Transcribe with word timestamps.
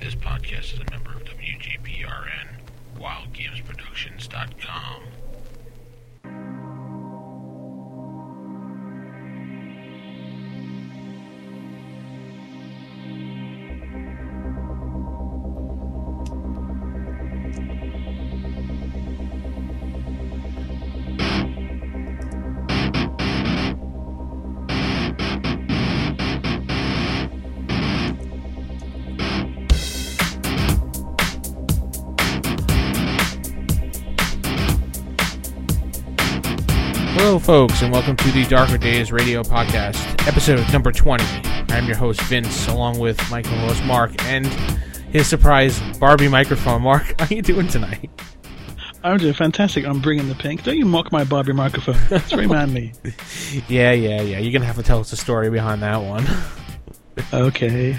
This 0.00 0.14
podcast 0.14 0.72
is 0.72 0.80
a 0.80 0.90
member 0.90 1.12
of 1.12 1.24
WGPRN, 1.24 2.46
WildGamesProductions.com. 2.98 5.02
folks, 37.50 37.82
and 37.82 37.92
welcome 37.92 38.14
to 38.14 38.30
the 38.30 38.44
Darker 38.44 38.78
Days 38.78 39.10
Radio 39.10 39.42
Podcast, 39.42 39.98
episode 40.28 40.64
number 40.72 40.92
20. 40.92 41.24
I'm 41.70 41.84
your 41.84 41.96
host, 41.96 42.20
Vince, 42.20 42.68
along 42.68 43.00
with 43.00 43.18
my 43.28 43.42
co 43.42 43.50
host, 43.50 43.82
Mark, 43.82 44.12
and 44.26 44.46
his 45.10 45.26
surprise 45.26 45.80
Barbie 45.98 46.28
microphone. 46.28 46.82
Mark, 46.82 47.02
how 47.18 47.26
are 47.26 47.34
you 47.34 47.42
doing 47.42 47.66
tonight? 47.66 48.08
I'm 49.02 49.18
doing 49.18 49.34
fantastic. 49.34 49.84
I'm 49.84 49.98
bringing 49.98 50.28
the 50.28 50.36
pink. 50.36 50.62
Don't 50.62 50.76
you 50.76 50.84
mock 50.84 51.10
my 51.10 51.24
Barbie 51.24 51.52
microphone. 51.52 51.96
It's 52.12 52.30
very 52.30 52.46
manly. 52.46 52.92
Yeah, 53.66 53.90
yeah, 53.90 54.22
yeah. 54.22 54.38
You're 54.38 54.52
going 54.52 54.60
to 54.60 54.68
have 54.68 54.76
to 54.76 54.84
tell 54.84 55.00
us 55.00 55.10
the 55.10 55.16
story 55.16 55.50
behind 55.50 55.82
that 55.82 55.96
one. 55.96 56.24
Okay. 57.34 57.98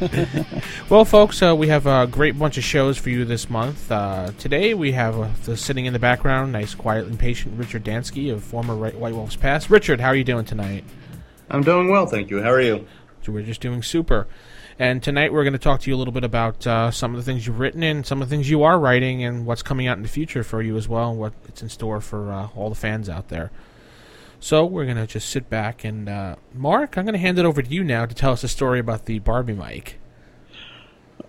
Well, 0.90 1.04
folks, 1.04 1.42
uh, 1.42 1.54
we 1.56 1.68
have 1.68 1.86
a 1.86 2.06
great 2.06 2.38
bunch 2.38 2.58
of 2.58 2.64
shows 2.64 2.98
for 2.98 3.10
you 3.10 3.24
this 3.24 3.48
month. 3.48 3.90
Uh, 3.90 4.32
today, 4.38 4.74
we 4.74 4.92
have 4.92 5.18
uh, 5.18 5.28
the 5.44 5.56
sitting 5.56 5.86
in 5.86 5.92
the 5.92 5.98
background, 5.98 6.52
nice, 6.52 6.74
quiet, 6.74 7.06
and 7.06 7.18
patient 7.18 7.58
Richard 7.58 7.84
Dansky 7.84 8.32
of 8.32 8.44
former 8.44 8.76
White 8.76 9.14
Wolves 9.14 9.36
Past. 9.36 9.70
Richard, 9.70 10.00
how 10.00 10.08
are 10.08 10.14
you 10.14 10.24
doing 10.24 10.44
tonight? 10.44 10.84
I'm 11.48 11.62
doing 11.62 11.88
well, 11.90 12.06
thank 12.06 12.30
you. 12.30 12.42
How 12.42 12.50
are 12.50 12.60
you? 12.60 12.86
So 13.22 13.32
we're 13.32 13.42
just 13.42 13.60
doing 13.60 13.82
super. 13.82 14.26
And 14.78 15.02
tonight 15.02 15.32
we're 15.32 15.44
going 15.44 15.54
to 15.54 15.58
talk 15.58 15.80
to 15.82 15.90
you 15.90 15.96
a 15.96 15.98
little 15.98 16.12
bit 16.12 16.24
about 16.24 16.66
uh, 16.66 16.90
some 16.90 17.12
of 17.12 17.16
the 17.16 17.24
things 17.24 17.46
you've 17.46 17.60
written 17.60 17.82
and 17.82 18.04
some 18.04 18.20
of 18.20 18.28
the 18.28 18.34
things 18.34 18.50
you 18.50 18.62
are 18.62 18.78
writing 18.78 19.24
and 19.24 19.46
what's 19.46 19.62
coming 19.62 19.86
out 19.86 19.96
in 19.96 20.02
the 20.02 20.08
future 20.08 20.42
for 20.44 20.60
you 20.60 20.76
as 20.76 20.88
well, 20.88 21.10
and 21.10 21.18
what 21.18 21.32
it's 21.48 21.62
in 21.62 21.68
store 21.68 22.00
for 22.00 22.32
uh, 22.32 22.48
all 22.56 22.68
the 22.68 22.74
fans 22.74 23.08
out 23.08 23.28
there. 23.28 23.50
So 24.44 24.66
we're 24.66 24.84
going 24.84 24.98
to 24.98 25.06
just 25.06 25.30
sit 25.30 25.48
back 25.48 25.84
and, 25.84 26.06
uh, 26.06 26.36
Mark, 26.52 26.98
I'm 26.98 27.06
going 27.06 27.14
to 27.14 27.18
hand 27.18 27.38
it 27.38 27.46
over 27.46 27.62
to 27.62 27.70
you 27.70 27.82
now 27.82 28.04
to 28.04 28.14
tell 28.14 28.30
us 28.30 28.44
a 28.44 28.48
story 28.48 28.78
about 28.78 29.06
the 29.06 29.18
Barbie 29.20 29.54
mic. 29.54 29.98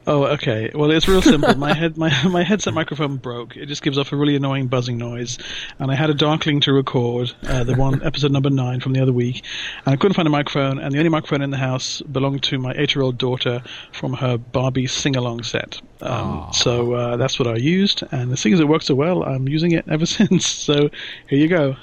Oh, 0.05 0.25
okay. 0.25 0.69
Well, 0.75 0.91
it's 0.91 1.07
real 1.07 1.21
simple. 1.21 1.55
my 1.55 1.73
head, 1.73 1.97
my 1.97 2.11
my 2.29 2.43
headset 2.43 2.73
microphone 2.73 3.15
broke. 3.15 3.55
It 3.55 3.67
just 3.67 3.83
gives 3.83 3.97
off 3.97 4.11
a 4.11 4.17
really 4.17 4.35
annoying 4.35 4.67
buzzing 4.67 4.97
noise, 4.97 5.37
and 5.79 5.89
I 5.89 5.95
had 5.95 6.09
a 6.09 6.13
Darkling 6.13 6.59
to 6.61 6.73
record 6.73 7.31
uh, 7.47 7.63
the 7.63 7.73
one 7.77 8.03
episode 8.03 8.33
number 8.33 8.49
nine 8.49 8.81
from 8.81 8.91
the 8.91 9.01
other 9.01 9.13
week, 9.13 9.45
and 9.85 9.93
I 9.93 9.95
couldn't 9.95 10.15
find 10.15 10.27
a 10.27 10.31
microphone. 10.31 10.77
And 10.79 10.93
the 10.93 10.97
only 10.97 11.09
microphone 11.09 11.41
in 11.41 11.51
the 11.51 11.57
house 11.57 12.01
belonged 12.01 12.43
to 12.43 12.59
my 12.59 12.73
eight-year-old 12.75 13.17
daughter 13.17 13.63
from 13.93 14.11
her 14.15 14.37
Barbie 14.37 14.87
sing-along 14.87 15.43
set. 15.43 15.81
Um, 16.01 16.49
so 16.51 16.93
uh, 16.93 17.15
that's 17.15 17.39
what 17.39 17.47
I 17.47 17.55
used, 17.55 18.03
and 18.11 18.29
the 18.29 18.35
thing 18.35 18.51
is, 18.51 18.59
it 18.59 18.67
worked 18.67 18.85
so 18.85 18.95
well. 18.95 19.23
I'm 19.23 19.47
using 19.47 19.71
it 19.71 19.85
ever 19.87 20.05
since. 20.17 20.45
So 20.45 20.89
here 21.29 21.39
you 21.39 21.47
go. 21.47 21.77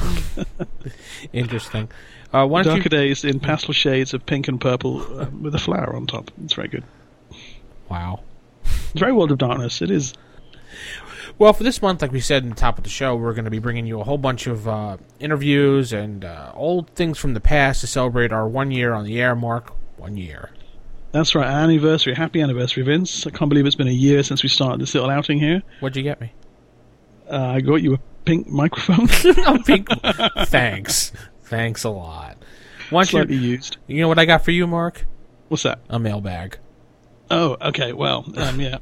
Interesting. 1.32 1.88
Uh, 2.32 2.46
why 2.46 2.62
Darker 2.62 2.84
you... 2.84 2.88
days 2.88 3.24
in 3.24 3.40
pastel 3.40 3.74
shades 3.74 4.14
of 4.14 4.24
pink 4.24 4.48
and 4.48 4.60
purple 4.60 5.02
uh, 5.20 5.26
with 5.30 5.54
a 5.54 5.58
flower 5.58 5.94
on 5.94 6.06
top. 6.06 6.30
It's 6.44 6.54
very 6.54 6.68
good. 6.68 6.84
Wow. 7.88 8.20
It's 8.64 9.00
very 9.00 9.12
World 9.12 9.32
of 9.32 9.38
Darkness. 9.38 9.82
It 9.82 9.90
is. 9.90 10.14
Well, 11.38 11.52
for 11.52 11.62
this 11.62 11.80
month, 11.80 12.02
like 12.02 12.12
we 12.12 12.20
said 12.20 12.42
in 12.42 12.50
the 12.50 12.54
top 12.54 12.78
of 12.78 12.84
the 12.84 12.90
show, 12.90 13.16
we're 13.16 13.32
going 13.32 13.44
to 13.44 13.50
be 13.50 13.58
bringing 13.58 13.86
you 13.86 14.00
a 14.00 14.04
whole 14.04 14.18
bunch 14.18 14.46
of 14.46 14.68
uh, 14.68 14.96
interviews 15.18 15.92
and 15.92 16.24
uh, 16.24 16.52
old 16.54 16.90
things 16.90 17.18
from 17.18 17.34
the 17.34 17.40
past 17.40 17.80
to 17.80 17.86
celebrate 17.86 18.32
our 18.32 18.46
one 18.46 18.70
year 18.70 18.92
on 18.92 19.04
the 19.04 19.20
air 19.20 19.34
mark. 19.34 19.72
One 19.96 20.16
year. 20.16 20.50
That's 21.12 21.34
right. 21.34 21.46
Anniversary. 21.46 22.14
Happy 22.14 22.40
anniversary, 22.40 22.82
Vince. 22.82 23.26
I 23.26 23.30
can't 23.30 23.48
believe 23.48 23.66
it's 23.66 23.76
been 23.76 23.88
a 23.88 23.90
year 23.90 24.22
since 24.22 24.42
we 24.42 24.48
started 24.48 24.80
this 24.80 24.94
little 24.94 25.10
outing 25.10 25.38
here. 25.38 25.62
What'd 25.80 25.96
you 25.96 26.02
get 26.02 26.20
me? 26.20 26.32
Uh, 27.30 27.46
I 27.46 27.60
got 27.60 27.76
you 27.76 27.94
a 27.94 27.98
pink 28.24 28.48
microphone. 28.48 29.08
pink. 29.64 29.88
Thanks. 30.46 31.12
Thanks 31.44 31.84
a 31.84 31.90
lot. 31.90 32.36
Why 32.90 33.04
Slightly 33.04 33.36
you, 33.36 33.52
used. 33.52 33.78
you 33.86 34.00
know 34.00 34.08
what 34.08 34.18
I 34.18 34.24
got 34.24 34.44
for 34.44 34.50
you, 34.50 34.66
Mark? 34.66 35.06
What's 35.48 35.62
that? 35.64 35.80
A 35.88 35.98
mailbag. 35.98 36.58
Oh, 37.30 37.56
okay. 37.60 37.92
Well, 37.92 38.24
um, 38.36 38.60
yeah. 38.60 38.78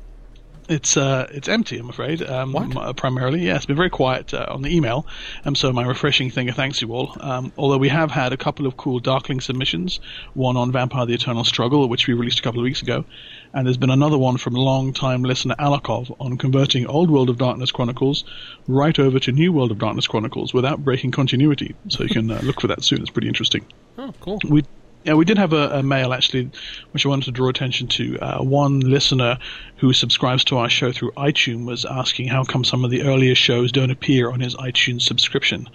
It's 0.70 0.97
uh, 0.97 1.26
it's 1.32 1.48
empty, 1.48 1.78
I'm 1.78 1.91
afraid. 1.91 2.22
Um, 2.22 2.53
What? 2.53 2.97
Primarily, 2.97 3.41
yeah. 3.41 3.56
It's 3.56 3.66
been 3.66 3.75
very 3.76 3.91
quiet 3.91 4.32
uh, 4.32 4.47
on 4.48 4.62
the 4.62 4.75
email, 4.75 5.04
and 5.44 5.58
so 5.58 5.72
my 5.72 5.84
refreshing 5.84 6.31
thing. 6.31 6.50
Thanks 6.53 6.81
you 6.81 6.92
all. 6.92 7.16
Um, 7.19 7.53
although 7.58 7.76
we 7.76 7.88
have 7.88 8.12
had 8.12 8.32
a 8.32 8.36
couple 8.36 8.69
of 8.69 8.76
cool 8.76 9.00
Darkling 9.00 9.41
submissions, 9.41 9.98
one 10.34 10.56
on 10.56 10.70
Vampire: 10.70 11.06
The 11.06 11.14
Eternal 11.14 11.42
Struggle, 11.42 11.88
which 11.88 12.06
we 12.06 12.14
released 12.14 12.38
a 12.38 12.42
couple 12.42 12.60
of 12.60 12.64
weeks 12.64 12.82
ago, 12.82 13.04
and 13.53 13.66
there's 13.66 13.78
been 13.78 13.91
another 13.91 14.16
one 14.16 14.36
from 14.36 14.54
long-time 14.54 15.25
listener 15.25 15.56
Alakov 15.58 16.14
on 16.20 16.38
converting 16.38 16.87
Old 16.87 17.10
World 17.10 17.31
of 17.31 17.38
Darkness 17.38 17.72
Chronicles 17.72 18.22
right 18.69 18.97
over 18.97 19.19
to 19.19 19.32
New 19.32 19.52
World 19.52 19.72
of 19.72 19.78
Darkness 19.78 20.06
Chronicles 20.06 20.54
without 20.54 20.84
breaking 20.84 21.10
continuity. 21.10 21.75
So 21.88 22.04
you 22.04 22.10
can 22.10 22.31
uh, 22.31 22.41
look 22.44 22.60
for 22.60 22.69
that 22.69 22.84
soon. 22.84 23.00
It's 23.00 23.10
pretty 23.10 23.26
interesting. 23.26 23.66
Oh, 23.98 24.14
cool. 24.20 24.38
We 24.48 24.62
yeah, 25.05 25.15
we 25.15 25.25
did 25.25 25.38
have 25.38 25.53
a, 25.53 25.78
a 25.78 25.83
mail 25.83 26.12
actually, 26.12 26.50
which 26.93 27.06
I 27.06 27.09
wanted 27.09 27.27
to 27.27 27.31
draw 27.31 27.49
attention 27.49 27.88
to. 27.88 28.19
Uh, 28.19 28.43
one 28.43 28.81
listener 28.81 29.38
who 29.77 29.93
subscribes 29.93 30.44
to 30.44 30.59
our 30.59 30.69
show 30.69 30.93
through 30.93 31.12
iTunes 31.12 31.65
was 31.65 31.87
asking 31.87 32.28
how 32.28 32.44
come 32.44 32.65
some 32.65 32.84
of 32.84 32.91
the 32.91 33.03
earlier 33.03 33.34
shows 33.34 33.72
don't 33.72 33.91
appear 33.91 34.31
on 34.31 34.41
his 34.41 34.55
iTunes 34.56 35.03
subscription. 35.03 35.69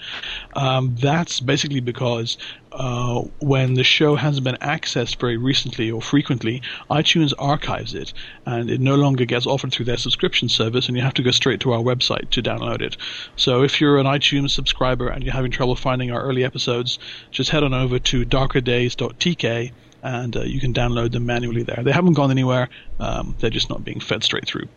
Um, 0.56 0.96
that's 1.00 1.42
basically 1.42 1.82
because 1.82 2.38
uh, 2.72 3.22
when 3.40 3.74
the 3.74 3.84
show 3.84 4.16
hasn't 4.16 4.44
been 4.44 4.56
accessed 4.56 5.20
very 5.20 5.38
recently 5.38 5.92
or 5.92 6.02
frequently, 6.02 6.62
iTunes 6.90 7.34
archives 7.38 7.94
it, 7.94 8.14
and 8.46 8.70
it 8.70 8.80
no 8.80 8.96
longer 8.96 9.26
gets 9.26 9.46
offered 9.46 9.72
through 9.72 9.86
their 9.86 9.98
subscription 9.98 10.48
service, 10.50 10.88
and 10.88 10.98
you 10.98 11.04
have 11.04 11.14
to 11.16 11.24
go 11.24 11.32
straight 11.32 11.60
to 11.62 11.74
our 11.74 11.82
website 11.82 12.30
to 12.32 12.42
download 12.42 12.82
it. 12.82 12.98
So 13.36 13.64
if 13.64 13.82
you're 13.82 13.98
an 13.98 14.06
iTunes 14.06 14.52
subscriber 14.52 15.10
and 15.10 15.24
you're 15.24 15.34
having 15.34 15.52
trouble 15.52 15.76
finding 15.76 16.12
our 16.12 16.22
early 16.22 16.44
episodes, 16.44 17.00
just 17.32 17.50
head 17.50 17.64
on 17.64 17.74
over 17.74 18.00
to 18.00 18.26
darkerdays.tk 18.26 19.72
and 20.04 20.38
uh, 20.38 20.42
you 20.42 20.60
can 20.60 20.72
download 20.72 21.12
them 21.12 21.26
manually 21.26 21.64
there. 21.64 21.82
They 21.84 21.92
haven't 21.92 22.14
gone 22.14 22.30
anywhere; 22.30 22.70
um, 23.00 23.36
they're 23.40 23.50
just 23.50 23.70
not 23.70 23.84
being 23.84 24.00
fed 24.00 24.24
straight 24.24 24.46
through. 24.46 24.68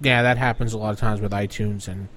Yeah, 0.00 0.22
that 0.22 0.38
happens 0.38 0.72
a 0.72 0.78
lot 0.78 0.92
of 0.92 1.00
times 1.00 1.20
with 1.20 1.32
iTunes 1.32 1.88
and 1.88 2.08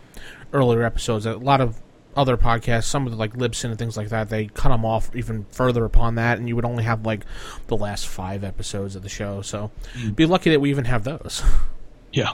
earlier 0.53 0.83
episodes. 0.83 1.25
A 1.25 1.37
lot 1.37 1.59
of 1.59 1.81
other 2.15 2.37
podcasts, 2.37 2.83
some 2.85 3.05
of 3.05 3.11
the, 3.11 3.17
like 3.17 3.33
Libsyn 3.33 3.65
and 3.69 3.79
things 3.79 3.95
like 3.97 4.09
that, 4.09 4.29
they 4.29 4.47
cut 4.47 4.69
them 4.69 4.85
off 4.85 5.13
even 5.15 5.45
further 5.51 5.85
upon 5.85 6.15
that, 6.15 6.37
and 6.37 6.47
you 6.47 6.55
would 6.55 6.65
only 6.65 6.83
have 6.83 7.05
like 7.05 7.25
the 7.67 7.77
last 7.77 8.07
five 8.07 8.43
episodes 8.43 8.95
of 8.95 9.03
the 9.03 9.09
show. 9.09 9.41
So, 9.41 9.71
be 10.15 10.25
lucky 10.25 10.49
that 10.51 10.59
we 10.59 10.69
even 10.69 10.85
have 10.85 11.03
those. 11.03 11.41
Yeah. 12.13 12.33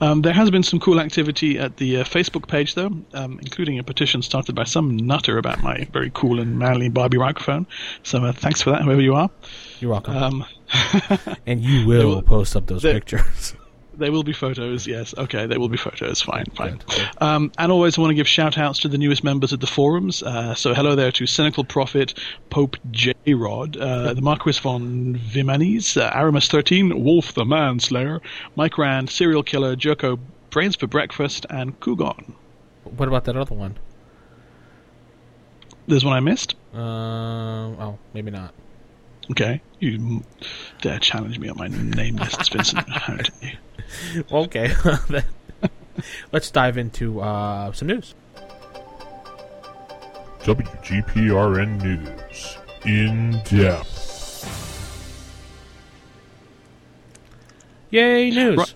Um, 0.00 0.22
there 0.22 0.32
has 0.32 0.50
been 0.50 0.62
some 0.62 0.80
cool 0.80 0.98
activity 0.98 1.58
at 1.58 1.76
the 1.76 1.98
uh, 1.98 2.04
Facebook 2.04 2.48
page, 2.48 2.74
though, 2.74 2.90
um, 3.12 3.38
including 3.42 3.78
a 3.78 3.84
petition 3.84 4.22
started 4.22 4.54
by 4.54 4.64
some 4.64 4.96
nutter 4.96 5.36
about 5.36 5.62
my 5.62 5.86
very 5.92 6.10
cool 6.14 6.40
and 6.40 6.58
manly 6.58 6.88
Barbie 6.88 7.18
microphone. 7.18 7.66
So 8.02 8.24
uh, 8.24 8.32
thanks 8.32 8.62
for 8.62 8.70
that, 8.70 8.80
whoever 8.80 9.02
you 9.02 9.14
are. 9.16 9.28
You're 9.80 9.90
welcome. 9.90 10.16
Um, 10.16 10.44
and 11.46 11.60
you 11.60 11.86
will 11.86 12.08
will- 12.08 12.22
post 12.22 12.56
up 12.56 12.68
those 12.68 12.80
they- 12.80 12.94
pictures. 12.94 13.54
there 13.98 14.12
will 14.12 14.22
be 14.22 14.32
photos, 14.32 14.86
yes. 14.86 15.14
Okay, 15.18 15.46
there 15.46 15.58
will 15.58 15.68
be 15.68 15.76
photos. 15.76 16.22
Fine, 16.22 16.46
fine. 16.54 16.80
Um, 17.20 17.52
and 17.58 17.70
always 17.70 17.98
I 17.98 18.00
want 18.00 18.12
to 18.12 18.14
give 18.14 18.28
shout 18.28 18.56
outs 18.56 18.78
to 18.80 18.88
the 18.88 18.98
newest 18.98 19.24
members 19.24 19.52
of 19.52 19.60
the 19.60 19.66
forums. 19.66 20.22
Uh, 20.22 20.54
so 20.54 20.72
hello 20.72 20.94
there 20.94 21.12
to 21.12 21.26
Cynical 21.26 21.64
Prophet, 21.64 22.14
Pope 22.50 22.76
J 22.90 23.14
Rod, 23.26 23.76
uh, 23.76 24.14
the 24.14 24.22
Marquis 24.22 24.60
von 24.60 25.16
Vimanes, 25.16 26.00
uh, 26.00 26.10
Aramis13, 26.12 27.02
Wolf 27.02 27.34
the 27.34 27.44
Manslayer, 27.44 28.20
Mike 28.56 28.78
Rand, 28.78 29.10
Serial 29.10 29.42
Killer, 29.42 29.76
Joko, 29.76 30.18
Brains 30.50 30.76
for 30.76 30.86
Breakfast, 30.86 31.44
and 31.50 31.78
Kugon. 31.80 32.32
what 32.84 33.08
about 33.08 33.24
that 33.24 33.36
other 33.36 33.54
one? 33.54 33.76
There's 35.86 36.04
one 36.04 36.14
I 36.14 36.20
missed. 36.20 36.54
Uh, 36.74 36.78
oh, 36.78 37.98
maybe 38.14 38.30
not. 38.30 38.54
Okay, 39.30 39.60
you 39.78 40.22
dare 40.80 40.98
challenge 40.98 41.38
me 41.38 41.48
on 41.48 41.58
my 41.58 41.68
name 41.68 42.16
lists, 42.16 42.48
Vincent. 42.48 42.88
How 42.88 43.16
dare 43.16 43.26
you. 43.42 43.58
Okay, 44.32 44.72
let's 46.32 46.50
dive 46.50 46.78
into 46.78 47.20
uh, 47.20 47.72
some 47.72 47.88
news. 47.88 48.14
WGPRN 50.40 51.82
News. 51.82 52.58
In 52.84 53.32
depth. 53.44 53.98
Yay, 57.90 58.30
news! 58.30 58.74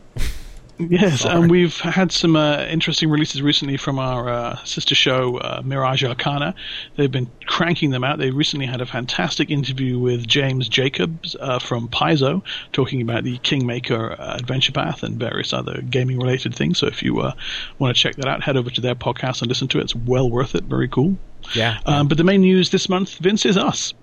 Yes, 0.78 1.20
Sorry. 1.20 1.34
and 1.42 1.50
we've 1.50 1.76
had 1.78 2.10
some 2.10 2.34
uh, 2.34 2.64
interesting 2.64 3.08
releases 3.10 3.40
recently 3.42 3.76
from 3.76 3.98
our 3.98 4.28
uh, 4.28 4.56
sister 4.64 4.94
show, 4.94 5.36
uh, 5.38 5.62
Mirage 5.64 6.02
Arcana. 6.02 6.54
They've 6.96 7.10
been 7.10 7.30
cranking 7.46 7.90
them 7.90 8.02
out. 8.02 8.18
They 8.18 8.30
recently 8.30 8.66
had 8.66 8.80
a 8.80 8.86
fantastic 8.86 9.50
interview 9.50 9.98
with 9.98 10.26
James 10.26 10.68
Jacobs 10.68 11.36
uh, 11.38 11.58
from 11.58 11.88
Paizo, 11.88 12.42
talking 12.72 13.00
about 13.00 13.22
the 13.24 13.38
Kingmaker 13.38 14.12
uh, 14.12 14.36
Adventure 14.36 14.72
Path 14.72 15.02
and 15.02 15.18
various 15.20 15.52
other 15.52 15.82
gaming 15.82 16.18
related 16.18 16.54
things. 16.54 16.78
So 16.78 16.86
if 16.86 17.02
you 17.02 17.20
uh, 17.20 17.32
want 17.78 17.94
to 17.94 18.02
check 18.02 18.16
that 18.16 18.26
out, 18.26 18.42
head 18.42 18.56
over 18.56 18.70
to 18.70 18.80
their 18.80 18.94
podcast 18.96 19.40
and 19.42 19.48
listen 19.48 19.68
to 19.68 19.78
it. 19.78 19.82
It's 19.82 19.94
well 19.94 20.28
worth 20.28 20.54
it. 20.54 20.64
Very 20.64 20.88
cool. 20.88 21.16
Yeah. 21.54 21.78
Um, 21.86 22.08
but 22.08 22.18
the 22.18 22.24
main 22.24 22.40
news 22.40 22.70
this 22.70 22.88
month, 22.88 23.18
Vince, 23.18 23.46
is 23.46 23.56
us. 23.56 23.94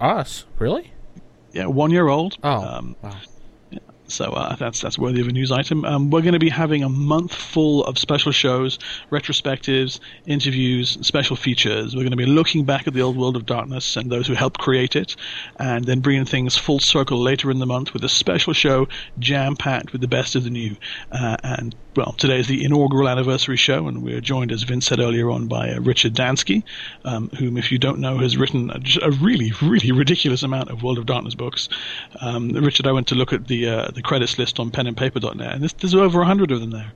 Us? 0.00 0.44
Really? 0.58 0.92
Yeah, 1.52 1.66
one 1.66 1.90
year 1.90 2.08
old. 2.08 2.36
Oh. 2.42 2.50
Um, 2.62 2.96
wow. 3.02 3.16
So 4.10 4.32
uh, 4.32 4.56
that's 4.56 4.80
that's 4.80 4.98
worthy 4.98 5.20
of 5.20 5.28
a 5.28 5.32
news 5.32 5.50
item. 5.50 5.84
Um, 5.84 6.10
we're 6.10 6.22
going 6.22 6.34
to 6.34 6.38
be 6.38 6.50
having 6.50 6.82
a 6.82 6.88
month 6.88 7.34
full 7.34 7.84
of 7.84 7.98
special 7.98 8.32
shows, 8.32 8.78
retrospectives, 9.10 10.00
interviews, 10.26 10.98
special 11.00 11.36
features. 11.36 11.94
We're 11.94 12.02
going 12.02 12.10
to 12.10 12.16
be 12.16 12.26
looking 12.26 12.64
back 12.64 12.86
at 12.86 12.94
the 12.94 13.02
old 13.02 13.16
world 13.16 13.36
of 13.36 13.46
darkness 13.46 13.96
and 13.96 14.10
those 14.10 14.26
who 14.26 14.34
helped 14.34 14.60
create 14.60 14.96
it, 14.96 15.16
and 15.58 15.84
then 15.84 16.00
bringing 16.00 16.24
things 16.24 16.56
full 16.56 16.80
circle 16.80 17.18
later 17.18 17.50
in 17.50 17.58
the 17.58 17.66
month 17.66 17.92
with 17.92 18.04
a 18.04 18.08
special 18.08 18.52
show 18.52 18.88
jam 19.18 19.56
packed 19.56 19.92
with 19.92 20.00
the 20.00 20.08
best 20.08 20.34
of 20.34 20.44
the 20.44 20.50
new. 20.50 20.76
Uh, 21.12 21.36
and 21.42 21.74
well, 21.96 22.12
today 22.12 22.38
is 22.38 22.46
the 22.46 22.64
inaugural 22.64 23.08
anniversary 23.08 23.56
show, 23.56 23.88
and 23.88 24.02
we're 24.02 24.20
joined, 24.20 24.52
as 24.52 24.62
Vince 24.62 24.86
said 24.86 25.00
earlier 25.00 25.30
on, 25.30 25.48
by 25.48 25.70
uh, 25.70 25.80
Richard 25.80 26.14
Dansky, 26.14 26.62
um, 27.04 27.28
whom, 27.30 27.56
if 27.56 27.72
you 27.72 27.78
don't 27.78 27.98
know, 27.98 28.18
has 28.18 28.36
written 28.36 28.70
a, 28.70 28.80
a, 29.02 29.10
really, 29.10 29.52
really 29.62 29.90
ridiculous 29.92 30.42
amount 30.42 30.70
of 30.70 30.82
World 30.82 30.98
of 30.98 31.06
Darkness 31.06 31.34
books. 31.34 31.68
Um, 32.20 32.50
Richard, 32.50 32.86
I 32.86 32.92
went 32.92 33.08
to 33.08 33.14
look 33.14 33.32
at 33.32 33.48
the 33.48 33.68
uh, 33.68 33.90
the 33.90 34.02
credits 34.02 34.38
list 34.38 34.60
on 34.60 34.70
penandpaper.net, 34.70 35.52
and 35.52 35.62
there's, 35.62 35.72
there's 35.74 35.94
over 35.94 36.22
hundred 36.24 36.52
of 36.52 36.60
them 36.60 36.70
there. 36.70 36.92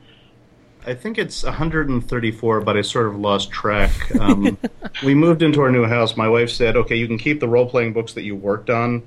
I 0.86 0.94
think 0.94 1.16
it's 1.16 1.42
134, 1.42 2.60
but 2.60 2.76
I 2.76 2.82
sort 2.82 3.06
of 3.06 3.16
lost 3.16 3.50
track. 3.50 3.90
Um, 4.20 4.58
we 5.04 5.14
moved 5.14 5.42
into 5.42 5.62
our 5.62 5.72
new 5.72 5.86
house. 5.86 6.16
My 6.16 6.28
wife 6.28 6.50
said, 6.50 6.76
"Okay, 6.76 6.96
you 6.96 7.06
can 7.06 7.18
keep 7.18 7.40
the 7.40 7.48
role 7.48 7.68
playing 7.68 7.94
books 7.94 8.12
that 8.12 8.22
you 8.22 8.36
worked 8.36 8.70
on." 8.70 9.02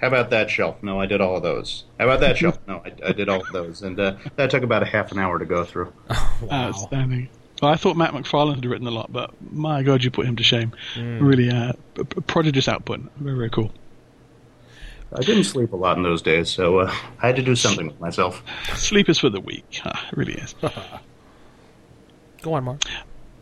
How 0.00 0.08
about 0.08 0.30
that 0.30 0.50
shelf? 0.50 0.82
No, 0.82 1.00
I 1.00 1.06
did 1.06 1.20
all 1.20 1.36
of 1.36 1.42
those. 1.42 1.84
How 1.98 2.04
about 2.04 2.20
that 2.20 2.36
shelf? 2.36 2.58
No, 2.68 2.82
I, 2.84 2.92
I 3.08 3.12
did 3.12 3.28
all 3.28 3.40
of 3.40 3.50
those, 3.52 3.82
and 3.82 3.98
uh, 3.98 4.16
that 4.36 4.50
took 4.50 4.62
about 4.62 4.82
a 4.82 4.86
half 4.86 5.10
an 5.12 5.18
hour 5.18 5.38
to 5.38 5.44
go 5.46 5.64
through. 5.64 5.92
Wow. 6.42 6.68
Outstanding. 6.68 7.30
Well, 7.62 7.72
I 7.72 7.76
thought 7.76 7.96
Matt 7.96 8.12
McFarland 8.12 8.56
had 8.56 8.66
written 8.66 8.86
a 8.86 8.90
lot, 8.90 9.10
but 9.10 9.30
my 9.50 9.82
God, 9.82 10.04
you 10.04 10.10
put 10.10 10.26
him 10.26 10.36
to 10.36 10.42
shame. 10.42 10.72
Really, 10.98 11.48
uh, 11.50 11.72
p- 11.94 12.04
p- 12.04 12.20
prodigious 12.20 12.68
output. 12.68 13.00
Very, 13.16 13.34
very 13.36 13.48
cool. 13.48 13.72
I 15.14 15.22
didn't 15.22 15.44
sleep 15.44 15.72
a 15.72 15.76
lot 15.76 15.96
in 15.96 16.02
those 16.02 16.20
days, 16.20 16.50
so 16.50 16.80
uh, 16.80 16.94
I 17.22 17.28
had 17.28 17.36
to 17.36 17.42
do 17.42 17.56
something 17.56 17.86
with 17.86 17.98
myself. 18.00 18.42
Sleep 18.74 19.08
is 19.08 19.18
for 19.18 19.30
the 19.30 19.40
weak. 19.40 19.80
Huh, 19.82 19.92
it 20.12 20.18
really 20.18 20.34
is. 20.34 20.54
Go 22.42 22.52
on, 22.52 22.64
Mark. 22.64 22.82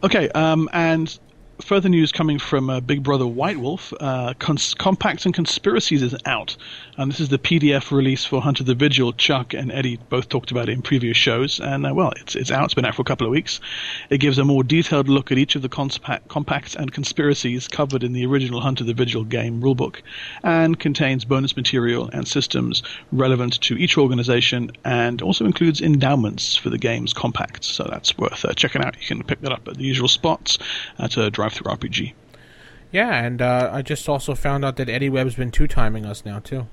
Okay, 0.05 0.29
um, 0.31 0.69
and 0.73 1.19
further 1.61 1.89
news 1.89 2.13
coming 2.13 2.39
from 2.39 2.71
uh, 2.71 2.81
Big 2.81 3.03
Brother 3.03 3.27
White 3.27 3.59
Wolf. 3.59 3.93
Uh, 4.01 4.35
Cons- 4.39 4.75
Compacts 4.75 5.25
and 5.25 5.35
Conspiracies 5.35 6.03
is 6.03 6.15
out, 6.27 6.57
and 6.97 7.11
this 7.11 7.21
is 7.21 7.29
the 7.29 7.39
PDF 7.39 7.91
release 7.91 8.25
for 8.25 8.41
Hunter 8.41 8.65
the 8.65 8.75
Vigil. 8.75 9.13
Chuck 9.13 9.55
and 9.55 9.71
Eddie 9.71 9.99
both 10.09 10.29
talked 10.29 10.51
about 10.51 10.69
it 10.69 10.73
in 10.73 10.83
previous 10.83 11.17
shows, 11.17 11.61
and 11.61 11.87
uh, 11.87 11.95
well, 11.95 12.13
it's 12.17 12.35
it's 12.37 12.51
out. 12.51 12.65
It's 12.65 12.75
been 12.75 12.85
out 12.85 12.95
for 12.95 13.03
a 13.03 13.05
couple 13.05 13.27
of 13.27 13.31
weeks. 13.31 13.61
It 14.11 14.19
gives 14.19 14.39
a 14.39 14.45
more 14.45 14.65
detailed 14.65 15.09
look 15.09 15.31
at 15.31 15.39
each 15.39 15.57
of 15.57 15.63
the 15.63 15.69
compacts 15.69 16.75
and 16.75 16.93
conspiracies 16.93 17.69
covered 17.69 18.03
in 18.03 18.13
the 18.13 18.27
original 18.27 18.61
Hunter 18.61 18.85
the 18.85 18.95
Vigil 18.95 19.25
game 19.25 19.61
rulebook, 19.61 20.03
and 20.43 20.79
contains 20.79 21.25
bonus 21.25 21.57
material 21.57 22.11
and 22.13 22.27
systems 22.27 22.83
relevant 23.13 23.61
to 23.63 23.77
each 23.77 23.97
organization, 23.97 24.71
and 24.85 25.23
also 25.23 25.45
includes 25.45 25.81
endowments 25.81 26.57
for 26.57 26.71
the 26.71 26.79
game's 26.79 27.13
compacts. 27.13 27.67
So 27.67 27.85
that's 27.85 28.17
worth 28.19 28.45
uh, 28.45 28.55
checking 28.55 28.83
out. 28.83 28.97
You 29.01 29.07
can 29.07 29.23
pick 29.23 29.41
that 29.43 29.53
up 29.53 29.69
at 29.69 29.77
the 29.77 29.85
usual 29.85 30.09
spots 30.09 30.59
at 30.99 31.17
uh, 31.17 31.31
DriveThruRPG. 31.49 32.15
Yeah, 32.93 33.25
and 33.25 33.43
uh, 33.43 33.71
I 33.73 33.83
just 33.83 34.09
also 34.09 34.35
found 34.35 34.65
out 34.65 34.77
that 34.77 34.89
Eddie 34.89 35.09
Webb's 35.09 35.35
been 35.35 35.51
two 35.51 35.67
timing 35.67 36.07
us 36.07 36.25
now 36.25 36.39
too. 36.39 36.69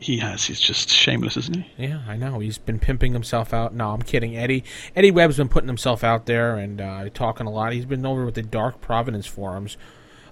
He 0.00 0.18
has. 0.18 0.44
He's 0.44 0.60
just 0.60 0.90
shameless, 0.90 1.36
isn't 1.36 1.56
he? 1.56 1.86
Yeah, 1.86 2.02
I 2.06 2.16
know. 2.16 2.38
He's 2.38 2.58
been 2.58 2.78
pimping 2.78 3.12
himself 3.12 3.52
out. 3.52 3.74
No, 3.74 3.90
I'm 3.90 4.02
kidding. 4.02 4.36
Eddie 4.36 4.64
Eddie 4.94 5.10
Webb's 5.10 5.36
been 5.38 5.48
putting 5.48 5.68
himself 5.68 6.04
out 6.04 6.26
there 6.26 6.56
and 6.56 6.80
uh, 6.80 7.08
talking 7.10 7.46
a 7.46 7.50
lot. 7.50 7.72
He's 7.72 7.84
been 7.84 8.06
over 8.06 8.24
with 8.24 8.34
the 8.34 8.42
Dark 8.42 8.80
Providence 8.80 9.26
forums. 9.26 9.76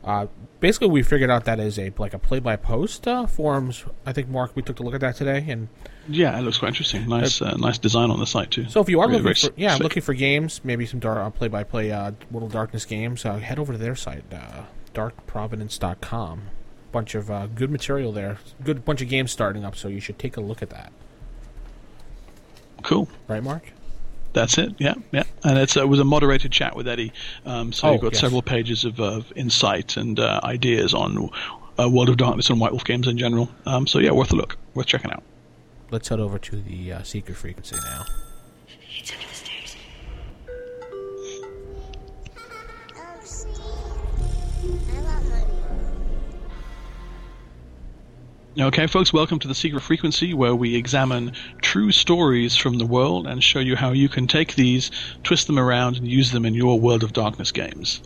Uh, 0.07 0.27
basically, 0.61 0.89
we 0.89 1.03
figured 1.03 1.31
out 1.31 1.45
that 1.47 1.59
is 1.59 1.79
a 1.81 1.93
like 1.99 2.15
a 2.15 2.19
play 2.19 2.39
by 2.39 2.55
post 2.55 3.09
uh, 3.09 3.27
forums. 3.27 3.85
I 4.07 4.13
think 4.13 4.29
Mark, 4.29 4.55
we 4.55 4.63
took 4.63 4.79
a 4.79 4.85
look 4.85 4.95
at 4.95 5.01
that 5.01 5.17
today, 5.17 5.45
and 5.49 5.67
Yeah, 6.09 6.39
it 6.39 6.43
looks 6.43 6.59
quite 6.59 6.69
interesting. 6.69 7.09
Nice, 7.09 7.43
uh, 7.43 7.57
nice 7.57 7.77
design 7.79 8.11
on 8.13 8.21
the 8.21 8.27
site 8.27 8.53
too. 8.53 8.69
so 8.69 8.81
if 8.81 8.89
you 8.89 9.01
are 9.01 9.09
Really 9.09 9.21
looking 9.23 9.51
for 9.51 9.55
yeah 9.61 9.71
slick. 9.75 9.83
looking 9.83 10.03
for 10.03 10.15
games, 10.15 10.61
maybe 10.63 10.87
some 10.87 11.01
dark 11.01 11.35
play 11.35 11.49
by 11.49 11.65
play 11.65 11.91
World 11.91 12.45
of 12.47 12.53
Darkness 12.53 12.85
games, 12.85 13.25
uh, 13.25 13.39
head 13.39 13.59
over 13.59 13.73
to 13.73 13.79
their 13.79 13.97
site, 13.97 14.23
uh, 14.33 14.63
darkprovidence.com. 14.95 16.43
Bunch 16.93 17.15
of 17.17 17.29
uh, 17.31 17.47
good 17.49 17.71
material 17.71 18.13
there. 18.13 18.39
Good 18.63 18.85
bunch 18.85 19.03
of 19.03 19.09
games 19.09 19.33
starting 19.33 19.65
up, 19.65 19.75
so 19.75 19.89
you 19.89 19.99
should 20.01 20.19
take 20.21 20.37
a 20.37 20.41
look 20.41 20.63
at 20.63 20.71
that. 20.71 20.93
cool. 22.83 23.09
Right, 23.27 23.43
Mark? 23.43 23.73
That's 24.37 24.59
it. 24.59 24.75
Yeah, 24.77 24.93
yeah. 25.13 25.23
And 25.45 25.57
it's, 25.57 25.79
uh, 25.79 25.81
it 25.81 25.89
was 25.89 25.99
a 25.99 26.05
moderated 26.05 26.53
chat 26.53 26.77
with 26.77 26.87
Eddie. 26.87 27.11
Um, 27.47 27.73
so 27.73 27.89
Oh, 27.89 27.93
you've 27.93 28.03
got 28.03 28.13
yes. 28.13 28.21
several 28.21 28.43
pages 28.43 28.85
of, 28.85 29.01
of 29.01 29.33
insight 29.35 29.97
and 29.97 30.21
uh, 30.21 30.41
ideas 30.45 30.93
on 30.93 31.31
uh, 31.81 31.89
World 31.89 32.11
of 32.11 32.19
Darkness 32.19 32.51
and 32.51 32.61
White 32.61 32.73
Wolf 32.73 32.85
games 32.85 33.09
in 33.09 33.17
general. 33.17 33.49
Um, 33.65 33.87
so 33.87 33.99
yeah, 33.99 34.11
worth 34.11 34.33
a 34.33 34.37
look. 34.37 34.59
Worth 34.75 34.89
checking 34.89 35.11
out. 35.11 35.23
Let's 35.91 36.09
head 36.09 36.21
over 36.21 36.39
to 36.39 36.57
the 36.57 36.93
uh, 36.93 37.03
secret 37.03 37.35
frequency 37.39 37.77
now. 37.77 38.05
It's 38.99 39.11
under 39.11 39.27
the 39.27 39.35
stairs. 39.35 39.71
See. 39.71 39.79
I 44.93 45.01
want 45.01 45.29
money. 45.31 45.43
Okay, 48.59 48.87
folks, 48.87 49.13
welcome 49.13 49.39
to 49.41 49.49
the 49.49 49.55
Secret 49.55 49.83
Frequency, 49.83 50.33
where 50.33 50.55
we 50.55 50.77
examine 50.77 51.33
true 51.77 51.93
stories 51.93 52.57
from 52.57 52.79
the 52.79 52.87
world 52.87 53.27
and 53.27 53.45
show 53.45 53.59
you 53.59 53.77
how 53.77 53.93
you 53.93 54.09
can 54.09 54.27
take 54.27 54.55
these, 54.55 54.91
twist 55.25 55.47
them 55.47 55.59
around, 55.59 55.95
and 55.99 56.09
use 56.09 56.33
them 56.33 56.47
in 56.47 56.55
your 56.55 56.81
World 56.81 57.03
of 57.03 57.13
Darkness 57.13 57.53
games. 57.53 58.01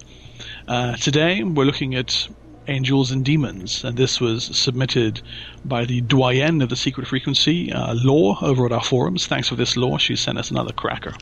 Uh, 0.66 0.96
today, 0.96 1.44
we're 1.44 1.62
looking 1.62 1.94
at 1.94 2.26
Angels 2.66 3.12
and 3.12 3.24
Demons, 3.24 3.84
and 3.84 3.96
this 3.96 4.20
was 4.20 4.42
submitted 4.58 5.22
by 5.64 5.84
the 5.84 6.00
doyenne 6.00 6.62
of 6.62 6.68
the 6.68 6.74
Secret 6.74 7.06
Frequency, 7.06 7.72
uh, 7.72 7.94
Law, 7.94 8.36
over 8.42 8.66
at 8.66 8.72
our 8.72 8.82
forums. 8.82 9.28
Thanks 9.28 9.46
for 9.46 9.54
this, 9.54 9.76
Law. 9.76 9.98
She 9.98 10.16
sent 10.16 10.36
us 10.36 10.50
another 10.50 10.72
cracker. 10.72 11.14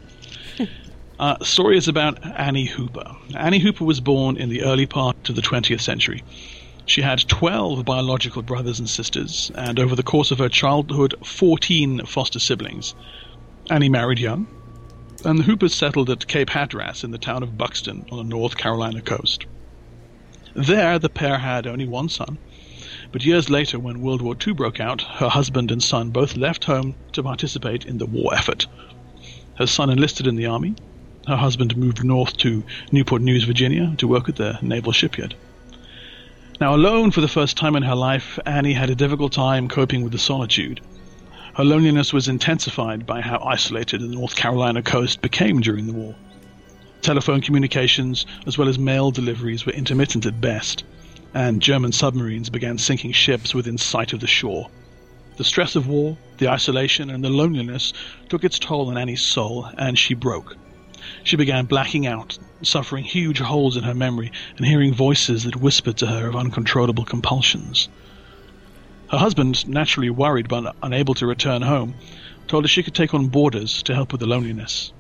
Uh, 1.21 1.37
story 1.43 1.77
is 1.77 1.89
about 1.89 2.25
Annie 2.39 2.67
Hooper. 2.67 3.17
Annie 3.35 3.59
Hooper 3.59 3.85
was 3.85 3.99
born 3.99 4.37
in 4.37 4.51
the 4.51 4.63
early 4.63 4.87
part 4.87 5.29
of 5.29 5.35
the 5.35 5.43
20th 5.43 5.81
century. 5.81 6.23
She 6.89 7.03
had 7.03 7.29
12 7.29 7.85
biological 7.85 8.41
brothers 8.41 8.79
and 8.79 8.89
sisters, 8.89 9.53
and 9.55 9.79
over 9.79 9.95
the 9.95 10.03
course 10.03 10.31
of 10.31 10.39
her 10.39 10.49
childhood, 10.49 11.15
14 11.23 12.07
foster 12.07 12.39
siblings. 12.39 12.95
Annie 13.69 13.91
married 13.91 14.19
young, 14.19 14.47
and 15.23 15.39
the 15.39 15.43
Hoopers 15.43 15.75
settled 15.75 16.09
at 16.09 16.27
Cape 16.27 16.49
Hatteras 16.49 17.05
in 17.05 17.11
the 17.11 17.19
town 17.19 17.43
of 17.43 17.59
Buxton 17.59 18.07
on 18.11 18.17
the 18.17 18.25
North 18.25 18.57
Carolina 18.57 19.03
coast. 19.03 19.45
There, 20.55 20.99
the 20.99 21.11
pair 21.11 21.37
had 21.37 21.67
only 21.67 21.87
one 21.87 22.09
son, 22.09 22.39
but 23.13 23.23
years 23.23 23.51
later, 23.51 23.79
when 23.79 24.01
World 24.01 24.23
War 24.23 24.35
II 24.35 24.55
broke 24.55 24.81
out, 24.81 25.03
her 25.03 25.29
husband 25.29 25.71
and 25.71 25.83
son 25.83 26.09
both 26.09 26.39
left 26.39 26.65
home 26.65 26.95
to 27.13 27.23
participate 27.23 27.85
in 27.85 27.99
the 27.99 28.07
war 28.07 28.35
effort. 28.35 28.67
Her 29.57 29.67
son 29.67 29.91
enlisted 29.91 30.27
in 30.27 30.37
the 30.37 30.47
army. 30.47 30.75
Her 31.27 31.37
husband 31.37 31.77
moved 31.77 32.03
north 32.03 32.39
to 32.39 32.65
Newport 32.91 33.21
News, 33.21 33.45
Virginia, 33.45 33.95
to 33.99 34.09
work 34.09 34.31
at 34.31 34.37
the 34.37 34.59
naval 34.63 34.93
shipyard. 34.93 35.35
Now, 36.61 36.75
alone 36.75 37.13
for 37.13 37.21
the 37.21 37.29
first 37.29 37.57
time 37.57 37.77
in 37.77 37.85
her 37.85 37.95
life, 37.95 38.37
Annie 38.45 38.73
had 38.73 38.91
a 38.91 38.97
difficult 38.97 39.33
time 39.33 39.69
coping 39.69 40.03
with 40.03 40.11
the 40.11 40.19
solitude. 40.19 40.81
Her 41.55 41.65
loneliness 41.65 42.13
was 42.13 42.27
intensified 42.27 43.07
by 43.07 43.21
how 43.21 43.39
isolated 43.45 44.01
the 44.01 44.09
North 44.09 44.35
Carolina 44.35 44.83
coast 44.83 45.21
became 45.21 45.61
during 45.61 45.87
the 45.87 45.93
war. 45.93 46.17
Telephone 47.01 47.43
communications, 47.43 48.27
as 48.45 48.59
well 48.59 48.69
as 48.69 48.77
mail 48.77 49.13
deliveries, 49.13 49.67
were 49.67 49.73
intermittent 49.73 50.27
at 50.27 50.41
best, 50.41 50.83
and 51.33 51.63
German 51.63 51.93
submarines 51.93 52.51
began 52.51 52.77
sinking 52.77 53.13
ships 53.13 53.55
within 53.55 53.79
sight 53.79 54.13
of 54.13 54.19
the 54.19 54.27
shore. 54.27 54.69
The 55.37 55.45
stress 55.45 55.77
of 55.77 55.87
war, 55.87 56.19
the 56.39 56.49
isolation, 56.49 57.09
and 57.09 57.23
the 57.23 57.31
loneliness 57.31 57.93
took 58.29 58.43
its 58.43 58.59
toll 58.59 58.89
on 58.89 58.99
Annie's 58.99 59.23
soul, 59.23 59.69
and 59.79 59.97
she 59.97 60.15
broke. 60.15 60.57
She 61.23 61.37
began 61.37 61.67
blacking 61.67 62.05
out, 62.05 62.37
suffering 62.63 63.05
huge 63.05 63.39
holes 63.39 63.77
in 63.77 63.85
her 63.85 63.95
memory, 63.95 64.33
and 64.57 64.67
hearing 64.67 64.93
voices 64.93 65.45
that 65.45 65.57
whispered 65.57 65.97
to 65.97 66.07
her 66.07 66.29
of 66.29 66.37
uncontrollable 66.37 67.05
compulsions. 67.05 67.89
Her 69.11 69.19
husband, 69.19 69.67
naturally 69.67 70.11
worried 70.11 70.49
but 70.49 70.77
unable 70.83 71.15
to 71.15 71.27
return 71.27 71.63
home, 71.63 71.95
told 72.47 72.65
her 72.65 72.69
she 72.69 72.83
could 72.83 72.95
take 72.95 73.15
on 73.15 73.29
boarders 73.29 73.83
to 73.85 73.95
help 73.95 74.13
with 74.13 74.21
the 74.21 74.27
loneliness. 74.27 74.93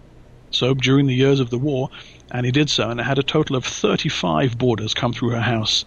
So, 0.50 0.73
during 0.73 1.07
the 1.07 1.15
years 1.15 1.41
of 1.41 1.50
the 1.50 1.59
war, 1.59 1.91
Annie 2.31 2.50
did 2.50 2.71
so 2.71 2.88
and 2.88 3.00
had 3.00 3.19
a 3.19 3.23
total 3.23 3.57
of 3.57 3.67
35 3.67 4.57
boarders 4.57 4.95
come 4.95 5.12
through 5.12 5.31
her 5.31 5.43
house. 5.43 5.85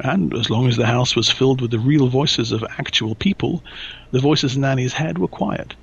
And 0.00 0.34
as 0.34 0.50
long 0.50 0.68
as 0.68 0.76
the 0.76 0.86
house 0.86 1.16
was 1.16 1.30
filled 1.30 1.60
with 1.60 1.70
the 1.70 1.78
real 1.78 2.08
voices 2.08 2.52
of 2.52 2.64
actual 2.78 3.14
people, 3.14 3.62
the 4.10 4.20
voices 4.20 4.56
in 4.56 4.64
Annie's 4.64 4.94
head 4.94 5.16
were 5.16 5.28
quiet. 5.28 5.74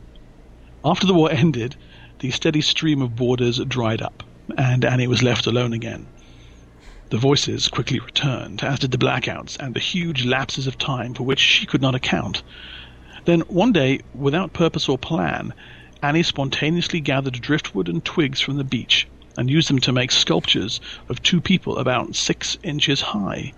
After 0.84 1.06
the 1.06 1.14
war 1.14 1.30
ended, 1.30 1.74
the 2.20 2.30
steady 2.30 2.60
stream 2.60 3.02
of 3.02 3.16
boarders 3.16 3.58
dried 3.58 4.02
up, 4.02 4.22
and 4.56 4.84
Annie 4.84 5.06
was 5.06 5.22
left 5.22 5.46
alone 5.46 5.72
again. 5.72 6.06
The 7.10 7.18
voices 7.18 7.68
quickly 7.68 7.98
returned, 7.98 8.62
as 8.62 8.78
did 8.78 8.92
the 8.92 8.98
blackouts 8.98 9.56
and 9.58 9.74
the 9.74 9.80
huge 9.80 10.24
lapses 10.24 10.66
of 10.66 10.78
time 10.78 11.12
for 11.14 11.24
which 11.24 11.40
she 11.40 11.66
could 11.66 11.82
not 11.82 11.94
account. 11.94 12.42
Then, 13.24 13.40
one 13.48 13.72
day, 13.72 14.00
without 14.14 14.52
purpose 14.52 14.88
or 14.88 14.96
plan, 14.96 15.52
Annie 16.02 16.22
spontaneously 16.22 17.00
gathered 17.00 17.40
driftwood 17.40 17.88
and 17.88 18.04
twigs 18.04 18.40
from 18.40 18.56
the 18.56 18.64
beach 18.64 19.06
and 19.36 19.50
used 19.50 19.68
them 19.68 19.80
to 19.80 19.92
make 19.92 20.10
sculptures 20.10 20.80
of 21.08 21.22
two 21.22 21.40
people 21.40 21.78
about 21.78 22.14
six 22.14 22.56
inches 22.62 23.00
high. 23.00 23.52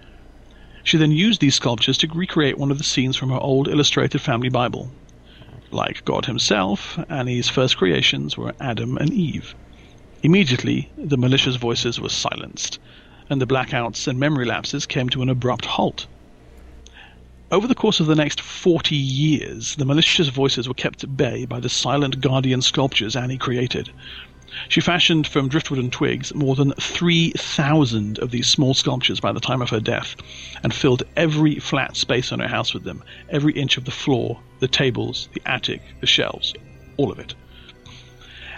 She 0.83 0.97
then 0.97 1.13
used 1.13 1.41
these 1.41 1.55
sculptures 1.55 1.99
to 1.99 2.09
recreate 2.09 2.59
one 2.59 2.71
of 2.71 2.79
the 2.79 2.85
scenes 2.85 3.17
from 3.17 3.31
her 3.31 3.39
old 3.39 3.69
illustrated 3.69 4.21
family 4.21 4.49
Bible. 4.49 4.91
Like 5.71 6.05
God 6.05 6.27
himself, 6.27 6.99
Annie's 7.09 7.49
first 7.49 7.77
creations 7.77 8.37
were 8.37 8.55
Adam 8.61 8.97
and 8.97 9.13
Eve. 9.13 9.55
Immediately, 10.25 10.89
the 10.97 11.19
malicious 11.19 11.57
voices 11.57 12.01
were 12.01 12.09
silenced, 12.09 12.79
and 13.29 13.41
the 13.41 13.47
blackouts 13.47 14.07
and 14.07 14.21
memory 14.21 14.45
lapses 14.45 14.87
came 14.87 15.09
to 15.09 15.21
an 15.21 15.29
abrupt 15.29 15.65
halt. 15.65 16.07
Over 17.51 17.67
the 17.67 17.75
course 17.75 17.99
of 17.99 18.07
the 18.07 18.15
next 18.15 18.41
40 18.41 18.95
years, 18.95 19.75
the 19.75 19.85
malicious 19.85 20.29
voices 20.29 20.69
were 20.69 20.75
kept 20.75 21.03
at 21.03 21.17
bay 21.17 21.45
by 21.45 21.59
the 21.59 21.69
silent 21.69 22.21
guardian 22.21 22.63
sculptures 22.63 23.17
Annie 23.17 23.37
created. 23.37 23.91
She 24.69 24.81
fashioned 24.81 25.27
from 25.27 25.49
driftwood 25.49 25.81
and 25.81 25.91
twigs 25.93 26.33
more 26.35 26.55
than 26.55 26.73
3,000 26.73 28.21
of 28.21 28.31
these 28.31 28.47
small 28.47 28.75
sculptures 28.75 29.19
by 29.19 29.33
the 29.33 29.41
time 29.41 29.61
of 29.61 29.71
her 29.71 29.81
death, 29.81 30.15
and 30.63 30.73
filled 30.73 31.03
every 31.17 31.57
flat 31.57 31.97
space 31.97 32.31
in 32.31 32.39
her 32.39 32.49
house 32.49 32.73
with 32.73 32.85
them, 32.85 33.03
every 33.29 33.55
inch 33.55 33.77
of 33.77 33.87
the 33.87 33.91
floor, 33.91 34.39
the 34.61 34.69
tables, 34.69 35.29
the 35.33 35.43
attic, 35.47 35.83
the 36.01 36.07
shelves, 36.07 36.55
all 36.97 37.11
of 37.11 37.19
it. 37.19 37.35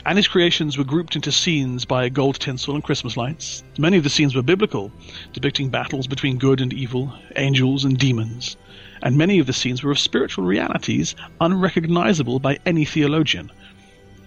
Annie's 0.06 0.28
creations 0.28 0.76
were 0.76 0.84
grouped 0.84 1.16
into 1.16 1.32
scenes 1.32 1.86
by 1.86 2.10
gold 2.10 2.38
tinsel 2.38 2.74
and 2.74 2.84
Christmas 2.84 3.16
lights. 3.16 3.64
Many 3.78 3.96
of 3.96 4.04
the 4.04 4.10
scenes 4.10 4.34
were 4.34 4.42
biblical, 4.42 4.92
depicting 5.32 5.70
battles 5.70 6.06
between 6.06 6.36
good 6.36 6.60
and 6.60 6.74
evil, 6.74 7.14
angels 7.36 7.86
and 7.86 7.96
demons. 7.96 8.58
And 9.02 9.16
many 9.16 9.38
of 9.38 9.46
the 9.46 9.54
scenes 9.54 9.82
were 9.82 9.92
of 9.92 9.98
spiritual 9.98 10.44
realities 10.44 11.14
unrecognizable 11.40 12.38
by 12.38 12.58
any 12.66 12.84
theologian. 12.84 13.50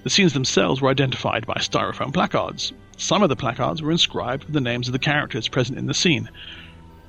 The 0.02 0.10
scenes 0.10 0.34
themselves 0.34 0.82
were 0.82 0.90
identified 0.90 1.46
by 1.46 1.58
styrofoam 1.60 2.12
placards. 2.12 2.74
Some 2.98 3.22
of 3.22 3.30
the 3.30 3.36
placards 3.36 3.84
were 3.84 3.92
inscribed 3.92 4.46
with 4.46 4.54
the 4.54 4.62
names 4.62 4.88
of 4.88 4.94
the 4.94 5.00
characters 5.00 5.48
present 5.48 5.78
in 5.78 5.86
the 5.86 5.94
scene. 5.94 6.28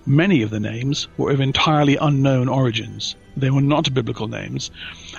Many 0.09 0.41
of 0.41 0.49
the 0.49 0.59
names 0.59 1.07
were 1.19 1.31
of 1.31 1.39
entirely 1.39 1.97
unknown 1.97 2.49
origins. 2.49 3.15
They 3.37 3.51
were 3.51 3.61
not 3.61 3.93
biblical 3.93 4.27
names, 4.27 4.71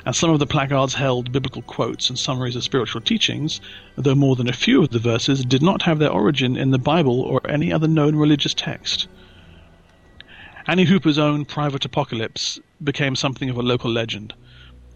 and 0.03 0.15
some 0.15 0.31
of 0.31 0.39
the 0.39 0.48
placards 0.48 0.96
held 0.96 1.31
biblical 1.31 1.62
quotes 1.62 2.10
and 2.10 2.17
summaries 2.17 2.55
of 2.55 2.63
spiritual 2.63 3.01
teachings, 3.01 3.62
though 3.96 4.15
more 4.15 4.36
than 4.36 4.50
a 4.50 4.51
few 4.51 4.81
of 4.81 4.89
the 4.89 4.98
verses 4.98 5.46
did 5.46 5.62
not 5.62 5.84
have 5.84 6.00
their 6.00 6.10
origin 6.10 6.58
in 6.58 6.72
the 6.72 6.79
Bible 6.79 7.22
or 7.22 7.39
any 7.48 7.72
other 7.72 7.88
known 7.88 8.15
religious 8.15 8.55
text. 8.55 9.08
Annie 10.65 10.86
Hooper's 10.86 11.19
own 11.19 11.46
private 11.46 11.86
apocalypse 11.86 12.60
became 12.84 13.15
something 13.15 13.51
of 13.51 13.58
a 13.58 13.62
local 13.62 13.91
legend. 13.91 14.34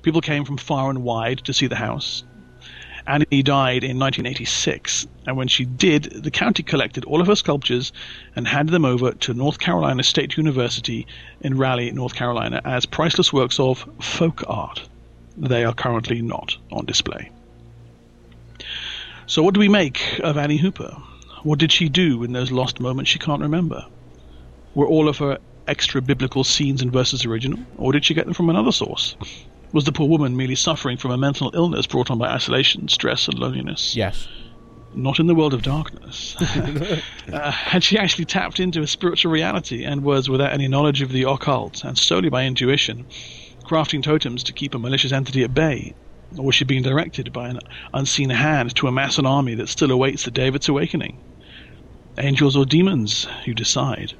People 0.01 0.21
came 0.21 0.43
from 0.43 0.57
far 0.57 0.89
and 0.89 1.03
wide 1.03 1.37
to 1.45 1.53
see 1.53 1.67
the 1.67 1.75
house. 1.75 2.23
Annie 3.05 3.43
died 3.43 3.83
in 3.83 3.99
1986, 3.99 5.07
and 5.27 5.35
when 5.35 5.49
she 5.49 5.65
did, 5.65 6.03
the 6.03 6.31
county 6.31 6.63
collected 6.63 7.03
all 7.03 7.19
of 7.19 7.27
her 7.27 7.35
sculptures 7.35 7.91
and 8.35 8.47
handed 8.47 8.71
them 8.71 8.85
over 8.85 9.11
to 9.11 9.33
North 9.33 9.59
Carolina 9.59 10.03
State 10.03 10.37
University 10.37 11.05
in 11.41 11.57
Raleigh, 11.57 11.91
North 11.91 12.15
Carolina, 12.15 12.61
as 12.63 12.85
priceless 12.85 13.33
works 13.33 13.59
of 13.59 13.85
folk 13.99 14.43
art. 14.47 14.87
They 15.35 15.65
are 15.65 15.73
currently 15.73 16.21
not 16.21 16.55
on 16.71 16.85
display. 16.85 17.29
So, 19.25 19.43
what 19.43 19.53
do 19.53 19.59
we 19.59 19.69
make 19.69 20.19
of 20.19 20.37
Annie 20.37 20.57
Hooper? 20.57 20.95
What 21.43 21.59
did 21.59 21.73
she 21.73 21.89
do 21.89 22.23
in 22.23 22.31
those 22.31 22.51
lost 22.51 22.79
moments 22.79 23.11
she 23.11 23.19
can't 23.19 23.41
remember? 23.41 23.85
Were 24.75 24.87
all 24.87 25.09
of 25.09 25.17
her 25.17 25.39
extra 25.67 26.01
biblical 26.01 26.45
scenes 26.45 26.81
and 26.81 26.91
verses 26.91 27.25
original, 27.25 27.59
or 27.77 27.91
did 27.91 28.05
she 28.05 28.13
get 28.13 28.25
them 28.25 28.33
from 28.33 28.49
another 28.49 28.71
source? 28.71 29.17
Was 29.73 29.85
the 29.85 29.91
poor 29.91 30.07
woman 30.07 30.37
merely 30.37 30.53
suffering 30.53 30.97
from 30.97 31.09
a 31.09 31.17
mental 31.17 31.49
illness 31.55 31.87
brought 31.87 32.11
on 32.11 32.19
by 32.19 32.29
isolation, 32.29 32.87
stress, 32.87 33.27
and 33.27 33.39
loneliness? 33.39 33.95
Yes. 33.95 34.27
Not 34.93 35.19
in 35.19 35.25
the 35.25 35.33
world 35.33 35.55
of 35.55 35.63
darkness. 35.63 36.35
uh, 37.33 37.49
had 37.49 37.83
she 37.83 37.97
actually 37.97 38.25
tapped 38.25 38.59
into 38.59 38.83
a 38.83 38.87
spiritual 38.87 39.31
reality 39.31 39.83
and 39.83 40.03
was, 40.03 40.29
without 40.29 40.53
any 40.53 40.67
knowledge 40.67 41.01
of 41.01 41.11
the 41.11 41.23
occult 41.23 41.83
and 41.83 41.97
solely 41.97 42.29
by 42.29 42.45
intuition, 42.45 43.07
crafting 43.63 44.03
totems 44.03 44.43
to 44.43 44.53
keep 44.53 44.75
a 44.75 44.79
malicious 44.79 45.11
entity 45.11 45.43
at 45.43 45.55
bay? 45.55 45.95
Or 46.37 46.45
was 46.45 46.55
she 46.55 46.65
being 46.65 46.83
directed 46.83 47.33
by 47.33 47.49
an 47.49 47.59
unseen 47.95 48.29
hand 48.29 48.75
to 48.75 48.87
amass 48.87 49.17
an 49.17 49.25
army 49.25 49.55
that 49.55 49.69
still 49.69 49.89
awaits 49.89 50.23
the 50.23 50.31
day 50.31 50.47
of 50.47 50.55
its 50.55 50.69
awakening? 50.69 51.17
Angels 52.19 52.55
or 52.55 52.65
demons, 52.67 53.25
you 53.43 53.55
decide. 53.55 54.13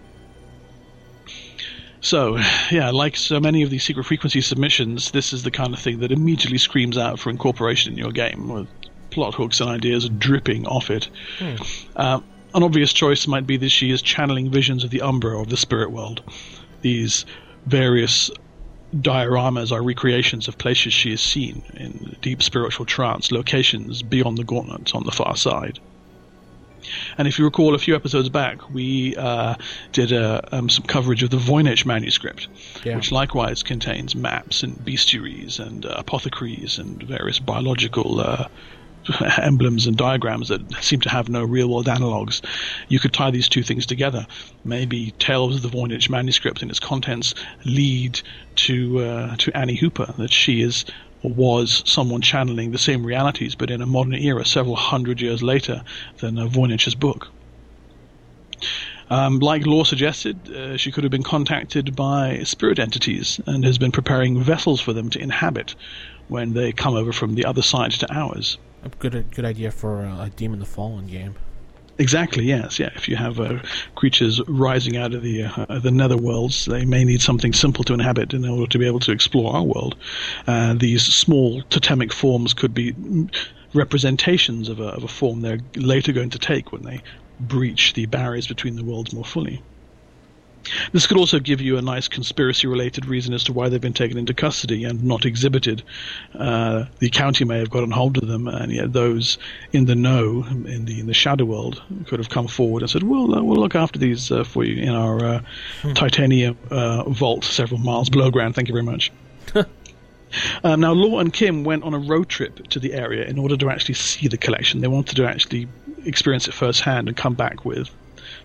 So, 2.03 2.38
yeah, 2.69 2.91
like 2.91 3.15
so 3.15 3.39
many 3.39 3.63
of 3.63 3.69
these 3.69 3.83
secret 3.86 4.03
frequency 4.03 4.41
submissions, 4.41 5.12
this 5.12 5.31
is 5.31 5.43
the 5.43 5.51
kind 5.51 5.74
of 5.74 5.79
thing 5.79 6.00
that 6.00 6.12
immediately 6.12 6.57
screams 6.57 6.98
out 6.98 7.17
for 7.17 7.29
incorporation 7.29 7.93
in 7.93 7.98
your 7.98 8.12
game, 8.12 8.50
with 8.50 8.67
plot 9.10 9.36
hooks 9.36 9.62
and 9.62 9.69
ideas 9.69 10.10
dripping 10.10 10.67
off 10.67 10.91
it. 10.91 11.10
Uh, 11.95 12.19
an 12.53 12.62
obvious 12.62 12.91
choice 12.91 13.25
might 13.25 13.48
be 13.48 13.55
that 13.55 13.69
she 13.69 13.89
is 13.89 14.01
channeling 14.01 14.51
visions 14.51 14.83
of 14.83 14.89
the 14.89 15.01
Umbra 15.01 15.38
or 15.38 15.43
of 15.43 15.50
the 15.50 15.55
spirit 15.55 15.91
world. 15.91 16.22
These 16.81 17.25
various 17.65 18.29
dioramas 18.93 19.72
are 19.72 19.81
recreations 19.81 20.50
of 20.50 20.57
places 20.57 20.91
she 20.93 21.12
has 21.12 21.22
seen 21.22 21.63
in 21.75 22.17
deep 22.22 22.43
spiritual 22.43 22.86
trance, 22.86 23.31
locations 23.31 24.03
beyond 24.03 24.38
the 24.38 24.43
gauntlet 24.43 24.93
on 24.93 25.05
the 25.05 25.12
far 25.12 25.38
side. 25.38 25.79
And 27.18 27.28
if 27.28 27.40
you 27.40 27.46
recall, 27.46 27.75
a 27.75 27.80
few 27.80 27.96
episodes 27.96 28.30
back, 28.30 28.70
we 28.72 29.16
uh, 29.16 29.56
did 29.92 30.13
uh, 30.13 30.42
um, 30.52 30.70
some 30.70 30.86
coverage 30.86 31.24
of 31.24 31.30
the 31.30 31.38
Voynich 31.38 31.86
manuscript, 31.86 32.48
Yeah. 32.84 32.96
which 32.96 33.12
likewise 33.12 33.63
contains 33.63 34.16
maps 34.16 34.63
and 34.63 34.75
bestiaries 34.78 35.60
and 35.60 35.86
uh, 35.86 35.96
apothecaries 35.98 36.78
and 36.80 37.02
various 37.04 37.40
biological 37.40 38.20
uh, 38.20 38.48
emblems 39.42 39.86
and 39.86 39.98
diagrams 39.98 40.48
that 40.50 40.62
seem 40.82 41.02
to 41.02 41.10
have 41.10 41.28
no 41.30 41.44
real 41.44 41.70
world 41.70 41.88
analogues. 41.88 42.42
You 42.88 43.00
could 43.00 43.13
tie 43.13 43.32
these 43.32 43.50
two 43.50 43.63
things 43.63 43.86
together. 43.86 44.25
Maybe 44.63 45.12
Tales 45.20 45.58
of 45.58 45.62
the 45.62 45.70
Voynich 45.78 46.10
manuscript 46.10 46.62
and 46.62 46.72
its 46.72 46.80
contents 46.80 47.34
lead 47.66 48.22
to 48.56 49.00
uh, 49.00 49.36
to 49.38 49.58
Annie 49.58 49.75
Hooper, 49.75 50.13
that 50.18 50.32
she 50.32 50.62
is 50.62 50.86
was 51.24 51.84
someone 51.86 52.22
channeling 52.22 52.72
the 52.72 52.77
same 52.77 53.06
realities, 53.06 53.56
but 53.56 53.72
in 53.72 53.82
a 53.82 53.86
modern 53.86 54.13
era, 54.13 54.46
several 54.46 54.75
hundred 54.75 55.22
years 55.22 55.42
later 55.42 55.84
than 56.20 56.38
uh, 56.38 56.48
Voynich's 56.48 56.96
book. 56.96 57.30
Um, 59.10 59.39
like 59.39 59.65
Law 59.65 59.84
suggested, 59.84 60.50
uh, 60.50 60.77
she 60.77 60.92
could 60.92 61.03
have 61.03 61.12
been 61.12 61.24
contacted 61.24 61.96
by 61.96 62.39
spirit 62.44 62.80
entities 62.80 63.39
and 63.46 63.63
has 63.63 63.77
been 63.77 63.92
preparing 63.92 64.42
vessels 64.42 64.82
for 64.82 64.94
them 64.94 65.10
to 65.12 65.20
inhabit 65.20 65.75
when 66.27 66.53
they 66.53 66.72
come 66.72 66.96
over 66.96 67.12
from 67.13 67.36
the 67.36 67.46
other 67.46 67.62
side 67.62 67.92
to 67.92 68.13
ours. 68.13 68.58
A 68.84 68.89
good 68.89 69.32
good 69.32 69.46
idea 69.46 69.72
for 69.72 70.06
uh, 70.06 70.25
a 70.25 70.30
Demon 70.30 70.60
the 70.60 70.65
Fallen 70.65 71.08
game. 71.08 71.36
Exactly. 72.00 72.46
Yes. 72.46 72.80
Yeah. 72.80 72.90
If 72.96 73.08
you 73.08 73.16
have 73.16 73.40
uh, 73.40 73.60
creatures 73.96 74.42
rising 74.48 74.98
out 74.98 75.14
of 75.14 75.22
the 75.22 75.44
uh, 75.44 75.80
the 75.80 75.92
netherworlds, 75.92 76.66
they 76.66 76.86
may 76.86 77.04
need 77.04 77.22
something 77.22 77.54
simple 77.54 77.84
to 77.84 77.94
inhabit 77.94 78.34
in 78.34 78.46
order 78.46 78.68
to 78.68 78.80
be 78.80 78.88
able 78.88 79.00
to 79.02 79.12
explore 79.12 79.54
our 79.56 79.64
world. 79.64 79.96
Uh, 80.48 80.74
these 80.74 81.04
small 81.04 81.62
totemic 81.70 82.12
forms 82.12 82.54
could 82.54 82.74
be 82.74 82.96
representations 83.74 84.70
of 84.70 84.80
a, 84.80 84.88
of 84.88 85.04
a 85.04 85.08
form 85.08 85.42
they're 85.42 85.60
later 85.76 86.12
going 86.12 86.30
to 86.32 86.40
take 86.40 86.72
when 86.72 86.84
they 86.84 87.02
breach 87.40 87.94
the 87.94 88.06
barriers 88.08 88.48
between 88.48 88.76
the 88.76 88.84
worlds 88.84 89.14
more 89.14 89.26
fully. 89.26 89.62
This 90.91 91.08
could 91.08 91.17
also 91.17 91.39
give 91.39 91.62
you 91.62 91.77
a 91.77 91.82
nice 91.82 92.08
conspiracy-related 92.08 93.05
reason 93.05 93.34
as 93.34 93.43
to 93.46 93.53
why 93.53 93.70
they've 93.70 93.82
been 93.82 93.93
taken 93.93 94.17
into 94.17 94.34
custody 94.34 94.84
and 94.84 95.03
not 95.03 95.25
exhibited. 95.25 95.84
Uh, 96.34 96.86
the 97.00 97.10
county 97.10 97.43
may 97.46 97.60
have 97.60 97.70
gotten 97.70 97.91
hold 97.91 98.17
of 98.17 98.27
them, 98.27 98.48
and 98.48 98.72
yet 98.72 98.93
those 98.93 99.38
in 99.72 99.86
the 99.86 99.96
know, 99.96 100.46
in 100.48 100.86
the 100.86 101.00
in 101.00 101.08
the 101.08 101.13
shadow 101.13 101.46
world, 101.46 101.82
could 102.08 102.20
have 102.20 102.29
come 102.29 102.48
forward 102.48 102.82
and 102.82 102.89
said, 102.89 103.03
"Well, 103.03 103.36
uh, 103.36 103.43
we'll 103.43 103.60
look 103.60 103.75
after 103.75 104.00
these 104.00 104.32
uh, 104.32 104.43
for 104.43 104.63
you 104.63 104.82
in 104.82 104.89
our 104.89 105.24
uh, 105.24 105.41
titanium 105.96 106.58
uh, 106.70 107.10
vault, 107.10 107.43
several 107.43 107.79
miles 107.79 108.10
below 108.10 108.32
ground. 108.32 108.55
Thank 108.55 108.67
you 108.67 108.74
very 108.74 108.84
much." 108.84 109.12
Um, 110.63 110.79
now, 110.79 110.93
Law 110.93 111.20
and 111.20 111.34
Kim 111.34 111.63
went 111.63 111.84
on 111.84 111.93
a 111.93 112.00
road 112.00 112.29
trip 112.29 112.67
to 112.70 112.79
the 112.79 112.93
area 112.93 113.25
in 113.25 113.38
order 113.38 113.58
to 113.58 113.70
actually 113.70 113.96
see 113.96 114.27
the 114.27 114.38
collection. 114.38 114.82
They 114.82 114.88
wanted 114.88 115.17
to 115.17 115.25
actually 115.25 115.67
experience 116.05 116.48
it 116.48 116.53
firsthand 116.53 117.08
and 117.08 117.15
come 117.15 117.34
back 117.34 117.65
with 117.65 117.89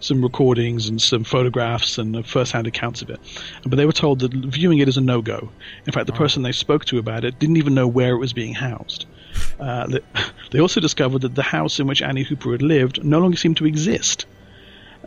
some 0.00 0.22
recordings 0.22 0.88
and 0.88 1.00
some 1.00 1.24
photographs 1.24 1.98
and 1.98 2.26
first-hand 2.26 2.66
accounts 2.66 3.02
of 3.02 3.10
it. 3.10 3.20
But 3.64 3.76
they 3.76 3.86
were 3.86 3.92
told 3.92 4.20
that 4.20 4.32
viewing 4.32 4.78
it 4.78 4.88
is 4.88 4.96
a 4.96 5.00
no-go. 5.00 5.50
In 5.86 5.92
fact, 5.92 6.06
the 6.06 6.12
person 6.12 6.42
they 6.42 6.52
spoke 6.52 6.84
to 6.86 6.98
about 6.98 7.24
it 7.24 7.38
didn't 7.38 7.56
even 7.56 7.74
know 7.74 7.88
where 7.88 8.14
it 8.14 8.18
was 8.18 8.32
being 8.32 8.54
housed. 8.54 9.06
Uh, 9.60 9.86
they, 9.88 10.00
they 10.52 10.60
also 10.60 10.80
discovered 10.80 11.20
that 11.22 11.34
the 11.34 11.42
house 11.42 11.80
in 11.80 11.86
which 11.86 12.00
Annie 12.00 12.22
Hooper 12.22 12.52
had 12.52 12.62
lived 12.62 13.02
no 13.04 13.18
longer 13.18 13.36
seemed 13.36 13.56
to 13.56 13.66
exist, 13.66 14.24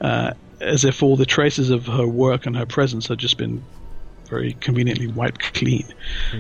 uh, 0.02 0.34
as 0.60 0.84
if 0.84 1.02
all 1.02 1.16
the 1.16 1.26
traces 1.26 1.70
of 1.70 1.86
her 1.88 2.06
work 2.06 2.46
and 2.46 2.56
her 2.56 2.66
presence 2.66 3.08
had 3.08 3.18
just 3.18 3.38
been 3.38 3.64
very 4.32 4.54
conveniently 4.54 5.08
wiped 5.08 5.54
clean. 5.54 5.86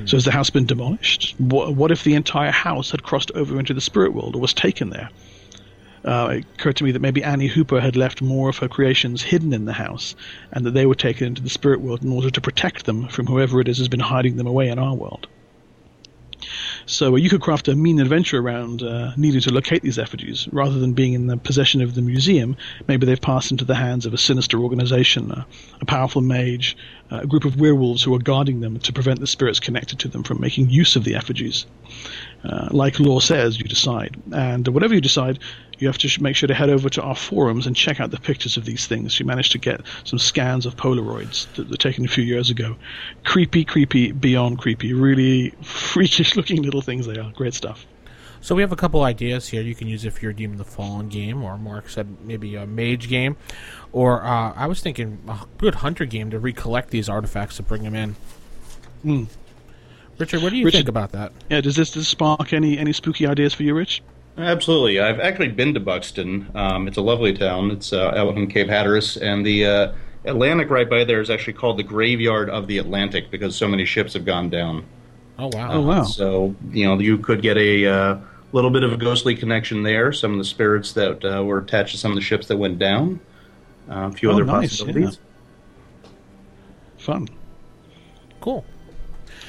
So 0.05 0.15
has 0.15 0.25
the 0.25 0.31
house 0.31 0.49
been 0.49 0.65
demolished? 0.65 1.35
What, 1.37 1.75
what 1.75 1.91
if 1.91 2.03
the 2.03 2.15
entire 2.15 2.51
house 2.51 2.91
had 2.91 3.03
crossed 3.03 3.31
over 3.31 3.59
into 3.59 3.73
the 3.73 3.81
spirit 3.81 4.13
world 4.13 4.35
or 4.35 4.41
was 4.41 4.53
taken 4.53 4.89
there? 4.89 5.09
Uh, 6.03 6.29
it 6.31 6.45
occurred 6.55 6.75
to 6.77 6.83
me 6.83 6.91
that 6.91 7.01
maybe 7.01 7.23
Annie 7.23 7.47
Hooper 7.47 7.79
had 7.79 7.95
left 7.95 8.21
more 8.21 8.49
of 8.49 8.57
her 8.57 8.67
creations 8.67 9.21
hidden 9.21 9.53
in 9.53 9.65
the 9.65 9.73
house, 9.73 10.15
and 10.51 10.65
that 10.65 10.71
they 10.71 10.85
were 10.85 10.95
taken 10.95 11.27
into 11.27 11.41
the 11.41 11.49
spirit 11.49 11.81
world 11.81 12.03
in 12.03 12.11
order 12.11 12.29
to 12.29 12.41
protect 12.41 12.85
them 12.85 13.07
from 13.07 13.27
whoever 13.27 13.61
it 13.61 13.67
is 13.67 13.77
has 13.77 13.89
been 13.89 13.99
hiding 13.99 14.37
them 14.37 14.47
away 14.47 14.69
in 14.69 14.79
our 14.79 14.95
world. 14.95 15.27
So 16.87 17.13
uh, 17.13 17.17
you 17.17 17.29
could 17.29 17.41
craft 17.41 17.67
a 17.67 17.75
mean 17.75 17.99
adventure 17.99 18.39
around 18.39 18.81
uh, 18.81 19.13
needing 19.15 19.41
to 19.41 19.53
locate 19.53 19.83
these 19.83 19.99
effigies, 19.99 20.47
rather 20.51 20.79
than 20.79 20.93
being 20.93 21.13
in 21.13 21.27
the 21.27 21.37
possession 21.37 21.81
of 21.81 21.93
the 21.93 22.01
museum. 22.01 22.57
Maybe 22.87 23.05
they've 23.05 23.21
passed 23.21 23.51
into 23.51 23.65
the 23.65 23.75
hands 23.75 24.05
of 24.05 24.13
a 24.13 24.17
sinister 24.17 24.59
organization, 24.59 25.31
uh, 25.31 25.43
a 25.79 25.85
powerful 25.85 26.21
mage, 26.21 26.75
uh, 27.11 27.19
a 27.21 27.27
group 27.27 27.45
of 27.45 27.59
werewolves 27.59 28.03
who 28.03 28.15
are 28.15 28.19
guarding 28.19 28.61
them 28.61 28.79
to 28.79 28.93
prevent 28.93 29.19
the 29.19 29.27
spirits 29.27 29.59
connected 29.59 29.99
to 29.99 30.07
them 30.07 30.23
from 30.23 30.41
making 30.41 30.69
use 30.69 30.95
of 30.95 31.03
the 31.03 31.15
effigies. 31.15 31.65
Uh, 32.43 32.67
like 32.71 32.99
law 32.99 33.19
says, 33.19 33.59
you 33.59 33.65
decide, 33.65 34.19
and 34.33 34.67
whatever 34.69 34.95
you 34.95 35.01
decide, 35.01 35.39
you 35.77 35.87
have 35.87 35.97
to 35.97 36.07
sh- 36.07 36.19
make 36.19 36.35
sure 36.35 36.47
to 36.47 36.53
head 36.53 36.69
over 36.69 36.89
to 36.89 37.01
our 37.01 37.15
forums 37.15 37.67
and 37.67 37.75
check 37.75 37.99
out 37.99 38.11
the 38.11 38.19
pictures 38.19 38.57
of 38.57 38.65
these 38.65 38.87
things. 38.87 39.19
You 39.19 39.25
managed 39.25 39.51
to 39.53 39.57
get 39.57 39.81
some 40.03 40.19
scans 40.19 40.65
of 40.65 40.75
Polaroids 40.75 41.51
that 41.55 41.69
were 41.69 41.77
taken 41.77 42.05
a 42.05 42.07
few 42.07 42.23
years 42.23 42.49
ago. 42.49 42.75
Creepy, 43.23 43.65
creepy, 43.65 44.11
beyond 44.11 44.59
creepy. 44.59 44.93
Really 44.93 45.51
freakish 45.61 46.35
looking 46.35 46.61
little 46.61 46.81
things 46.81 47.07
they 47.07 47.17
are. 47.17 47.31
Great 47.31 47.53
stuff. 47.53 47.85
So 48.43 48.55
we 48.55 48.63
have 48.63 48.71
a 48.71 48.75
couple 48.75 49.03
ideas 49.03 49.49
here. 49.49 49.61
You 49.61 49.75
can 49.75 49.87
use 49.87 50.03
it 50.03 50.13
for 50.13 50.21
your 50.21 50.33
Demon 50.33 50.59
of 50.59 50.65
the 50.65 50.71
Fallen 50.71 51.09
game, 51.09 51.43
or 51.43 51.59
Mark 51.59 51.89
said 51.89 52.17
maybe 52.23 52.55
a 52.55 52.65
mage 52.65 53.07
game, 53.07 53.37
or 53.91 54.23
uh, 54.23 54.53
I 54.53 54.65
was 54.65 54.81
thinking 54.81 55.19
a 55.27 55.41
good 55.59 55.75
hunter 55.75 56.05
game 56.05 56.31
to 56.31 56.39
recollect 56.39 56.89
these 56.89 57.07
artifacts 57.07 57.57
to 57.57 57.63
bring 57.63 57.83
them 57.83 57.93
in. 57.93 58.15
Hmm. 59.03 59.23
Richard, 60.21 60.41
what 60.41 60.51
do 60.51 60.57
you 60.57 60.65
Richard- 60.65 60.77
think 60.77 60.87
about 60.89 61.11
that? 61.11 61.31
Yeah, 61.49 61.61
does 61.61 61.75
this, 61.75 61.89
does 61.91 62.03
this 62.03 62.07
spark 62.07 62.53
any, 62.53 62.77
any 62.77 62.93
spooky 62.93 63.27
ideas 63.27 63.53
for 63.53 63.63
you, 63.63 63.73
Rich? 63.73 64.01
Absolutely. 64.37 64.99
I've 64.99 65.19
actually 65.19 65.49
been 65.49 65.73
to 65.73 65.79
Buxton. 65.79 66.49
Um, 66.55 66.87
it's 66.87 66.97
a 66.97 67.01
lovely 67.01 67.33
town. 67.33 67.69
It's 67.71 67.91
uh, 67.91 68.13
out 68.15 68.37
in 68.37 68.47
Cape 68.47 68.69
Hatteras, 68.69 69.17
and 69.17 69.45
the 69.45 69.65
uh, 69.65 69.93
Atlantic 70.23 70.69
right 70.69 70.89
by 70.89 71.03
there 71.03 71.19
is 71.19 71.29
actually 71.29 71.53
called 71.53 71.77
the 71.77 71.83
graveyard 71.83 72.49
of 72.49 72.67
the 72.67 72.77
Atlantic 72.77 73.29
because 73.29 73.55
so 73.55 73.67
many 73.67 73.83
ships 73.83 74.13
have 74.13 74.23
gone 74.23 74.49
down. 74.49 74.85
Oh 75.37 75.49
wow! 75.53 75.71
Oh, 75.73 75.81
wow. 75.81 76.03
So 76.03 76.55
you 76.71 76.85
know 76.85 76.97
you 76.99 77.17
could 77.17 77.41
get 77.41 77.57
a 77.57 77.85
uh, 77.87 78.17
little 78.53 78.69
bit 78.69 78.83
of 78.83 78.93
a 78.93 78.97
ghostly 78.97 79.35
connection 79.35 79.83
there. 79.83 80.13
Some 80.13 80.31
of 80.33 80.37
the 80.37 80.45
spirits 80.45 80.93
that 80.93 81.25
uh, 81.25 81.43
were 81.43 81.57
attached 81.57 81.91
to 81.93 81.97
some 81.97 82.11
of 82.11 82.15
the 82.15 82.21
ships 82.21 82.47
that 82.47 82.57
went 82.57 82.79
down. 82.79 83.19
Uh, 83.89 84.07
a 84.07 84.11
few 84.11 84.29
Oh, 84.29 84.33
other 84.33 84.45
nice, 84.45 84.77
possibilities. 84.77 85.19
Fun. 86.97 87.27
Cool. 88.39 88.63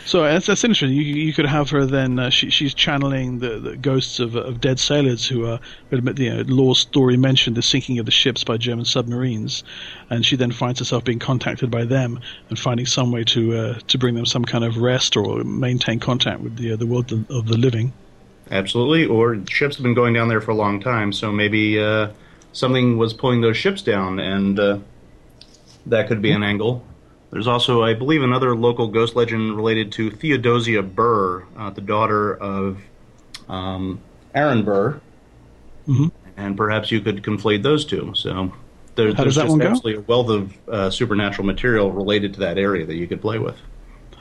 So 0.04 0.22
that's, 0.22 0.46
that's 0.46 0.64
interesting. 0.64 0.90
You, 0.90 1.02
you 1.02 1.32
could 1.32 1.46
have 1.46 1.70
her 1.70 1.86
then. 1.86 2.18
Uh, 2.18 2.30
she, 2.30 2.50
she's 2.50 2.74
channeling 2.74 3.38
the, 3.38 3.58
the 3.58 3.76
ghosts 3.76 4.18
of, 4.18 4.34
of 4.34 4.60
dead 4.60 4.80
sailors 4.80 5.26
who 5.26 5.46
are. 5.46 5.60
You 5.90 6.00
know, 6.00 6.42
Law's 6.46 6.80
story 6.80 7.16
mentioned 7.16 7.56
the 7.56 7.62
sinking 7.62 7.98
of 7.98 8.06
the 8.06 8.10
ships 8.10 8.42
by 8.42 8.56
German 8.56 8.84
submarines, 8.84 9.62
and 10.10 10.26
she 10.26 10.36
then 10.36 10.50
finds 10.50 10.80
herself 10.80 11.04
being 11.04 11.20
contacted 11.20 11.70
by 11.70 11.84
them 11.84 12.20
and 12.48 12.58
finding 12.58 12.86
some 12.86 13.12
way 13.12 13.24
to 13.24 13.56
uh, 13.56 13.78
to 13.88 13.98
bring 13.98 14.14
them 14.14 14.26
some 14.26 14.44
kind 14.44 14.64
of 14.64 14.76
rest 14.76 15.16
or 15.16 15.44
maintain 15.44 16.00
contact 16.00 16.40
with 16.40 16.56
the 16.56 16.72
uh, 16.72 16.76
the 16.76 16.86
world 16.86 17.12
of, 17.12 17.46
the 17.46 17.56
living. 17.56 17.92
Absolutely. 18.50 19.06
Or 19.06 19.38
ships 19.48 19.76
have 19.76 19.82
been 19.82 19.94
going 19.94 20.14
down 20.14 20.28
there 20.28 20.40
for 20.40 20.50
a 20.50 20.56
long 20.56 20.80
time, 20.80 21.12
so 21.12 21.30
maybe 21.30 21.80
uh, 21.80 22.08
something 22.52 22.98
was 22.98 23.12
pulling 23.14 23.40
those 23.40 23.56
ships 23.56 23.82
down, 23.82 24.18
and 24.18 24.58
uh, 24.58 24.78
that 25.86 26.08
could 26.08 26.20
be 26.20 26.32
an 26.32 26.42
angle. 26.42 26.84
There's 27.32 27.46
also, 27.46 27.82
I 27.82 27.94
believe, 27.94 28.22
another 28.22 28.54
local 28.54 28.88
ghost 28.88 29.16
legend 29.16 29.56
related 29.56 29.90
to 29.92 30.10
Theodosia 30.10 30.82
Burr, 30.82 31.44
uh, 31.56 31.70
the 31.70 31.80
daughter 31.80 32.34
of 32.34 32.78
um, 33.48 34.00
Aaron 34.34 34.64
Burr, 34.64 35.00
Mhm. 35.88 36.12
and 36.36 36.56
perhaps 36.56 36.90
you 36.90 37.00
could 37.00 37.22
conflate 37.22 37.62
those 37.62 37.86
two. 37.86 38.12
So 38.14 38.52
there, 38.96 39.14
there's 39.14 39.36
just 39.36 39.58
go? 39.82 39.90
a 39.90 40.00
wealth 40.00 40.28
of 40.28 40.52
uh, 40.68 40.90
supernatural 40.90 41.46
material 41.46 41.90
related 41.90 42.34
to 42.34 42.40
that 42.40 42.58
area 42.58 42.84
that 42.84 42.96
you 42.96 43.06
could 43.06 43.22
play 43.22 43.38
with. 43.38 43.56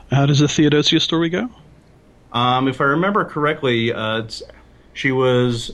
How 0.09 0.25
does 0.25 0.39
the 0.39 0.47
Theodosia 0.47 1.01
story 1.01 1.27
go? 1.27 1.49
Um, 2.31 2.69
if 2.69 2.79
I 2.79 2.85
remember 2.85 3.25
correctly, 3.25 3.91
uh, 3.93 4.19
it's, 4.19 4.41
she 4.93 5.11
was 5.11 5.71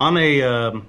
on 0.00 0.16
a 0.16 0.42
um, 0.42 0.86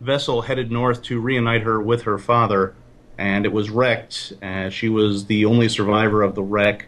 vessel 0.00 0.40
headed 0.40 0.72
north 0.72 1.02
to 1.04 1.20
reunite 1.20 1.62
her 1.62 1.78
with 1.80 2.02
her 2.02 2.16
father, 2.16 2.74
and 3.18 3.44
it 3.46 3.52
was 3.52 3.70
wrecked. 3.70 4.32
Uh, 4.42 4.68
she 4.70 4.88
was 4.88 5.26
the 5.26 5.44
only 5.44 5.68
survivor 5.68 6.22
of 6.22 6.34
the 6.34 6.42
wreck, 6.42 6.86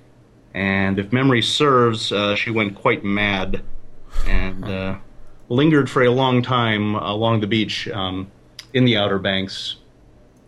and 0.54 0.98
if 0.98 1.12
memory 1.12 1.42
serves, 1.42 2.10
uh, 2.12 2.34
she 2.34 2.50
went 2.50 2.74
quite 2.74 3.04
mad 3.04 3.62
and 4.26 4.64
uh, 4.64 4.96
lingered 5.48 5.88
for 5.90 6.02
a 6.02 6.10
long 6.10 6.42
time 6.42 6.94
along 6.94 7.40
the 7.40 7.46
beach 7.46 7.86
um, 7.88 8.30
in 8.72 8.84
the 8.84 8.96
Outer 8.96 9.18
Banks. 9.18 9.76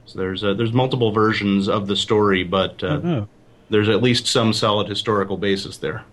So 0.07 0.19
there's 0.19 0.43
uh, 0.43 0.55
there's 0.55 0.73
multiple 0.73 1.13
versions 1.13 1.69
of 1.69 1.87
the 1.87 1.97
story, 1.97 2.43
but 2.45 2.83
uh, 2.83 3.01
Oh. 3.05 3.29
there's 3.71 3.89
at 3.91 4.03
least 4.03 4.27
some 4.27 4.53
solid 4.55 4.89
historical 4.89 5.37
basis 5.37 5.77
there. 5.77 6.05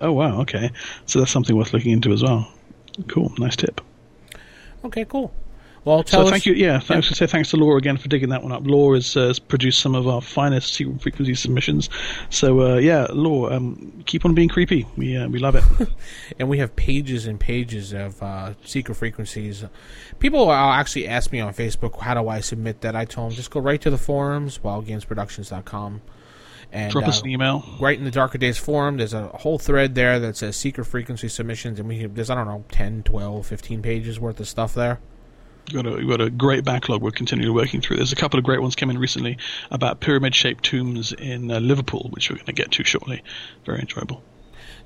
Oh 0.00 0.12
wow. 0.12 0.40
Okay. 0.42 0.70
So 1.06 1.18
that's 1.18 1.30
something 1.32 1.56
worth 1.56 1.72
looking 1.74 1.90
into 1.92 2.12
as 2.12 2.22
well. 2.22 2.50
Cool. 3.08 3.32
Nice 3.38 3.56
tip. 3.56 3.80
Okay, 4.84 5.04
cool. 5.04 5.32
Well, 5.84 6.02
tell 6.02 6.20
So 6.20 6.24
us. 6.26 6.30
thank 6.30 6.46
you. 6.46 6.52
Yeah, 6.52 6.78
thanks 6.78 7.08
to 7.08 7.14
say 7.14 7.26
thanks 7.26 7.50
to 7.50 7.56
Laura 7.56 7.78
again 7.78 7.96
for 7.96 8.08
digging 8.08 8.28
that 8.28 8.42
one 8.42 8.52
up. 8.52 8.66
Laura 8.66 8.98
has, 8.98 9.16
uh, 9.16 9.28
has 9.28 9.38
produced 9.38 9.80
some 9.80 9.94
of 9.94 10.06
our 10.06 10.20
finest 10.20 10.74
secret 10.74 11.00
frequency 11.00 11.34
submissions. 11.34 11.88
So 12.28 12.60
uh, 12.60 12.76
yeah, 12.76 13.06
Laura, 13.10 13.56
um, 13.56 14.02
keep 14.04 14.26
on 14.26 14.34
being 14.34 14.48
creepy. 14.50 14.86
We 14.96 15.16
uh, 15.16 15.28
we 15.28 15.38
love 15.38 15.54
it. 15.54 15.64
and 16.38 16.50
we 16.50 16.58
have 16.58 16.76
pages 16.76 17.26
and 17.26 17.40
pages 17.40 17.94
of 17.94 18.22
uh, 18.22 18.52
secret 18.64 18.94
frequencies. 18.96 19.64
People 20.18 20.50
uh, 20.50 20.72
actually 20.74 21.08
ask 21.08 21.32
me 21.32 21.40
on 21.40 21.54
Facebook, 21.54 21.98
how 22.00 22.12
do 22.12 22.28
I 22.28 22.40
submit 22.40 22.82
that? 22.82 22.94
I 22.94 23.06
told 23.06 23.30
them, 23.30 23.36
just 23.36 23.50
go 23.50 23.60
right 23.60 23.80
to 23.80 23.88
the 23.88 23.98
forums, 23.98 24.58
wildgamesproductions.com. 24.58 26.02
And 26.72 26.92
Drop 26.92 27.08
us 27.08 27.20
uh, 27.20 27.24
an 27.24 27.30
email. 27.30 27.64
right 27.80 27.98
in 27.98 28.04
the 28.04 28.12
Darker 28.12 28.38
Days 28.38 28.56
forum, 28.58 28.98
there's 28.98 29.14
a 29.14 29.26
whole 29.28 29.58
thread 29.58 29.96
there 29.96 30.20
that 30.20 30.36
says 30.36 30.54
secret 30.56 30.84
frequency 30.84 31.28
submissions, 31.28 31.80
and 31.80 31.88
we 31.88 32.06
there's, 32.06 32.30
I 32.30 32.36
don't 32.36 32.46
know, 32.46 32.64
10, 32.70 33.02
12, 33.02 33.44
15 33.44 33.82
pages 33.82 34.20
worth 34.20 34.38
of 34.38 34.46
stuff 34.46 34.74
there. 34.74 35.00
We've 35.66 35.82
got 35.82 35.86
a, 35.86 35.96
we've 35.96 36.08
got 36.08 36.20
a 36.20 36.30
great 36.30 36.64
backlog 36.64 37.02
we're 37.02 37.10
continually 37.10 37.52
working 37.52 37.80
through. 37.80 37.96
There's 37.96 38.12
a 38.12 38.16
couple 38.16 38.38
of 38.38 38.44
great 38.44 38.60
ones 38.60 38.74
coming 38.74 38.98
recently 38.98 39.38
about 39.70 40.00
pyramid-shaped 40.00 40.64
tombs 40.64 41.12
in 41.12 41.50
uh, 41.50 41.60
Liverpool, 41.60 42.08
which 42.10 42.30
we're 42.30 42.36
going 42.36 42.46
to 42.46 42.52
get 42.52 42.72
to 42.72 42.84
shortly. 42.84 43.22
Very 43.64 43.80
enjoyable. 43.80 44.22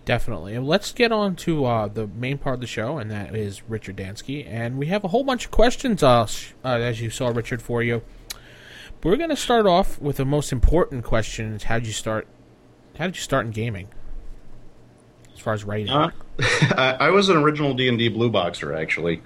Definitely. 0.05 0.55
And 0.55 0.67
let's 0.67 0.93
get 0.93 1.13
on 1.13 1.35
to 1.37 1.65
uh, 1.65 1.89
the 1.89 2.07
main 2.07 2.37
part 2.37 2.55
of 2.55 2.61
the 2.61 2.67
show, 2.67 2.99
and 2.99 3.11
that 3.11 3.35
is 3.35 3.63
Richard 3.69 3.97
Dansky. 3.97 4.47
And 4.47 4.77
we 4.77 4.87
have 4.87 5.03
a 5.05 5.09
whole 5.09 5.25
bunch 5.25 5.47
of 5.47 5.51
questions, 5.51 6.03
uh, 6.03 6.27
uh, 6.65 6.69
as 6.69 7.01
you 7.01 7.09
saw, 7.09 7.29
Richard, 7.29 7.63
for 7.63 7.83
you. 7.83 8.03
We're 9.03 9.17
going 9.17 9.31
to 9.31 9.37
start 9.37 9.67
off 9.67 10.01
with 10.01 10.17
the 10.17 10.25
most 10.25 10.53
important 10.53 11.05
question: 11.05 11.55
is 11.55 11.65
How 11.65 11.79
did 11.79 11.87
you 11.87 11.93
start? 11.93 12.27
How 12.99 13.07
did 13.07 13.17
you 13.17 13.23
start 13.23 13.47
in 13.47 13.53
gaming? 13.53 13.89
As 15.35 15.41
far 15.41 15.53
as 15.55 15.65
writing, 15.65 15.91
Uh, 15.91 16.11
I, 16.41 16.97
I 17.01 17.11
was 17.11 17.29
an 17.29 17.37
original 17.37 17.75
D 17.75 17.89
and 17.89 17.99
D 17.99 18.09
blue 18.09 18.31
boxer 18.31 18.75
actually, 18.75 19.23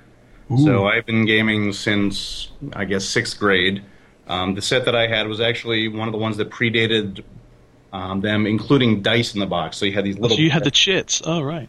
so 0.56 0.86
I've 0.86 1.04
been 1.04 1.26
gaming 1.26 1.72
since 1.72 2.48
I 2.72 2.84
guess 2.84 3.04
sixth 3.04 3.38
grade. 3.38 3.82
Um, 4.26 4.54
the 4.54 4.62
set 4.62 4.84
that 4.84 4.94
I 4.94 5.06
had 5.06 5.26
was 5.26 5.40
actually 5.40 5.88
one 5.88 6.08
of 6.08 6.12
the 6.12 6.18
ones 6.18 6.36
that 6.36 6.50
predated 6.50 7.22
um, 7.92 8.20
them, 8.20 8.46
including 8.46 9.02
dice 9.02 9.34
in 9.34 9.40
the 9.40 9.46
box. 9.46 9.76
So 9.76 9.86
you 9.86 9.92
had 9.92 10.04
these 10.04 10.18
little. 10.18 10.36
So 10.36 10.42
you 10.42 10.50
had 10.50 10.64
the 10.64 10.70
chits. 10.84 11.22
Oh 11.24 11.42
right. 11.42 11.68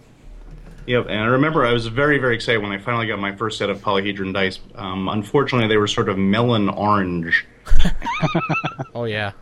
Yep, 0.86 1.06
and 1.08 1.20
I 1.20 1.26
remember 1.26 1.65
I 1.65 1.72
was 1.72 1.86
very, 1.86 2.18
very 2.18 2.34
excited 2.34 2.63
when 2.63 2.72
I 2.72 2.80
finally 2.80 3.06
got 3.06 3.20
my 3.20 3.36
first 3.36 3.60
set 3.60 3.70
of 3.70 3.80
polyhedron 3.80 4.34
dice. 4.34 4.60
Um, 4.74 5.08
unfortunately, 5.08 5.68
they 5.68 5.78
were 5.78 5.86
sort 5.86 6.10
of 6.10 6.18
melon 6.18 6.68
orange. 6.68 7.46
oh 8.96 9.04
yeah, 9.04 9.34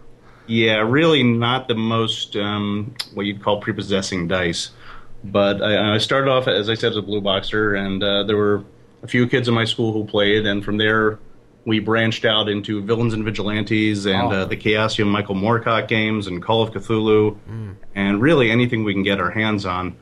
Yeah, 0.47 0.80
really 0.80 1.23
not 1.23 1.69
the 1.69 1.76
most 1.76 2.36
um, 2.36 2.93
what 3.13 3.26
you'd 3.26 3.41
call 3.41 3.62
prepossessing 3.62 4.28
dice. 4.28 4.71
But 5.23 5.62
I, 5.62 5.95
I 5.95 5.97
started 6.00 6.30
off, 6.30 6.47
as 6.47 6.69
I 6.69 6.73
said, 6.73 6.91
as 6.91 6.97
a 6.97 7.02
blue 7.02 7.21
boxer, 7.21 7.76
and 7.76 8.04
uh, 8.04 8.23
there 8.23 8.36
were 8.38 8.65
a 9.03 9.07
few 9.07 9.27
kids 9.27 9.47
in 9.47 9.53
my 9.53 9.65
school 9.65 9.93
who 9.93 10.05
played, 10.05 10.45
and 10.45 10.63
from 10.63 10.77
there 10.77 11.19
we 11.65 11.79
branched 11.79 12.23
out 12.23 12.47
into 12.47 12.81
Villains 12.81 13.13
and 13.13 13.25
Vigilantes 13.25 14.05
and 14.05 14.31
Oh. 14.31 14.31
uh, 14.31 14.45
the 14.45 14.55
Chaosium 14.55 15.07
Michael 15.07 15.36
Moorcock 15.36 15.88
games 15.88 16.27
and 16.27 16.41
Call 16.41 16.62
of 16.63 16.71
Cthulhu, 16.71 17.36
and 17.93 18.21
really 18.21 18.49
anything 18.49 18.83
we 18.86 18.93
can 18.93 19.03
get 19.03 19.19
our 19.19 19.31
hands 19.31 19.65
on. 19.65 19.95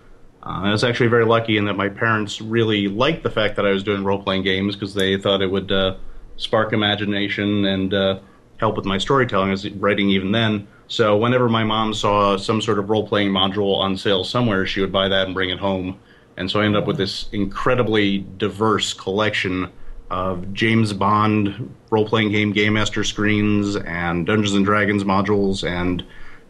Uh, 0.44 0.62
I 0.66 0.72
was 0.72 0.84
actually 0.84 1.08
very 1.10 1.26
lucky 1.26 1.58
in 1.58 1.66
that 1.66 1.76
my 1.76 1.90
parents 1.90 2.40
really 2.40 2.88
liked 2.88 3.24
the 3.24 3.32
fact 3.32 3.56
that 3.56 3.66
I 3.66 3.72
was 3.72 3.82
doing 3.84 4.04
role 4.04 4.22
playing 4.22 4.44
games 4.44 4.76
because 4.76 4.94
they 4.94 5.18
thought 5.18 5.42
it 5.42 5.50
would 5.50 5.72
uh, 5.72 5.96
spark 6.38 6.72
imagination 6.72 7.66
and 7.66 7.94
uh, 7.94 8.20
help 8.58 8.76
with 8.78 8.86
my 8.86 9.00
storytelling. 9.00 9.48
I 9.48 9.52
was 9.52 9.68
writing 9.72 10.10
even 10.12 10.32
then. 10.32 10.68
So 10.88 11.18
whenever 11.18 11.50
my 11.50 11.64
mom 11.64 11.96
saw 11.96 12.38
some 12.38 12.62
sort 12.62 12.78
of 12.78 12.92
role 12.92 13.08
playing 13.08 13.32
module 13.32 13.78
on 13.80 13.98
sale 13.98 14.24
somewhere, 14.24 14.68
she 14.68 14.82
would 14.82 14.92
buy 14.92 15.08
that 15.10 15.26
and 15.26 15.34
bring 15.34 15.50
it 15.50 15.58
home. 15.58 15.98
And 16.38 16.50
so 16.52 16.60
I 16.60 16.66
ended 16.66 16.82
up 16.82 16.88
with 16.88 16.98
this 16.98 17.30
incredibly 17.32 18.20
diverse 18.20 18.94
collection 18.94 19.72
of 20.10 20.54
James 20.54 20.94
Bond 20.94 21.74
role 21.90 22.08
playing 22.08 22.32
game 22.32 22.52
Game 22.52 22.74
Master 22.74 23.04
screens 23.04 23.76
and 23.76 24.26
Dungeons 24.26 24.54
and 24.54 24.66
Dragons 24.66 25.04
modules 25.04 25.68
and 25.68 26.04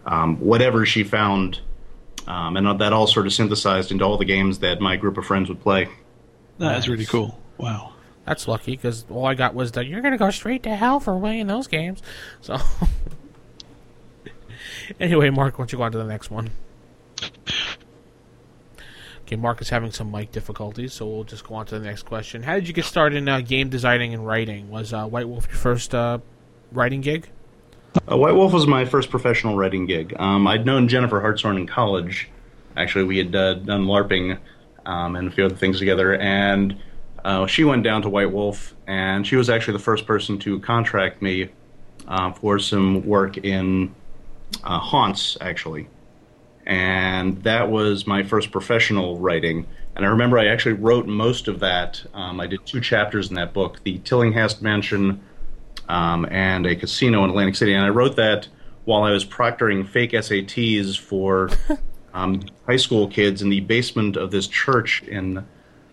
um, 0.06 0.38
whatever 0.40 0.86
she 0.86 1.04
found, 1.04 1.62
um, 2.28 2.58
and 2.58 2.80
that 2.80 2.94
all 2.94 3.08
sort 3.08 3.26
of 3.26 3.34
synthesized 3.34 3.92
into 3.92 4.04
all 4.04 4.18
the 4.18 4.26
games 4.26 4.60
that 4.60 4.82
my 4.82 4.96
group 4.96 5.18
of 5.18 5.26
friends 5.26 5.50
would 5.50 5.62
play. 5.62 5.88
That 6.58 6.78
is 6.78 6.88
really 6.90 7.06
cool. 7.06 7.40
Wow. 7.58 7.94
That's 8.26 8.48
lucky 8.48 8.72
because 8.72 9.06
all 9.10 9.26
I 9.26 9.36
got 9.36 9.54
was 9.54 9.72
that 9.74 9.86
you're 9.86 10.02
gonna 10.02 10.18
go 10.18 10.32
straight 10.32 10.64
to 10.64 10.76
hell 10.76 11.00
for 11.00 11.18
playing 11.20 11.48
those 11.48 11.68
games. 11.68 12.02
So 12.42 12.58
anyway, 15.00 15.30
Mark, 15.30 15.58
why 15.58 15.64
don't 15.64 15.72
you 15.72 15.78
go 15.78 15.84
on 15.84 15.92
to 15.92 15.98
the 15.98 16.06
next 16.06 16.32
one? 16.32 16.50
Okay, 19.26 19.38
Mark 19.38 19.60
is 19.60 19.70
having 19.70 19.92
some 19.92 20.12
mic 20.12 20.32
difficulties, 20.32 20.94
so 20.94 21.08
we'll 21.08 21.24
just 21.24 21.48
go 21.48 21.56
on 21.56 21.66
to 21.66 21.80
the 21.80 21.84
next 21.84 22.04
question. 22.04 22.44
How 22.44 22.54
did 22.54 22.68
you 22.68 22.76
get 22.76 22.86
started 22.86 23.18
in 23.18 23.28
uh, 23.28 23.42
game 23.42 23.70
designing 23.70 24.14
and 24.14 24.24
writing? 24.24 24.70
Was 24.70 24.94
uh, 24.94 25.08
White 25.08 25.28
Wolf 25.28 25.48
your 25.48 25.58
first 25.58 25.96
uh, 25.96 26.20
writing 26.72 27.02
gig? 27.02 27.28
Uh, 28.08 28.18
White 28.18 28.36
Wolf 28.36 28.54
was 28.54 28.68
my 28.68 28.86
first 28.86 29.10
professional 29.10 29.58
writing 29.58 29.88
gig. 29.88 30.14
Um, 30.20 30.46
I'd 30.46 30.68
known 30.68 30.88
Jennifer 30.88 31.20
Hartshorn 31.20 31.58
in 31.58 31.66
college. 31.66 32.30
Actually, 32.78 33.06
we 33.06 33.18
had 33.18 33.36
uh, 33.36 33.56
done 33.56 33.86
LARPing 33.86 34.38
um, 34.86 35.16
and 35.16 35.28
a 35.28 35.32
few 35.32 35.46
other 35.46 35.56
things 35.56 35.80
together, 35.80 36.14
and 36.18 36.78
uh, 37.24 37.48
she 37.48 37.64
went 37.64 37.82
down 37.82 38.04
to 38.04 38.10
White 38.10 38.32
Wolf, 38.32 38.76
and 38.86 39.26
she 39.26 39.38
was 39.38 39.50
actually 39.50 39.74
the 39.74 39.84
first 39.84 40.06
person 40.06 40.38
to 40.38 40.60
contract 40.60 41.24
me 41.24 41.50
for 42.36 42.60
some 42.60 43.04
work 43.04 43.38
in 43.38 43.96
Haunts, 44.64 45.36
actually. 45.42 45.88
And 46.66 47.44
that 47.44 47.70
was 47.70 48.08
my 48.08 48.24
first 48.24 48.52
professional 48.52 49.20
writing. 49.20 49.68
And 49.96 50.06
I 50.06 50.10
remember 50.10 50.40
I 50.40 50.48
actually 50.48 50.74
wrote 50.74 51.06
most 51.06 51.48
of 51.48 51.60
that. 51.60 52.04
Um, 52.14 52.40
I 52.40 52.48
did 52.48 52.66
two 52.66 52.82
chapters 52.82 53.30
in 53.30 53.36
that 53.36 53.54
book 53.54 53.84
the 53.84 54.00
Tillinghast 54.00 54.62
Mansion 54.62 55.22
um, 55.88 56.26
and 56.30 56.66
a 56.66 56.76
casino 56.76 57.24
in 57.24 57.30
Atlantic 57.30 57.56
City. 57.56 57.74
And 57.74 57.86
I 57.86 57.90
wrote 57.90 58.16
that 58.16 58.48
while 58.86 59.04
I 59.04 59.12
was 59.12 59.26
proctoring 59.26 59.88
fake 59.88 60.12
SATs 60.12 60.98
for 60.98 61.50
um, 62.14 62.42
high 62.66 62.78
school 62.78 63.08
kids 63.08 63.42
in 63.42 63.50
the 63.50 63.62
basement 63.62 64.18
of 64.18 64.32
this 64.32 64.48
church 64.48 65.04
in, 65.04 65.38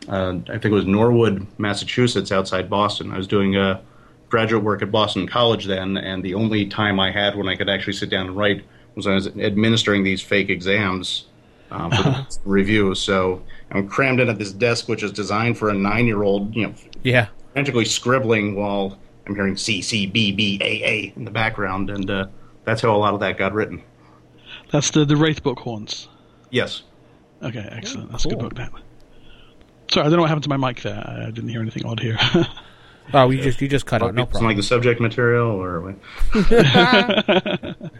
uh, 0.09 0.35
I 0.49 0.53
think 0.53 0.67
it 0.67 0.71
was 0.73 0.87
Norwood, 0.87 1.47
Massachusetts, 1.59 2.33
outside 2.33 2.71
Boston. 2.71 3.13
I 3.13 3.19
was 3.19 3.27
doing 3.27 3.57
a 3.57 3.83
graduate 4.29 4.65
work 4.65 4.83
at 4.83 4.91
Boston 4.91 5.27
College 5.27 5.67
then, 5.67 5.97
and 5.97 6.25
the 6.25 6.35
only 6.35 6.67
time 6.67 6.99
I 6.99 7.13
had 7.13 7.37
when 7.37 7.49
I 7.49 7.57
could 7.57 7.69
actually 7.69 7.93
sit 7.93 8.09
down 8.09 8.27
and 8.27 8.37
write 8.37 8.65
was 8.95 9.07
I 9.07 9.15
was 9.15 9.27
administering 9.29 10.05
these 10.05 10.21
fake 10.23 10.49
exams 10.51 11.27
um, 11.71 11.91
for 11.91 12.03
the 12.03 12.27
review. 12.45 12.95
So 12.95 13.43
I'm 13.71 13.89
crammed 13.89 14.21
in 14.21 14.29
at 14.29 14.39
this 14.39 14.53
desk, 14.53 14.89
which 14.89 15.03
is 15.03 15.13
designed 15.13 15.59
for 15.59 15.71
a 15.71 15.75
nine-year-old, 15.75 16.55
you 16.55 16.67
know, 16.69 16.75
Yeah. 17.03 17.29
frantically 17.53 17.85
scribbling 17.85 18.55
while 18.55 18.99
I'm 19.27 19.35
hearing 19.35 19.57
C 19.57 19.81
C 19.83 20.07
B 20.07 20.33
B 20.33 20.59
A 20.61 20.83
A 20.85 21.13
in 21.17 21.25
the 21.25 21.31
background, 21.31 21.91
and 21.91 22.11
uh, 22.11 22.27
that's 22.65 22.83
how 22.83 22.95
a 22.95 22.99
lot 22.99 23.15
of 23.15 23.21
that 23.21 23.39
got 23.39 23.53
written. 23.53 23.83
That's 24.71 24.91
the 24.91 25.05
the 25.05 25.17
Wraith 25.17 25.43
book 25.43 25.61
Haunts. 25.61 26.09
Yes. 26.51 26.83
Okay, 27.43 27.67
excellent. 27.73 28.11
That's 28.11 28.25
a 28.25 28.29
good 28.29 28.39
book, 28.39 28.57
Matt. 28.57 28.73
Sorry, 29.91 30.07
I 30.07 30.09
don't 30.11 30.17
know 30.17 30.23
what 30.23 30.29
happened 30.29 30.45
to 30.45 30.49
my 30.49 30.57
mic 30.57 30.83
there. 30.83 31.03
I 31.07 31.31
didn't 31.31 31.49
hear 31.51 31.61
anything 31.61 31.85
odd 31.87 32.01
here. 32.01 32.19
Oh, 33.13 33.31
you 33.31 33.43
just 33.43 33.61
you 33.61 33.67
just 33.69 33.85
cut 33.85 34.01
out. 34.01 34.15
No 34.15 34.25
problem. 34.27 34.47
like 34.47 34.57
the 34.57 34.63
subject 34.63 35.01
material, 35.01 35.49
or 35.51 35.81
what? 35.81 35.97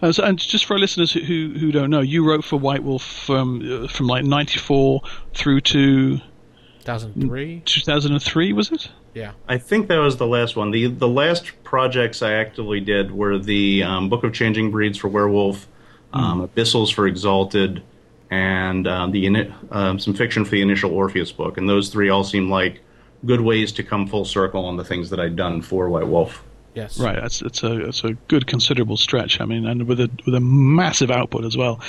Uh, 0.00 0.12
so, 0.12 0.24
and 0.24 0.38
just 0.38 0.64
for 0.64 0.74
our 0.74 0.78
listeners 0.78 1.12
who 1.12 1.20
who 1.20 1.58
who 1.58 1.72
don't 1.72 1.90
know, 1.90 2.00
you 2.00 2.24
wrote 2.24 2.44
for 2.44 2.58
White 2.58 2.82
Wolf 2.82 3.02
from 3.02 3.84
uh, 3.84 3.88
from 3.88 4.06
like 4.06 4.24
'94 4.24 5.02
through 5.34 5.60
to 5.62 6.18
2003. 6.88 7.62
2003, 7.66 8.52
was 8.52 8.72
it? 8.72 8.88
Yeah. 9.14 9.32
I 9.48 9.58
think 9.58 9.88
that 9.88 9.98
was 9.98 10.16
the 10.16 10.26
last 10.26 10.56
one. 10.56 10.70
the 10.70 10.86
The 10.86 11.08
last 11.08 11.52
projects 11.64 12.22
I 12.22 12.32
actively 12.32 12.80
did 12.80 13.10
were 13.10 13.38
the 13.38 13.82
um, 13.82 14.08
Book 14.08 14.24
of 14.24 14.32
Changing 14.32 14.70
Breeds 14.70 14.96
for 14.96 15.08
Werewolf, 15.08 15.66
um, 16.12 16.46
Abyssals 16.46 16.92
for 16.92 17.06
Exalted, 17.06 17.82
and 18.30 18.86
um, 18.86 19.10
the 19.10 19.26
ini- 19.26 19.52
um, 19.74 19.98
some 19.98 20.14
fiction 20.14 20.44
for 20.44 20.52
the 20.52 20.62
initial 20.62 20.92
Orpheus 20.92 21.32
book. 21.32 21.58
And 21.58 21.68
those 21.68 21.88
three 21.90 22.08
all 22.08 22.24
seem 22.24 22.48
like 22.50 22.80
good 23.26 23.40
ways 23.40 23.72
to 23.72 23.82
come 23.82 24.06
full 24.06 24.24
circle 24.24 24.64
on 24.64 24.76
the 24.76 24.84
things 24.84 25.10
that 25.10 25.20
I'd 25.20 25.36
done 25.36 25.60
for 25.60 25.88
White 25.88 26.06
Wolf. 26.08 26.42
Yes. 26.78 27.00
Right. 27.00 27.20
That's 27.20 27.42
it's 27.42 27.64
a 27.64 27.88
it's 27.88 28.04
a 28.04 28.12
good 28.28 28.46
considerable 28.46 28.96
stretch. 28.96 29.40
I 29.40 29.46
mean, 29.46 29.66
and 29.66 29.88
with 29.88 29.98
a 29.98 30.08
with 30.24 30.34
a 30.36 30.40
massive 30.40 31.10
output 31.10 31.44
as 31.44 31.56
well. 31.56 31.80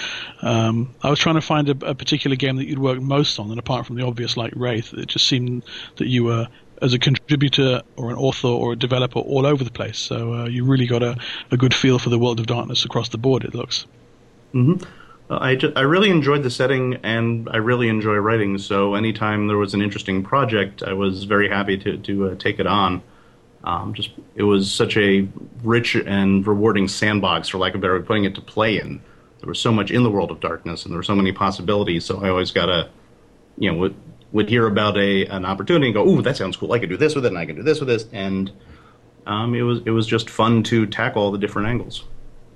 Um, 0.42 0.96
I 1.04 1.12
was 1.12 1.20
trying 1.20 1.36
to 1.36 1.42
find 1.42 1.70
a, 1.70 1.92
a 1.92 1.94
particular 1.94 2.36
game 2.36 2.56
that 2.56 2.68
you'd 2.68 2.80
worked 2.80 3.04
most 3.04 3.38
on, 3.38 3.52
and 3.52 3.60
apart 3.60 3.86
from 3.86 3.98
the 3.98 4.04
obvious 4.04 4.36
like 4.36 4.52
Wraith, 4.56 4.92
it 4.96 5.06
just 5.06 5.28
seemed 5.28 5.62
that 5.98 6.08
you 6.08 6.24
were 6.24 6.48
as 6.82 6.94
a 6.94 6.98
contributor 6.98 7.84
or 7.98 8.10
an 8.10 8.16
author 8.16 8.48
or 8.48 8.74
a 8.74 8.76
developer 8.76 9.20
all 9.20 9.46
over 9.46 9.64
the 9.64 9.70
place. 9.70 10.00
So 10.00 10.34
uh, 10.34 10.46
you 10.46 10.66
really 10.66 10.88
got 10.88 11.04
a, 11.04 11.18
a 11.52 11.58
good 11.58 11.76
feel 11.76 12.00
for 12.00 12.10
the 12.10 12.18
world 12.18 12.40
of 12.40 12.48
darkness 12.48 12.84
across 12.84 13.10
the 13.10 13.20
board. 13.20 13.44
It 13.44 13.54
looks. 13.54 13.86
Uh, 15.30 15.38
I, 15.40 15.56
ju- 15.56 15.74
I 15.76 15.82
really 15.82 16.10
enjoyed 16.10 16.42
the 16.42 16.50
setting 16.50 16.96
and 17.04 17.48
I 17.52 17.58
really 17.58 17.90
enjoy 17.90 18.16
writing. 18.16 18.58
So 18.58 18.96
anytime 18.96 19.48
there 19.48 19.58
was 19.58 19.76
an 19.76 19.84
interesting 19.84 20.24
project, 20.24 20.82
I 20.82 20.94
was 20.94 21.26
very 21.26 21.48
happy 21.48 21.78
to 21.78 21.98
to 21.98 22.30
uh, 22.30 22.36
take 22.36 22.60
it 22.60 22.66
on. 22.66 23.04
Um, 23.64 23.94
just 23.94 24.12
it 24.36 24.44
was 24.44 24.72
such 24.72 24.96
a 24.98 25.28
rich 25.64 25.96
and 25.96 26.46
rewarding 26.46 26.88
sandbox, 26.88 27.50
for 27.50 27.58
lack 27.58 27.74
of 27.74 27.80
a 27.80 27.82
better 27.82 27.94
way 27.94 28.00
of 28.00 28.06
putting 28.06 28.24
it, 28.24 28.36
to 28.36 28.42
play 28.42 28.80
in. 28.80 29.02
There 29.40 29.50
was 29.50 29.60
so 29.60 29.72
much 29.72 29.92
in 29.92 30.04
the 30.04 30.10
world 30.10 30.32
of 30.32 30.40
darkness, 30.40 30.84
and 30.84 30.92
there 30.92 31.00
were 31.00 31.04
so 31.04 31.16
many 31.16 31.32
possibilities. 31.32 32.06
So 32.06 32.24
I 32.24 32.30
always 32.30 32.52
got 32.52 32.68
to, 32.68 32.90
you 33.58 33.72
know, 33.72 33.78
would 33.78 33.96
would 34.32 34.50
hear 34.50 34.68
about 34.68 34.98
a 34.98 35.26
an 35.26 35.46
opportunity 35.46 35.88
and 35.88 35.94
go, 35.94 36.08
"Ooh, 36.08 36.22
that 36.22 36.38
sounds 36.38 36.56
cool! 36.56 36.72
I 36.72 36.80
could 36.80 36.90
do 36.90 36.98
this 36.98 37.16
with 37.16 37.26
it, 37.26 37.30
and 37.30 37.38
I 37.38 37.46
can 37.46 37.56
do 37.56 37.64
this 37.64 37.80
with 37.80 37.90
this." 37.90 38.06
And 38.12 38.52
um, 39.26 39.54
it 39.56 39.62
was 39.62 39.82
it 39.86 39.92
was 39.92 40.08
just 40.08 40.30
fun 40.30 40.64
to 40.64 40.86
tackle 40.86 41.24
all 41.24 41.32
the 41.32 41.38
different 41.38 41.68
angles. 41.68 42.04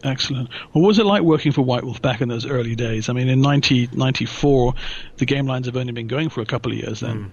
Excellent. 0.04 0.50
Well, 0.74 0.82
what 0.84 0.88
was 0.90 1.00
it 1.00 1.06
like 1.06 1.22
working 1.22 1.54
for 1.54 1.62
White 1.62 1.84
Wolf 1.84 2.02
back 2.02 2.20
in 2.22 2.28
those 2.28 2.46
early 2.46 2.76
days? 2.76 3.08
I 3.08 3.14
mean, 3.14 3.30
in 3.30 3.42
1994, 3.42 4.74
the 5.18 5.26
game 5.26 5.46
lines 5.46 5.66
have 5.66 5.78
only 5.78 5.94
been 5.94 6.08
going 6.08 6.30
for 6.30 6.42
a 6.42 6.46
couple 6.46 6.74
of 6.74 6.78
years 6.78 7.00
then. 7.00 7.32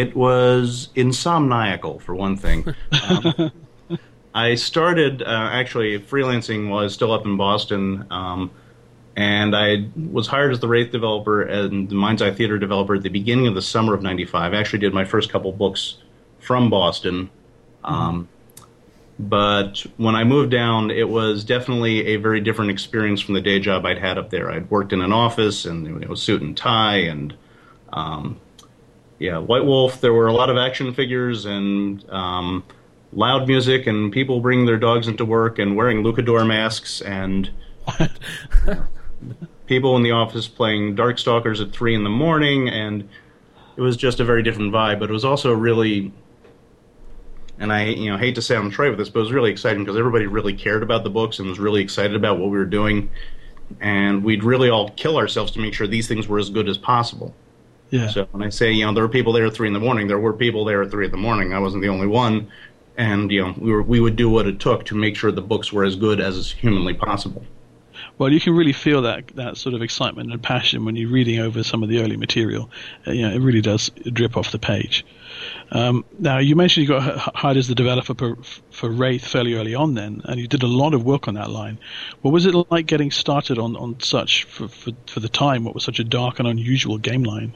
It 0.00 0.14
was 0.14 0.88
insomniacal, 0.94 2.00
for 2.02 2.14
one 2.14 2.36
thing. 2.36 2.64
Um, 3.08 3.52
I 4.34 4.54
started 4.56 5.22
uh, 5.22 5.48
actually 5.52 5.98
freelancing 5.98 6.68
while 6.68 6.80
I 6.80 6.82
was 6.84 6.92
still 6.94 7.10
up 7.12 7.24
in 7.24 7.36
Boston, 7.38 8.04
um, 8.10 8.50
and 9.16 9.56
I 9.56 9.88
was 10.12 10.26
hired 10.26 10.52
as 10.52 10.60
the 10.60 10.68
Wraith 10.68 10.92
developer 10.92 11.40
and 11.42 11.88
the 11.88 11.94
Mind's 11.94 12.20
Eye 12.20 12.32
Theater 12.32 12.58
developer 12.58 12.96
at 12.96 13.02
the 13.02 13.08
beginning 13.08 13.46
of 13.46 13.54
the 13.54 13.62
summer 13.62 13.94
of 13.94 14.02
'95. 14.02 14.52
I 14.52 14.56
actually 14.56 14.80
did 14.80 14.92
my 14.92 15.04
first 15.06 15.30
couple 15.30 15.52
books 15.52 15.96
from 16.40 16.68
Boston. 16.68 17.30
Um, 17.82 18.28
But 19.18 19.86
when 19.96 20.14
I 20.14 20.24
moved 20.24 20.50
down, 20.50 20.90
it 20.90 21.08
was 21.08 21.42
definitely 21.42 22.06
a 22.08 22.16
very 22.16 22.40
different 22.40 22.70
experience 22.70 23.22
from 23.22 23.32
the 23.34 23.40
day 23.40 23.58
job 23.58 23.86
I'd 23.86 23.98
had 23.98 24.18
up 24.18 24.28
there. 24.28 24.50
I'd 24.50 24.70
worked 24.70 24.92
in 24.92 25.00
an 25.00 25.12
office 25.12 25.64
and 25.64 26.02
it 26.02 26.08
was 26.08 26.20
suit 26.20 26.42
and 26.42 26.54
tie 26.54 26.98
and 26.98 27.34
um, 27.94 28.38
yeah, 29.18 29.38
White 29.38 29.64
Wolf. 29.64 30.00
There 30.00 30.12
were 30.12 30.26
a 30.26 30.32
lot 30.32 30.50
of 30.50 30.56
action 30.56 30.92
figures 30.92 31.44
and 31.44 32.08
um, 32.10 32.64
loud 33.12 33.46
music 33.48 33.86
and 33.86 34.12
people 34.12 34.40
bringing 34.40 34.66
their 34.66 34.76
dogs 34.76 35.08
into 35.08 35.24
work 35.24 35.58
and 35.58 35.76
wearing 35.76 36.02
Luchador 36.02 36.46
masks 36.46 37.00
and 37.00 37.50
people 39.66 39.96
in 39.96 40.02
the 40.02 40.10
office 40.10 40.48
playing 40.48 40.96
Darkstalkers 40.96 41.60
at 41.60 41.72
three 41.72 41.94
in 41.94 42.04
the 42.04 42.10
morning 42.10 42.68
and 42.68 43.08
it 43.76 43.80
was 43.80 43.96
just 43.96 44.20
a 44.20 44.24
very 44.24 44.42
different 44.42 44.72
vibe. 44.72 44.98
But 44.98 45.10
it 45.10 45.12
was 45.12 45.24
also 45.24 45.52
really 45.52 46.12
and 47.58 47.72
I 47.72 47.86
you 47.86 48.10
know 48.10 48.18
hate 48.18 48.34
to 48.34 48.42
sound 48.42 48.72
trite 48.72 48.90
with 48.90 48.98
this, 48.98 49.08
but 49.08 49.20
it 49.20 49.22
was 49.22 49.32
really 49.32 49.50
exciting 49.50 49.84
because 49.84 49.96
everybody 49.96 50.26
really 50.26 50.54
cared 50.54 50.82
about 50.82 51.04
the 51.04 51.10
books 51.10 51.38
and 51.38 51.48
was 51.48 51.58
really 51.58 51.82
excited 51.82 52.16
about 52.16 52.38
what 52.38 52.50
we 52.50 52.58
were 52.58 52.64
doing, 52.64 53.10
and 53.80 54.22
we'd 54.22 54.44
really 54.44 54.68
all 54.68 54.90
kill 54.90 55.16
ourselves 55.16 55.52
to 55.52 55.60
make 55.60 55.74
sure 55.74 55.86
these 55.86 56.08
things 56.08 56.28
were 56.28 56.38
as 56.38 56.50
good 56.50 56.68
as 56.68 56.76
possible. 56.76 57.34
Yeah. 57.90 58.08
So 58.08 58.24
when 58.32 58.42
I 58.42 58.50
say 58.50 58.72
you 58.72 58.84
know 58.84 58.92
there 58.92 59.02
were 59.02 59.08
people 59.08 59.32
there 59.32 59.46
at 59.46 59.54
three 59.54 59.68
in 59.68 59.74
the 59.74 59.80
morning, 59.80 60.08
there 60.08 60.18
were 60.18 60.32
people 60.32 60.64
there 60.64 60.82
at 60.82 60.90
three 60.90 61.06
in 61.06 61.10
the 61.10 61.16
morning. 61.16 61.52
I 61.52 61.58
wasn't 61.58 61.82
the 61.82 61.88
only 61.88 62.06
one, 62.06 62.50
and 62.96 63.30
you 63.30 63.42
know 63.42 63.54
we 63.58 63.70
were 63.70 63.82
we 63.82 64.00
would 64.00 64.16
do 64.16 64.28
what 64.28 64.46
it 64.46 64.58
took 64.60 64.84
to 64.86 64.94
make 64.94 65.16
sure 65.16 65.30
the 65.30 65.42
books 65.42 65.72
were 65.72 65.84
as 65.84 65.96
good 65.96 66.20
as 66.20 66.36
is 66.36 66.52
humanly 66.52 66.94
possible. 66.94 67.44
Well, 68.18 68.32
you 68.32 68.40
can 68.40 68.54
really 68.54 68.72
feel 68.72 69.02
that 69.02 69.28
that 69.36 69.56
sort 69.56 69.74
of 69.74 69.82
excitement 69.82 70.32
and 70.32 70.42
passion 70.42 70.84
when 70.84 70.96
you're 70.96 71.10
reading 71.10 71.38
over 71.38 71.62
some 71.62 71.82
of 71.82 71.88
the 71.88 72.00
early 72.00 72.16
material. 72.16 72.70
Uh, 73.06 73.12
you 73.12 73.22
know, 73.22 73.34
it 73.34 73.40
really 73.40 73.60
does 73.60 73.90
drip 74.12 74.36
off 74.36 74.52
the 74.52 74.58
page. 74.58 75.04
Um, 75.70 76.04
now, 76.18 76.38
you 76.38 76.56
mentioned 76.56 76.88
you 76.88 76.94
got 76.94 77.18
hired 77.34 77.56
as 77.56 77.68
the 77.68 77.74
developer 77.74 78.14
for, 78.14 78.36
for 78.70 78.90
Wraith 78.90 79.26
fairly 79.26 79.54
early 79.54 79.74
on, 79.74 79.94
then, 79.94 80.22
and 80.24 80.40
you 80.40 80.46
did 80.46 80.62
a 80.62 80.66
lot 80.66 80.94
of 80.94 81.04
work 81.04 81.28
on 81.28 81.34
that 81.34 81.50
line. 81.50 81.78
What 82.22 82.30
was 82.30 82.46
it 82.46 82.54
like 82.70 82.86
getting 82.86 83.10
started 83.10 83.58
on 83.58 83.76
on 83.76 84.00
such 84.00 84.44
for 84.44 84.68
for, 84.68 84.92
for 85.06 85.20
the 85.20 85.28
time? 85.28 85.64
What 85.64 85.74
was 85.74 85.84
such 85.84 85.98
a 85.98 86.04
dark 86.04 86.38
and 86.38 86.48
unusual 86.48 86.98
game 86.98 87.22
line? 87.22 87.54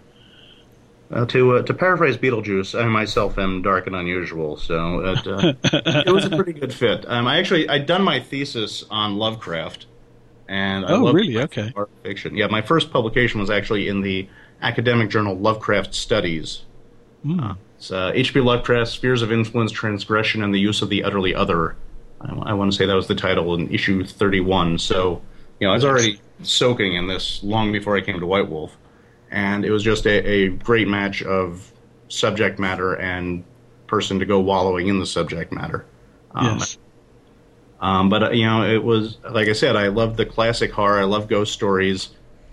Uh, 1.10 1.26
to 1.26 1.56
uh, 1.56 1.62
to 1.62 1.74
paraphrase 1.74 2.16
Beetlejuice, 2.16 2.80
I 2.80 2.86
myself 2.86 3.36
am 3.36 3.62
dark 3.62 3.88
and 3.88 3.96
unusual, 3.96 4.56
so 4.56 5.00
it, 5.00 5.26
uh, 5.26 5.54
it 6.06 6.12
was 6.12 6.24
a 6.26 6.30
pretty 6.30 6.52
good 6.52 6.72
fit. 6.72 7.04
Um, 7.08 7.26
I 7.26 7.38
actually 7.38 7.68
I'd 7.68 7.86
done 7.86 8.02
my 8.02 8.20
thesis 8.20 8.84
on 8.90 9.16
Lovecraft, 9.16 9.86
and 10.48 10.86
I 10.86 10.92
Oh, 10.92 11.12
really? 11.12 11.36
Okay. 11.38 11.72
art 11.74 11.90
fiction. 12.04 12.36
Yeah, 12.36 12.46
my 12.46 12.62
first 12.62 12.92
publication 12.92 13.40
was 13.40 13.50
actually 13.50 13.88
in 13.88 14.02
the 14.02 14.28
academic 14.62 15.10
journal 15.10 15.36
Lovecraft 15.36 15.94
Studies. 15.94 16.62
Uh, 17.28 17.54
it's 17.76 17.90
uh, 17.90 18.12
H.P. 18.14 18.40
Lovecraft: 18.40 18.92
Spheres 18.92 19.22
of 19.22 19.32
Influence, 19.32 19.72
Transgression, 19.72 20.44
and 20.44 20.54
the 20.54 20.60
Use 20.60 20.80
of 20.80 20.90
the 20.90 21.02
Utterly 21.02 21.34
Other. 21.34 21.74
I, 22.20 22.32
I 22.50 22.52
want 22.52 22.70
to 22.70 22.78
say 22.78 22.86
that 22.86 22.94
was 22.94 23.08
the 23.08 23.14
title 23.16 23.52
in 23.56 23.68
issue 23.74 24.04
31. 24.04 24.78
So, 24.78 25.22
you 25.58 25.66
know, 25.66 25.72
I 25.72 25.74
was 25.74 25.84
already 25.84 26.20
soaking 26.42 26.94
in 26.94 27.08
this 27.08 27.42
long 27.42 27.72
before 27.72 27.96
I 27.96 28.00
came 28.00 28.20
to 28.20 28.26
White 28.26 28.48
Wolf, 28.48 28.76
and 29.30 29.64
it 29.64 29.70
was 29.70 29.82
just 29.82 30.06
a, 30.06 30.26
a 30.26 30.48
great 30.48 30.88
match 30.88 31.22
of 31.22 31.72
subject 32.08 32.58
matter 32.58 32.94
and 32.94 33.44
person 33.86 34.18
to 34.18 34.26
go 34.26 34.40
wallowing 34.40 34.88
in 34.88 34.98
the 34.98 35.06
subject 35.06 35.52
matter. 35.52 35.84
Um, 36.34 36.58
yes. 36.58 36.78
um, 37.80 38.08
but 38.08 38.22
uh, 38.22 38.30
you 38.30 38.46
know, 38.46 38.64
it 38.64 38.82
was 38.82 39.18
like 39.28 39.48
I 39.48 39.52
said, 39.52 39.76
I 39.76 39.88
loved 39.88 40.16
the 40.16 40.26
classic 40.26 40.72
horror. 40.72 40.98
I 40.98 41.04
love 41.04 41.28
ghost 41.28 41.52
stories, 41.52 42.10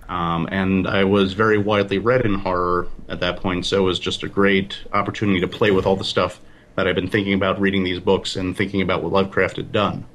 um, 0.09 0.47
and 0.51 0.87
I 0.87 1.03
was 1.03 1.33
very 1.33 1.57
widely 1.57 1.99
read 1.99 2.25
in 2.25 2.35
horror 2.35 2.87
at 3.07 3.19
that 3.19 3.37
point. 3.37 3.65
So 3.65 3.77
it 3.77 3.85
was 3.85 3.99
just 3.99 4.23
a 4.23 4.29
great 4.29 4.77
opportunity 4.93 5.41
to 5.41 5.47
play 5.47 5.71
with 5.71 5.85
all 5.85 5.95
the 5.95 6.03
stuff 6.03 6.39
that 6.75 6.87
I've 6.87 6.95
been 6.95 7.09
thinking 7.09 7.33
about 7.33 7.59
reading 7.59 7.83
these 7.83 7.99
books 7.99 8.35
and 8.35 8.55
thinking 8.55 8.81
about 8.81 9.01
what 9.01 9.11
Lovecraft 9.11 9.57
had 9.57 9.71
done. 9.71 10.05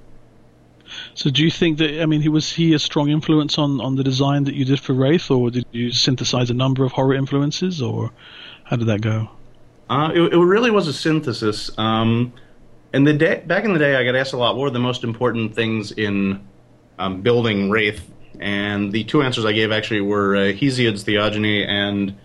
So 1.14 1.30
do 1.30 1.42
you 1.42 1.50
think 1.50 1.78
that 1.78 2.00
I 2.00 2.06
mean, 2.06 2.22
he 2.22 2.28
was 2.28 2.50
he 2.50 2.72
a 2.74 2.78
strong 2.78 3.10
influence 3.10 3.58
on 3.58 3.80
on 3.80 3.96
the 3.96 4.04
design 4.04 4.44
that 4.44 4.54
you 4.54 4.64
did 4.64 4.80
for 4.80 4.94
Wraith, 4.94 5.30
or 5.30 5.50
did 5.50 5.66
you 5.70 5.92
synthesize 5.92 6.50
a 6.50 6.54
number 6.54 6.84
of 6.84 6.92
horror 6.92 7.14
influences, 7.14 7.82
or 7.82 8.10
how 8.64 8.76
did 8.76 8.86
that 8.86 9.00
go? 9.02 9.28
Uh, 9.90 10.10
it, 10.14 10.32
it 10.32 10.38
really 10.38 10.70
was 10.70 10.88
a 10.88 10.92
synthesis. 10.92 11.70
Um, 11.76 12.32
and 12.94 13.06
the 13.06 13.12
day, 13.12 13.42
back 13.46 13.64
in 13.64 13.72
the 13.72 13.78
day, 13.78 13.96
I 13.96 14.04
got 14.04 14.16
asked 14.16 14.32
a 14.32 14.36
lot 14.36 14.56
what 14.56 14.62
were 14.62 14.70
the 14.70 14.78
most 14.78 15.04
important 15.04 15.54
things 15.54 15.92
in 15.92 16.46
um, 16.98 17.20
building 17.20 17.70
Wraith, 17.70 18.02
and 18.40 18.92
the 18.92 19.04
two 19.04 19.22
answers 19.22 19.44
I 19.44 19.52
gave 19.52 19.70
actually 19.70 20.00
were 20.00 20.36
uh, 20.36 20.52
Hesiod's 20.52 21.02
Theogony 21.02 21.64
and 21.64 22.16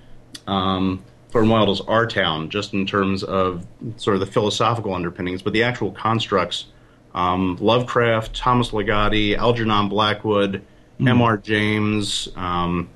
um, 0.46 1.04
Thornton 1.30 1.52
Wilder's 1.52 1.82
Our 1.82 2.08
Town, 2.08 2.50
just 2.50 2.74
in 2.74 2.86
terms 2.86 3.24
of 3.24 3.66
sort 3.98 4.16
of 4.16 4.22
the 4.22 4.26
philosophical 4.26 4.94
underpinnings, 4.94 5.42
but 5.42 5.54
the 5.54 5.64
actual 5.64 5.92
constructs. 5.92 6.66
Um, 7.18 7.58
Lovecraft, 7.60 8.36
Thomas 8.36 8.70
Ligotti, 8.70 9.36
Algernon 9.36 9.90
Blackwood, 9.90 10.64
M.R. 11.00 11.38
James, 11.38 12.30
um, 12.36 12.90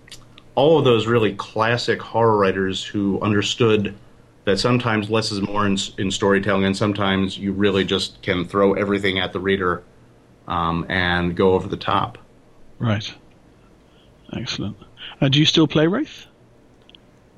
all 0.54 0.78
of 0.78 0.86
those 0.86 1.08
really 1.08 1.34
classic 1.34 2.00
horror 2.00 2.38
writers 2.38 2.86
who 2.86 3.20
understood 3.22 3.96
that 4.46 4.60
sometimes 4.60 5.10
less 5.10 5.32
is 5.32 5.42
more 5.42 5.66
in, 5.66 5.76
in 5.98 6.12
storytelling, 6.12 6.66
and 6.66 6.78
sometimes 6.78 7.36
you 7.36 7.52
really 7.52 7.84
just 7.84 8.22
can 8.22 8.46
throw 8.46 8.74
everything 8.74 9.18
at 9.18 9.34
the 9.34 9.40
reader 9.40 9.82
um, 10.48 10.86
and 10.88 11.36
go 11.36 11.54
over 11.54 11.68
the 11.68 11.76
top. 11.76 12.20
Right. 12.78 13.12
Excellent. 14.34 14.78
Uh, 15.20 15.30
do 15.30 15.40
you 15.40 15.46
still 15.46 15.68
play 15.68 15.88
Wraith? 15.88 16.28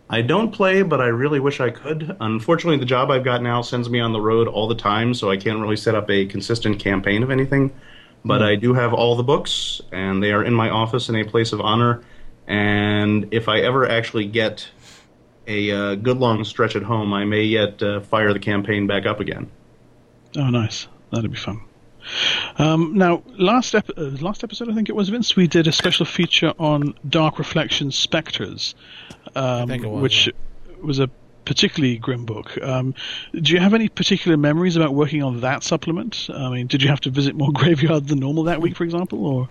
I 0.09 0.21
don't 0.21 0.51
play, 0.51 0.83
but 0.83 1.01
I 1.01 1.07
really 1.07 1.39
wish 1.39 1.59
I 1.59 1.69
could. 1.69 2.15
Unfortunately, 2.19 2.77
the 2.77 2.85
job 2.85 3.09
I've 3.09 3.23
got 3.23 3.41
now 3.41 3.61
sends 3.61 3.89
me 3.89 3.99
on 3.99 4.13
the 4.13 4.21
road 4.21 4.47
all 4.47 4.67
the 4.67 4.75
time, 4.75 5.13
so 5.13 5.31
I 5.31 5.37
can't 5.37 5.59
really 5.59 5.77
set 5.77 5.95
up 5.95 6.09
a 6.09 6.25
consistent 6.25 6.79
campaign 6.79 7.23
of 7.23 7.31
anything. 7.31 7.73
But 8.25 8.41
I 8.41 8.55
do 8.55 8.73
have 8.73 8.93
all 8.93 9.15
the 9.15 9.23
books, 9.23 9.81
and 9.91 10.23
they 10.23 10.31
are 10.31 10.43
in 10.43 10.53
my 10.53 10.69
office 10.69 11.09
in 11.09 11.15
a 11.15 11.25
place 11.25 11.51
of 11.51 11.59
honor. 11.59 12.03
And 12.47 13.33
if 13.33 13.49
I 13.49 13.59
ever 13.59 13.89
actually 13.89 14.25
get 14.25 14.69
a 15.47 15.71
uh, 15.71 15.95
good 15.95 16.17
long 16.17 16.43
stretch 16.43 16.75
at 16.75 16.83
home, 16.83 17.13
I 17.13 17.25
may 17.25 17.43
yet 17.43 17.81
uh, 17.83 17.99
fire 18.01 18.31
the 18.33 18.39
campaign 18.39 18.87
back 18.87 19.05
up 19.05 19.19
again. 19.19 19.49
Oh, 20.37 20.49
nice. 20.49 20.87
That'd 21.11 21.31
be 21.31 21.37
fun. 21.37 21.61
Um, 22.57 22.97
now, 22.97 23.23
last 23.37 23.75
ep- 23.75 23.97
uh, 23.97 24.01
last 24.21 24.43
episode, 24.43 24.69
I 24.69 24.73
think 24.73 24.89
it 24.89 24.95
was 24.95 25.09
Vince, 25.09 25.35
we 25.35 25.47
did 25.47 25.67
a 25.67 25.71
special 25.71 26.05
feature 26.05 26.53
on 26.59 26.95
Dark 27.07 27.39
Reflection 27.39 27.91
Spectres, 27.91 28.75
um, 29.35 29.69
was, 29.69 30.01
which 30.01 30.29
was 30.81 30.99
a 30.99 31.09
particularly 31.45 31.97
grim 31.97 32.25
book. 32.25 32.57
Um, 32.61 32.93
do 33.33 33.53
you 33.53 33.59
have 33.59 33.73
any 33.73 33.89
particular 33.89 34.37
memories 34.37 34.75
about 34.75 34.93
working 34.93 35.23
on 35.23 35.41
that 35.41 35.63
supplement? 35.63 36.29
I 36.33 36.49
mean, 36.49 36.67
did 36.67 36.81
you 36.81 36.89
have 36.89 37.01
to 37.01 37.09
visit 37.09 37.35
more 37.35 37.51
graveyards 37.53 38.07
than 38.07 38.19
normal 38.19 38.43
that 38.43 38.61
week, 38.61 38.75
for 38.75 38.83
example, 38.83 39.25
or? 39.25 39.49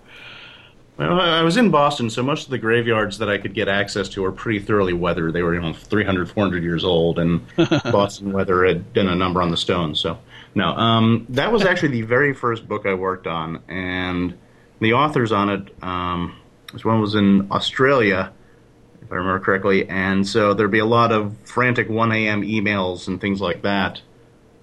Well, 0.98 1.20
I 1.20 1.38
I 1.38 1.42
was 1.42 1.56
in 1.56 1.70
Boston, 1.70 2.10
so 2.10 2.22
most 2.22 2.44
of 2.44 2.50
the 2.50 2.58
graveyards 2.58 3.18
that 3.18 3.28
I 3.28 3.38
could 3.38 3.54
get 3.54 3.68
access 3.68 4.08
to 4.10 4.22
were 4.22 4.32
pretty 4.32 4.60
thoroughly 4.60 4.92
weathered. 4.92 5.32
They 5.32 5.42
were, 5.42 5.54
you 5.54 5.60
know, 5.60 5.72
300, 5.72 6.30
400 6.30 6.62
years 6.62 6.84
old, 6.84 7.18
and 7.18 7.40
Boston 7.56 8.32
weather 8.32 8.64
had 8.64 8.92
done 8.92 9.08
a 9.08 9.14
number 9.14 9.40
on 9.40 9.50
the 9.50 9.56
stones. 9.56 10.00
So, 10.00 10.18
no, 10.54 10.66
um, 10.66 11.26
that 11.30 11.50
was 11.50 11.64
actually 11.64 11.88
the 11.88 12.02
very 12.02 12.34
first 12.34 12.68
book 12.68 12.86
I 12.86 12.94
worked 12.94 13.26
on, 13.26 13.62
and 13.68 14.36
the 14.80 14.92
authors 14.92 15.32
on 15.32 15.48
it, 15.48 15.82
um, 15.82 16.36
this 16.72 16.84
one 16.84 17.00
was 17.00 17.14
in 17.14 17.50
Australia, 17.50 18.32
if 19.00 19.10
I 19.10 19.16
remember 19.16 19.44
correctly, 19.44 19.88
and 19.88 20.26
so 20.26 20.52
there'd 20.54 20.70
be 20.70 20.78
a 20.78 20.84
lot 20.84 21.12
of 21.12 21.36
frantic 21.44 21.88
1 21.88 22.12
a.m. 22.12 22.42
emails 22.42 23.08
and 23.08 23.20
things 23.20 23.40
like 23.40 23.62
that. 23.62 24.00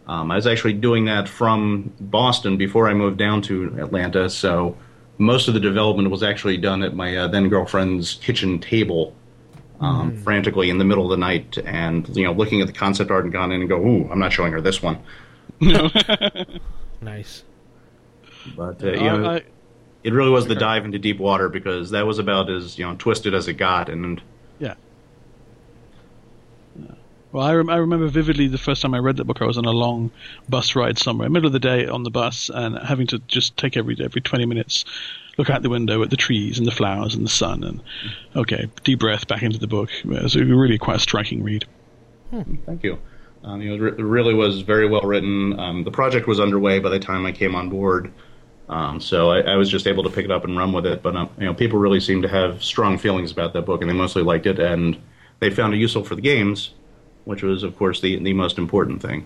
Um, 0.08 0.32
I 0.32 0.36
was 0.36 0.48
actually 0.48 0.74
doing 0.74 1.06
that 1.06 1.30
from 1.30 1.94
Boston 2.00 2.58
before 2.58 2.88
I 2.88 2.94
moved 2.94 3.18
down 3.18 3.42
to 3.44 3.78
Atlanta, 3.80 4.30
so 4.30 4.78
most 5.18 5.48
of 5.48 5.54
the 5.54 5.60
development 5.60 6.10
was 6.10 6.24
actually 6.24 6.58
done 6.58 6.82
at 6.82 6.96
my 6.96 7.16
uh, 7.16 7.28
then 7.28 7.50
girlfriend's 7.50 8.16
kitchen 8.16 8.60
table, 8.60 9.16
um, 9.80 10.16
frantically 10.18 10.70
in 10.70 10.78
the 10.78 10.86
middle 10.86 11.04
of 11.04 11.10
the 11.10 11.18
night, 11.18 11.58
and 11.66 12.08
you 12.16 12.24
know, 12.24 12.32
looking 12.32 12.62
at 12.62 12.68
the 12.68 12.74
concept 12.74 13.12
art 13.12 13.24
and 13.24 13.34
gone 13.34 13.52
in 13.52 13.62
and 13.62 13.70
go, 13.70 13.78
"Ooh, 13.78 14.10
I'm 14.12 14.20
not 14.20 14.34
showing 14.34 14.52
her 14.54 14.62
this 14.62 14.82
one." 14.82 14.98
Nice. 17.02 17.44
But 18.58 18.84
uh, 18.84 18.88
you 18.92 19.00
know, 19.00 19.30
I- 19.30 19.44
it 20.04 20.14
really 20.14 20.30
was 20.30 20.48
the 20.48 20.56
dive 20.56 20.86
into 20.86 20.98
deep 21.00 21.20
water 21.20 21.50
because 21.50 21.92
that 21.92 22.06
was 22.08 22.20
about 22.20 22.50
as 22.50 22.78
you 22.78 22.86
know 22.86 22.96
twisted 22.96 23.34
as 23.34 23.48
it 23.48 23.54
got, 23.54 23.90
and 23.90 24.22
Yeah. 24.60 24.76
Yeah. 26.80 26.92
Well, 27.32 27.46
I, 27.46 27.54
rem- 27.54 27.70
I 27.70 27.76
remember 27.78 28.08
vividly 28.08 28.48
the 28.48 28.58
first 28.58 28.82
time 28.82 28.94
I 28.94 29.00
read 29.00 29.18
that 29.18 29.26
book. 29.26 29.42
I 29.42 29.46
was 29.46 29.58
on 29.58 29.66
a 29.66 29.72
long 29.72 30.12
bus 30.48 30.76
ride 30.76 30.98
somewhere, 30.98 31.30
middle 31.30 31.48
of 31.48 31.54
the 31.54 31.60
day 31.60 31.86
on 31.86 32.04
the 32.04 32.10
bus, 32.10 32.50
and 32.54 32.78
having 32.80 33.08
to 33.08 33.20
just 33.28 33.56
take 33.58 33.76
every 33.78 33.98
every 34.02 34.22
twenty 34.22 34.46
minutes, 34.46 34.86
look 35.38 35.50
out 35.50 35.62
the 35.62 35.70
window 35.70 36.02
at 36.02 36.10
the 36.10 36.18
trees 36.18 36.58
and 36.58 36.66
the 36.66 36.72
flowers 36.72 37.14
and 37.16 37.26
the 37.26 37.30
sun, 37.30 37.64
and 37.64 37.82
okay, 38.36 38.70
deep 38.84 39.00
breath 39.00 39.28
back 39.28 39.44
into 39.44 39.58
the 39.60 39.68
book. 39.68 39.90
It 40.04 40.06
was 40.24 40.36
a 40.36 40.44
really 40.46 40.78
quite 40.78 40.98
a 40.98 41.00
striking 41.00 41.44
read. 41.44 41.66
Thank 42.66 42.84
you. 42.84 43.00
Um, 43.44 43.62
you 43.62 43.78
know, 43.78 43.88
it 43.88 43.98
really 43.98 44.34
was 44.34 44.62
very 44.62 44.88
well 44.88 45.02
written. 45.02 45.58
Um, 45.60 45.84
the 45.84 45.92
project 45.92 46.28
was 46.28 46.40
underway 46.40 46.80
by 46.80 46.90
the 46.90 47.00
time 47.00 47.26
I 47.26 47.32
came 47.32 47.56
on 47.56 47.70
board, 47.70 48.12
um, 48.68 49.00
so 49.00 49.32
I, 49.32 49.40
I 49.42 49.56
was 49.56 49.70
just 49.70 49.88
able 49.88 50.04
to 50.04 50.10
pick 50.10 50.26
it 50.26 50.32
up 50.32 50.44
and 50.44 50.58
run 50.58 50.74
with 50.74 50.86
it. 50.86 51.02
But 51.02 51.16
um, 51.16 51.30
you 51.38 51.46
know, 51.46 51.54
people 51.54 51.80
really 51.80 52.00
seemed 52.00 52.24
to 52.24 52.30
have 52.30 52.64
strong 52.64 52.98
feelings 52.98 53.32
about 53.32 53.54
that 53.54 53.64
book, 53.66 53.82
and 53.82 53.90
they 53.90 53.94
mostly 53.96 54.24
liked 54.24 54.46
it, 54.46 54.60
and 54.60 54.98
they 55.40 55.50
found 55.50 55.74
it 55.74 55.78
useful 55.78 56.04
for 56.04 56.16
the 56.16 56.22
games, 56.22 56.72
which 57.24 57.42
was, 57.42 57.64
of 57.64 57.78
course, 57.78 58.02
the 58.02 58.22
the 58.22 58.34
most 58.34 58.58
important 58.58 59.02
thing. 59.02 59.26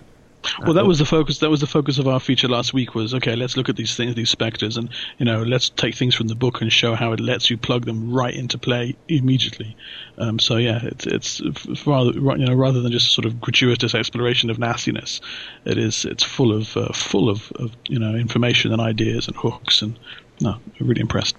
Well, 0.62 0.73
that 0.73 0.86
was 0.86 0.99
the 0.99 1.06
focus. 1.06 1.39
That 1.39 1.49
was 1.49 1.62
the 1.62 1.67
focus 1.67 1.99
of 1.99 2.08
our 2.08 2.19
feature 2.19 2.47
last 2.47 2.73
week. 2.73 2.95
Was 2.95 3.13
okay. 3.13 3.36
Let's 3.36 3.56
look 3.56 3.69
at 3.69 3.75
these 3.75 3.95
things, 3.95 4.15
these 4.15 4.29
specters, 4.29 4.77
and 4.77 4.89
you 5.17 5.25
know, 5.25 5.41
let's 5.41 5.69
take 5.69 5.95
things 5.95 6.15
from 6.15 6.27
the 6.27 6.36
book 6.36 6.62
and 6.62 6.71
show 6.71 6.95
how 6.95 7.13
it 7.13 7.19
lets 7.19 7.49
you 7.49 7.58
plug 7.58 7.86
them 7.86 8.13
right 8.13 8.34
into 8.34 8.58
play 8.58 8.95
immediately. 9.08 9.75
Um, 10.17 10.39
so 10.39 10.58
yeah, 10.58 10.79
it's 10.84 11.06
it's 11.39 11.88
rather 11.88 12.12
you 12.12 12.45
know 12.45 12.53
rather 12.53 12.82
than 12.82 12.91
just 12.91 13.08
a 13.08 13.12
sort 13.12 13.25
of 13.25 13.39
gratuitous 13.39 13.95
exploration 13.95 14.49
of 14.49 14.60
nastiness, 14.60 15.21
it 15.65 15.77
is 15.77 16.06
it's 16.06 16.23
full 16.23 16.51
of 16.51 16.75
uh, 16.75 16.91
full 16.93 17.29
of, 17.29 17.51
of 17.53 17.71
you 17.88 17.99
know 17.99 18.13
information 18.15 18.71
and 18.71 18.82
ideas 18.82 19.27
and 19.27 19.36
hooks 19.38 19.82
and 19.82 19.97
no, 20.41 20.58
really 20.79 21.01
impressed. 21.01 21.36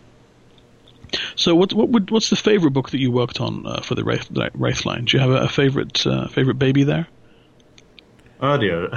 So 1.36 1.54
what 1.54 1.72
what 1.72 1.90
would 1.90 2.10
what's 2.10 2.30
the 2.30 2.36
favorite 2.36 2.72
book 2.72 2.90
that 2.90 2.98
you 2.98 3.10
worked 3.10 3.40
on 3.40 3.66
uh, 3.66 3.80
for 3.80 3.94
the 3.94 4.04
Wraith, 4.04 4.28
Wraith 4.54 4.86
line? 4.86 5.04
Do 5.04 5.16
you 5.16 5.20
have 5.20 5.30
a, 5.30 5.44
a 5.44 5.48
favorite 5.48 6.06
uh, 6.06 6.28
favorite 6.28 6.58
baby 6.58 6.84
there? 6.84 7.06
Oh 8.44 8.56
dear. 8.58 8.88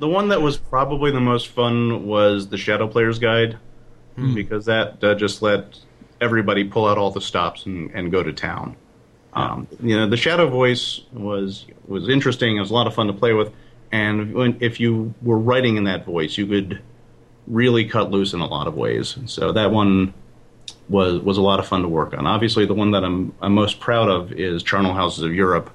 the 0.00 0.08
one 0.08 0.28
that 0.30 0.42
was 0.42 0.56
probably 0.56 1.12
the 1.12 1.20
most 1.20 1.46
fun 1.46 2.04
was 2.04 2.48
the 2.48 2.58
Shadow 2.58 2.88
Player's 2.88 3.20
Guide, 3.20 3.56
because 4.34 4.64
that 4.64 5.04
uh, 5.04 5.14
just 5.14 5.42
let 5.42 5.78
everybody 6.20 6.64
pull 6.64 6.86
out 6.86 6.98
all 6.98 7.12
the 7.12 7.20
stops 7.20 7.66
and, 7.66 7.90
and 7.92 8.10
go 8.10 8.24
to 8.24 8.32
town. 8.32 8.74
Um, 9.32 9.68
you 9.80 9.96
know, 9.96 10.08
the 10.08 10.16
Shadow 10.16 10.48
voice 10.48 11.02
was 11.12 11.66
was 11.86 12.08
interesting. 12.08 12.56
It 12.56 12.60
was 12.60 12.70
a 12.72 12.74
lot 12.74 12.88
of 12.88 12.94
fun 12.94 13.06
to 13.06 13.12
play 13.12 13.32
with, 13.32 13.52
and 13.92 14.34
when, 14.34 14.56
if 14.60 14.80
you 14.80 15.14
were 15.22 15.38
writing 15.38 15.76
in 15.76 15.84
that 15.84 16.04
voice, 16.04 16.36
you 16.36 16.48
could 16.48 16.82
really 17.46 17.84
cut 17.84 18.10
loose 18.10 18.32
in 18.32 18.40
a 18.40 18.46
lot 18.46 18.66
of 18.66 18.74
ways. 18.74 19.16
So 19.26 19.52
that 19.52 19.70
one 19.70 20.14
was 20.88 21.20
was 21.20 21.38
a 21.38 21.42
lot 21.42 21.60
of 21.60 21.66
fun 21.68 21.82
to 21.82 21.88
work 21.88 22.12
on. 22.18 22.26
Obviously, 22.26 22.66
the 22.66 22.74
one 22.74 22.90
that 22.90 23.04
I'm 23.04 23.34
I'm 23.40 23.52
most 23.52 23.78
proud 23.78 24.08
of 24.08 24.32
is 24.32 24.64
Charnel 24.64 24.94
Houses 24.94 25.22
of 25.22 25.32
Europe, 25.32 25.70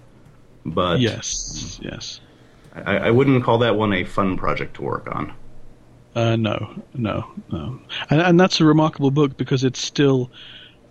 but 0.66 1.00
Yes, 1.00 1.80
yes. 1.82 2.20
I, 2.74 2.98
I 2.98 3.12
wouldn't 3.12 3.44
call 3.44 3.58
that 3.60 3.76
one 3.76 3.94
a 3.94 4.04
fun 4.04 4.38
project 4.38 4.76
to 4.76 4.84
work 4.84 5.14
on. 5.14 5.34
Uh, 6.16 6.36
no, 6.36 6.74
no, 6.94 7.32
no, 7.52 7.80
and, 8.10 8.22
and 8.22 8.40
that's 8.40 8.60
a 8.60 8.66
remarkable 8.66 9.12
book 9.12 9.38
because 9.38 9.64
it's 9.64 9.80
still 9.80 10.30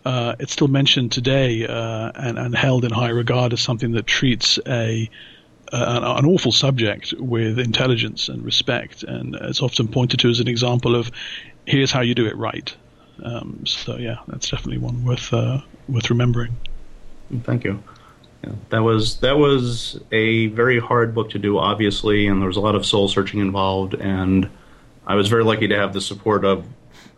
uh, 0.04 0.34
it's 0.38 0.52
still 0.52 0.68
mentioned 0.68 1.12
today 1.12 1.66
uh, 1.66 2.10
and, 2.14 2.38
and 2.38 2.54
held 2.54 2.84
in 2.84 2.90
high 2.90 3.10
regard 3.10 3.52
as 3.52 3.60
something 3.60 3.92
that 3.92 4.06
treats 4.06 4.58
a 4.66 5.10
an, 5.72 6.04
an 6.04 6.26
awful 6.26 6.52
subject 6.52 7.12
with 7.18 7.58
intelligence 7.58 8.28
and 8.28 8.44
respect, 8.44 9.02
and 9.02 9.36
it's 9.36 9.62
often 9.62 9.88
pointed 9.88 10.20
to 10.20 10.28
as 10.28 10.40
an 10.40 10.48
example 10.48 10.96
of 10.96 11.10
here's 11.66 11.92
how 11.92 12.00
you 12.00 12.14
do 12.14 12.26
it 12.26 12.36
right. 12.36 12.74
Um, 13.22 13.64
so 13.66 13.96
yeah, 13.96 14.16
that's 14.26 14.48
definitely 14.48 14.78
one 14.78 15.04
worth 15.04 15.32
uh, 15.32 15.60
worth 15.88 16.08
remembering. 16.08 16.56
Thank 17.42 17.64
you. 17.64 17.82
Yeah, 18.42 18.52
that 18.70 18.82
was 18.82 19.18
that 19.20 19.36
was 19.36 20.00
a 20.12 20.46
very 20.48 20.78
hard 20.78 21.14
book 21.14 21.30
to 21.30 21.38
do, 21.38 21.58
obviously, 21.58 22.26
and 22.26 22.40
there 22.40 22.48
was 22.48 22.56
a 22.56 22.60
lot 22.60 22.74
of 22.74 22.86
soul 22.86 23.08
searching 23.08 23.40
involved. 23.40 23.94
And 23.94 24.48
I 25.06 25.14
was 25.14 25.28
very 25.28 25.44
lucky 25.44 25.68
to 25.68 25.76
have 25.76 25.92
the 25.92 26.00
support 26.00 26.44
of 26.44 26.64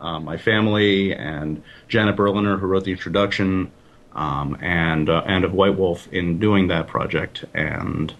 uh, 0.01 0.19
my 0.19 0.37
family 0.37 1.15
and 1.15 1.63
Janet 1.87 2.17
Berliner, 2.17 2.57
who 2.57 2.67
wrote 2.67 2.83
the 2.83 2.91
introduction, 2.91 3.71
um, 4.13 4.57
and 4.61 5.09
uh, 5.09 5.23
and 5.25 5.45
of 5.45 5.53
White 5.53 5.77
Wolf 5.77 6.11
in 6.11 6.39
doing 6.39 6.67
that 6.67 6.87
project. 6.87 7.45
And 7.53 8.13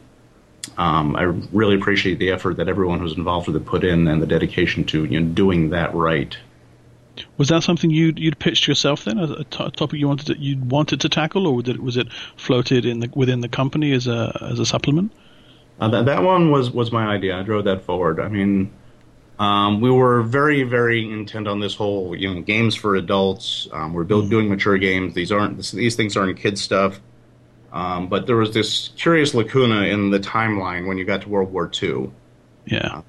um, 0.77 1.15
I 1.17 1.23
really 1.23 1.75
appreciate 1.75 2.19
the 2.19 2.31
effort 2.31 2.55
that 2.57 2.69
everyone 2.69 2.99
who's 2.99 3.17
involved 3.17 3.47
with 3.47 3.57
it 3.57 3.65
put 3.65 3.83
in, 3.83 4.07
and 4.07 4.21
the 4.21 4.27
dedication 4.27 4.85
to 4.85 5.03
you 5.03 5.19
know, 5.19 5.27
doing 5.33 5.71
that 5.71 5.93
right. 5.93 6.37
Was 7.37 7.49
that 7.49 7.63
something 7.63 7.89
you'd 7.89 8.19
you'd 8.19 8.39
pitched 8.39 8.67
yourself 8.67 9.05
then, 9.05 9.19
a 9.19 9.43
topic 9.43 9.93
you 9.93 10.07
wanted 10.07 10.27
to, 10.27 10.39
you 10.39 10.57
wanted 10.57 11.01
to 11.01 11.09
tackle, 11.09 11.47
or 11.47 11.55
was 11.55 11.69
it 11.69 11.79
was 11.79 11.97
it 11.97 12.07
floated 12.37 12.85
in 12.85 12.99
the 12.99 13.09
within 13.15 13.41
the 13.41 13.49
company 13.49 13.91
as 13.93 14.07
a 14.07 14.37
as 14.41 14.59
a 14.59 14.65
supplement? 14.65 15.11
Uh, 15.79 15.89
that 15.89 16.05
that 16.05 16.23
one 16.23 16.51
was 16.51 16.71
was 16.71 16.91
my 16.91 17.05
idea. 17.05 17.37
I 17.37 17.43
drove 17.43 17.65
that 17.65 17.83
forward. 17.83 18.19
I 18.19 18.27
mean, 18.27 18.71
um, 19.39 19.81
we 19.81 19.91
were 19.91 20.23
very 20.23 20.63
very 20.63 21.11
intent 21.11 21.47
on 21.47 21.59
this 21.59 21.75
whole 21.75 22.15
you 22.15 22.33
know 22.33 22.41
games 22.41 22.75
for 22.75 22.95
adults. 22.95 23.67
Um, 23.71 23.93
we're 23.93 24.03
build, 24.03 24.29
doing 24.29 24.49
mature 24.49 24.77
games. 24.77 25.13
These 25.13 25.31
aren't 25.31 25.57
this, 25.57 25.71
these 25.71 25.95
things 25.95 26.17
aren't 26.17 26.37
kid 26.37 26.57
stuff. 26.57 26.99
Um, 27.71 28.07
but 28.07 28.27
there 28.27 28.35
was 28.35 28.53
this 28.53 28.89
curious 28.97 29.33
lacuna 29.33 29.81
in 29.85 30.11
the 30.11 30.19
timeline 30.19 30.87
when 30.87 30.99
you 30.99 31.05
got 31.05 31.23
to 31.23 31.29
World 31.29 31.51
War 31.51 31.69
II. 31.81 32.11
Yeah, 32.65 33.01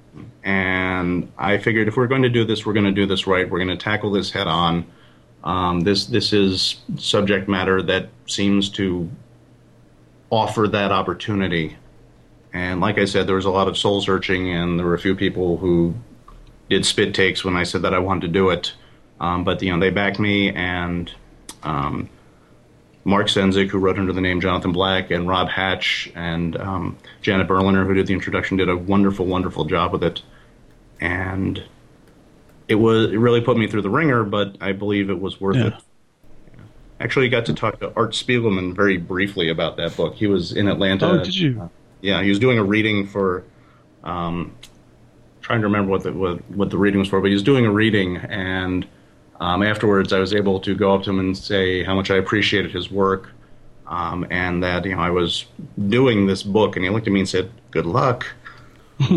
and 0.43 1.31
I 1.37 1.57
figured 1.57 1.87
if 1.87 1.97
we're 1.97 2.07
going 2.07 2.23
to 2.23 2.29
do 2.29 2.45
this, 2.45 2.65
we're 2.65 2.73
going 2.73 2.85
to 2.85 2.91
do 2.91 3.05
this 3.05 3.25
right. 3.27 3.49
We're 3.49 3.59
going 3.59 3.77
to 3.77 3.83
tackle 3.83 4.11
this 4.11 4.31
head 4.31 4.47
on. 4.47 4.85
Um, 5.43 5.81
this 5.81 6.05
this 6.07 6.33
is 6.33 6.81
subject 6.97 7.47
matter 7.47 7.81
that 7.83 8.09
seems 8.27 8.69
to 8.71 9.09
offer 10.29 10.67
that 10.67 10.91
opportunity. 10.91 11.77
And 12.51 12.79
like 12.79 12.97
I 12.97 13.05
said, 13.05 13.27
there 13.27 13.35
was 13.35 13.45
a 13.45 13.51
lot 13.51 13.67
of 13.67 13.77
soul 13.77 14.01
searching, 14.01 14.49
and 14.49 14.79
there 14.79 14.85
were 14.85 14.93
a 14.93 14.99
few 14.99 15.15
people 15.15 15.57
who 15.57 15.93
did 16.69 16.85
spit 16.85 17.13
takes 17.13 17.43
when 17.43 17.55
I 17.55 17.63
said 17.63 17.83
that 17.83 17.93
I 17.93 17.99
wanted 17.99 18.21
to 18.21 18.27
do 18.29 18.49
it. 18.49 18.73
Um, 19.19 19.43
but 19.43 19.61
you 19.61 19.71
know, 19.71 19.79
they 19.79 19.91
backed 19.91 20.19
me, 20.19 20.51
and 20.51 21.11
um, 21.63 22.09
Mark 23.05 23.27
Cenczyk, 23.27 23.69
who 23.69 23.77
wrote 23.77 23.99
under 23.99 24.11
the 24.11 24.19
name 24.19 24.41
Jonathan 24.41 24.71
Black, 24.71 25.11
and 25.11 25.27
Rob 25.27 25.47
Hatch, 25.47 26.11
and 26.15 26.57
um, 26.57 26.97
Janet 27.21 27.47
Berliner, 27.47 27.85
who 27.85 27.93
did 27.93 28.07
the 28.07 28.13
introduction, 28.13 28.57
did 28.57 28.67
a 28.67 28.75
wonderful, 28.75 29.27
wonderful 29.27 29.63
job 29.65 29.93
with 29.93 30.03
it. 30.03 30.23
And 30.99 31.63
it 32.67 32.75
was 32.75 33.11
it 33.11 33.17
really 33.17 33.41
put 33.41 33.57
me 33.57 33.67
through 33.67 33.83
the 33.83 33.89
ringer, 33.91 34.23
but 34.23 34.57
I 34.59 34.71
believe 34.71 35.09
it 35.11 35.21
was 35.21 35.39
worth 35.39 35.55
Yeah. 35.55 35.67
it. 35.67 35.73
Actually, 36.99 37.29
got 37.29 37.45
to 37.45 37.53
talk 37.53 37.79
to 37.81 37.93
Art 37.95 38.11
Spiegelman 38.13 38.73
very 38.75 38.97
briefly 38.97 39.49
about 39.49 39.77
that 39.77 39.95
book. 39.95 40.15
He 40.15 40.27
was 40.27 40.53
in 40.53 40.67
Atlanta. 40.67 41.07
Oh, 41.09 41.23
did 41.23 41.35
you? 41.35 41.69
Yeah, 42.01 42.23
he 42.23 42.29
was 42.29 42.39
doing 42.39 42.57
a 42.57 42.63
reading 42.63 43.05
for. 43.07 43.43
Um, 44.03 44.55
trying 45.41 45.61
to 45.61 45.67
remember 45.67 45.91
what 45.91 46.03
the 46.03 46.13
what, 46.13 46.49
what 46.51 46.69
the 46.71 46.77
reading 46.77 46.99
was 46.99 47.07
for, 47.09 47.19
but 47.21 47.27
he 47.27 47.33
was 47.33 47.43
doing 47.43 47.65
a 47.67 47.71
reading, 47.71 48.17
and 48.17 48.87
um, 49.39 49.63
afterwards, 49.63 50.13
I 50.13 50.19
was 50.19 50.33
able 50.33 50.59
to 50.61 50.75
go 50.75 50.95
up 50.95 51.03
to 51.03 51.09
him 51.09 51.19
and 51.19 51.37
say 51.37 51.83
how 51.83 51.95
much 51.95 52.09
I 52.09 52.15
appreciated 52.15 52.71
his 52.71 52.89
work, 52.89 53.31
um, 53.87 54.25
and 54.29 54.63
that 54.63 54.85
you 54.85 54.95
know 54.95 55.01
I 55.01 55.09
was 55.09 55.45
doing 55.89 56.25
this 56.27 56.43
book, 56.43 56.75
and 56.75 56.85
he 56.85 56.91
looked 56.91 57.07
at 57.07 57.13
me 57.13 57.19
and 57.21 57.29
said, 57.29 57.51
"Good 57.71 57.85
luck." 57.85 58.25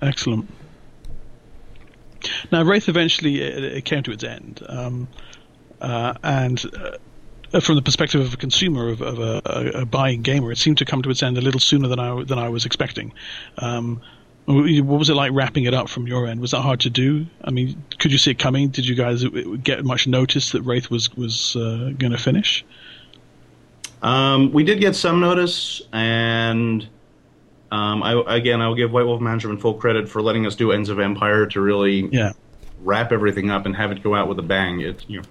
excellent. 0.00 0.48
Now, 2.52 2.62
Wraith 2.62 2.88
eventually 2.88 3.40
it, 3.42 3.64
it 3.64 3.84
came 3.84 4.02
to 4.04 4.12
its 4.12 4.22
end, 4.24 4.62
um, 4.68 5.08
uh, 5.80 6.14
and 6.22 6.64
uh, 7.52 7.60
from 7.60 7.76
the 7.76 7.82
perspective 7.82 8.20
of 8.20 8.34
a 8.34 8.36
consumer, 8.36 8.88
of, 8.90 9.02
of 9.02 9.18
a, 9.18 9.42
a, 9.44 9.82
a 9.82 9.86
buying 9.86 10.22
gamer, 10.22 10.52
it 10.52 10.58
seemed 10.58 10.78
to 10.78 10.84
come 10.84 11.02
to 11.02 11.10
its 11.10 11.22
end 11.22 11.36
a 11.38 11.40
little 11.40 11.60
sooner 11.60 11.88
than 11.88 11.98
I 11.98 12.22
than 12.22 12.38
I 12.38 12.48
was 12.48 12.64
expecting. 12.64 13.12
Um, 13.58 14.00
what 14.46 14.98
was 14.98 15.10
it 15.10 15.14
like 15.14 15.32
wrapping 15.32 15.64
it 15.64 15.74
up 15.74 15.88
from 15.88 16.06
your 16.06 16.26
end? 16.26 16.40
Was 16.40 16.52
that 16.52 16.62
hard 16.62 16.80
to 16.80 16.90
do? 16.90 17.26
I 17.42 17.50
mean, 17.50 17.82
could 17.98 18.12
you 18.12 18.18
see 18.18 18.30
it 18.30 18.38
coming? 18.38 18.68
Did 18.68 18.86
you 18.86 18.94
guys 18.94 19.24
get 19.62 19.84
much 19.84 20.06
notice 20.06 20.52
that 20.52 20.62
Wraith 20.62 20.88
was 20.90 21.14
was 21.16 21.56
uh, 21.56 21.92
going 21.98 22.12
to 22.12 22.18
finish? 22.18 22.64
Um, 24.02 24.52
we 24.52 24.62
did 24.62 24.80
get 24.80 24.94
some 24.94 25.20
notice, 25.20 25.82
and 25.92 26.86
um, 27.72 28.02
I, 28.02 28.22
again, 28.36 28.60
I 28.60 28.68
will 28.68 28.76
give 28.76 28.92
White 28.92 29.06
Wolf 29.06 29.20
Management 29.20 29.60
full 29.60 29.74
credit 29.74 30.08
for 30.08 30.22
letting 30.22 30.46
us 30.46 30.54
do 30.54 30.70
Ends 30.70 30.90
of 30.90 31.00
Empire 31.00 31.46
to 31.46 31.60
really 31.60 32.08
Yeah, 32.12 32.32
wrap 32.82 33.10
everything 33.10 33.50
up 33.50 33.66
and 33.66 33.74
have 33.74 33.90
it 33.90 34.02
go 34.02 34.14
out 34.14 34.28
with 34.28 34.38
a 34.38 34.42
bang. 34.42 34.80
It's 34.80 35.04
you 35.08 35.22
know, 35.22 35.26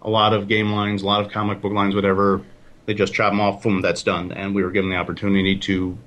a 0.00 0.08
lot 0.08 0.32
of 0.32 0.48
game 0.48 0.70
lines, 0.72 1.02
a 1.02 1.06
lot 1.06 1.24
of 1.24 1.30
comic 1.30 1.60
book 1.60 1.72
lines, 1.72 1.94
whatever. 1.94 2.42
They 2.86 2.94
just 2.94 3.12
chop 3.12 3.32
them 3.32 3.40
off, 3.40 3.62
boom, 3.62 3.82
that's 3.82 4.02
done. 4.04 4.30
And 4.32 4.54
we 4.54 4.62
were 4.62 4.70
given 4.70 4.88
the 4.88 4.96
opportunity 4.96 5.58
to, 5.58 5.98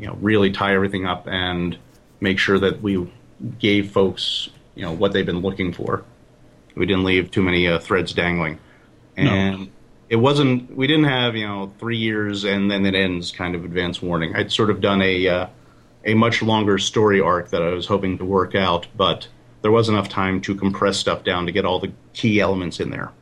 you 0.00 0.06
know, 0.06 0.16
really 0.20 0.50
tie 0.50 0.74
everything 0.74 1.04
up 1.04 1.28
and 1.28 1.76
make 2.20 2.38
sure 2.38 2.58
that 2.58 2.80
we 2.80 3.12
gave 3.58 3.90
folks, 3.90 4.48
you 4.74 4.82
know, 4.82 4.92
what 4.92 5.12
they've 5.12 5.26
been 5.26 5.40
looking 5.40 5.74
for. 5.74 6.02
We 6.74 6.86
didn't 6.86 7.04
leave 7.04 7.30
too 7.30 7.42
many 7.42 7.68
uh, 7.68 7.78
threads 7.78 8.14
dangling, 8.14 8.58
and 9.16 9.70
it 10.08 10.16
wasn't. 10.16 10.74
We 10.74 10.86
didn't 10.86 11.04
have 11.04 11.36
you 11.36 11.46
know 11.46 11.72
three 11.78 11.98
years 11.98 12.44
and 12.44 12.70
then 12.70 12.86
it 12.86 12.94
ends 12.94 13.30
kind 13.30 13.54
of 13.54 13.64
advance 13.64 14.00
warning. 14.00 14.34
I'd 14.34 14.50
sort 14.50 14.70
of 14.70 14.80
done 14.80 15.02
a 15.02 15.28
uh, 15.28 15.46
a 16.06 16.14
much 16.14 16.42
longer 16.42 16.78
story 16.78 17.20
arc 17.20 17.50
that 17.50 17.60
I 17.60 17.70
was 17.70 17.86
hoping 17.86 18.16
to 18.18 18.24
work 18.24 18.54
out, 18.54 18.86
but 18.96 19.28
there 19.60 19.70
was 19.70 19.90
enough 19.90 20.08
time 20.08 20.40
to 20.42 20.54
compress 20.54 20.96
stuff 20.96 21.24
down 21.24 21.44
to 21.44 21.52
get 21.52 21.66
all 21.66 21.78
the 21.78 21.92
key 22.14 22.40
elements 22.40 22.80
in 22.80 22.88
there. 22.88 23.12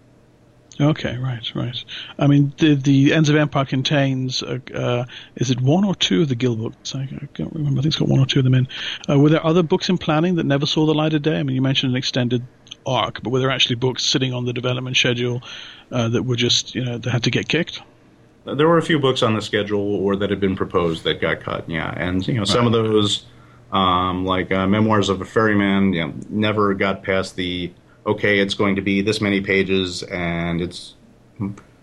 Okay, 0.81 1.17
right, 1.19 1.55
right. 1.57 1.85
I 2.19 2.29
mean, 2.29 2.53
the 2.59 2.75
the 2.75 3.13
Ends 3.13 3.29
of 3.29 3.35
Empire 3.35 3.65
contains, 3.65 4.43
uh, 4.43 4.59
uh, 4.73 5.05
is 5.35 5.51
it 5.51 5.61
one 5.61 5.85
or 5.85 5.95
two 5.95 6.23
of 6.23 6.29
the 6.29 6.37
Guild 6.37 6.61
books? 6.61 6.95
I, 6.95 7.03
I 7.03 7.27
can't 7.35 7.53
remember. 7.53 7.81
I 7.81 7.83
think 7.83 7.87
it's 7.87 7.97
got 7.97 8.09
one 8.09 8.21
or 8.21 8.27
two 8.27 8.41
of 8.41 8.45
them 8.45 8.55
in. 8.55 8.69
Uh, 9.09 9.19
were 9.19 9.29
there 9.29 9.45
other 9.45 9.65
books 9.65 9.89
in 9.89 9.99
planning 9.99 10.37
that 10.37 10.47
never 10.47 10.67
saw 10.67 10.87
the 10.87 10.95
light 10.95 11.15
of 11.15 11.23
day? 11.23 11.39
I 11.39 11.43
mean, 11.43 11.57
you 11.57 11.63
mentioned 11.63 11.93
an 11.93 11.97
extended 11.97 12.47
arc, 12.87 13.23
but 13.23 13.31
were 13.31 13.41
there 13.41 13.51
actually 13.51 13.75
books 13.77 14.05
sitting 14.05 14.33
on 14.33 14.45
the 14.45 14.53
development 14.53 14.97
schedule 14.97 15.43
uh, 15.91 16.09
that 16.09 16.23
were 16.23 16.37
just, 16.37 16.77
you 16.77 16.85
know, 16.85 16.97
that 16.99 17.11
had 17.11 17.25
to 17.25 17.31
get 17.31 17.49
kicked? 17.49 17.83
There 18.45 18.69
were 18.69 18.79
a 18.79 18.83
few 18.83 18.99
books 18.99 19.23
on 19.23 19.35
the 19.35 19.43
schedule 19.43 19.97
or 19.97 20.17
that 20.17 20.31
had 20.31 20.41
been 20.41 20.57
proposed 20.57 21.05
that 21.05 21.21
got 21.21 21.41
cut. 21.41 21.69
Yeah, 21.69 21.93
and 21.95 22.27
you 22.27 22.35
know 22.35 22.45
some 22.45 22.67
of 22.67 22.73
those, 22.73 23.27
um, 23.73 24.25
like 24.25 24.51
uh, 24.51 24.67
Memoirs 24.67 25.11
of 25.11 25.21
a 25.21 25.25
Ferryman, 25.25 25.93
you 25.93 26.07
know, 26.07 26.15
never 26.31 26.73
got 26.75 27.03
past 27.03 27.37
the 27.37 27.73
okay. 28.09 28.39
It's 28.39 28.55
going 28.55 28.77
to 28.77 28.83
be 28.83 29.03
this 29.03 29.21
many 29.21 29.41
pages, 29.41 30.03
and 30.03 30.61
it's 30.61 30.95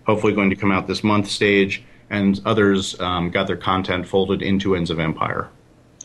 hopefully 0.05 0.33
going 0.33 0.49
to 0.49 0.55
come 0.55 0.71
out 0.71 0.87
this 0.87 1.03
month 1.03 1.29
stage. 1.29 1.83
And 2.09 2.39
others 2.45 2.99
um, 2.99 3.31
got 3.31 3.47
their 3.47 3.57
content 3.57 4.07
folded 4.07 4.43
into 4.43 4.75
Ends 4.75 4.91
of 4.91 4.99
Empire. 4.99 5.49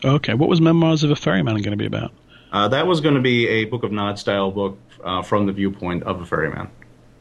Okay, 0.03 0.33
what 0.33 0.49
was 0.49 0.61
Memoirs 0.61 1.05
of 1.05 1.11
a 1.11 1.17
Ferryman 1.17 1.57
going 1.57 1.73
to 1.73 1.77
be 1.77 1.85
about? 1.85 2.11
Uh, 2.53 2.69
that 2.69 2.87
was 2.87 3.01
going 3.01 3.15
to 3.15 3.21
be 3.21 3.47
a 3.49 3.65
Book 3.67 3.85
of 3.85 3.93
Nod 3.93 4.19
style 4.19 4.51
book 4.51 4.79
uh, 5.05 5.23
from 5.23 5.47
the 5.47 5.53
viewpoint 5.53 6.03
of 6.05 6.21
a 6.21 6.27
ferryman. 6.27 6.69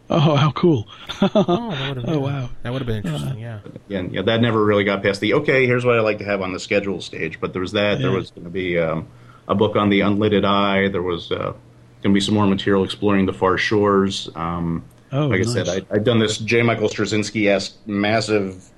Oh, 0.09 0.35
how 0.35 0.51
cool! 0.51 0.87
Oh, 1.21 1.69
that 1.69 2.03
Oh, 2.07 2.19
wow. 2.19 2.49
That 2.63 2.73
would 2.73 2.81
have 2.81 2.87
been 2.87 2.97
interesting. 2.97 3.39
Yeah. 3.39 3.59
And 3.89 4.11
yeah, 4.11 4.23
that 4.23 4.41
never 4.41 4.63
really 4.63 4.83
got 4.83 5.03
past 5.03 5.21
the 5.21 5.35
okay. 5.35 5.67
Here's 5.67 5.85
what 5.85 5.97
I 5.97 5.99
like 6.01 6.17
to 6.17 6.25
have 6.25 6.41
on 6.41 6.51
the 6.51 6.59
schedule 6.59 6.99
stage. 6.99 7.39
But 7.39 7.53
there 7.53 7.61
was 7.61 7.73
that. 7.73 7.99
There 7.99 8.11
was 8.11 8.31
going 8.31 8.45
to 8.45 8.49
be 8.49 8.79
um, 8.79 9.07
a 9.47 9.53
book 9.53 9.75
on 9.75 9.89
the 9.89 9.99
unlidded 9.99 10.45
eye. 10.45 10.87
There 10.87 11.03
was 11.03 11.31
uh, 11.31 11.53
going 12.01 12.13
to 12.13 12.17
be 12.17 12.21
some 12.21 12.33
more 12.35 12.47
material 12.47 12.83
exploring 12.83 13.25
the 13.25 13.33
far 13.33 13.57
shores. 13.57 14.29
Um, 14.35 14.83
Oh, 15.11 15.27
like 15.27 15.39
nice. 15.39 15.55
I 15.55 15.63
said, 15.63 15.85
I, 15.89 15.95
I've 15.95 16.03
done 16.03 16.19
this 16.19 16.37
J. 16.37 16.61
Michael 16.61 16.87
Straczynski 16.87 17.49
esque 17.49 17.75
massive 17.87 18.69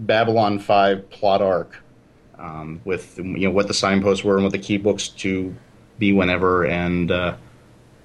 Babylon 0.00 0.58
Five 0.58 1.08
plot 1.10 1.40
arc 1.40 1.80
um, 2.38 2.80
with 2.84 3.18
you 3.18 3.24
know 3.46 3.50
what 3.50 3.68
the 3.68 3.74
signposts 3.74 4.24
were 4.24 4.34
and 4.34 4.42
what 4.42 4.52
the 4.52 4.58
key 4.58 4.78
books 4.78 5.08
to 5.08 5.54
be 5.98 6.12
whenever. 6.12 6.66
And 6.66 7.10
uh, 7.10 7.36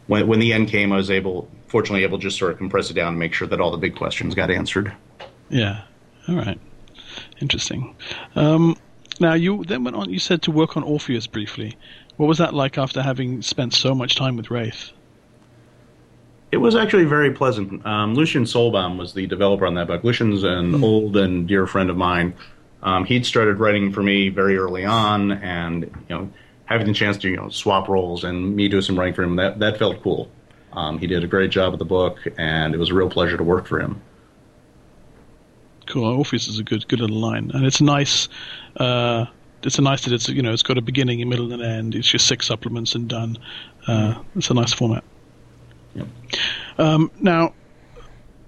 when 0.08 0.28
when 0.28 0.40
the 0.40 0.54
end 0.54 0.68
came, 0.68 0.92
I 0.92 0.98
was 0.98 1.10
able, 1.10 1.50
fortunately, 1.68 2.04
able 2.04 2.20
to 2.20 2.22
just 2.22 2.38
sort 2.38 2.52
of 2.52 2.58
compress 2.60 2.92
it 2.92 2.94
down 2.94 3.10
and 3.10 3.20
make 3.20 3.34
sure 3.34 3.48
that 3.48 3.60
all 3.60 3.72
the 3.72 3.78
big 3.78 3.96
questions 3.96 4.36
got 4.36 4.52
answered. 4.52 4.94
Yeah. 5.50 5.82
All 6.28 6.36
right. 6.36 6.60
Interesting. 7.42 7.96
Um, 8.36 8.78
now 9.20 9.34
you 9.34 9.64
then 9.66 9.84
went 9.84 9.96
on. 9.96 10.10
You 10.12 10.20
said 10.20 10.44
to 10.44 10.52
work 10.52 10.78
on 10.78 10.84
Orpheus 10.84 11.26
briefly. 11.28 11.76
What 12.17 12.28
was 12.28 12.38
that 12.38 12.54
like 12.54 12.78
after 12.78 13.02
having 13.02 13.41
spent 13.41 13.74
so 13.74 13.95
much 13.95 14.15
time 14.15 14.38
with 14.38 14.52
Wraith? 14.52 14.91
It 16.52 16.58
was 16.58 16.76
actually 16.76 17.06
very 17.06 17.32
pleasant. 17.32 17.86
Um, 17.86 18.13
Lucien 18.13 18.43
Soulban 18.43 18.97
was 18.97 19.13
the 19.13 19.26
developer 19.26 19.65
on 19.65 19.76
that 19.76 19.88
book. 19.88 20.04
Lucien's 20.04 20.43
an 20.43 20.84
old 20.84 21.15
and 21.15 21.47
dear 21.47 21.65
friend 21.65 21.89
of 21.89 21.95
mine. 21.95 22.34
Um, 22.84 23.06
he'd 23.06 23.26
started 23.26 23.59
writing 23.59 23.93
for 23.93 24.03
me 24.03 24.30
very 24.30 24.57
early 24.57 24.84
on, 24.86 25.32
and 25.32 25.84
you 25.84 26.16
know, 26.16 26.30
having 26.66 26.88
the 26.88 26.93
chance 26.93 27.18
to 27.20 27.30
you 27.30 27.38
know 27.38 27.49
swap 27.49 27.88
roles 27.88 28.24
and 28.24 28.55
me 28.55 28.68
do 28.68 28.82
some 28.82 28.99
writing 28.99 29.14
for 29.14 29.24
him 29.24 29.36
that 29.38 29.59
that 29.59 29.78
felt 29.78 30.01
cool. 30.03 30.30
Um, 30.74 30.97
he 30.97 31.07
did 31.07 31.24
a 31.24 31.28
great 31.28 31.51
job 31.51 31.72
with 31.72 31.80
the 31.80 31.86
book, 31.86 32.20
and 32.38 32.74
it 32.74 32.78
was 32.78 32.89
a 32.89 32.93
real 32.93 33.09
pleasure 33.09 33.38
to 33.38 33.43
work 33.43 33.68
for 33.68 33.80
him. 33.80 34.01
Cool. 35.88 36.05
Orpheus 36.05 36.47
is 36.47 36.59
a 36.59 36.64
good, 36.64 36.88
good 36.88 37.01
little 37.01 37.18
line, 37.18 37.51
and 37.53 37.66
it's 37.66 37.82
nice. 37.82 38.30
Uh, 38.78 39.26
it's 39.64 39.78
a 39.78 39.82
nice 39.82 40.03
that 40.05 40.14
it's 40.14 40.30
you 40.30 40.41
know 40.41 40.53
it's 40.53 40.64
got 40.64 40.78
a 40.78 40.82
beginning, 40.82 41.22
a 41.22 41.26
middle, 41.26 41.51
and 41.51 41.62
an 41.62 41.70
end. 41.70 41.95
It's 41.95 42.07
just 42.07 42.28
six 42.28 42.47
supplements 42.47 42.95
and 42.95 43.07
done. 43.07 43.38
Uh, 43.88 44.22
It's 44.36 44.49
a 44.49 44.53
nice 44.53 44.74
format. 44.74 45.03
Yep. 45.95 46.07
Um, 46.78 47.12
now, 47.20 47.53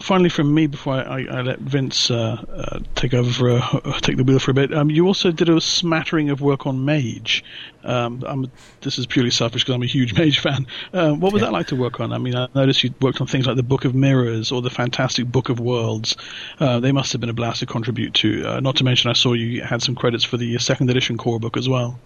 finally, 0.04 0.30
from 0.30 0.54
me, 0.54 0.68
before 0.68 0.96
I, 0.96 1.02
I, 1.02 1.38
I 1.38 1.42
let 1.42 1.60
Vince 1.60 2.12
uh, 2.12 2.44
uh, 2.54 2.80
take 2.96 3.14
over 3.14 3.32
for 3.32 3.50
a, 3.50 4.02
take 4.02 4.18
the 4.18 4.24
wheel 4.24 4.38
for 4.38 4.52
a 4.52 4.54
bit, 4.54 4.74
um, 4.74 4.92
you 4.92 5.08
also 5.08 5.32
did 5.32 5.48
a 5.48 5.62
smattering 5.62 6.30
of 6.30 6.42
work 6.42 6.68
on 6.68 6.84
Mage. 6.84 7.44
Um, 7.86 8.22
I'm, 8.28 8.52
this 8.82 9.00
is 9.00 9.06
purely 9.08 9.32
selfish 9.32 9.64
because 9.64 9.76
I'm 9.76 9.82
a 9.82 9.88
huge 9.88 10.14
Mage 10.18 10.40
fan. 10.40 10.68
Uh, 10.94 11.14
what 11.14 11.32
was 11.32 11.42
that 11.42 11.54
like 11.54 11.68
to 11.68 11.76
work 11.78 12.02
on? 12.02 12.12
I 12.12 12.18
mean, 12.18 12.36
I 12.36 12.48
noticed 12.54 12.84
you 12.84 12.94
worked 13.00 13.22
on 13.22 13.28
things 13.28 13.48
like 13.48 13.56
the 13.56 13.64
Book 13.64 13.86
of 13.86 13.96
Mirrors 13.96 14.52
or 14.52 14.62
the 14.62 14.70
fantastic 14.70 15.32
Book 15.32 15.48
of 15.48 15.60
Worlds. 15.60 16.18
Uh, 16.60 16.82
they 16.82 16.92
must 16.92 17.14
have 17.14 17.22
been 17.22 17.30
a 17.30 17.34
blast 17.34 17.62
to 17.62 17.66
contribute 17.66 18.14
to. 18.16 18.46
Uh, 18.46 18.60
not 18.60 18.76
to 18.78 18.84
mention, 18.84 19.10
I 19.10 19.14
saw 19.14 19.32
you 19.32 19.62
had 19.62 19.82
some 19.82 19.96
credits 19.96 20.26
for 20.26 20.36
the 20.36 20.58
second 20.60 20.90
edition 20.90 21.18
core 21.18 21.40
book 21.40 21.56
as 21.56 21.70
well. 21.70 21.98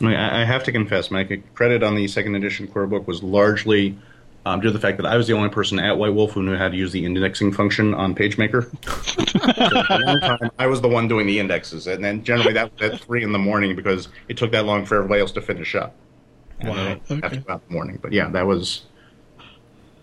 I, 0.00 0.04
mean, 0.04 0.14
I 0.14 0.44
have 0.44 0.64
to 0.64 0.72
confess, 0.72 1.10
my 1.10 1.24
credit 1.54 1.82
on 1.82 1.94
the 1.94 2.08
second 2.08 2.36
edition 2.36 2.68
core 2.68 2.86
book 2.86 3.06
was 3.06 3.22
largely 3.22 3.98
um, 4.46 4.60
due 4.60 4.68
to 4.68 4.72
the 4.72 4.78
fact 4.80 4.96
that 4.96 5.06
I 5.06 5.16
was 5.16 5.26
the 5.26 5.34
only 5.34 5.48
person 5.50 5.78
at 5.78 5.98
White 5.98 6.14
Wolf 6.14 6.32
who 6.32 6.42
knew 6.42 6.56
how 6.56 6.68
to 6.68 6.76
use 6.76 6.92
the 6.92 7.04
indexing 7.04 7.52
function 7.52 7.92
on 7.94 8.14
PageMaker. 8.14 8.64
so 9.68 9.84
for 9.86 9.92
a 9.94 9.98
long 10.06 10.20
time, 10.20 10.50
I 10.58 10.66
was 10.66 10.80
the 10.80 10.88
one 10.88 11.08
doing 11.08 11.26
the 11.26 11.38
indexes, 11.38 11.86
and 11.86 12.02
then 12.04 12.24
generally 12.24 12.52
that 12.54 12.72
was 12.72 12.90
at 12.92 13.00
three 13.00 13.22
in 13.22 13.32
the 13.32 13.38
morning 13.38 13.76
because 13.76 14.08
it 14.28 14.36
took 14.36 14.52
that 14.52 14.64
long 14.64 14.84
for 14.86 14.96
everybody 14.96 15.20
else 15.20 15.32
to 15.32 15.42
finish 15.42 15.74
up. 15.74 15.94
And 16.60 16.68
Wow. 16.70 16.74
then 16.76 16.86
I'd 16.86 16.98
have 17.10 17.24
Okay. 17.24 17.36
to 17.36 17.40
go 17.42 17.52
out 17.54 17.62
in 17.62 17.68
the 17.68 17.74
morning, 17.74 17.98
but 18.00 18.12
yeah, 18.12 18.28
that 18.30 18.46
was 18.46 18.82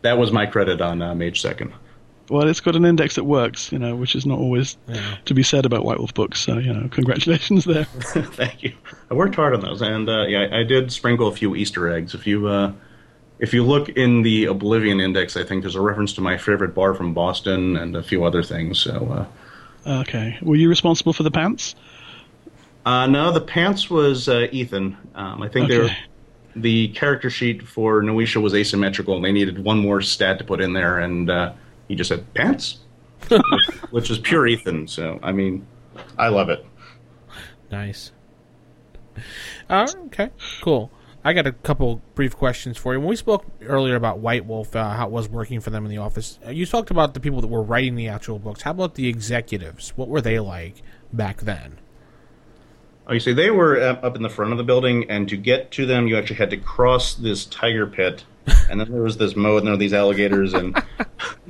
that 0.03 0.17
was 0.17 0.31
my 0.31 0.45
credit 0.45 0.79
on 0.81 1.01
uh, 1.01 1.13
Mage 1.15 1.41
Second. 1.41 1.73
Well, 2.29 2.47
it's 2.47 2.59
got 2.59 2.75
an 2.75 2.83
index 2.85 3.15
that 3.15 3.23
works, 3.23 3.71
you 3.71 3.79
know, 3.79 3.95
which 3.95 4.13
is 4.13 4.25
not 4.25 4.37
always 4.37 4.77
Yeah. 4.87 5.15
to 5.25 5.33
be 5.33 5.43
said 5.43 5.65
about 5.65 5.85
White 5.85 5.97
Wolf 5.97 6.13
books. 6.13 6.41
So, 6.41 6.57
you 6.57 6.73
know, 6.73 6.89
congratulations 6.89 7.63
there. 7.63 7.85
Thank 7.85 8.63
you. 8.63 8.73
I 9.09 9.13
worked 9.13 9.35
hard 9.35 9.53
on 9.53 9.61
those, 9.61 9.81
and 9.81 10.09
uh, 10.09 10.25
yeah, 10.27 10.47
I 10.51 10.63
did 10.63 10.91
sprinkle 10.91 11.27
a 11.27 11.31
few 11.31 11.55
Easter 11.55 11.89
eggs. 11.89 12.13
If 12.13 12.27
you 12.27 12.47
uh, 12.47 12.73
if 13.39 13.53
you 13.53 13.63
look 13.63 13.89
in 13.89 14.21
the 14.23 14.45
Oblivion 14.45 14.99
Index, 14.99 15.37
I 15.37 15.43
think 15.43 15.63
there's 15.63 15.75
a 15.75 15.81
reference 15.81 16.13
to 16.13 16.21
my 16.21 16.37
favorite 16.37 16.73
bar 16.73 16.93
from 16.93 17.13
Boston 17.13 17.77
and 17.77 17.95
a 17.95 18.03
few 18.03 18.23
other 18.23 18.43
things. 18.43 18.79
So, 18.79 19.27
uh, 19.85 19.99
Okay. 20.01 20.37
Were 20.41 20.55
you 20.55 20.67
responsible 20.69 21.13
for 21.13 21.23
the 21.23 21.31
pants? 21.31 21.75
uh, 22.85 23.07
no, 23.07 23.31
the 23.31 23.41
pants 23.41 23.89
was 23.89 24.27
uh, 24.27 24.47
Ethan. 24.51 24.97
Um, 25.15 25.41
I 25.41 25.47
think 25.49 25.69
they 25.69 25.77
were, 25.77 25.89
the 26.55 26.89
character 26.89 27.29
sheet 27.29 27.61
for 27.61 28.01
Nuwisha 28.01 28.41
was 28.41 28.53
asymmetrical, 28.53 29.15
and 29.15 29.23
they 29.23 29.31
needed 29.31 29.63
one 29.63 29.79
more 29.79 30.01
stat 30.01 30.39
to 30.39 30.43
put 30.43 30.59
in 30.59 30.73
there, 30.73 30.99
and 30.99 31.29
uh, 31.29 31.53
he 31.87 31.95
just 31.95 32.07
said 32.09 32.33
pants, 32.33 32.79
which, 33.29 33.41
which 33.91 34.09
is 34.11 34.19
pure 34.19 34.47
Ethan. 34.47 34.87
So, 34.87 35.19
I 35.23 35.31
mean, 35.31 35.65
I 36.17 36.29
love 36.29 36.49
it. 36.49 36.65
Nice. 37.71 38.11
Uh, 39.69 39.87
okay, 40.05 40.29
cool. 40.61 40.91
I 41.27 41.33
got 41.33 41.45
a 41.45 41.51
couple 41.51 42.01
brief 42.15 42.37
questions 42.37 42.77
for 42.77 42.93
you. 42.93 43.01
When 43.01 43.09
we 43.09 43.17
spoke 43.17 43.45
earlier 43.61 43.95
about 43.95 44.19
White 44.19 44.45
Wolf, 44.45 44.73
uh, 44.73 44.91
how 44.91 45.07
it 45.07 45.11
was 45.11 45.27
working 45.27 45.59
for 45.59 45.71
them 45.71 45.83
in 45.83 45.91
the 45.91 45.97
office, 45.97 46.39
uh, 46.47 46.51
you 46.51 46.65
talked 46.65 46.89
about 46.89 47.13
the 47.15 47.19
people 47.19 47.41
that 47.41 47.47
were 47.47 47.61
writing 47.61 47.95
the 47.95 48.07
actual 48.07 48.39
books. 48.39 48.61
How 48.61 48.71
about 48.71 48.95
the 48.95 49.09
executives? 49.09 49.91
What 49.97 50.07
were 50.07 50.21
they 50.21 50.39
like 50.39 50.81
back 51.11 51.41
then? 51.41 51.79
Oh, 53.07 53.13
you 53.13 53.19
see, 53.19 53.33
they 53.33 53.51
were 53.51 53.77
up 53.77 54.15
in 54.15 54.21
the 54.21 54.29
front 54.29 54.53
of 54.53 54.57
the 54.57 54.63
building, 54.63 55.11
and 55.11 55.27
to 55.27 55.35
get 55.35 55.69
to 55.71 55.85
them, 55.85 56.07
you 56.07 56.17
actually 56.17 56.37
had 56.37 56.49
to 56.51 56.57
cross 56.57 57.15
this 57.15 57.43
tiger 57.43 57.87
pit, 57.87 58.23
and 58.69 58.79
then 58.79 58.89
there 58.89 59.01
was 59.01 59.17
this 59.17 59.35
moat, 59.35 59.57
and 59.57 59.67
there 59.67 59.73
were 59.73 59.77
these 59.77 59.91
alligators, 59.91 60.53
and 60.53 60.81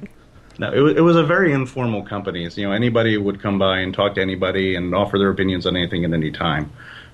no, 0.58 0.74
it, 0.74 0.82
wa- 0.82 0.88
it 0.88 1.02
was 1.02 1.18
a 1.18 1.24
very 1.24 1.54
informal 1.54 2.02
company. 2.02 2.50
So, 2.50 2.62
you 2.62 2.68
know, 2.68 2.74
anybody 2.74 3.16
would 3.16 3.40
come 3.40 3.60
by 3.60 3.82
and 3.82 3.94
talk 3.94 4.16
to 4.16 4.24
anybody 4.24 4.74
and 4.74 4.96
offer 4.96 5.20
their 5.20 5.30
opinions 5.30 5.68
on 5.68 5.78
anything 5.78 6.04
at 6.04 6.14
any 6.14 6.32
time. 6.32 6.72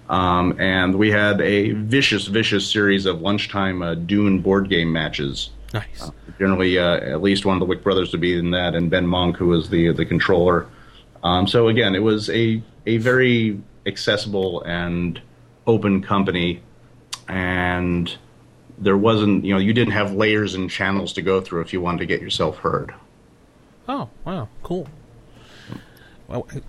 Um, 0.09 0.59
and 0.59 0.95
we 0.95 1.11
had 1.11 1.41
a 1.41 1.71
vicious, 1.71 2.27
vicious 2.27 2.69
series 2.69 3.05
of 3.05 3.21
lunchtime 3.21 3.81
uh, 3.81 3.95
Dune 3.95 4.39
board 4.39 4.69
game 4.69 4.91
matches. 4.91 5.49
Nice. 5.73 6.11
Generally, 6.37 6.77
uh, 6.77 6.97
at 6.97 7.21
least 7.21 7.45
one 7.45 7.55
of 7.55 7.59
the 7.59 7.65
Wieck 7.65 7.83
brothers 7.83 8.11
to 8.11 8.17
be 8.17 8.37
in 8.37 8.51
that, 8.51 8.75
and 8.75 8.89
Ben 8.89 9.07
Monk, 9.07 9.37
who 9.37 9.47
was 9.47 9.69
the 9.69 9.91
the 9.93 10.05
controller. 10.05 10.67
Um, 11.23 11.47
so 11.47 11.67
again, 11.67 11.95
it 11.95 12.03
was 12.03 12.29
a 12.29 12.61
a 12.85 12.97
very 12.97 13.59
accessible 13.85 14.61
and 14.63 15.19
open 15.65 16.01
company, 16.03 16.61
and 17.27 18.15
there 18.77 18.97
wasn't 18.97 19.45
you 19.45 19.53
know 19.53 19.59
you 19.59 19.73
didn't 19.73 19.93
have 19.93 20.13
layers 20.13 20.53
and 20.53 20.69
channels 20.69 21.13
to 21.13 21.21
go 21.21 21.41
through 21.41 21.61
if 21.61 21.73
you 21.73 21.81
wanted 21.81 21.99
to 21.99 22.05
get 22.05 22.21
yourself 22.21 22.57
heard. 22.57 22.93
Oh, 23.87 24.09
wow, 24.25 24.47
cool. 24.61 24.87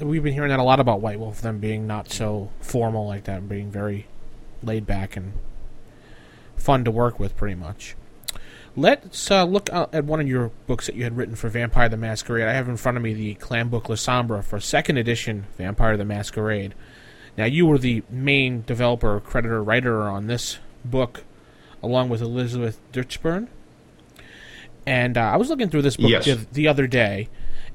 We've 0.00 0.22
been 0.22 0.34
hearing 0.34 0.50
that 0.50 0.58
a 0.58 0.64
lot 0.64 0.80
about 0.80 1.00
White 1.00 1.18
Wolf, 1.18 1.40
them 1.40 1.58
being 1.58 1.86
not 1.86 2.10
so 2.10 2.50
formal 2.60 3.06
like 3.06 3.24
that, 3.24 3.38
and 3.38 3.48
being 3.48 3.70
very 3.70 4.06
laid 4.62 4.86
back 4.86 5.16
and 5.16 5.34
fun 6.56 6.84
to 6.84 6.90
work 6.90 7.18
with, 7.20 7.36
pretty 7.36 7.54
much. 7.54 7.94
Let's 8.76 9.30
uh, 9.30 9.44
look 9.44 9.72
uh, 9.72 9.86
at 9.92 10.04
one 10.04 10.20
of 10.20 10.26
your 10.26 10.50
books 10.66 10.86
that 10.86 10.96
you 10.96 11.04
had 11.04 11.16
written 11.16 11.36
for 11.36 11.48
Vampire 11.48 11.88
the 11.88 11.96
Masquerade. 11.96 12.48
I 12.48 12.52
have 12.54 12.68
in 12.68 12.76
front 12.76 12.96
of 12.96 13.04
me 13.04 13.14
the 13.14 13.34
Clan 13.34 13.68
Book 13.68 13.84
Lasombra 13.84 14.42
for 14.42 14.58
second 14.58 14.96
edition 14.98 15.46
Vampire 15.56 15.96
the 15.96 16.04
Masquerade. 16.04 16.74
Now, 17.38 17.44
you 17.44 17.66
were 17.66 17.78
the 17.78 18.02
main 18.10 18.62
developer, 18.62 19.20
creditor, 19.20 19.62
writer 19.62 20.02
on 20.02 20.26
this 20.26 20.58
book, 20.84 21.22
along 21.82 22.08
with 22.08 22.20
Elizabeth 22.20 22.80
Ditchburn. 22.92 23.48
And 24.86 25.16
uh, 25.16 25.20
I 25.22 25.36
was 25.36 25.48
looking 25.48 25.70
through 25.70 25.82
this 25.82 25.96
book 25.96 26.10
Yes. 26.10 26.24
the, 26.24 26.34
the 26.52 26.68
other 26.68 26.86
day. 26.86 27.28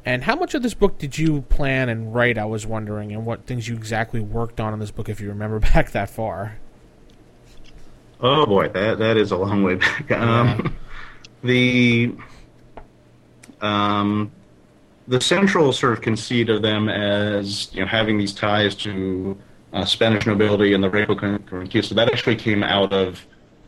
And 0.06 0.24
how 0.24 0.36
much 0.36 0.54
of 0.54 0.64
this 0.64 0.74
book 0.74 0.98
did 0.98 1.18
you 1.18 1.42
plan 1.44 1.90
and 1.90 2.14
write? 2.14 2.38
I 2.38 2.46
was 2.46 2.66
wondering, 2.66 3.12
and 3.12 3.26
what 3.26 3.46
things 3.46 3.68
you 3.68 3.76
exactly 3.76 4.20
worked 4.20 4.60
on 4.60 4.74
in 4.74 4.80
this 4.80 4.92
book, 4.92 5.10
if 5.10 5.20
you 5.20 5.30
remember 5.30 5.60
back 5.74 5.92
that 5.92 6.10
far. 6.10 6.58
Oh 8.22 8.46
boy, 8.46 8.68
that 8.70 9.00
that 9.00 9.18
is 9.18 9.32
a 9.32 9.38
long 9.38 9.64
way 9.64 9.76
back. 9.76 10.12
Um, 10.12 10.76
the 11.42 12.14
um, 13.62 14.32
the 15.08 15.22
central 15.22 15.72
sort 15.72 15.94
of 15.94 16.02
conceit 16.02 16.50
of 16.50 16.62
them 16.62 16.90
as 16.90 17.74
you 17.74 17.82
know 17.82 17.88
having 17.88 18.18
these 18.18 18.34
ties 18.34 18.76
to 18.76 19.38
uh, 19.74 19.86
Spanish 19.86 20.26
nobility 20.26 20.74
and 20.74 20.84
the 20.84 20.90
Real 20.90 21.16
Con- 21.16 21.40
Conquista 21.40 21.96
that 21.96 22.12
actually 22.12 22.36
came 22.36 22.64
out 22.64 22.92
of 22.92 23.26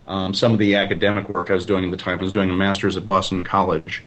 um, 0.08 0.34
some 0.34 0.52
of 0.52 0.60
the 0.60 0.76
academic 0.76 1.30
work 1.30 1.50
I 1.50 1.54
was 1.54 1.66
doing 1.66 1.86
at 1.86 1.92
the 1.92 1.98
time. 1.98 2.20
I 2.20 2.24
was 2.24 2.34
doing 2.34 2.50
a 2.50 2.54
master's 2.54 2.98
at 2.98 3.08
Boston 3.08 3.44
College 3.44 4.04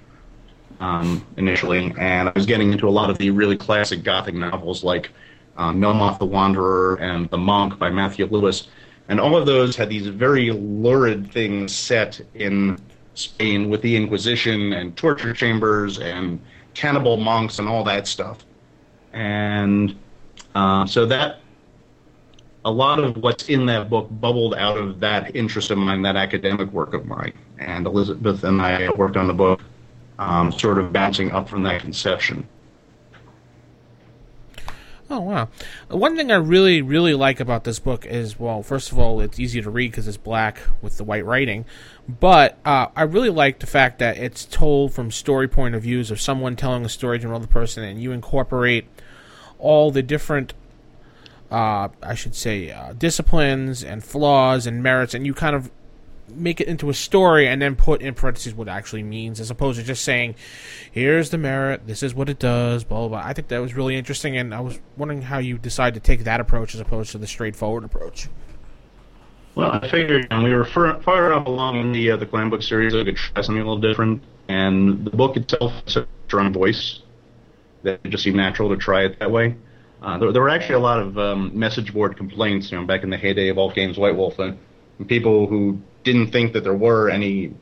um, 0.85 1.26
initially, 1.39 1.95
and 1.99 2.28
I 2.28 2.32
was 2.35 2.45
getting 2.45 2.70
into 2.70 2.87
a 2.87 2.91
lot 2.91 3.09
of 3.09 3.16
the 3.16 3.30
really 3.30 3.57
classic 3.57 4.03
Gothic 4.03 4.35
novels 4.35 4.85
like 4.85 5.11
uh, 5.57 5.72
Melmoth 5.72 6.18
the 6.18 6.26
Wanderer 6.26 6.97
and 6.97 7.30
The 7.30 7.39
Monk 7.39 7.78
by 7.78 7.89
Matthew 7.89 8.26
Lewis. 8.26 8.68
And 9.09 9.18
all 9.18 9.35
of 9.35 9.47
those 9.47 9.76
had 9.76 9.89
these 9.89 10.07
very 10.09 10.51
lurid 10.51 11.32
things 11.32 11.74
set 11.74 12.20
in 12.35 12.78
Spain 13.14 13.70
with 13.70 13.80
the 13.80 13.97
Inquisition 13.97 14.74
and 14.74 14.95
torture 14.95 15.32
chambers 15.32 16.01
and 16.01 16.39
cannibal 16.74 17.16
monks 17.16 17.59
and 17.59 17.66
all 17.66 17.85
that 17.85 18.07
stuff. 18.07 18.45
And 19.14 19.97
uh, 20.55 20.85
so 20.85 21.07
that 21.07 21.41
a 22.66 22.70
lot 22.70 22.99
of 22.99 23.16
what's 23.18 23.49
in 23.49 23.64
that 23.66 23.89
book 23.89 24.09
bubbled 24.11 24.55
out 24.55 24.76
of 24.76 25.01
that 25.01 25.35
interest 25.35 25.70
of 25.70 25.78
mine, 25.78 26.03
that 26.03 26.16
academic 26.16 26.70
work 26.72 26.93
of 26.93 27.07
mine. 27.07 27.32
And 27.59 27.87
Elizabeth 27.87 28.45
and 28.45 28.61
I 28.61 28.91
worked 28.91 29.16
on 29.16 29.28
the 29.28 29.35
book, 29.35 29.61
um, 30.19 30.53
sort 30.53 30.79
of 30.79 30.93
bouncing 30.93 31.33
up 31.33 31.49
from 31.49 31.62
that 31.65 31.81
conception. 31.81 32.49
Oh 35.11 35.21
wow! 35.21 35.49
One 35.89 36.17
thing 36.17 36.33
I 36.33 36.37
really, 36.37 36.81
really 36.81 37.12
like 37.12 37.39
about 37.39 37.65
this 37.65 37.79
book 37.79 38.07
is, 38.07 38.39
well, 38.41 38.62
first 38.62 38.91
of 38.91 38.99
all, 38.99 39.21
it's 39.21 39.39
easy 39.39 39.61
to 39.61 39.71
read 39.71 39.91
because 39.91 40.09
it's 40.09 40.17
black 40.17 40.61
with 40.81 40.97
the 40.97 41.05
white 41.05 41.27
writing. 41.27 41.67
But 42.09 42.59
uh, 42.65 42.89
I 42.97 43.03
really 43.03 43.29
like 43.29 43.59
the 43.59 43.67
fact 43.67 43.99
that 43.99 44.17
it's 44.17 44.47
told 44.47 44.95
from 44.95 45.11
story 45.11 45.47
point 45.47 45.75
of 45.75 45.83
views 45.83 46.11
of 46.11 46.23
someone 46.23 46.57
telling 46.57 46.87
a 46.87 46.89
story 46.89 47.19
to 47.19 47.29
another 47.29 47.47
person, 47.47 47.85
and 47.85 48.03
you 48.03 48.12
incorporate 48.12 48.87
all 49.59 49.91
the 49.91 50.03
different, 50.03 50.55
uh, 51.51 51.89
I 52.03 52.15
should 52.15 52.35
say, 52.35 52.71
uh, 52.71 52.95
disciplines 52.95 53.85
and 53.85 54.03
flaws 54.03 54.67
and 54.67 54.83
merits, 54.83 55.12
and 55.12 55.27
you 55.27 55.35
kind 55.35 55.55
of 55.55 55.71
make 56.29 56.61
it 56.61 56.68
into 56.68 56.91
a 56.91 56.95
story 56.95 57.47
and 57.47 57.61
then 57.61 57.77
put 57.77 58.03
in 58.03 58.14
parentheses 58.14 58.55
what 58.55 58.68
it 58.68 58.70
actually 58.70 59.03
means, 59.03 59.41
as 59.41 59.51
opposed 59.51 59.79
to 59.79 59.85
just 59.85 60.05
saying, 60.05 60.35
"Here's 60.91 61.31
the 61.31 61.39
merit. 61.39 61.87
This 61.87 62.03
is 62.03 62.14
what 62.14 62.29
it 62.29 62.39
does." 62.39 62.85
Blah 62.85 63.01
blah. 63.01 63.09
blah. 63.09 63.22
I 63.29 63.33
think 63.33 63.49
that 63.49 63.59
was 63.61 63.75
really 63.75 63.97
interesting, 63.97 64.37
and 64.37 64.55
I 64.55 64.61
was 64.61 64.81
wondering 64.97 65.22
how 65.22 65.39
you 65.39 65.59
decided 65.59 65.95
to 65.95 66.07
take 66.07 66.25
that 66.25 66.41
approach 66.41 66.75
as 66.75 66.81
opposed 66.81 67.12
to 67.12 67.18
the 67.18 67.27
straightforward 67.27 67.85
approach. 67.85 68.29
Well, 69.55 69.70
I 69.70 69.89
figured 69.89 70.27
um, 70.31 70.43
we 70.43 70.53
were 70.53 70.64
far, 70.64 71.01
far 71.03 71.31
enough 71.33 71.47
along 71.47 71.79
in 71.79 71.93
the 71.93 72.12
uh, 72.12 72.16
the 72.16 72.27
clan 72.27 72.51
book 72.51 72.62
series, 72.62 72.95
I 72.95 73.05
could 73.05 73.16
try 73.16 73.43
something 73.43 73.62
a 73.62 73.64
little 73.64 73.79
different. 73.79 74.22
And 74.49 75.05
the 75.05 75.11
book 75.11 75.37
itself 75.37 75.72
has 75.85 75.97
a 75.97 76.07
strong 76.27 76.53
voice 76.53 77.01
that 77.83 78.03
just 78.05 78.25
seemed 78.25 78.37
natural 78.37 78.68
to 78.70 78.77
try 78.77 79.05
it 79.05 79.18
that 79.20 79.31
way. 79.31 79.57
Uh, 80.03 80.18
there, 80.18 80.33
there 80.33 80.43
were 80.43 80.51
actually 80.51 80.75
a 80.75 80.81
lot 80.81 81.01
of 81.01 81.16
um, 81.18 81.59
message 81.59 81.95
board 81.95 82.16
complaints, 82.16 82.70
you 82.70 82.79
know, 82.79 82.85
back 82.85 83.05
in 83.05 83.11
the 83.11 83.16
heyday 83.16 83.49
of 83.49 83.57
all 83.57 83.70
games 83.70 83.97
White 83.97 84.16
Wolf, 84.16 84.39
and 84.39 84.59
people 85.07 85.47
who 85.47 85.81
didn't 86.05 86.31
think 86.31 86.53
that 86.53 86.63
there 86.63 86.75
were 86.75 87.11
any 87.11 87.53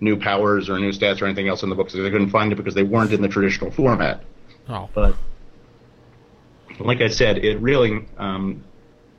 new 0.00 0.16
powers 0.16 0.68
or 0.68 0.78
new 0.78 0.90
stats 0.90 1.20
or 1.20 1.26
anything 1.26 1.48
else 1.48 1.62
in 1.62 1.68
the 1.68 1.74
book, 1.74 1.90
so 1.90 2.02
they 2.02 2.10
couldn't 2.10 2.30
find 2.30 2.52
it 2.52 2.56
because 2.56 2.74
they 2.74 2.82
weren't 2.82 3.12
in 3.12 3.22
the 3.22 3.28
traditional 3.28 3.70
format. 3.70 4.22
Oh, 4.68 4.88
But 4.94 5.14
like 6.78 7.00
I 7.00 7.08
said, 7.08 7.38
it 7.38 7.58
really 7.60 8.06
um, 8.18 8.64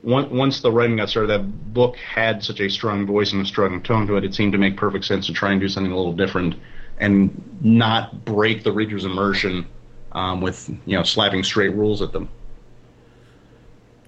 once 0.02 0.30
once 0.30 0.60
the 0.60 0.72
writing 0.72 0.96
got 0.96 1.08
started, 1.08 1.28
that 1.28 1.72
book 1.72 1.96
had 1.96 2.42
such 2.42 2.60
a 2.60 2.68
strong 2.68 3.06
voice 3.06 3.32
and 3.32 3.42
a 3.42 3.44
strong 3.44 3.82
tone 3.82 4.06
to 4.08 4.16
it. 4.16 4.24
It 4.24 4.34
seemed 4.34 4.52
to 4.52 4.58
make 4.58 4.76
perfect 4.76 5.04
sense 5.04 5.26
to 5.26 5.32
try 5.32 5.52
and 5.52 5.60
do 5.60 5.68
something 5.68 5.92
a 5.92 5.96
little 5.96 6.12
different 6.12 6.56
and 6.98 7.58
not 7.60 8.24
break 8.24 8.64
the 8.64 8.72
reader's 8.72 9.04
immersion 9.04 9.66
um, 10.12 10.40
with 10.40 10.68
you 10.86 10.96
know 10.96 11.02
slapping 11.02 11.44
straight 11.44 11.74
rules 11.74 12.02
at 12.02 12.12
them. 12.12 12.28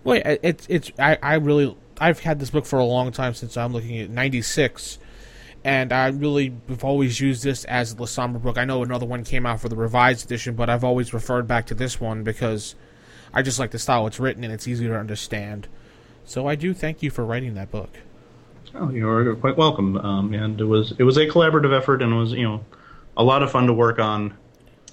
Well, 0.03 0.21
it's 0.25 0.67
it's 0.69 0.93
I, 0.99 1.19
I 1.23 1.35
really 1.35 1.77
I've 2.01 2.21
had 2.21 2.41
this 2.41 2.51
book 2.51 2.67
for 2.67 2.79
a 2.79 2.85
long 2.85 3.13
time 3.13 3.35
since 3.35 3.57
I'm 3.57 3.73
looking 3.73 3.99
at 3.99 4.11
'96, 4.11 4.99
and 5.65 5.93
I 5.93 6.09
really 6.09 6.55
have 6.69 6.85
always 6.85 7.21
used 7.21 7.45
this 7.45 7.65
as 7.65 7.95
the 7.95 8.07
Somber 8.07 8.39
book. 8.39 8.59
I 8.59 8.65
know 8.65 8.83
another 8.83 9.07
one 9.07 9.25
came 9.25 9.47
out 9.47 9.61
for 9.61 9.69
the 9.69 9.77
revised 9.77 10.27
edition, 10.27 10.55
but 10.55 10.69
I've 10.69 10.85
always 10.85 11.15
referred 11.15 11.47
back 11.47 11.67
to 11.67 11.75
this 11.75 12.01
one 12.01 12.25
because 12.25 12.75
I 13.33 13.43
just 13.43 13.59
like 13.59 13.71
the 13.71 13.79
style 13.79 14.07
it's 14.07 14.21
written 14.21 14.45
and 14.45 14.53
it's 14.53 14.69
easy 14.69 14.87
to 14.87 14.97
understand. 14.97 15.69
So 16.25 16.47
I 16.47 16.55
do 16.55 16.73
thank 16.75 17.03
you 17.03 17.11
for 17.11 17.25
writing 17.25 17.55
that 17.55 17.71
book. 17.71 17.91
Oh, 18.75 18.91
you're 18.91 19.37
quite 19.37 19.57
welcome. 19.57 19.97
Um, 19.97 20.35
and 20.35 20.61
it 20.61 20.65
was 20.65 20.95
it 20.99 21.05
was 21.05 21.17
a 21.17 21.27
collaborative 21.27 21.77
effort, 21.77 22.03
and 22.03 22.13
it 22.13 22.17
was 22.17 22.33
you 22.33 22.45
know 22.45 22.65
a 23.17 23.23
lot 23.23 23.43
of 23.43 23.51
fun 23.51 23.67
to 23.67 23.73
work 23.73 23.99
on. 23.99 24.35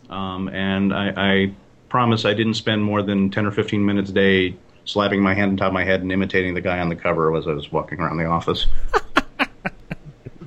Um, 0.10 0.50
and 0.50 0.94
I, 0.94 1.14
I 1.16 1.54
promise 1.90 2.26
I 2.26 2.34
didn't 2.34 2.56
spend 2.56 2.84
more 2.84 3.02
than 3.02 3.30
ten 3.32 3.46
or 3.46 3.52
fifteen 3.52 3.86
minutes 3.86 4.10
a 4.10 4.14
day 4.14 4.56
slapping 4.86 5.22
my 5.22 5.34
hand 5.34 5.52
on 5.52 5.58
top 5.58 5.68
of 5.68 5.74
my 5.74 5.84
head 5.84 6.02
and 6.02 6.12
imitating 6.12 6.54
the 6.54 6.62
guy 6.62 6.80
on 6.80 6.90
the 6.90 6.96
cover 6.96 7.36
as 7.36 7.48
I 7.48 7.52
was 7.52 7.72
walking 7.72 8.00
around 8.00 8.18
the 8.18 8.26
office. 8.26 8.68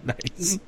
Nice. 0.04 0.58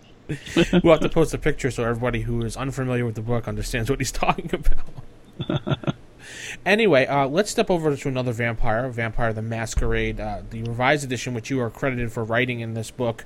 we'll 0.82 0.94
have 0.94 1.00
to 1.00 1.10
post 1.10 1.34
a 1.34 1.38
picture 1.38 1.70
so 1.70 1.84
everybody 1.84 2.22
who 2.22 2.42
is 2.42 2.56
unfamiliar 2.56 3.04
with 3.04 3.16
the 3.16 3.20
book 3.20 3.46
understands 3.46 3.90
what 3.90 4.00
he's 4.00 4.10
talking 4.24 4.50
about. 4.52 5.94
anyway, 6.66 7.06
uh, 7.06 7.26
let's 7.28 7.50
step 7.50 7.70
over 7.70 7.94
to 7.94 8.08
another 8.08 8.32
vampire, 8.32 8.88
Vampire 8.88 9.32
the 9.34 9.42
Masquerade, 9.42 10.18
uh, 10.18 10.40
the 10.48 10.62
revised 10.62 11.04
edition, 11.04 11.34
which 11.34 11.50
you 11.50 11.60
are 11.60 11.68
credited 11.70 12.12
for 12.12 12.24
writing 12.24 12.60
in 12.60 12.74
this 12.74 12.90
book. 12.90 13.24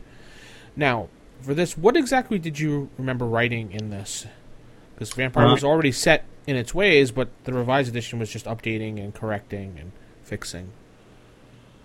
Now, 0.74 1.08
for 1.42 1.54
this, 1.54 1.76
what 1.78 1.96
exactly 1.96 2.38
did 2.38 2.58
you 2.58 2.90
remember 2.98 3.24
writing 3.24 3.72
in 3.72 3.90
this? 3.90 4.26
Because 4.94 5.12
Vampire 5.12 5.46
Uh, 5.46 5.52
was 5.54 5.64
already 5.64 5.92
set 5.92 6.24
in 6.46 6.56
its 6.56 6.74
ways, 6.74 7.12
but 7.12 7.28
the 7.44 7.52
revised 7.52 7.88
edition 7.88 8.18
was 8.18 8.30
just 8.30 8.46
updating 8.46 8.98
and 8.98 9.14
correcting 9.14 9.76
and 9.78 9.92
fixing. 10.30 10.70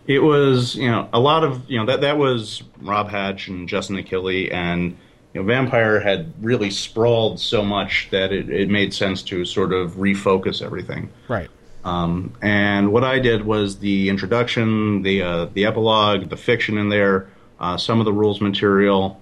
It 0.07 0.19
was, 0.19 0.75
you 0.75 0.89
know, 0.89 1.09
a 1.11 1.19
lot 1.19 1.43
of, 1.43 1.67
you 1.67 1.79
know, 1.79 1.87
that 1.87 2.01
that 2.01 2.19
was 2.19 2.61
Rob 2.79 3.09
Hatch 3.09 3.47
and 3.47 3.67
Justin 3.67 3.97
Achilli, 3.97 4.53
and 4.53 4.95
you 5.33 5.41
know, 5.41 5.47
Vampire 5.47 5.99
had 5.99 6.31
really 6.41 6.69
sprawled 6.69 7.39
so 7.39 7.63
much 7.63 8.07
that 8.11 8.31
it, 8.31 8.49
it 8.49 8.69
made 8.69 8.93
sense 8.93 9.23
to 9.23 9.43
sort 9.43 9.73
of 9.73 9.93
refocus 9.93 10.61
everything. 10.61 11.09
Right. 11.27 11.49
Um, 11.83 12.33
and 12.41 12.93
what 12.93 13.03
I 13.03 13.19
did 13.19 13.45
was 13.45 13.79
the 13.79 14.09
introduction, 14.09 15.01
the 15.01 15.23
uh, 15.23 15.45
the 15.53 15.65
epilogue, 15.65 16.29
the 16.29 16.37
fiction 16.37 16.77
in 16.77 16.89
there, 16.89 17.27
uh, 17.59 17.77
some 17.77 17.99
of 17.99 18.05
the 18.05 18.13
rules 18.13 18.39
material. 18.41 19.19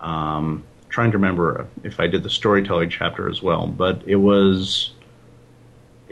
Um, 0.00 0.64
trying 0.88 1.10
to 1.10 1.18
remember 1.18 1.66
if 1.82 1.98
I 1.98 2.06
did 2.06 2.22
the 2.22 2.30
storytelling 2.30 2.90
chapter 2.90 3.28
as 3.28 3.42
well, 3.42 3.66
but 3.66 4.02
it 4.06 4.16
was 4.16 4.92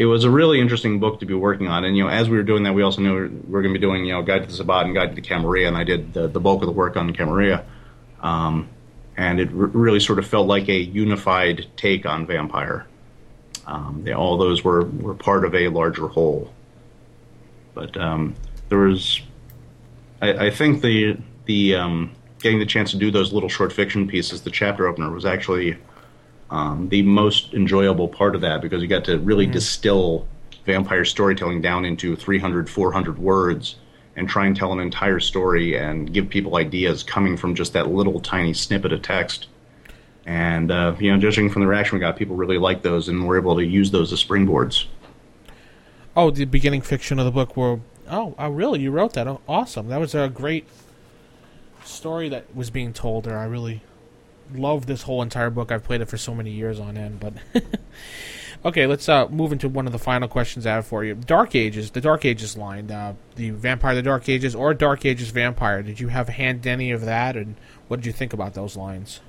it 0.01 0.07
was 0.07 0.24
a 0.24 0.30
really 0.30 0.62
interesting 0.62 0.98
book 0.98 1.20
to 1.20 1.26
be 1.26 1.34
working 1.34 1.68
on. 1.68 1.84
And 1.84 1.94
you 1.94 2.03
know, 2.03 2.09
as 2.09 2.30
we 2.30 2.38
were 2.38 2.42
doing 2.42 2.62
that, 2.62 2.72
we 2.72 2.82
also 2.82 3.03
knew 3.03 3.12
we 3.12 3.53
were 3.53 3.61
going 3.61 3.74
to 3.74 3.78
be 3.78 3.86
doing 3.86 4.07
you 4.07 4.14
know 4.14 4.22
Guide 4.22 4.44
to 4.44 4.48
the 4.48 4.55
Sabbat 4.55 4.86
and 4.86 4.94
Guide 4.94 5.11
to 5.11 5.14
the 5.14 5.20
Camarilla, 5.20 5.68
and 5.68 5.76
I 5.76 5.84
did 5.84 6.14
the, 6.14 6.26
the 6.26 6.40
bulk 6.40 6.62
of 6.62 6.66
the 6.68 6.72
work 6.72 6.96
on 6.96 7.12
Camarilla. 7.12 7.66
Um, 8.22 8.70
and 9.18 9.38
it 9.38 9.51
really 9.53 10.01
sort 10.01 10.18
of 10.18 10.26
felt 10.26 10.46
like 10.46 10.70
a 10.70 10.78
unified 10.78 11.66
take 11.76 12.07
on 12.07 12.26
vampire. 12.26 12.86
Um, 13.66 14.01
they, 14.03 14.14
all 14.14 14.38
those 14.38 14.64
were, 14.64 14.86
were 14.86 15.12
part 15.12 15.44
of 15.44 15.55
a 15.55 15.68
larger 15.68 16.09
whole. 16.09 16.51
But 17.74 17.94
um, 17.98 18.34
there 18.70 18.78
was, 18.78 19.20
I, 20.22 20.46
I 20.46 20.51
think 20.51 20.80
the 20.80 21.18
the 21.44 21.74
um, 21.74 22.12
getting 22.38 22.59
the 22.59 22.64
chance 22.64 22.90
to 22.92 22.96
do 22.96 23.11
those 23.11 23.34
little 23.34 23.51
short 23.51 23.70
fiction 23.70 24.09
pieces, 24.09 24.40
the 24.40 24.51
chapter 24.51 24.88
opener, 24.88 25.11
was 25.11 25.26
actually 25.26 25.76
um, 26.51 26.88
the 26.88 27.03
most 27.03 27.55
enjoyable 27.55 28.09
part 28.09 28.34
of 28.34 28.40
that 28.40 28.61
because 28.61 28.82
you 28.82 28.88
got 28.88 29.05
to 29.05 29.18
really 29.18 29.46
distill 29.46 30.26
vampire 30.66 31.05
storytelling 31.05 31.61
down 31.61 31.84
into 31.84 32.16
300, 32.16 32.68
400 32.68 33.18
words 33.18 33.76
and 34.16 34.28
try 34.28 34.46
and 34.46 34.57
tell 34.57 34.72
an 34.72 34.80
entire 34.80 35.20
story 35.20 35.76
and 35.76 36.12
give 36.12 36.28
people 36.28 36.57
ideas 36.57 37.03
coming 37.03 37.36
from 37.36 37.55
just 37.55 37.72
that 37.72 37.88
little 37.88 38.20
tiny 38.20 38.53
snippet 38.53 38.92
of 38.92 39.03
text. 39.03 39.46
And 40.26 40.70
uh, 40.70 40.96
you 40.98 41.12
know, 41.12 41.18
judging 41.18 41.51
from 41.51 41.62
the 41.62 41.68
reaction 41.68 41.96
we 41.96 42.01
got, 42.01 42.16
people 42.16 42.36
really 42.36 42.59
liked 42.59 42.82
those 42.82 43.09
and 43.09 43.26
were 43.26 43.38
able 43.38 43.57
to 43.57 43.64
use 43.64 43.90
those 43.90 44.12
as 44.12 44.22
springboards. 44.22 44.86
Oh, 46.16 46.30
the 46.30 46.44
beginning 46.44 46.82
fiction 46.82 47.18
of 47.18 47.24
the 47.24 47.30
book 47.30 47.57
were. 47.57 47.80
Oh, 48.09 48.34
oh, 48.38 48.51
really? 48.51 48.80
You 48.80 48.90
wrote 48.90 49.14
that? 49.14 49.26
Oh, 49.28 49.40
awesome! 49.48 49.88
That 49.88 50.01
was 50.01 50.14
a 50.14 50.28
great 50.28 50.66
story 51.84 52.28
that 52.28 52.55
was 52.55 52.68
being 52.68 52.92
told 52.92 53.24
there. 53.24 53.38
I 53.38 53.44
really 53.44 53.82
love 54.55 54.86
this 54.86 55.03
whole 55.03 55.22
entire 55.22 55.51
book. 55.51 55.70
I've 55.72 55.84
played 55.84 56.01
it 56.01 56.09
for 56.09 56.16
so 56.16 56.34
many 56.34 56.51
years 56.51 56.78
on 56.80 56.96
end. 56.96 57.20
But 57.20 57.34
okay, 58.64 58.86
let's 58.86 59.09
uh, 59.09 59.28
move 59.28 59.53
into 59.53 59.68
one 59.68 59.86
of 59.86 59.92
the 59.92 59.98
final 59.98 60.28
questions 60.28 60.66
I 60.66 60.74
have 60.74 60.86
for 60.86 61.05
you. 61.05 61.14
Dark 61.14 61.55
Ages, 61.55 61.90
the 61.90 62.01
Dark 62.01 62.24
Ages 62.24 62.57
line, 62.57 62.90
uh, 62.90 63.14
the 63.36 63.51
Vampire, 63.51 63.94
the 63.94 64.03
Dark 64.03 64.28
Ages, 64.28 64.55
or 64.55 64.74
Dark 64.74 65.05
Ages 65.05 65.30
Vampire. 65.30 65.82
Did 65.82 66.01
you 66.01 66.09
have 66.09 66.28
a 66.28 66.32
hand 66.32 66.66
in 66.66 66.72
any 66.72 66.90
of 66.90 67.03
that, 67.03 67.36
and 67.36 67.57
what 67.88 67.96
did 68.01 68.07
you 68.07 68.12
think 68.12 68.32
about 68.32 68.55
those 68.55 68.76
lines? 68.76 69.20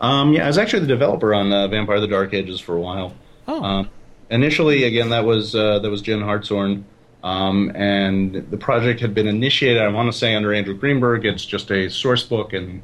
Um, 0.00 0.32
yeah, 0.32 0.44
I 0.44 0.46
was 0.48 0.58
actually 0.58 0.80
the 0.80 0.86
developer 0.88 1.32
on 1.34 1.52
uh, 1.52 1.68
Vampire: 1.68 2.00
The 2.00 2.06
Dark 2.08 2.34
Ages 2.34 2.60
for 2.60 2.76
a 2.76 2.80
while. 2.80 3.14
Oh, 3.48 3.62
Um, 3.62 3.90
initially, 4.30 4.84
again, 4.84 5.10
that 5.10 5.24
was 5.24 5.54
uh, 5.54 5.78
that 5.78 5.90
was 5.90 6.02
Jen 6.02 6.20
Hartshorn, 6.20 6.84
um, 7.24 7.72
and 7.74 8.34
the 8.50 8.56
project 8.58 9.00
had 9.00 9.14
been 9.14 9.26
initiated. 9.26 9.80
I 9.80 9.88
want 9.88 10.12
to 10.12 10.18
say 10.18 10.34
under 10.34 10.52
Andrew 10.52 10.74
Greenberg. 10.74 11.24
It's 11.24 11.46
just 11.46 11.70
a 11.70 11.88
source 11.88 12.24
book, 12.24 12.52
and 12.52 12.82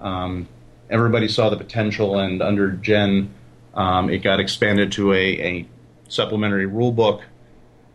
um, 0.00 0.46
everybody 0.92 1.26
saw 1.26 1.50
the 1.50 1.56
potential. 1.56 2.18
And 2.18 2.40
under 2.42 2.70
Jen, 2.70 3.32
um, 3.74 4.10
it 4.10 4.18
got 4.18 4.38
expanded 4.38 4.92
to 4.92 5.12
a, 5.12 5.16
a 5.16 5.66
supplementary 6.08 6.66
rule 6.66 6.92
book 6.92 7.22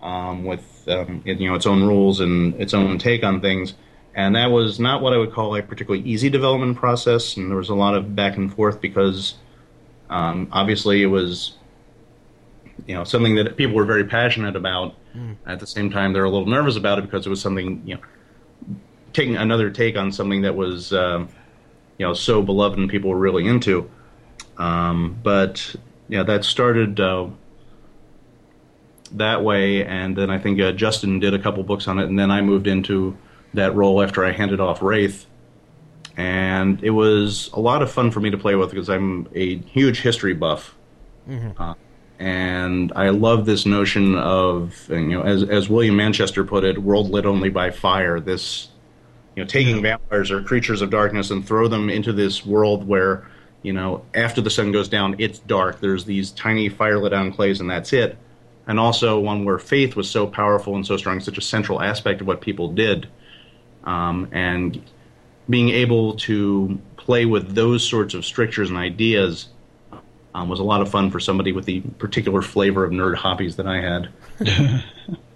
um, 0.02 0.44
with 0.44 0.88
um, 0.88 1.22
you 1.24 1.48
know 1.48 1.56
its 1.56 1.66
own 1.66 1.84
rules 1.84 2.20
and 2.20 2.60
its 2.60 2.74
own 2.74 2.98
take 2.98 3.24
on 3.24 3.40
things. 3.40 3.76
And 4.16 4.36
that 4.36 4.48
was 4.48 4.80
not 4.80 5.04
what 5.04 5.14
I 5.14 5.18
would 5.18 5.32
call 5.32 5.56
a 5.56 5.62
particularly 5.62 6.04
easy 6.04 6.30
development 6.30 6.78
process. 6.78 7.38
And 7.38 7.52
there 7.52 7.58
was 7.58 7.70
a 7.70 7.76
lot 7.76 7.94
of 7.94 8.16
back 8.16 8.36
and 8.36 8.52
forth 8.52 8.82
because 8.82 9.36
um, 10.10 10.50
obviously 10.52 11.04
it 11.04 11.08
was 11.08 11.54
you 12.88 12.96
know 12.96 13.04
something 13.04 13.36
that 13.36 13.56
people 13.58 13.76
were 13.76 13.86
very 13.86 14.06
passionate 14.06 14.56
about. 14.56 14.96
At 15.46 15.60
the 15.60 15.68
same 15.68 15.90
time, 15.92 16.14
they're 16.14 16.24
a 16.24 16.30
little 16.30 16.48
nervous 16.48 16.76
about 16.76 17.00
it 17.00 17.04
because 17.04 17.26
it 17.26 17.30
was 17.30 17.42
something 17.42 17.82
you 17.86 17.96
know 17.96 18.02
taking 19.14 19.38
another 19.38 19.70
take 19.70 19.98
on 19.98 20.12
something 20.12 20.42
that 20.42 20.56
was 20.56 20.94
um, 20.94 21.30
you 21.98 22.06
know 22.06 22.14
so 22.14 22.42
beloved 22.42 22.78
and 22.78 22.90
people 22.90 23.10
were 23.10 23.18
really 23.18 23.48
into. 23.48 23.90
Um, 24.58 25.20
but 25.24 25.76
yeah, 26.08 26.24
that 26.24 26.44
started 26.44 27.00
uh, 27.00 27.28
that 29.12 29.44
way, 29.44 29.86
and 29.86 30.18
then 30.18 30.30
I 30.30 30.40
think 30.40 30.60
uh, 30.60 30.72
Justin 30.72 31.20
did 31.20 31.34
a 31.34 31.40
couple 31.40 31.64
books 31.64 31.88
on 31.88 32.00
it, 32.00 32.06
and 32.06 32.18
then 32.18 32.32
I 32.32 32.42
moved 32.42 32.68
into 32.68 33.18
that 33.54 33.76
role 33.76 34.02
after 34.02 34.26
I 34.26 34.32
handed 34.32 34.60
off 34.60 34.82
Wraith. 34.82 35.26
And 36.16 36.84
it 36.84 36.90
was 36.90 37.52
a 37.54 37.60
lot 37.60 37.84
of 37.84 37.92
fun 37.92 38.10
for 38.10 38.20
me 38.20 38.32
to 38.32 38.38
play 38.38 38.56
with 38.56 38.72
because 38.72 38.90
I'm 38.90 39.28
a 39.36 39.58
huge 39.60 40.02
history 40.02 40.34
buff 40.34 40.76
and 42.20 42.92
I 42.96 43.10
love 43.10 43.46
this 43.46 43.66
notion 43.66 44.16
of 44.16 44.90
and, 44.90 45.12
you 45.12 45.18
know 45.18 45.24
as 45.24 45.44
as 45.44 45.70
William 45.70 45.96
Manchester 45.96 46.44
put 46.44 46.64
it, 46.64 46.82
world 46.82 47.10
lit 47.10 47.26
only 47.26 47.50
by 47.50 47.70
fire. 47.70 48.20
This 48.20 48.70
you 49.38 49.44
know 49.44 49.48
taking 49.48 49.84
vampires 49.84 50.32
or 50.32 50.42
creatures 50.42 50.82
of 50.82 50.90
darkness 50.90 51.30
and 51.30 51.46
throw 51.46 51.68
them 51.68 51.92
into 51.92 52.12
this 52.12 52.44
world 52.44 52.88
where 52.88 53.28
you 53.62 53.72
know 53.72 54.04
after 54.16 54.42
the 54.42 54.50
sun 54.50 54.72
goes 54.72 54.90
down 54.90 55.16
it's 55.20 55.38
dark. 55.40 55.80
There's 55.80 56.06
these 56.06 56.32
tiny 56.32 56.72
firelit 56.72 57.12
enclaves 57.12 57.60
and 57.60 57.70
that's 57.70 57.94
it. 57.94 58.18
And 58.66 58.80
also 58.80 59.20
one 59.20 59.46
where 59.46 59.60
faith 59.60 59.96
was 59.96 60.10
so 60.10 60.26
powerful 60.26 60.76
and 60.76 60.86
so 60.86 60.98
strong, 60.98 61.20
such 61.20 61.38
a 61.38 61.42
central 61.42 61.82
aspect 61.82 62.20
of 62.20 62.28
what 62.28 62.42
people 62.42 62.74
did, 62.74 63.08
um, 63.86 64.28
and 64.34 64.82
being 65.50 65.70
able 65.70 66.16
to 66.16 66.82
play 66.98 67.26
with 67.26 67.54
those 67.54 67.88
sorts 67.88 68.14
of 68.16 68.26
strictures 68.26 68.70
and 68.70 68.78
ideas 68.78 69.50
um, 70.34 70.50
was 70.50 70.60
a 70.60 70.64
lot 70.64 70.82
of 70.82 70.90
fun 70.90 71.12
for 71.12 71.20
somebody 71.20 71.52
with 71.54 71.64
the 71.66 71.80
particular 71.80 72.42
flavor 72.42 72.84
of 72.84 72.92
nerd 72.92 73.16
hobbies 73.16 73.56
that 73.56 73.68
I 73.68 73.82
had. 73.82 74.84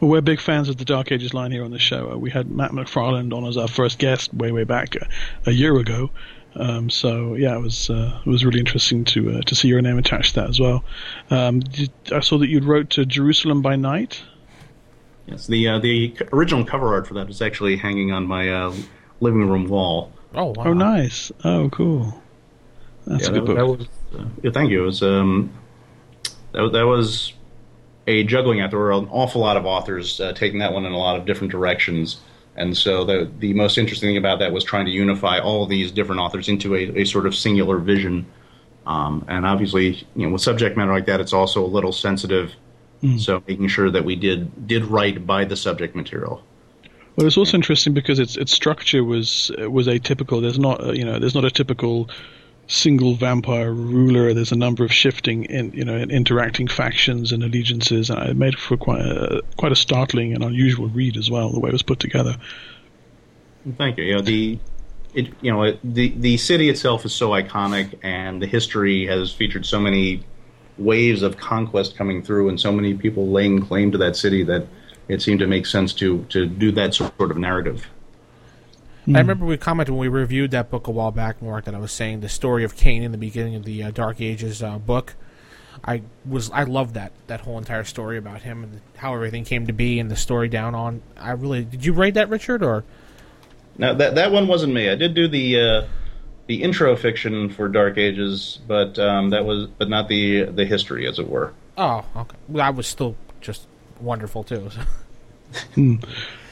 Well, 0.00 0.10
we're 0.10 0.20
big 0.20 0.40
fans 0.40 0.68
of 0.68 0.76
the 0.76 0.84
Dark 0.84 1.12
Ages 1.12 1.32
line 1.34 1.52
here 1.52 1.64
on 1.64 1.70
the 1.70 1.78
show. 1.78 2.12
Uh, 2.12 2.16
we 2.16 2.30
had 2.30 2.50
Matt 2.50 2.72
McFarland 2.72 3.32
on 3.36 3.44
as 3.46 3.56
our 3.56 3.68
first 3.68 3.98
guest 3.98 4.32
way, 4.34 4.52
way 4.52 4.64
back 4.64 4.96
uh, 5.00 5.06
a 5.46 5.52
year 5.52 5.76
ago. 5.78 6.10
Um, 6.54 6.90
so 6.90 7.34
yeah, 7.34 7.56
it 7.56 7.60
was 7.60 7.88
uh, 7.88 8.20
it 8.26 8.28
was 8.28 8.44
really 8.44 8.60
interesting 8.60 9.04
to 9.06 9.38
uh, 9.38 9.40
to 9.42 9.54
see 9.54 9.68
your 9.68 9.80
name 9.80 9.96
attached 9.98 10.34
to 10.34 10.40
that 10.40 10.50
as 10.50 10.60
well. 10.60 10.84
Um, 11.30 11.60
did, 11.60 11.90
I 12.12 12.20
saw 12.20 12.36
that 12.38 12.48
you'd 12.48 12.64
wrote 12.64 12.90
to 12.90 13.06
Jerusalem 13.06 13.62
by 13.62 13.76
Night. 13.76 14.22
Yes, 15.26 15.46
the 15.46 15.66
uh, 15.68 15.78
the 15.78 16.14
original 16.32 16.64
cover 16.64 16.92
art 16.92 17.06
for 17.06 17.14
that 17.14 17.30
is 17.30 17.40
actually 17.40 17.76
hanging 17.76 18.12
on 18.12 18.26
my 18.26 18.50
uh, 18.50 18.74
living 19.20 19.48
room 19.48 19.66
wall. 19.68 20.12
oh, 20.34 20.46
wow. 20.56 20.64
Oh, 20.66 20.72
nice. 20.74 21.32
Oh, 21.44 21.70
cool. 21.70 22.20
That's 23.06 23.24
Yeah, 23.24 23.30
a 23.30 23.32
good 23.32 23.42
that, 23.42 23.46
book. 23.46 23.56
that 23.56 23.66
was 23.66 24.20
uh, 24.20 24.28
yeah, 24.42 24.50
thank 24.50 24.70
you. 24.70 24.82
It 24.82 24.86
was 24.86 25.02
um, 25.02 25.52
that, 26.52 26.60
was- 26.60 26.72
that 26.72 26.86
was 26.86 27.32
a 28.06 28.24
juggling 28.24 28.60
act. 28.60 28.70
There 28.72 28.80
were 28.80 28.92
an 28.92 29.08
awful 29.10 29.40
lot 29.40 29.56
of 29.56 29.66
authors 29.66 30.20
uh, 30.20 30.32
taking 30.32 30.58
that 30.58 30.72
one 30.72 30.84
in 30.84 30.92
a 30.92 30.98
lot 30.98 31.16
of 31.18 31.24
different 31.26 31.50
directions. 31.50 32.20
And 32.56 32.76
so 32.76 33.04
the 33.04 33.30
the 33.38 33.54
most 33.54 33.78
interesting 33.78 34.10
thing 34.10 34.16
about 34.18 34.40
that 34.40 34.52
was 34.52 34.64
trying 34.64 34.86
to 34.86 34.92
unify 34.92 35.38
all 35.38 35.66
these 35.66 35.90
different 35.90 36.20
authors 36.20 36.48
into 36.48 36.74
a, 36.74 37.00
a 37.00 37.04
sort 37.04 37.26
of 37.26 37.34
singular 37.34 37.78
vision. 37.78 38.26
Um, 38.86 39.24
and 39.28 39.46
obviously, 39.46 40.06
you 40.16 40.26
know, 40.26 40.32
with 40.32 40.42
subject 40.42 40.76
matter 40.76 40.92
like 40.92 41.06
that, 41.06 41.20
it's 41.20 41.32
also 41.32 41.64
a 41.64 41.66
little 41.66 41.92
sensitive. 41.92 42.52
So 43.18 43.42
making 43.48 43.66
sure 43.66 43.90
that 43.90 44.04
we 44.04 44.14
did 44.14 44.68
did 44.68 44.84
right 44.84 45.26
by 45.26 45.44
the 45.44 45.56
subject 45.56 45.96
material. 45.96 46.44
Well, 47.16 47.26
it's 47.26 47.36
also 47.36 47.56
interesting 47.56 47.94
because 47.94 48.20
its 48.20 48.36
its 48.36 48.52
structure 48.52 49.02
was 49.02 49.50
was 49.58 49.88
atypical. 49.88 50.40
There's 50.40 50.58
not 50.58 50.84
uh, 50.84 50.92
you 50.92 51.04
know 51.04 51.18
there's 51.18 51.34
not 51.34 51.44
a 51.44 51.50
typical 51.50 52.08
single 52.66 53.14
vampire 53.14 53.72
ruler. 53.72 54.32
There's 54.32 54.52
a 54.52 54.56
number 54.56 54.84
of 54.84 54.92
shifting 54.92 55.44
in 55.44 55.72
you 55.72 55.84
know 55.84 55.96
interacting 55.96 56.68
factions 56.68 57.32
and 57.32 57.42
allegiances, 57.42 58.10
and 58.10 58.30
it 58.30 58.36
made 58.36 58.58
for 58.58 58.76
quite 58.76 59.02
a, 59.02 59.42
quite 59.56 59.72
a 59.72 59.76
startling 59.76 60.34
and 60.34 60.42
unusual 60.42 60.88
read 60.88 61.16
as 61.16 61.30
well. 61.30 61.50
The 61.50 61.60
way 61.60 61.68
it 61.70 61.72
was 61.72 61.82
put 61.82 62.00
together. 62.00 62.36
Thank 63.76 63.98
you. 63.98 64.04
You 64.04 64.14
know 64.16 64.22
the. 64.22 64.58
It, 65.14 65.28
you 65.42 65.52
know 65.52 65.76
the 65.84 66.08
the 66.16 66.38
city 66.38 66.70
itself 66.70 67.04
is 67.04 67.12
so 67.12 67.30
iconic, 67.30 67.98
and 68.02 68.40
the 68.40 68.46
history 68.46 69.06
has 69.06 69.30
featured 69.30 69.66
so 69.66 69.78
many 69.78 70.24
waves 70.78 71.22
of 71.22 71.36
conquest 71.36 71.96
coming 71.96 72.22
through, 72.22 72.48
and 72.48 72.58
so 72.58 72.72
many 72.72 72.94
people 72.94 73.28
laying 73.28 73.60
claim 73.60 73.92
to 73.92 73.98
that 73.98 74.16
city 74.16 74.42
that 74.44 74.66
it 75.08 75.20
seemed 75.20 75.40
to 75.40 75.46
make 75.46 75.66
sense 75.66 75.92
to 75.94 76.24
to 76.30 76.46
do 76.46 76.72
that 76.72 76.94
sort 76.94 77.12
of 77.18 77.36
narrative. 77.36 77.86
I 79.08 79.18
remember 79.18 79.44
we 79.44 79.56
commented 79.56 79.94
when 79.94 80.00
we 80.00 80.08
reviewed 80.08 80.52
that 80.52 80.70
book 80.70 80.86
a 80.86 80.90
while 80.92 81.10
back, 81.10 81.42
Mark, 81.42 81.64
that 81.64 81.74
I 81.74 81.78
was 81.78 81.90
saying 81.90 82.20
the 82.20 82.28
story 82.28 82.62
of 82.62 82.76
Cain 82.76 83.02
in 83.02 83.10
the 83.10 83.18
beginning 83.18 83.56
of 83.56 83.64
the 83.64 83.82
uh, 83.82 83.90
Dark 83.90 84.20
Ages 84.20 84.62
uh, 84.62 84.78
book. 84.78 85.14
I 85.84 86.02
was 86.24 86.50
I 86.50 86.62
loved 86.64 86.94
that 86.94 87.12
that 87.26 87.40
whole 87.40 87.58
entire 87.58 87.82
story 87.82 88.16
about 88.16 88.42
him 88.42 88.62
and 88.62 88.80
how 88.96 89.14
everything 89.14 89.44
came 89.44 89.66
to 89.66 89.72
be 89.72 89.98
and 89.98 90.10
the 90.10 90.16
story 90.16 90.48
down 90.48 90.74
on. 90.74 91.02
I 91.16 91.32
really 91.32 91.64
did 91.64 91.84
you 91.84 91.92
read 91.92 92.14
that, 92.14 92.28
Richard, 92.28 92.62
or 92.62 92.84
No, 93.78 93.94
that 93.94 94.14
that 94.14 94.30
one 94.30 94.46
wasn't 94.46 94.72
me. 94.74 94.88
I 94.88 94.94
did 94.94 95.14
do 95.14 95.26
the 95.26 95.60
uh, 95.60 95.86
the 96.46 96.62
intro 96.62 96.94
fiction 96.96 97.50
for 97.50 97.68
Dark 97.68 97.98
Ages, 97.98 98.60
but 98.68 98.98
um, 98.98 99.30
that 99.30 99.44
was 99.44 99.66
but 99.66 99.88
not 99.88 100.08
the 100.08 100.44
the 100.44 100.64
history, 100.64 101.08
as 101.08 101.18
it 101.18 101.28
were. 101.28 101.52
oh 101.76 102.04
okay, 102.14 102.36
well, 102.48 102.64
that 102.64 102.76
was 102.76 102.86
still 102.86 103.16
just 103.40 103.66
wonderful 104.00 104.44
too. 104.44 104.70
so. 105.74 105.98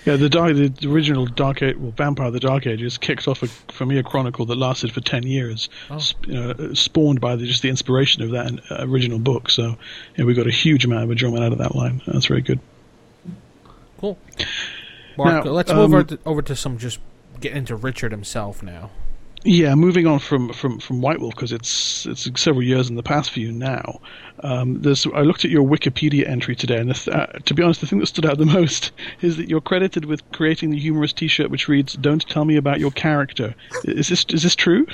Yeah, 0.07 0.17
the 0.17 0.29
dark, 0.31 0.55
the 0.55 0.73
original 0.89 1.27
Dark 1.27 1.63
Age, 1.63 1.77
well, 1.77 1.93
Vampire: 1.93 2.31
The 2.31 2.41
Dark 2.41 2.67
Ages 2.67 2.97
kicked 2.97 3.29
off 3.29 3.43
a, 3.43 3.47
for 3.73 3.85
me 3.85 3.99
a 3.99 4.03
chronicle 4.03 4.47
that 4.47 4.57
lasted 4.57 4.93
for 4.93 5.01
ten 5.01 5.25
years, 5.25 5.69
sp- 6.01 6.27
you 6.27 6.35
know, 6.35 6.75
spawned 6.75 7.21
by 7.21 7.37
the, 7.37 7.47
just 7.47 7.63
the 7.63 7.69
inspiration 7.69 8.23
of 8.23 8.31
that 8.31 8.61
uh, 8.71 8.87
original 8.87 9.19
book. 9.19 9.51
So, 9.51 9.77
yeah, 10.17 10.25
we 10.25 10.35
got 10.35 10.47
a 10.47 10.53
huge 10.53 10.85
amount 10.85 11.05
of 11.05 11.11
enjoyment 11.11 11.45
out 11.45 11.53
of 11.53 11.59
that 11.59 11.75
line. 11.75 12.01
That's 12.07 12.27
very 12.27 12.41
good. 12.41 12.61
Cool. 13.99 14.19
Mark, 15.19 15.45
Now, 15.45 15.51
let's 15.51 15.71
move 15.71 15.79
um, 15.79 15.95
over 15.95 16.05
to, 16.05 16.19
over 16.25 16.43
to 16.43 16.57
some 16.57 16.79
just 16.79 16.99
get 17.41 17.53
into 17.53 17.77
Richard 17.77 18.13
himself 18.13 18.63
now. 18.63 18.91
Yeah, 19.43 19.75
moving 19.75 20.07
on 20.07 20.19
from 20.19 20.53
from 20.53 20.79
from 20.81 21.01
White 21.01 21.19
Wolf 21.19 21.35
because 21.35 21.51
it's 21.51 22.05
it's 22.05 22.29
several 22.39 22.63
years 22.63 22.91
in 22.91 22.97
the 22.97 23.03
past 23.03 23.31
for 23.31 23.41
you 23.41 23.51
now. 23.51 24.01
Um, 24.43 24.83
there's 24.83 25.07
I 25.07 25.23
looked 25.23 25.47
at 25.47 25.51
your 25.51 25.67
Wikipedia 25.67 26.29
entry 26.29 26.55
today, 26.55 26.77
and 26.77 26.91
the 26.91 26.95
th- 26.95 27.17
uh, 27.17 27.27
to 27.27 27.55
be 27.55 27.63
honest, 27.63 27.81
the 27.81 27.87
thing 27.87 28.01
that 28.01 28.07
stood 28.07 28.27
out 28.27 28.37
the 28.37 28.45
most 28.61 28.93
is 29.23 29.39
that 29.39 29.49
you're 29.49 29.63
credited 29.63 30.05
with 30.05 30.31
creating 30.33 30.71
the 30.71 30.79
humorous 30.79 31.15
T-shirt 31.15 31.51
which 31.51 31.69
reads 31.69 31.95
"Don't 31.95 32.27
tell 32.29 32.45
me 32.45 32.57
about 32.57 32.81
your 32.81 32.91
character." 32.91 33.55
Is 33.85 34.09
this 34.09 34.27
is 34.29 34.43
this 34.43 34.55
true? 34.55 34.87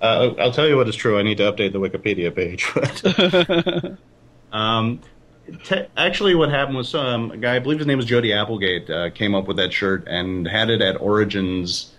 Uh, 0.00 0.34
I'll 0.38 0.52
tell 0.52 0.68
you 0.68 0.76
what 0.76 0.86
is 0.86 0.96
true. 0.96 1.18
I 1.18 1.22
need 1.22 1.38
to 1.38 1.50
update 1.50 1.72
the 1.72 1.80
Wikipedia 1.80 2.34
page. 2.34 2.70
But, 2.74 3.98
um, 4.52 5.00
te- 5.62 5.86
actually, 5.96 6.34
what 6.34 6.50
happened 6.50 6.76
was 6.76 6.94
um, 6.94 7.30
a 7.30 7.38
guy, 7.38 7.56
I 7.56 7.58
believe 7.58 7.78
his 7.78 7.86
name 7.86 7.96
was 7.96 8.04
Jody 8.04 8.30
Applegate, 8.30 8.90
uh, 8.90 9.08
came 9.08 9.34
up 9.34 9.46
with 9.46 9.56
that 9.56 9.72
shirt 9.72 10.06
and 10.06 10.46
had 10.46 10.68
it 10.68 10.82
at 10.82 11.00
Origins. 11.00 11.93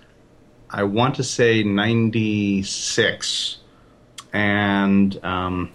I 0.76 0.84
want 0.84 1.16
to 1.16 1.24
say 1.24 1.64
'96, 1.64 3.58
and 4.34 5.26
um, 5.26 5.72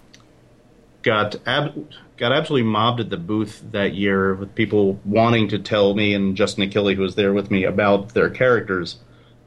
got 1.01 1.35
ab- 1.47 1.89
got 2.17 2.31
absolutely 2.31 2.69
mobbed 2.69 2.99
at 2.99 3.09
the 3.09 3.17
booth 3.17 3.63
that 3.71 3.95
year 3.95 4.35
with 4.35 4.53
people 4.53 4.99
wanting 5.03 5.47
to 5.47 5.57
tell 5.57 5.95
me 5.95 6.13
and 6.13 6.37
Justin 6.37 6.69
Achilli, 6.69 6.93
who 6.93 7.01
was 7.01 7.15
there 7.15 7.33
with 7.33 7.49
me, 7.49 7.63
about 7.63 8.13
their 8.13 8.29
characters. 8.29 8.99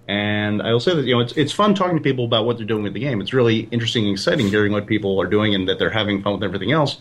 And 0.09 0.61
I 0.61 0.73
will 0.73 0.81
say 0.81 0.93
that 0.93 1.05
you 1.05 1.15
know 1.15 1.21
it's 1.21 1.35
it's 1.35 1.53
fun 1.53 1.77
talking 1.77 1.97
to 1.97 2.03
people 2.03 2.25
about 2.25 2.47
what 2.47 2.57
they're 2.57 2.67
doing 2.67 2.83
with 2.83 2.95
the 2.95 2.99
game. 2.99 3.21
It's 3.21 3.33
really 3.33 3.69
interesting 3.71 4.07
and 4.07 4.15
exciting 4.15 4.49
hearing 4.49 4.73
what 4.73 4.89
people 4.89 5.21
are 5.21 5.29
doing 5.29 5.55
and 5.55 5.69
that 5.69 5.79
they're 5.79 5.89
having 5.89 6.21
fun 6.21 6.33
with 6.33 6.43
everything 6.43 6.73
else. 6.73 6.99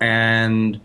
And 0.00 0.80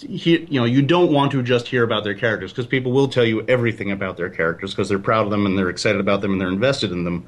he, 0.00 0.46
you 0.50 0.60
know 0.60 0.64
you 0.64 0.82
don't 0.82 1.12
want 1.12 1.32
to 1.32 1.42
just 1.42 1.68
hear 1.68 1.82
about 1.84 2.04
their 2.04 2.14
characters 2.14 2.52
because 2.52 2.66
people 2.66 2.92
will 2.92 3.08
tell 3.08 3.24
you 3.24 3.44
everything 3.46 3.90
about 3.90 4.16
their 4.16 4.30
characters 4.30 4.72
because 4.72 4.88
they're 4.88 4.98
proud 4.98 5.24
of 5.24 5.30
them 5.30 5.46
and 5.46 5.58
they're 5.58 5.70
excited 5.70 6.00
about 6.00 6.20
them 6.20 6.32
and 6.32 6.40
they're 6.40 6.48
invested 6.48 6.92
in 6.92 7.04
them. 7.04 7.26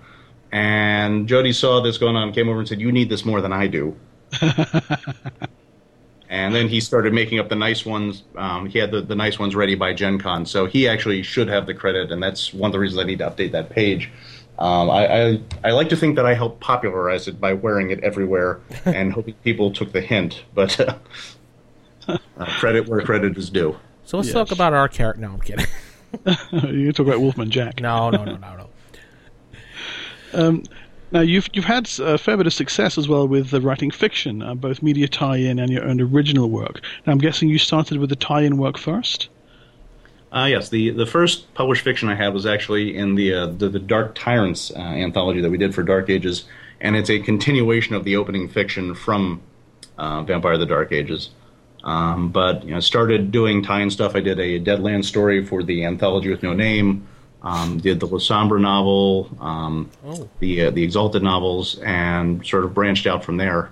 And 0.50 1.26
Jody 1.26 1.52
saw 1.52 1.80
this 1.80 1.96
going 1.98 2.16
on, 2.16 2.32
came 2.32 2.48
over 2.48 2.58
and 2.58 2.68
said, 2.68 2.80
"You 2.80 2.92
need 2.92 3.08
this 3.08 3.24
more 3.24 3.40
than 3.40 3.52
I 3.52 3.66
do." 3.66 3.96
and 6.28 6.54
then 6.54 6.68
he 6.68 6.80
started 6.80 7.12
making 7.12 7.38
up 7.38 7.48
the 7.48 7.56
nice 7.56 7.86
ones. 7.86 8.22
Um, 8.36 8.66
he 8.66 8.78
had 8.78 8.90
the, 8.90 9.00
the 9.00 9.14
nice 9.14 9.38
ones 9.38 9.54
ready 9.54 9.74
by 9.74 9.92
Gen 9.92 10.18
Con, 10.18 10.44
so 10.46 10.66
he 10.66 10.88
actually 10.88 11.22
should 11.22 11.48
have 11.48 11.66
the 11.66 11.74
credit, 11.74 12.12
and 12.12 12.22
that's 12.22 12.52
one 12.52 12.68
of 12.68 12.72
the 12.72 12.78
reasons 12.78 13.00
I 13.00 13.04
need 13.04 13.18
to 13.18 13.30
update 13.30 13.52
that 13.52 13.70
page. 13.70 14.10
Um, 14.58 14.90
I, 14.90 15.06
I 15.06 15.40
I 15.64 15.70
like 15.70 15.88
to 15.88 15.96
think 15.96 16.16
that 16.16 16.26
I 16.26 16.34
helped 16.34 16.60
popularize 16.60 17.28
it 17.28 17.40
by 17.40 17.54
wearing 17.54 17.90
it 17.90 18.00
everywhere 18.04 18.60
and 18.84 19.12
hoping 19.12 19.34
people 19.42 19.72
took 19.72 19.92
the 19.92 20.00
hint, 20.00 20.44
but 20.54 20.78
uh, 20.80 20.96
uh, 22.08 22.18
credit 22.58 22.88
where 22.88 23.00
credit 23.02 23.36
is 23.36 23.50
due. 23.50 23.76
So 24.04 24.16
let's 24.18 24.28
Yes. 24.28 24.34
talk 24.34 24.50
about 24.52 24.72
our 24.72 24.88
character. 24.88 25.20
No, 25.22 25.32
I'm 25.32 25.40
kidding. 25.40 25.66
you 26.74 26.92
talk 26.92 27.06
about 27.06 27.20
Wolfman 27.20 27.50
Jack. 27.50 27.80
No, 27.80 28.10
no, 28.10 28.24
no, 28.24 28.36
no, 28.36 28.68
no. 30.34 30.62
Now 31.12 31.20
you've 31.20 31.48
you've 31.52 31.66
had 31.66 31.90
a 32.00 32.16
fair 32.16 32.38
bit 32.38 32.46
of 32.46 32.54
success 32.54 32.96
as 32.96 33.06
well 33.06 33.28
with 33.28 33.52
uh, 33.52 33.60
writing 33.60 33.90
fiction, 33.90 34.40
uh, 34.42 34.54
both 34.54 34.82
media 34.82 35.06
tie-in 35.06 35.58
and 35.58 35.70
your 35.70 35.84
own 35.84 36.00
original 36.00 36.48
work. 36.48 36.80
Now 37.06 37.12
I'm 37.12 37.18
guessing 37.18 37.50
you 37.50 37.58
started 37.58 37.98
with 37.98 38.08
the 38.08 38.16
tie-in 38.16 38.56
work 38.56 38.78
first. 38.78 39.28
Uh, 40.32 40.46
yes, 40.48 40.70
the, 40.70 40.88
the 40.88 41.04
first 41.04 41.52
published 41.52 41.84
fiction 41.84 42.08
I 42.08 42.14
had 42.14 42.32
was 42.32 42.46
actually 42.46 42.96
in 42.96 43.14
the 43.14 43.34
uh, 43.34 43.46
the, 43.46 43.68
the 43.68 43.78
Dark 43.78 44.14
Tyrants 44.14 44.70
uh, 44.74 44.78
anthology 44.78 45.42
that 45.42 45.50
we 45.50 45.58
did 45.58 45.74
for 45.74 45.82
Dark 45.82 46.08
Ages, 46.08 46.44
and 46.80 46.96
it's 46.96 47.10
a 47.10 47.18
continuation 47.18 47.94
of 47.94 48.04
the 48.04 48.16
opening 48.16 48.48
fiction 48.48 48.94
from 48.94 49.42
uh, 49.98 50.22
Vampire: 50.22 50.56
The 50.56 50.64
Dark 50.64 50.92
Ages. 50.92 51.28
Um, 51.84 52.30
but 52.30 52.64
you 52.64 52.72
know, 52.74 52.80
started 52.80 53.32
doing 53.32 53.62
tie-in 53.62 53.90
stuff. 53.90 54.14
I 54.14 54.20
did 54.20 54.38
a 54.38 54.58
Deadland 54.60 55.04
story 55.04 55.44
for 55.44 55.62
the 55.62 55.84
anthology 55.84 56.30
with 56.30 56.42
no 56.42 56.52
name. 56.52 57.08
Um, 57.42 57.78
did 57.78 57.98
the 57.98 58.06
Lasombra 58.06 58.60
novel, 58.60 59.28
um, 59.40 59.90
Oh. 60.06 60.28
the 60.38 60.66
uh, 60.66 60.70
the 60.70 60.84
Exalted 60.84 61.24
novels, 61.24 61.78
and 61.84 62.46
sort 62.46 62.64
of 62.64 62.72
branched 62.72 63.06
out 63.08 63.24
from 63.24 63.36
there. 63.36 63.70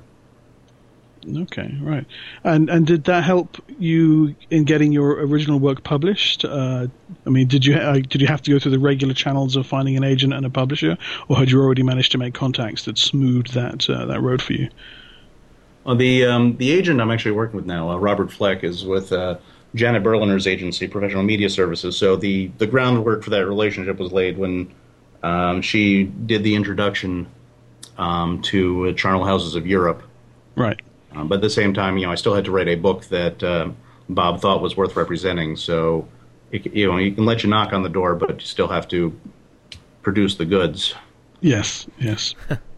Okay, 1.37 1.77
right. 1.83 2.07
And 2.45 2.71
and 2.71 2.87
did 2.87 3.05
that 3.05 3.25
help 3.25 3.59
you 3.79 4.35
in 4.51 4.65
getting 4.65 4.91
your 4.91 5.21
original 5.21 5.61
work 5.61 5.85
published? 5.85 6.45
Uh, 6.47 6.87
I 7.27 7.31
mean, 7.31 7.47
did 7.47 7.65
you 7.65 7.75
uh, 7.77 7.93
did 8.01 8.23
you 8.23 8.27
have 8.27 8.41
to 8.43 8.51
go 8.51 8.59
through 8.59 8.73
the 8.73 8.79
regular 8.79 9.13
channels 9.15 9.55
of 9.55 9.67
finding 9.67 9.97
an 9.97 10.03
agent 10.03 10.33
and 10.33 10.47
a 10.47 10.51
publisher, 10.51 10.97
or 11.29 11.37
had 11.37 11.51
you 11.51 11.61
already 11.61 11.83
managed 11.83 12.13
to 12.13 12.19
make 12.19 12.33
contacts 12.35 12.87
that 12.87 12.97
smoothed 12.99 13.53
that 13.53 13.89
uh, 13.91 14.07
that 14.07 14.21
road 14.21 14.41
for 14.41 14.55
you? 14.55 14.69
Well, 15.85 15.97
the 15.97 16.27
um, 16.27 16.57
the 16.57 16.71
agent 16.73 17.01
I'm 17.01 17.11
actually 17.11 17.33
working 17.33 17.57
with 17.57 17.67
now, 17.67 17.91
uh, 17.91 17.97
Robert 17.97 18.31
Fleck, 18.31 18.65
is 18.65 18.85
with 18.85 19.13
uh, 19.13 19.39
Janet 19.75 20.03
Berliner's 20.03 20.47
agency, 20.47 20.87
Professional 20.87 21.23
Media 21.23 21.49
Services. 21.49 21.97
So 21.97 22.17
the 22.17 22.49
the 22.59 22.67
groundwork 22.67 23.25
for 23.25 23.31
that 23.31 23.47
relationship 23.47 23.99
was 23.99 24.13
laid 24.13 24.37
when 24.37 24.73
um, 25.23 25.63
she 25.63 26.05
did 26.05 26.43
the 26.43 26.55
introduction 26.55 27.27
um, 27.99 28.43
to 28.43 28.89
uh, 28.89 28.93
Charnel 28.93 29.25
Houses 29.25 29.55
of 29.55 29.67
Europe. 29.67 30.03
Right. 30.57 30.81
Um, 31.13 31.29
but 31.29 31.37
at 31.37 31.41
the 31.41 31.51
same 31.51 31.75
time, 31.75 31.99
you 31.99 32.07
know, 32.07 32.13
I 32.13 32.15
still 32.15 32.35
had 32.35 32.45
to 32.45 32.51
write 32.51 32.69
a 32.69 32.77
book 32.77 33.05
that 33.07 33.43
uh, 33.43 33.71
Bob 34.09 34.41
thought 34.41 34.63
was 34.63 34.77
worth 34.77 34.97
representing. 34.97 35.57
So, 35.57 36.09
it, 36.51 36.67
you 36.73 36.87
know, 36.87 36.97
he 36.97 37.11
can 37.11 37.25
let 37.25 37.43
you 37.43 37.51
knock 37.51 37.73
on 37.73 37.83
the 37.83 37.89
door, 37.89 38.15
but 38.15 38.41
you 38.41 38.47
still 38.47 38.69
have 38.69 38.87
to 38.89 39.19
produce 40.03 40.37
the 40.37 40.45
goods. 40.45 40.95
Yes. 41.41 41.87
Yes. 41.99 42.35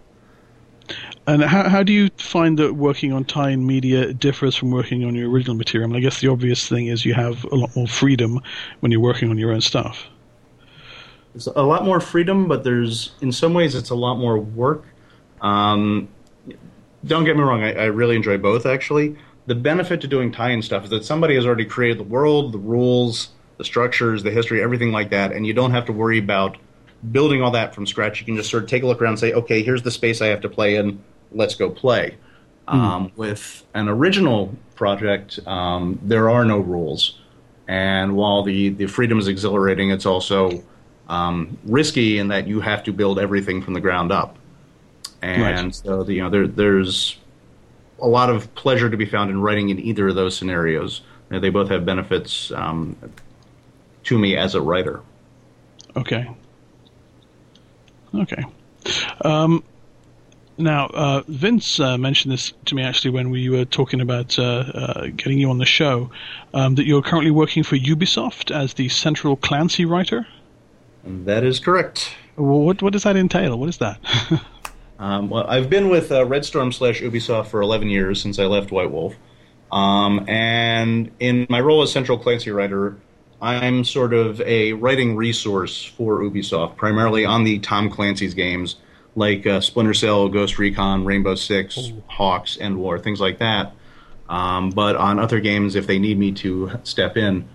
and 1.26 1.42
how 1.42 1.68
how 1.68 1.82
do 1.82 1.92
you 1.92 2.10
find 2.16 2.58
that 2.58 2.74
working 2.74 3.12
on 3.12 3.24
tie-in 3.24 3.66
media 3.66 4.12
differs 4.12 4.56
from 4.56 4.70
working 4.70 5.04
on 5.04 5.14
your 5.14 5.30
original 5.30 5.54
material? 5.54 5.88
I, 5.88 5.92
mean, 5.92 5.96
I 5.98 6.00
guess 6.00 6.20
the 6.20 6.28
obvious 6.28 6.68
thing 6.68 6.86
is 6.86 7.04
you 7.04 7.14
have 7.14 7.44
a 7.44 7.54
lot 7.54 7.74
more 7.76 7.86
freedom 7.86 8.40
when 8.80 8.90
you're 8.90 9.00
working 9.00 9.30
on 9.30 9.38
your 9.38 9.52
own 9.52 9.60
stuff. 9.60 10.06
It's 11.34 11.46
a 11.46 11.62
lot 11.62 11.84
more 11.84 12.00
freedom, 12.00 12.48
but 12.48 12.64
there's 12.64 13.12
in 13.20 13.32
some 13.32 13.54
ways 13.54 13.74
it's 13.74 13.90
a 13.90 13.94
lot 13.94 14.16
more 14.16 14.38
work. 14.38 14.84
Um, 15.40 16.08
don't 17.04 17.24
get 17.24 17.36
me 17.36 17.42
wrong, 17.42 17.62
I, 17.62 17.72
I 17.72 17.84
really 17.86 18.16
enjoy 18.16 18.38
both 18.38 18.66
actually. 18.66 19.16
The 19.46 19.54
benefit 19.54 20.00
to 20.02 20.06
doing 20.06 20.30
tie-in 20.30 20.62
stuff 20.62 20.84
is 20.84 20.90
that 20.90 21.04
somebody 21.04 21.34
has 21.34 21.46
already 21.46 21.64
created 21.64 21.98
the 21.98 22.04
world, 22.04 22.52
the 22.52 22.58
rules, 22.58 23.30
the 23.58 23.64
structures, 23.64 24.22
the 24.22 24.30
history, 24.30 24.62
everything 24.62 24.92
like 24.92 25.10
that, 25.10 25.32
and 25.32 25.46
you 25.46 25.52
don't 25.52 25.72
have 25.72 25.86
to 25.86 25.92
worry 25.92 26.18
about 26.18 26.56
building 27.10 27.42
all 27.42 27.50
that 27.50 27.74
from 27.74 27.86
scratch. 27.86 28.20
You 28.20 28.26
can 28.26 28.36
just 28.36 28.50
sort 28.50 28.62
of 28.62 28.68
take 28.68 28.82
a 28.82 28.86
look 28.86 29.02
around 29.02 29.12
and 29.12 29.18
say, 29.18 29.32
okay, 29.32 29.62
here's 29.62 29.82
the 29.82 29.90
space 29.90 30.20
I 30.20 30.28
have 30.28 30.42
to 30.42 30.48
play 30.48 30.76
in. 30.76 31.02
Let's 31.34 31.54
go 31.54 31.70
play. 31.70 32.16
Um, 32.68 33.12
with 33.16 33.64
an 33.74 33.88
original 33.88 34.54
project, 34.76 35.38
um, 35.46 35.98
there 36.02 36.30
are 36.30 36.44
no 36.44 36.58
rules. 36.58 37.18
And 37.68 38.16
while 38.16 38.42
the, 38.42 38.70
the 38.70 38.86
freedom 38.86 39.18
is 39.18 39.28
exhilarating, 39.28 39.90
it's 39.90 40.06
also 40.06 40.62
um, 41.08 41.58
risky 41.64 42.18
in 42.18 42.28
that 42.28 42.46
you 42.46 42.60
have 42.60 42.82
to 42.84 42.92
build 42.92 43.18
everything 43.18 43.62
from 43.62 43.74
the 43.74 43.80
ground 43.80 44.12
up. 44.12 44.36
And 45.20 45.42
Right. 45.66 45.74
so, 45.74 46.02
the, 46.02 46.14
you 46.14 46.22
know, 46.22 46.30
there, 46.30 46.46
there's 46.46 47.18
a 48.00 48.06
lot 48.06 48.30
of 48.30 48.52
pleasure 48.54 48.88
to 48.88 48.96
be 48.96 49.06
found 49.06 49.30
in 49.30 49.40
writing 49.40 49.68
in 49.68 49.78
either 49.78 50.08
of 50.08 50.14
those 50.14 50.36
scenarios. 50.36 51.02
You 51.30 51.36
know, 51.36 51.40
they 51.40 51.50
both 51.50 51.68
have 51.68 51.84
benefits 51.84 52.50
um, 52.52 52.96
to 54.04 54.18
me 54.18 54.36
as 54.36 54.54
a 54.54 54.60
writer. 54.60 55.02
Okay. 55.96 56.28
Okay. 58.14 58.44
Um, 59.22 59.62
now, 60.62 60.86
uh, 60.86 61.22
Vince 61.28 61.80
uh, 61.80 61.98
mentioned 61.98 62.32
this 62.32 62.52
to 62.66 62.74
me 62.74 62.82
actually 62.82 63.10
when 63.10 63.30
we 63.30 63.48
were 63.48 63.64
talking 63.64 64.00
about 64.00 64.38
uh, 64.38 64.42
uh, 64.42 65.06
getting 65.16 65.38
you 65.38 65.50
on 65.50 65.58
the 65.58 65.66
show, 65.66 66.10
um, 66.54 66.74
that 66.76 66.86
you're 66.86 67.02
currently 67.02 67.30
working 67.30 67.62
for 67.62 67.76
Ubisoft 67.76 68.50
as 68.50 68.74
the 68.74 68.88
central 68.88 69.36
Clancy 69.36 69.84
writer. 69.84 70.26
That 71.04 71.44
is 71.44 71.58
correct. 71.58 72.14
Well, 72.36 72.60
what 72.60 72.82
what 72.82 72.92
does 72.92 73.02
that 73.02 73.16
entail? 73.16 73.58
What 73.58 73.68
is 73.68 73.78
that? 73.78 73.98
Um, 74.98 75.30
well, 75.30 75.44
I've 75.48 75.68
been 75.68 75.88
with 75.88 76.12
uh, 76.12 76.24
Red 76.26 76.44
Storm 76.44 76.70
slash 76.70 77.00
Ubisoft 77.00 77.48
for 77.48 77.60
11 77.60 77.90
years 77.90 78.22
since 78.22 78.38
I 78.38 78.44
left 78.44 78.70
White 78.70 78.92
Wolf. 78.92 79.16
Um, 79.72 80.24
and 80.28 81.10
in 81.18 81.44
my 81.50 81.60
role 81.60 81.82
as 81.82 81.90
Central 81.90 82.18
Clancy 82.18 82.52
writer, 82.52 82.96
I'm 83.40 83.82
sort 83.82 84.14
of 84.14 84.40
a 84.42 84.74
writing 84.74 85.16
resource 85.16 85.84
for 85.84 86.20
Ubisoft, 86.20 86.76
primarily 86.76 87.24
on 87.24 87.42
the 87.42 87.58
Tom 87.58 87.90
Clancy's 87.90 88.34
games 88.34 88.76
like 89.14 89.46
uh, 89.46 89.60
Splinter 89.60 89.94
Cell, 89.94 90.28
Ghost 90.28 90.58
Recon, 90.58 91.04
Rainbow 91.04 91.34
Six, 91.34 91.92
HAWX, 92.10 92.60
End 92.60 92.78
War, 92.78 92.98
things 92.98 93.20
like 93.20 93.38
that. 93.38 93.74
Um, 94.28 94.70
but 94.70 94.96
on 94.96 95.18
other 95.18 95.40
games, 95.40 95.74
if 95.74 95.86
they 95.86 95.98
need 95.98 96.18
me 96.18 96.32
to 96.32 96.80
step 96.84 97.16
in. 97.16 97.48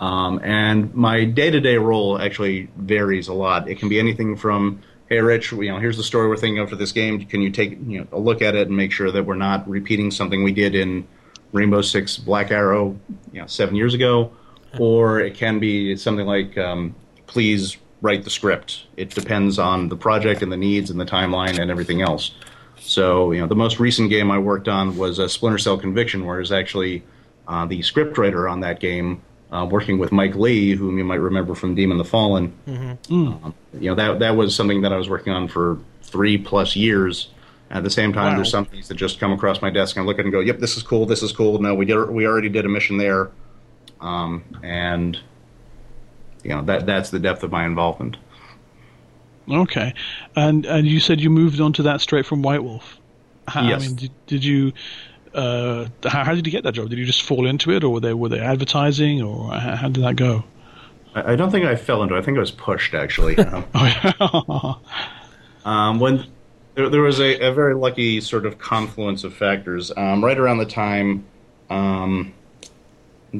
Um, 0.00 0.40
and 0.42 0.94
my 0.94 1.24
day-to-day 1.24 1.76
role 1.76 2.18
actually 2.18 2.68
varies 2.76 3.28
a 3.28 3.34
lot. 3.34 3.68
It 3.68 3.78
can 3.78 3.88
be 3.88 3.98
anything 3.98 4.36
from, 4.36 4.80
"Hey, 5.08 5.20
Rich, 5.20 5.52
you 5.52 5.68
know, 5.68 5.78
here's 5.78 5.96
the 5.96 6.02
story 6.02 6.28
we're 6.28 6.36
thinking 6.36 6.58
of 6.60 6.70
for 6.70 6.76
this 6.76 6.92
game. 6.92 7.24
Can 7.26 7.42
you 7.42 7.50
take 7.50 7.78
you 7.86 8.00
know 8.00 8.06
a 8.10 8.18
look 8.18 8.42
at 8.42 8.54
it 8.54 8.68
and 8.68 8.76
make 8.76 8.90
sure 8.90 9.10
that 9.10 9.24
we're 9.24 9.34
not 9.34 9.68
repeating 9.68 10.10
something 10.10 10.42
we 10.42 10.52
did 10.52 10.74
in 10.74 11.06
Rainbow 11.52 11.82
Six 11.82 12.16
Black 12.16 12.50
Arrow, 12.50 12.98
you 13.32 13.40
know, 13.40 13.46
seven 13.46 13.76
years 13.76 13.94
ago?" 13.94 14.30
Or 14.80 15.20
it 15.20 15.34
can 15.34 15.60
be 15.60 15.94
something 15.94 16.26
like, 16.26 16.58
um, 16.58 16.96
"Please 17.28 17.76
write 18.04 18.22
the 18.24 18.30
script." 18.30 18.84
It 18.96 19.10
depends 19.10 19.58
on 19.58 19.88
the 19.88 19.96
project 19.96 20.42
and 20.42 20.52
the 20.52 20.56
needs 20.56 20.90
and 20.90 21.00
the 21.00 21.04
timeline 21.06 21.58
and 21.58 21.70
everything 21.70 22.00
else. 22.02 22.30
So, 22.78 23.32
you 23.32 23.40
know, 23.40 23.46
the 23.46 23.54
most 23.56 23.80
recent 23.80 24.10
game 24.10 24.30
I 24.30 24.38
worked 24.38 24.68
on 24.68 24.96
was 24.96 25.18
a 25.18 25.28
Splinter 25.28 25.58
Cell 25.58 25.78
Conviction, 25.78 26.26
where 26.26 26.36
I 26.36 26.38
was 26.40 26.52
actually 26.52 27.02
uh, 27.48 27.64
the 27.66 27.80
scriptwriter 27.80 28.50
on 28.50 28.60
that 28.60 28.78
game, 28.78 29.22
uh, 29.50 29.66
working 29.70 29.98
with 29.98 30.12
Mike 30.12 30.34
Lee, 30.34 30.74
whom 30.74 30.98
you 30.98 31.04
might 31.04 31.20
remember 31.20 31.54
from 31.54 31.74
Demon 31.74 31.96
the 31.98 32.04
Fallen. 32.04 32.52
Um, 33.10 33.54
you 33.80 33.88
know, 33.90 33.94
that 33.94 34.18
that 34.20 34.36
was 34.36 34.54
something 34.54 34.82
that 34.82 34.92
I 34.92 34.96
was 34.96 35.08
working 35.08 35.32
on 35.32 35.48
for 35.48 35.78
three 36.02 36.36
plus 36.38 36.76
years. 36.76 37.28
At 37.70 37.82
the 37.82 37.90
same 37.90 38.12
time, 38.12 38.32
Wow. 38.32 38.36
there's 38.36 38.50
some 38.50 38.66
things 38.66 38.88
that 38.88 38.94
just 38.94 39.18
come 39.18 39.32
across 39.32 39.60
my 39.62 39.70
desk, 39.70 39.96
and 39.96 40.04
I 40.04 40.06
look 40.06 40.16
at 40.16 40.20
it 40.20 40.24
and 40.26 40.32
go, 40.32 40.40
"Yep, 40.40 40.58
this 40.60 40.76
is 40.76 40.82
cool. 40.82 41.06
This 41.06 41.22
is 41.22 41.32
cool." 41.32 41.58
No, 41.60 41.74
we 41.74 41.86
did, 41.86 42.08
we 42.10 42.26
already 42.26 42.50
did 42.50 42.64
a 42.66 42.68
mission 42.68 42.98
there, 42.98 43.30
um, 44.00 44.44
and 44.62 45.18
you 46.44 46.50
know 46.50 46.62
that 46.62 46.86
that's 46.86 47.10
the 47.10 47.18
depth 47.18 47.42
of 47.42 47.50
my 47.50 47.64
involvement. 47.66 48.16
okay, 49.50 49.94
and 50.36 50.64
and 50.66 50.86
you 50.86 51.00
said 51.00 51.20
you 51.20 51.30
moved 51.30 51.60
on 51.60 51.72
to 51.74 51.82
that 51.84 52.00
straight 52.00 52.26
from 52.26 52.42
White 52.42 52.62
Wolf. 52.62 52.98
How, 53.48 53.62
Yes. 53.62 53.84
I 53.84 53.86
mean, 53.86 53.96
did, 53.96 54.12
did 54.26 54.44
you? 54.44 54.72
Uh, 55.34 55.88
how, 56.04 56.24
how 56.24 56.34
did 56.34 56.46
you 56.46 56.52
get 56.52 56.62
that 56.64 56.72
job? 56.72 56.88
Did 56.90 56.98
you 56.98 57.04
just 57.04 57.22
fall 57.22 57.46
into 57.46 57.70
it, 57.72 57.82
or 57.84 57.90
were 57.92 58.00
they 58.00 58.14
were 58.14 58.28
they 58.28 58.40
advertising, 58.40 59.20
or 59.22 59.52
how, 59.52 59.76
how 59.76 59.88
did 59.88 60.04
that 60.04 60.16
go? 60.16 60.44
I, 61.14 61.32
I 61.32 61.36
don't 61.36 61.50
think 61.50 61.64
I 61.64 61.76
fell 61.76 62.02
into. 62.02 62.14
it. 62.14 62.18
I 62.18 62.22
think 62.22 62.36
I 62.36 62.40
was 62.40 62.50
pushed 62.52 62.94
actually. 62.94 63.36
Um, 63.74 64.80
Um, 65.64 65.98
when 65.98 66.26
there, 66.74 66.88
there 66.90 67.00
was 67.02 67.20
a, 67.20 67.38
a 67.48 67.52
very 67.52 67.74
lucky 67.74 68.20
sort 68.20 68.46
of 68.46 68.58
confluence 68.58 69.24
of 69.24 69.34
factors. 69.34 69.90
Um, 69.96 70.24
right 70.24 70.38
around 70.38 70.58
the 70.58 70.66
time 70.66 71.24
um, 71.70 72.34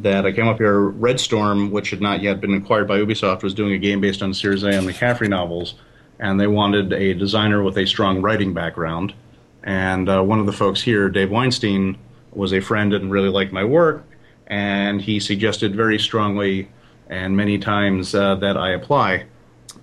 that 0.02 0.26
I 0.26 0.32
came 0.32 0.48
up 0.48 0.58
here, 0.58 0.80
Red 0.80 1.20
Storm, 1.20 1.70
which 1.70 1.90
had 1.90 2.00
not 2.00 2.20
yet 2.22 2.40
been 2.40 2.54
acquired 2.54 2.88
by 2.88 2.98
Ubisoft, 2.98 3.42
was 3.42 3.54
doing 3.54 3.72
a 3.72 3.78
game 3.78 4.00
based 4.00 4.22
on 4.22 4.34
Sears 4.34 4.62
A 4.64 4.68
and 4.70 4.86
McCaffrey 4.88 5.28
novels, 5.28 5.74
and 6.18 6.40
they 6.40 6.46
wanted 6.46 6.92
a 6.92 7.14
designer 7.14 7.62
with 7.62 7.76
a 7.78 7.86
strong 7.86 8.20
writing 8.20 8.52
background. 8.54 9.14
And 9.62 10.08
uh, 10.08 10.22
one 10.22 10.40
of 10.40 10.46
the 10.46 10.52
folks 10.52 10.82
here, 10.82 11.08
Dave 11.08 11.30
Weinstein, 11.30 11.96
was 12.32 12.52
a 12.52 12.60
friend 12.60 12.92
and 12.92 13.10
really 13.10 13.28
liked 13.28 13.52
my 13.52 13.64
work, 13.64 14.04
and 14.46 15.00
he 15.00 15.20
suggested 15.20 15.74
very 15.76 15.98
strongly 15.98 16.68
and 17.08 17.36
many 17.36 17.58
times 17.58 18.14
uh, 18.14 18.34
that 18.36 18.56
I 18.56 18.70
apply. 18.72 19.26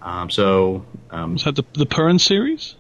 Um, 0.02 0.30
so 0.30 0.86
um, 1.12 1.34
was 1.34 1.44
that 1.46 1.56
the 1.56 1.64
the 1.74 1.86
Pern 1.86 2.20
series? 2.20 2.76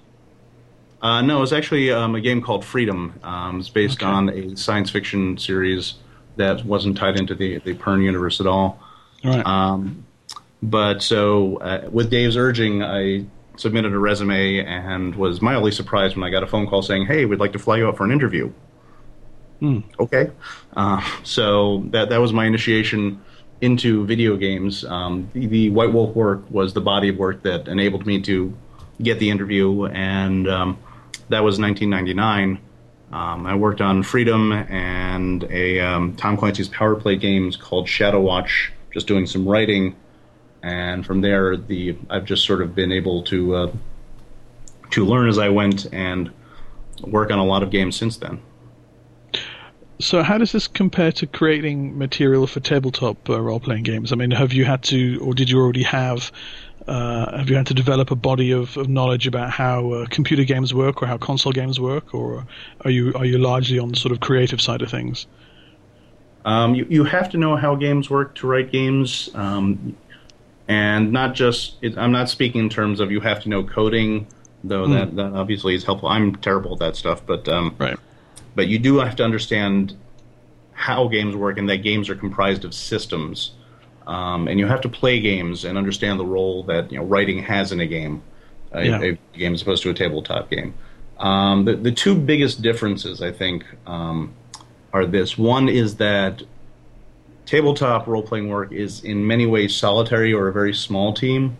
uh, 1.01 1.21
no, 1.21 1.37
it 1.37 1.41
was 1.41 1.53
actually 1.53 1.91
um, 1.91 2.15
a 2.15 2.21
game 2.21 2.41
called 2.41 2.63
Freedom. 2.65 3.13
Um, 3.23 3.59
it's 3.59 3.69
based 3.69 4.01
Okay. 4.03 4.11
on 4.11 4.29
a 4.29 4.55
science 4.57 4.89
fiction 4.89 5.37
series 5.37 5.95
that 6.37 6.65
wasn't 6.65 6.97
tied 6.97 7.17
into 7.17 7.35
the 7.35 7.59
the 7.59 7.73
Pern 7.75 8.03
universe 8.03 8.39
at 8.39 8.47
all. 8.47 8.79
All 9.23 9.31
right. 9.31 9.45
Um, 9.45 10.05
but 10.63 11.01
so, 11.01 11.57
uh, 11.57 11.89
with 11.91 12.09
Dave's 12.11 12.37
urging, 12.37 12.83
I 12.83 13.25
submitted 13.57 13.93
a 13.93 13.99
resume 13.99 14.59
and 14.59 15.15
was 15.15 15.41
mildly 15.41 15.71
surprised 15.71 16.15
when 16.15 16.23
I 16.23 16.29
got 16.29 16.43
a 16.43 16.47
phone 16.47 16.67
call 16.67 16.81
saying, 16.81 17.05
"Hey, 17.05 17.25
we'd 17.25 17.39
like 17.39 17.53
to 17.53 17.59
fly 17.59 17.77
you 17.77 17.87
out 17.87 17.97
for 17.97 18.03
an 18.03 18.11
interview." 18.11 18.51
Okay, 19.99 20.31
uh, 20.75 21.01
so 21.23 21.83
that 21.91 22.09
that 22.09 22.17
was 22.17 22.33
my 22.33 22.45
initiation 22.45 23.21
into 23.61 24.05
video 24.05 24.35
games. 24.35 24.83
Um, 24.85 25.29
the, 25.33 25.45
the 25.45 25.69
White 25.69 25.93
Wolf 25.93 26.15
work 26.15 26.43
was 26.49 26.73
the 26.73 26.81
body 26.81 27.09
of 27.09 27.17
work 27.17 27.43
that 27.43 27.67
enabled 27.67 28.05
me 28.05 28.21
to 28.21 28.55
get 29.01 29.19
the 29.19 29.29
interview, 29.29 29.85
and 29.85 30.47
um, 30.47 30.79
that 31.29 31.43
was 31.43 31.59
1999. 31.59 32.59
Um, 33.11 33.45
I 33.45 33.55
worked 33.55 33.81
on 33.81 34.03
Freedom 34.03 34.51
and 34.53 35.43
a 35.45 35.79
um, 35.81 36.15
Tom 36.15 36.37
Clancy's 36.37 36.69
Power 36.69 36.95
Play 36.95 37.17
games 37.17 37.57
called 37.57 37.89
Shadow 37.89 38.21
Watch, 38.21 38.71
just 38.93 39.07
doing 39.07 39.27
some 39.27 39.47
writing, 39.47 39.95
and 40.63 41.05
from 41.05 41.21
there, 41.21 41.57
the 41.57 41.97
I've 42.09 42.25
just 42.25 42.45
sort 42.45 42.61
of 42.61 42.73
been 42.73 42.91
able 42.91 43.23
to 43.23 43.55
uh, 43.55 43.71
to 44.91 45.05
learn 45.05 45.27
as 45.27 45.37
I 45.37 45.49
went 45.49 45.91
and 45.93 46.31
work 47.01 47.31
on 47.31 47.39
a 47.39 47.45
lot 47.45 47.63
of 47.63 47.69
games 47.69 47.97
since 47.97 48.17
then. 48.17 48.41
So, 49.99 50.23
how 50.23 50.37
does 50.37 50.51
this 50.51 50.67
compare 50.67 51.11
to 51.13 51.27
creating 51.27 51.97
material 51.97 52.47
for 52.47 52.59
tabletop 52.59 53.29
uh, 53.29 53.39
role-playing 53.39 53.83
games? 53.83 54.11
I 54.11 54.15
mean, 54.15 54.31
have 54.31 54.51
you 54.51 54.65
had 54.65 54.81
to, 54.83 55.19
or 55.21 55.35
did 55.35 55.49
you 55.49 55.59
already 55.59 55.83
have, 55.83 56.31
uh, 56.87 57.37
have 57.37 57.49
you 57.49 57.55
had 57.55 57.67
to 57.67 57.73
develop 57.73 58.11
a 58.11 58.15
body 58.15 58.51
of, 58.51 58.75
of 58.77 58.87
knowledge 58.89 59.27
about 59.27 59.51
how 59.51 59.91
uh, 59.91 60.05
computer 60.09 60.43
games 60.43 60.73
work 60.73 61.01
or 61.01 61.05
how 61.05 61.17
console 61.17 61.51
games 61.51 61.79
work, 61.79 62.13
or 62.13 62.45
are 62.85 62.91
you 62.91 63.13
are 63.15 63.25
you 63.25 63.37
largely 63.37 63.79
on 63.79 63.89
the 63.89 63.95
sort 63.95 64.11
of 64.11 64.19
creative 64.19 64.61
side 64.61 64.81
of 64.81 64.89
things? 64.89 65.27
Um, 66.43 66.73
you, 66.73 66.87
you 66.89 67.03
have 67.03 67.29
to 67.29 67.37
know 67.37 67.55
how 67.55 67.75
games 67.75 68.09
work 68.09 68.33
to 68.35 68.47
write 68.47 68.71
games, 68.71 69.29
um, 69.35 69.95
and 70.67 71.11
not 71.11 71.35
just. 71.35 71.75
It, 71.81 71.97
I'm 71.97 72.11
not 72.11 72.29
speaking 72.29 72.61
in 72.61 72.69
terms 72.69 72.99
of 72.99 73.11
you 73.11 73.19
have 73.19 73.41
to 73.43 73.49
know 73.49 73.63
coding, 73.63 74.27
though 74.63 74.87
that, 74.87 75.15
that 75.15 75.33
obviously 75.33 75.75
is 75.75 75.83
helpful. 75.83 76.09
I'm 76.09 76.35
terrible 76.37 76.73
at 76.73 76.79
that 76.79 76.95
stuff, 76.95 77.23
but 77.25 77.47
um, 77.47 77.75
Right. 77.77 77.97
but 78.55 78.67
you 78.67 78.79
do 78.79 78.99
have 78.99 79.15
to 79.17 79.23
understand 79.23 79.95
how 80.73 81.07
games 81.07 81.35
work 81.35 81.59
and 81.59 81.69
that 81.69 81.77
games 81.77 82.09
are 82.09 82.15
comprised 82.15 82.65
of 82.65 82.73
systems. 82.73 83.51
Um, 84.11 84.47
and 84.49 84.59
you 84.59 84.67
have 84.67 84.81
to 84.81 84.89
play 84.89 85.19
games 85.21 85.63
and 85.65 85.77
understand 85.77 86.19
the 86.19 86.25
role 86.25 86.63
that 86.63 86.91
you 86.91 86.97
know 86.99 87.05
writing 87.05 87.39
has 87.43 87.71
in 87.71 87.79
a 87.79 87.85
game, 87.97 88.21
a, 88.73 88.85
Yeah. 88.85 89.01
a 89.01 89.37
game 89.37 89.53
as 89.53 89.61
opposed 89.61 89.83
to 89.83 89.89
a 89.89 89.93
tabletop 89.93 90.49
game. 90.49 90.73
Um, 91.19 91.65
the 91.65 91.75
the 91.87 91.91
two 92.03 92.15
biggest 92.15 92.61
differences, 92.61 93.21
I 93.21 93.31
think, 93.31 93.63
um, 93.87 94.33
are 94.91 95.05
this: 95.05 95.37
one 95.37 95.69
is 95.69 95.95
that 95.97 96.43
tabletop 97.45 98.07
role 98.07 98.23
playing 98.23 98.49
work 98.49 98.71
is 98.71 99.03
in 99.03 99.25
many 99.25 99.45
ways 99.45 99.75
solitary 99.75 100.33
or 100.33 100.47
a 100.47 100.53
very 100.53 100.73
small 100.73 101.13
team. 101.13 101.57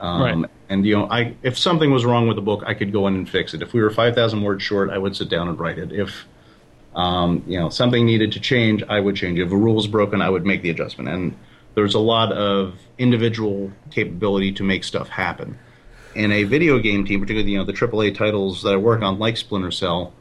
Um, 0.00 0.22
Right. 0.22 0.50
And 0.70 0.86
you 0.86 0.96
know, 0.96 1.06
I 1.10 1.34
if 1.42 1.58
something 1.58 1.90
was 1.90 2.04
wrong 2.04 2.26
with 2.26 2.36
the 2.36 2.42
book, 2.42 2.62
I 2.66 2.74
could 2.74 2.90
go 2.92 3.06
in 3.06 3.14
and 3.14 3.28
fix 3.28 3.52
it. 3.54 3.62
If 3.62 3.72
we 3.74 3.82
were 3.82 3.90
five 3.90 4.14
thousand 4.14 4.42
words 4.42 4.62
short, 4.62 4.90
I 4.90 4.98
would 4.98 5.14
sit 5.14 5.28
down 5.28 5.48
and 5.48 5.58
write 5.58 5.78
it. 5.78 5.92
If 5.92 6.26
um, 6.94 7.42
you 7.46 7.58
know 7.58 7.68
something 7.68 8.04
needed 8.06 8.32
to 8.32 8.40
change, 8.40 8.82
I 8.88 8.98
would 9.00 9.14
change. 9.16 9.38
it. 9.38 9.42
If 9.46 9.52
a 9.52 9.56
rule 9.56 9.74
was 9.74 9.86
broken, 9.86 10.22
I 10.22 10.30
would 10.30 10.44
make 10.46 10.62
the 10.62 10.70
adjustment. 10.70 11.08
And 11.10 11.36
there's 11.74 11.94
a 11.94 12.00
lot 12.00 12.32
of 12.32 12.74
individual 12.98 13.72
capability 13.90 14.52
to 14.52 14.62
make 14.62 14.84
stuff 14.84 15.08
happen. 15.08 15.58
In 16.14 16.30
a 16.30 16.44
video 16.44 16.78
game 16.78 17.04
team, 17.04 17.20
particularly 17.20 17.52
you 17.52 17.58
know 17.58 17.64
the 17.64 17.72
AAA 17.72 18.16
titles 18.16 18.62
that 18.62 18.72
I 18.72 18.76
work 18.76 19.02
on, 19.02 19.18
like 19.18 19.36
Splinter 19.36 19.72
Cell, 19.72 20.12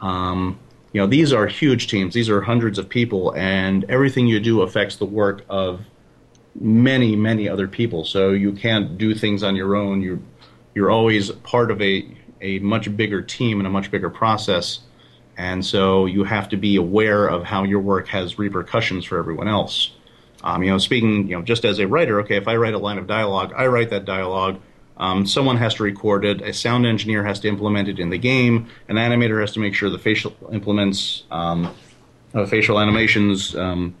um, 0.00 0.58
you 0.92 1.00
know 1.00 1.06
these 1.06 1.32
are 1.32 1.46
huge 1.46 1.86
teams. 1.86 2.14
These 2.14 2.28
are 2.28 2.40
hundreds 2.40 2.78
of 2.78 2.88
people, 2.88 3.32
and 3.36 3.84
everything 3.88 4.26
you 4.26 4.40
do 4.40 4.62
affects 4.62 4.96
the 4.96 5.04
work 5.04 5.44
of 5.48 5.82
many, 6.58 7.14
many 7.14 7.48
other 7.48 7.68
people. 7.68 8.04
So 8.04 8.30
you 8.30 8.52
can't 8.52 8.98
do 8.98 9.14
things 9.14 9.44
on 9.44 9.54
your 9.54 9.76
own. 9.76 10.02
You're 10.02 10.18
you're 10.74 10.90
always 10.90 11.30
part 11.30 11.70
of 11.70 11.80
a 11.80 12.16
a 12.40 12.58
much 12.58 12.94
bigger 12.96 13.22
team 13.22 13.60
and 13.60 13.66
a 13.68 13.70
much 13.70 13.92
bigger 13.92 14.10
process, 14.10 14.80
and 15.36 15.64
so 15.64 16.06
you 16.06 16.24
have 16.24 16.48
to 16.48 16.56
be 16.56 16.74
aware 16.74 17.28
of 17.28 17.44
how 17.44 17.62
your 17.62 17.80
work 17.80 18.08
has 18.08 18.36
repercussions 18.36 19.04
for 19.04 19.16
everyone 19.16 19.46
else. 19.46 19.92
Um, 20.42 20.62
you 20.62 20.70
know, 20.70 20.78
speaking, 20.78 21.28
you 21.28 21.36
know, 21.36 21.42
just 21.42 21.64
as 21.64 21.78
a 21.78 21.86
writer, 21.86 22.20
okay, 22.20 22.36
if 22.36 22.48
I 22.48 22.56
write 22.56 22.74
a 22.74 22.78
line 22.78 22.98
of 22.98 23.06
dialogue, 23.06 23.52
I 23.56 23.66
write 23.66 23.90
that 23.90 24.04
dialogue. 24.04 24.60
Um, 24.96 25.26
someone 25.26 25.56
has 25.56 25.74
to 25.74 25.82
record 25.82 26.24
it. 26.24 26.42
A 26.42 26.52
sound 26.52 26.86
engineer 26.86 27.24
has 27.24 27.40
to 27.40 27.48
implement 27.48 27.88
it 27.88 27.98
in 27.98 28.10
the 28.10 28.18
game. 28.18 28.68
An 28.88 28.96
animator 28.96 29.40
has 29.40 29.52
to 29.52 29.60
make 29.60 29.74
sure 29.74 29.88
the 29.90 29.98
facial 29.98 30.34
implements 30.52 31.24
um, 31.30 31.74
uh, 32.34 32.46
facial 32.46 32.78
animations 32.78 33.56
um, 33.56 33.94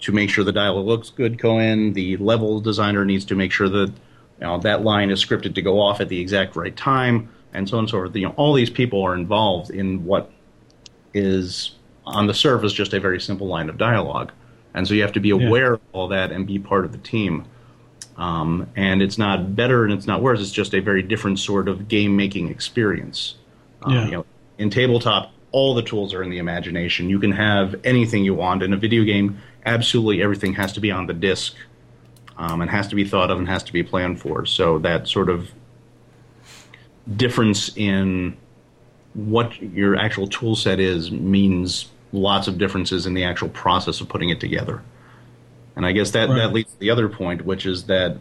to 0.00 0.12
make 0.12 0.30
sure 0.30 0.44
the 0.44 0.52
dialogue 0.52 0.86
looks 0.86 1.10
good 1.10 1.38
Cohen. 1.38 1.92
The 1.92 2.16
level 2.18 2.60
designer 2.60 3.04
needs 3.04 3.24
to 3.26 3.34
make 3.34 3.52
sure 3.52 3.68
that 3.68 3.88
you 3.88 4.48
know, 4.48 4.58
that 4.58 4.82
line 4.82 5.10
is 5.10 5.24
scripted 5.24 5.54
to 5.54 5.62
go 5.62 5.80
off 5.80 6.00
at 6.00 6.08
the 6.08 6.20
exact 6.20 6.56
right 6.56 6.76
time, 6.76 7.28
and 7.52 7.68
so 7.68 7.76
on 7.76 7.84
and 7.84 7.90
so 7.90 7.98
forth. 7.98 8.16
You 8.16 8.26
know, 8.26 8.34
all 8.36 8.52
these 8.54 8.70
people 8.70 9.02
are 9.02 9.14
involved 9.14 9.70
in 9.70 10.04
what 10.04 10.30
is 11.14 11.76
on 12.04 12.26
the 12.26 12.34
surface 12.34 12.72
just 12.72 12.92
a 12.92 13.00
very 13.00 13.20
simple 13.20 13.46
line 13.46 13.68
of 13.68 13.78
dialogue, 13.78 14.32
and 14.74 14.86
so 14.86 14.94
you 14.94 15.02
have 15.02 15.12
to 15.12 15.20
be 15.20 15.30
aware 15.30 15.74
of 15.74 15.80
all 15.92 16.08
that 16.08 16.32
and 16.32 16.46
be 16.46 16.58
part 16.58 16.84
of 16.84 16.92
the 16.92 16.98
team. 16.98 17.44
Um, 18.16 18.68
and 18.76 19.02
it's 19.02 19.18
not 19.18 19.56
better 19.56 19.84
and 19.84 19.92
it's 19.92 20.06
not 20.06 20.22
worse. 20.22 20.40
It's 20.40 20.52
just 20.52 20.74
a 20.74 20.80
very 20.80 21.02
different 21.02 21.38
sort 21.38 21.68
of 21.68 21.88
game 21.88 22.16
making 22.16 22.48
experience. 22.48 23.36
Um, 23.82 23.92
Yeah. 23.94 24.04
you 24.04 24.10
know, 24.12 24.24
in 24.58 24.70
tabletop, 24.70 25.32
all 25.50 25.74
the 25.74 25.82
tools 25.82 26.14
are 26.14 26.22
in 26.22 26.30
the 26.30 26.38
imagination. 26.38 27.08
You 27.10 27.18
can 27.18 27.32
have 27.32 27.74
anything 27.84 28.24
you 28.24 28.34
want. 28.34 28.62
In 28.62 28.72
a 28.72 28.76
video 28.76 29.04
game, 29.04 29.38
absolutely 29.66 30.22
everything 30.22 30.54
has 30.54 30.72
to 30.74 30.80
be 30.80 30.90
on 30.90 31.06
the 31.06 31.14
disc 31.14 31.54
um, 32.36 32.60
and 32.60 32.70
has 32.70 32.88
to 32.88 32.94
be 32.94 33.04
thought 33.04 33.30
of 33.30 33.38
and 33.38 33.48
has 33.48 33.62
to 33.64 33.72
be 33.72 33.82
planned 33.82 34.20
for. 34.20 34.46
So 34.46 34.78
that 34.80 35.08
sort 35.08 35.28
of 35.28 35.50
difference 37.16 37.76
in 37.76 38.36
what 39.14 39.60
your 39.60 39.96
actual 39.96 40.26
tool 40.26 40.56
set 40.56 40.80
is 40.80 41.10
means 41.10 41.86
lots 42.12 42.46
of 42.48 42.58
differences 42.58 43.06
in 43.06 43.14
the 43.14 43.24
actual 43.24 43.48
process 43.48 44.00
of 44.00 44.08
putting 44.08 44.28
it 44.28 44.40
together. 44.40 44.82
And 45.76 45.86
I 45.86 45.92
guess 45.92 46.10
that, 46.10 46.28
Right. 46.28 46.38
that 46.38 46.52
leads 46.52 46.72
to 46.72 46.78
the 46.78 46.90
other 46.90 47.08
point, 47.08 47.44
which 47.46 47.64
is 47.64 47.84
that 47.84 48.18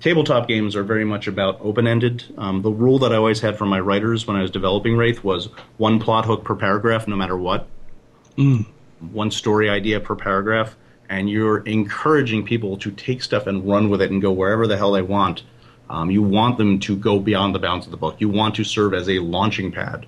tabletop 0.00 0.46
games 0.48 0.76
are 0.76 0.84
very 0.84 1.04
much 1.04 1.26
about 1.26 1.58
open 1.60 1.86
ended. 1.86 2.24
Um, 2.38 2.62
the 2.62 2.70
rule 2.70 2.98
that 3.00 3.12
I 3.12 3.16
always 3.16 3.40
had 3.40 3.58
for 3.58 3.66
my 3.66 3.80
writers 3.80 4.26
when 4.26 4.36
I 4.36 4.42
was 4.42 4.50
developing 4.50 4.96
Wraith 4.96 5.24
was 5.24 5.48
one 5.78 5.98
plot 5.98 6.24
hook 6.26 6.44
per 6.44 6.54
paragraph, 6.54 7.08
no 7.08 7.16
matter 7.16 7.36
what, 7.36 7.66
one 8.36 9.30
story 9.30 9.68
idea 9.68 10.00
per 10.00 10.14
paragraph. 10.14 10.76
And 11.08 11.28
you're 11.28 11.58
encouraging 11.58 12.44
people 12.44 12.76
to 12.78 12.90
take 12.90 13.22
stuff 13.22 13.46
and 13.46 13.68
run 13.68 13.90
with 13.90 14.00
it 14.00 14.10
and 14.10 14.22
go 14.22 14.32
wherever 14.32 14.66
the 14.66 14.76
hell 14.76 14.92
they 14.92 15.02
want. 15.02 15.42
Um, 15.90 16.10
you 16.10 16.22
want 16.22 16.56
them 16.56 16.78
to 16.80 16.96
go 16.96 17.18
beyond 17.18 17.54
the 17.54 17.58
bounds 17.58 17.86
of 17.86 17.90
the 17.90 17.98
book. 17.98 18.16
You 18.18 18.28
want 18.30 18.54
to 18.54 18.64
serve 18.64 18.94
as 18.94 19.08
a 19.10 19.18
launching 19.18 19.72
pad 19.72 20.06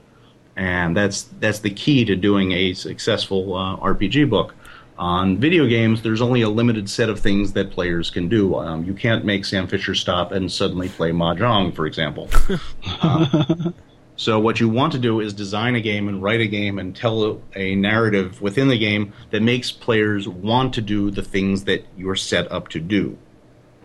and 0.56 0.96
that's 0.96 1.24
that's 1.40 1.60
the 1.60 1.70
key 1.70 2.04
to 2.04 2.16
doing 2.16 2.52
a 2.52 2.74
successful 2.74 3.54
uh, 3.54 3.76
RPG 3.76 4.30
book. 4.30 4.54
On 4.96 5.38
video 5.38 5.66
games, 5.66 6.02
there's 6.02 6.22
only 6.22 6.42
a 6.42 6.48
limited 6.48 6.88
set 6.88 7.08
of 7.08 7.18
things 7.18 7.52
that 7.54 7.72
players 7.72 8.10
can 8.10 8.28
do. 8.28 8.54
Um, 8.54 8.84
you 8.84 8.94
can't 8.94 9.24
make 9.24 9.44
Sam 9.44 9.66
Fisher 9.66 9.94
stop 9.94 10.30
and 10.30 10.50
suddenly 10.50 10.88
play 10.88 11.10
mahjong, 11.10 11.74
for 11.74 11.86
example. 11.86 12.28
Um, 13.00 13.74
so 14.16 14.38
what 14.38 14.60
you 14.60 14.68
want 14.68 14.92
to 14.92 14.98
do 14.98 15.20
is 15.20 15.32
design 15.32 15.74
a 15.74 15.80
game 15.80 16.08
and 16.08 16.22
write 16.22 16.40
a 16.40 16.46
game 16.46 16.78
and 16.78 16.94
tell 16.94 17.42
a 17.56 17.74
narrative 17.74 18.40
within 18.40 18.68
the 18.68 18.78
game 18.78 19.12
that 19.30 19.42
makes 19.42 19.72
players 19.72 20.28
want 20.28 20.72
to 20.74 20.80
do 20.80 21.10
the 21.10 21.22
things 21.22 21.64
that 21.64 21.84
you're 21.96 22.14
set 22.14 22.50
up 22.52 22.68
to 22.68 22.80
do. 22.80 23.18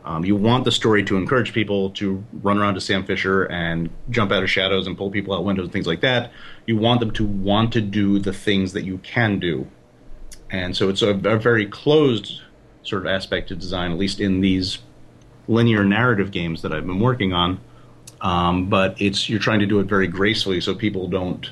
Um, 0.09 0.25
you 0.25 0.35
want 0.35 0.65
the 0.65 0.71
story 0.71 1.03
to 1.03 1.17
encourage 1.17 1.53
people 1.53 1.91
to 1.91 2.23
run 2.41 2.57
around 2.57 2.73
to 2.73 2.81
Sam 2.81 3.05
Fisher 3.05 3.43
and 3.43 3.91
jump 4.09 4.31
out 4.31 4.41
of 4.41 4.49
shadows 4.49 4.87
and 4.87 4.97
pull 4.97 5.11
people 5.11 5.35
out 5.35 5.45
windows 5.45 5.65
and 5.65 5.71
things 5.71 5.85
like 5.85 6.01
that. 6.01 6.31
You 6.65 6.77
want 6.77 6.99
them 6.99 7.11
to 7.11 7.23
want 7.23 7.73
to 7.73 7.81
do 7.81 8.17
the 8.17 8.33
things 8.33 8.73
that 8.73 8.85
you 8.85 8.97
can 8.97 9.37
do. 9.37 9.67
And 10.49 10.75
so 10.75 10.89
it's 10.89 11.03
a, 11.03 11.09
a 11.09 11.37
very 11.37 11.67
closed 11.67 12.41
sort 12.81 13.03
of 13.03 13.07
aspect 13.07 13.49
to 13.49 13.55
design, 13.55 13.91
at 13.91 13.99
least 13.99 14.19
in 14.19 14.41
these 14.41 14.79
linear 15.47 15.83
narrative 15.83 16.31
games 16.31 16.63
that 16.63 16.73
I've 16.73 16.87
been 16.87 16.99
working 16.99 17.31
on. 17.31 17.59
Um, 18.19 18.67
but 18.67 18.99
it's 18.99 19.29
you're 19.29 19.39
trying 19.39 19.59
to 19.59 19.67
do 19.67 19.79
it 19.79 19.85
very 19.85 20.07
gracefully 20.07 20.59
so 20.59 20.73
people 20.73 21.07
don't 21.07 21.51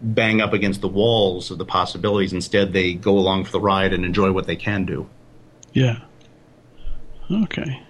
bang 0.00 0.40
up 0.40 0.52
against 0.52 0.82
the 0.82 0.88
walls 0.88 1.50
of 1.50 1.58
the 1.58 1.64
possibilities. 1.64 2.32
Instead, 2.32 2.72
they 2.74 2.94
go 2.94 3.18
along 3.18 3.46
for 3.46 3.50
the 3.50 3.60
ride 3.60 3.92
and 3.92 4.04
enjoy 4.04 4.30
what 4.30 4.46
they 4.46 4.56
can 4.56 4.86
do. 4.86 5.08
Yeah. 5.72 5.98
Okay. 7.32 7.82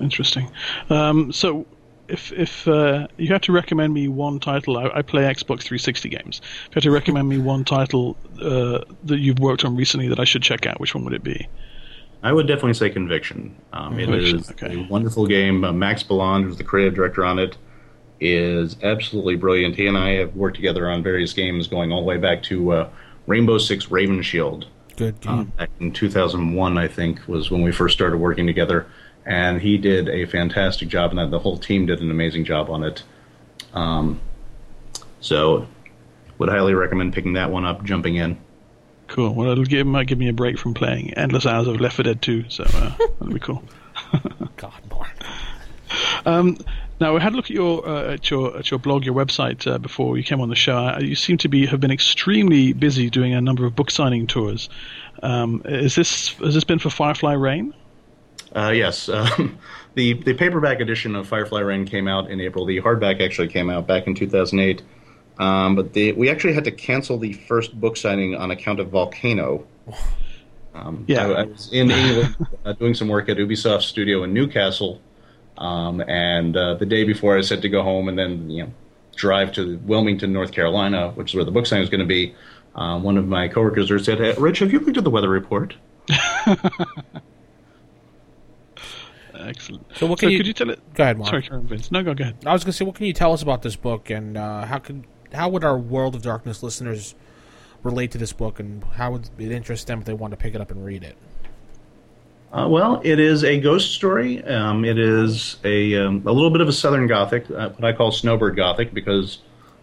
Interesting. 0.00 0.50
Um, 0.90 1.32
so, 1.32 1.66
if 2.08 2.32
if 2.32 2.66
uh, 2.68 3.06
you 3.16 3.28
had 3.28 3.42
to 3.42 3.52
recommend 3.52 3.92
me 3.92 4.08
one 4.08 4.40
title, 4.40 4.78
I, 4.78 4.90
I 4.94 5.02
play 5.02 5.22
Xbox 5.22 5.62
360 5.62 6.08
games. 6.08 6.40
If 6.40 6.68
you 6.68 6.74
had 6.74 6.82
to 6.84 6.90
recommend 6.90 7.28
me 7.28 7.38
one 7.38 7.64
title 7.64 8.16
uh, 8.40 8.84
that 9.04 9.18
you've 9.18 9.38
worked 9.40 9.64
on 9.64 9.76
recently 9.76 10.08
that 10.08 10.18
I 10.18 10.24
should 10.24 10.42
check 10.42 10.66
out, 10.66 10.80
which 10.80 10.94
one 10.94 11.04
would 11.04 11.14
it 11.14 11.24
be? 11.24 11.48
I 12.22 12.32
would 12.32 12.46
definitely 12.46 12.74
say 12.74 12.90
Conviction. 12.90 13.54
Um, 13.72 13.98
it 13.98 14.06
Conviction, 14.06 14.38
is 14.38 14.50
okay. 14.50 14.74
a 14.74 14.88
wonderful 14.88 15.26
game. 15.26 15.64
Uh, 15.64 15.72
Max 15.72 16.02
Béland, 16.02 16.44
who's 16.44 16.56
the 16.56 16.64
creative 16.64 16.94
director 16.94 17.24
on 17.24 17.38
it, 17.38 17.56
is 18.20 18.76
absolutely 18.82 19.36
brilliant. 19.36 19.76
He 19.76 19.86
and 19.86 19.96
I 19.96 20.14
have 20.14 20.34
worked 20.34 20.56
together 20.56 20.90
on 20.90 21.02
various 21.02 21.32
games 21.32 21.68
going 21.68 21.92
all 21.92 22.00
the 22.00 22.06
way 22.06 22.16
back 22.16 22.42
to 22.44 22.72
uh, 22.72 22.90
Rainbow 23.26 23.58
Six 23.58 23.90
Raven 23.90 24.22
Shield. 24.22 24.66
Good 24.98 25.20
game. 25.20 25.40
Uh, 25.40 25.44
back 25.44 25.70
in 25.78 25.92
2001, 25.92 26.76
I 26.76 26.88
think, 26.88 27.26
was 27.28 27.52
when 27.52 27.62
we 27.62 27.70
first 27.70 27.94
started 27.94 28.16
working 28.18 28.48
together. 28.48 28.86
And 29.24 29.60
he 29.60 29.78
did 29.78 30.08
a 30.08 30.24
fantastic 30.26 30.88
job, 30.88 31.16
and 31.16 31.32
the 31.32 31.38
whole 31.38 31.56
team 31.56 31.86
did 31.86 32.00
an 32.00 32.10
amazing 32.10 32.44
job 32.44 32.68
on 32.68 32.82
it. 32.82 33.04
Um, 33.74 34.20
so, 35.20 35.66
would 36.38 36.48
highly 36.48 36.74
recommend 36.74 37.12
picking 37.12 37.34
that 37.34 37.50
one 37.50 37.64
up, 37.64 37.84
jumping 37.84 38.16
in. 38.16 38.38
Cool. 39.06 39.34
Well, 39.34 39.50
it'll 39.50 39.64
give 39.64 39.86
might 39.86 40.08
give 40.08 40.18
me 40.18 40.28
a 40.28 40.32
break 40.32 40.58
from 40.58 40.74
playing 40.74 41.14
endless 41.14 41.46
hours 41.46 41.68
of 41.68 41.80
Left 41.80 41.96
4 41.96 42.02
Dead 42.04 42.22
2, 42.22 42.46
so 42.48 42.64
uh, 42.64 42.96
that'll 42.98 43.32
be 43.32 43.38
cool. 43.38 43.62
God, 44.56 44.72
more. 44.90 45.06
Um, 46.26 46.58
now, 47.00 47.16
I 47.16 47.20
had 47.20 47.32
a 47.32 47.36
look 47.36 47.46
at 47.46 47.50
your 47.50 47.86
uh, 47.88 48.14
at 48.14 48.30
your 48.30 48.56
at 48.58 48.70
your 48.70 48.78
blog, 48.78 49.04
your 49.04 49.14
website 49.14 49.66
uh, 49.70 49.78
before 49.78 50.16
you 50.16 50.24
came 50.24 50.40
on 50.40 50.48
the 50.48 50.56
show. 50.56 50.76
Uh, 50.76 50.98
You 51.00 51.14
seem 51.14 51.38
to 51.38 51.48
be 51.48 51.66
have 51.66 51.80
been 51.80 51.90
extremely 51.90 52.72
busy 52.72 53.10
doing 53.10 53.34
a 53.34 53.40
number 53.40 53.64
of 53.66 53.74
book 53.76 53.90
signing 53.90 54.26
tours. 54.26 54.68
Um, 55.22 55.62
is 55.64 55.94
this 55.94 56.30
has 56.34 56.54
this 56.54 56.64
been 56.64 56.78
for 56.78 56.90
Firefly 56.90 57.34
Rain? 57.34 57.74
Uh, 58.54 58.72
yes, 58.74 59.08
um, 59.18 59.58
the 59.94 60.14
the 60.14 60.34
paperback 60.34 60.80
edition 60.80 61.14
of 61.14 61.26
Firefly 61.28 61.60
Rain 61.60 61.84
came 61.86 62.08
out 62.08 62.30
in 62.30 62.40
April. 62.40 62.64
The 62.64 62.80
hardback 62.80 63.20
actually 63.20 63.48
came 63.48 63.70
out 63.70 63.86
back 63.86 64.06
in 64.06 64.14
2008, 64.14 64.82
um, 65.38 65.76
but 65.76 65.92
the, 65.92 66.12
we 66.12 66.30
actually 66.30 66.54
had 66.54 66.64
to 66.64 66.72
cancel 66.72 67.18
the 67.18 67.32
first 67.32 67.78
book 67.80 67.96
signing 67.96 68.34
on 68.34 68.50
account 68.50 68.80
of 68.80 68.88
Volcano. 68.88 69.66
Um, 70.74 71.04
Yeah. 71.08 71.26
I, 71.28 71.42
I 71.42 71.44
was 71.44 71.72
in 71.72 71.90
England 71.90 72.36
uh, 72.64 72.72
doing 72.74 72.94
some 72.94 73.08
work 73.08 73.28
at 73.28 73.36
Ubisoft 73.36 73.82
Studio 73.82 74.22
in 74.24 74.32
Newcastle, 74.32 75.00
um, 75.58 76.00
and 76.00 76.56
uh, 76.56 76.74
the 76.74 76.86
day 76.86 77.04
before 77.04 77.36
I 77.36 77.42
said 77.42 77.60
to 77.62 77.68
go 77.68 77.82
home 77.82 78.08
and 78.08 78.18
then 78.18 78.48
you 78.50 78.62
know 78.64 78.72
drive 79.16 79.52
to 79.52 79.78
Wilmington, 79.78 80.32
North 80.32 80.52
Carolina, 80.52 81.10
which 81.10 81.30
is 81.32 81.34
where 81.34 81.44
the 81.44 81.50
book 81.50 81.66
signing 81.66 81.82
was 81.82 81.90
going 81.90 82.00
to 82.00 82.06
be. 82.06 82.34
Um, 82.74 83.02
one 83.02 83.16
of 83.18 83.26
my 83.26 83.48
coworkers 83.48 83.88
there 83.88 83.98
said, 83.98 84.18
hey, 84.18 84.34
"Rich, 84.38 84.60
have 84.60 84.72
you 84.72 84.78
looked 84.80 84.96
at 84.96 85.04
the 85.04 85.10
weather 85.10 85.28
report?" 85.28 85.74
Excellent. 89.34 89.86
So 89.96 90.06
what 90.06 90.18
can 90.18 90.30
you- 90.30 90.36
could 90.38 90.46
you 90.46 90.52
tell 90.52 90.70
it? 90.70 90.80
Go 90.94 91.04
ahead, 91.04 91.18
Mark. 91.18 91.30
Sorry, 91.30 91.42
Karen 91.42 91.66
Vince. 91.66 91.90
No, 91.92 92.02
go 92.02 92.14
go 92.14 92.22
ahead. 92.22 92.36
I 92.46 92.52
was 92.52 92.64
going 92.64 92.72
to 92.72 92.76
say, 92.76 92.84
what 92.84 92.94
can 92.96 93.06
you 93.06 93.12
tell 93.12 93.32
us 93.32 93.42
about 93.42 93.62
this 93.62 93.76
book, 93.76 94.10
and 94.10 94.36
uh, 94.36 94.64
how 94.66 94.78
could 94.78 95.04
how 95.32 95.48
would 95.48 95.64
our 95.64 95.78
World 95.78 96.14
of 96.14 96.22
Darkness 96.22 96.62
listeners 96.62 97.14
relate 97.82 98.10
to 98.12 98.18
this 98.18 98.32
book, 98.32 98.58
and 98.58 98.82
how 98.84 99.12
would 99.12 99.28
it 99.38 99.52
interest 99.52 99.86
them 99.86 100.00
if 100.00 100.06
they 100.06 100.12
want 100.12 100.32
to 100.32 100.36
pick 100.36 100.54
it 100.54 100.60
up 100.60 100.70
and 100.70 100.84
read 100.84 101.04
it? 101.04 101.16
Uh, 102.50 102.66
well, 102.68 103.00
it 103.04 103.20
is 103.20 103.44
a 103.44 103.60
ghost 103.60 103.92
story. 103.92 104.42
Um, 104.42 104.84
it 104.84 104.98
is 104.98 105.56
a 105.64 105.94
um, 105.96 106.22
a 106.24 106.32
little 106.32 106.50
bit 106.50 106.62
of 106.62 106.68
a 106.68 106.72
Southern 106.72 107.06
Gothic, 107.06 107.50
uh, 107.50 107.70
what 107.70 107.84
I 107.84 107.92
call 107.92 108.10
snowbird 108.10 108.56
Gothic, 108.56 108.94
because 108.94 109.38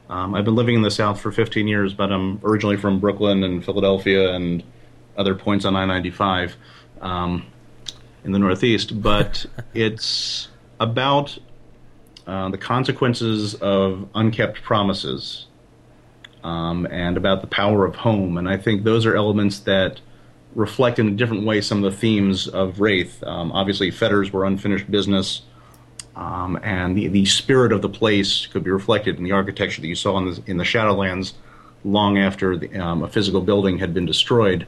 um, 0.09 0.33
I've 0.33 0.45
been 0.45 0.55
living 0.55 0.75
in 0.75 0.81
the 0.81 0.89
South 0.89 1.19
for 1.19 1.31
15 1.31 1.67
years, 1.67 1.93
but 1.93 2.11
I'm 2.11 2.39
originally 2.43 2.77
from 2.77 2.99
Brooklyn 2.99 3.43
and 3.43 3.63
Philadelphia 3.63 4.33
and 4.33 4.63
other 5.15 5.35
points 5.35 5.63
on 5.63 5.75
I-95 5.75 6.53
um, 7.01 7.45
in 8.23 8.31
the 8.31 8.39
Northeast. 8.39 8.99
But 8.99 9.45
it's 9.75 10.47
about 10.79 11.37
uh, 12.25 12.49
the 12.49 12.57
consequences 12.57 13.53
of 13.55 14.09
unkept 14.15 14.63
promises 14.63 15.45
um, 16.43 16.87
and 16.87 17.15
about 17.15 17.41
the 17.41 17.47
power 17.47 17.85
of 17.85 17.95
home. 17.95 18.37
And 18.37 18.49
I 18.49 18.57
think 18.57 18.83
those 18.83 19.05
are 19.05 19.15
elements 19.15 19.59
that 19.59 20.01
reflect 20.55 20.99
in 20.99 21.07
a 21.09 21.11
different 21.11 21.45
way 21.45 21.61
some 21.61 21.83
of 21.83 21.91
the 21.91 21.97
themes 21.97 22.47
of 22.47 22.79
Wraith. 22.79 23.21
Um, 23.23 23.51
obviously, 23.51 23.91
fetters 23.91 24.31
were 24.31 24.45
unfinished 24.45 24.89
business, 24.89 25.41
um, 26.15 26.57
and 26.63 26.97
the, 26.97 27.09
the 27.09 27.25
spirit 27.25 27.71
of 27.71 27.81
the 27.81 27.89
place 27.89 28.47
could 28.47 28.63
be 28.63 28.71
reflected 28.71 29.17
in 29.17 29.23
the 29.23 29.33
architecture 29.33 29.81
that 29.81 29.87
you 29.87 29.95
saw 29.95 30.17
in 30.17 30.31
the, 30.31 30.43
in 30.47 30.57
the 30.57 30.63
Shadowlands 30.63 31.33
long 31.83 32.17
after 32.17 32.57
the, 32.57 32.75
um, 32.77 33.03
a 33.03 33.07
physical 33.07 33.41
building 33.41 33.77
had 33.77 33.93
been 33.93 34.05
destroyed. 34.05 34.65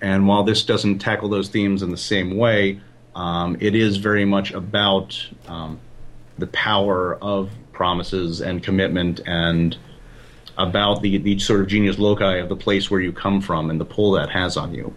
And 0.00 0.28
while 0.28 0.44
this 0.44 0.64
doesn't 0.64 0.98
tackle 0.98 1.28
those 1.28 1.48
themes 1.48 1.82
in 1.82 1.90
the 1.90 1.96
same 1.96 2.36
way, 2.36 2.80
um, 3.14 3.56
it 3.60 3.74
is 3.74 3.96
very 3.96 4.24
much 4.24 4.52
about 4.52 5.28
um, 5.46 5.80
the 6.36 6.46
power 6.48 7.16
of 7.16 7.50
promises 7.72 8.40
and 8.40 8.62
commitment 8.62 9.20
and 9.26 9.76
about 10.56 11.02
the, 11.02 11.18
the 11.18 11.38
sort 11.38 11.60
of 11.60 11.68
genius 11.68 11.98
loci 11.98 12.36
of 12.36 12.48
the 12.48 12.56
place 12.56 12.90
where 12.90 13.00
you 13.00 13.12
come 13.12 13.40
from 13.40 13.70
and 13.70 13.80
the 13.80 13.84
pull 13.84 14.12
that 14.12 14.30
has 14.30 14.56
on 14.56 14.74
you. 14.74 14.94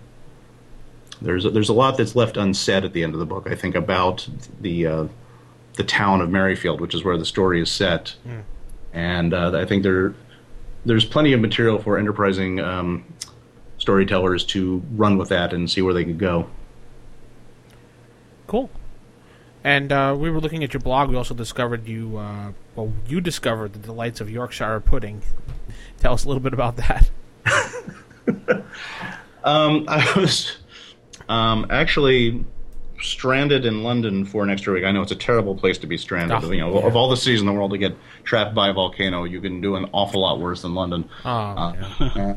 There's 1.21 1.43
there's 1.43 1.69
a 1.69 1.73
lot 1.73 1.97
that's 1.97 2.15
left 2.15 2.35
unsaid 2.37 2.83
at 2.83 2.93
the 2.93 3.03
end 3.03 3.13
of 3.13 3.19
the 3.19 3.25
book. 3.25 3.47
I 3.49 3.55
think 3.55 3.75
about 3.75 4.27
the 4.59 4.87
uh, 4.87 5.07
the 5.75 5.83
town 5.83 6.21
of 6.21 6.29
Merrifield, 6.29 6.81
which 6.81 6.95
is 6.95 7.03
where 7.03 7.17
the 7.17 7.25
story 7.25 7.61
is 7.61 7.71
set, 7.71 8.15
and 8.93 9.33
uh, 9.33 9.51
I 9.55 9.65
think 9.65 9.83
there 9.83 10.15
there's 10.85 11.05
plenty 11.05 11.33
of 11.33 11.39
material 11.39 11.79
for 11.79 11.97
enterprising 11.99 12.59
um, 12.59 13.05
storytellers 13.77 14.43
to 14.45 14.83
run 14.93 15.17
with 15.17 15.29
that 15.29 15.53
and 15.53 15.69
see 15.69 15.81
where 15.81 15.93
they 15.93 16.03
could 16.03 16.17
go. 16.17 16.49
Cool. 18.47 18.69
And 19.63 19.91
uh, 19.91 20.15
we 20.17 20.31
were 20.31 20.41
looking 20.41 20.63
at 20.63 20.73
your 20.73 20.81
blog. 20.81 21.09
We 21.11 21.15
also 21.15 21.35
discovered 21.35 21.87
you. 21.87 22.17
Uh, 22.17 22.53
well, 22.75 22.91
you 23.07 23.21
discovered 23.21 23.73
the 23.73 23.79
delights 23.79 24.19
of 24.19 24.27
Yorkshire 24.27 24.79
pudding. 24.79 25.21
Tell 25.99 26.13
us 26.13 26.25
a 26.25 26.27
little 26.27 26.41
bit 26.41 26.53
about 26.53 26.77
that. 26.77 27.11
Um, 29.43 29.85
I 29.87 30.13
was 30.19 30.57
um, 31.31 31.67
actually 31.69 32.43
stranded 33.01 33.65
in 33.65 33.81
London 33.83 34.25
for 34.25 34.43
an 34.43 34.51
extra 34.51 34.73
week. 34.73 34.83
I 34.83 34.91
know 34.91 35.01
it's 35.01 35.11
a 35.11 35.15
terrible 35.15 35.55
place 35.55 35.79
to 35.79 35.87
be 35.87 35.97
stranded. 35.97 36.37
Oh, 36.43 36.51
you 36.51 36.59
know, 36.59 36.79
yeah. 36.79 36.85
of 36.85 36.95
all 36.95 37.09
the 37.09 37.17
cities 37.17 37.39
in 37.39 37.47
the 37.47 37.53
world 37.53 37.71
to 37.71 37.77
get 37.79 37.95
trapped 38.23 38.53
by 38.53 38.69
a 38.69 38.73
volcano, 38.73 39.23
you 39.23 39.41
can 39.41 39.59
do 39.59 39.75
an 39.75 39.89
awful 39.91 40.21
lot 40.21 40.39
worse 40.39 40.61
than 40.61 40.75
London. 40.75 41.09
Oh, 41.25 41.29
Uh, 41.29 41.73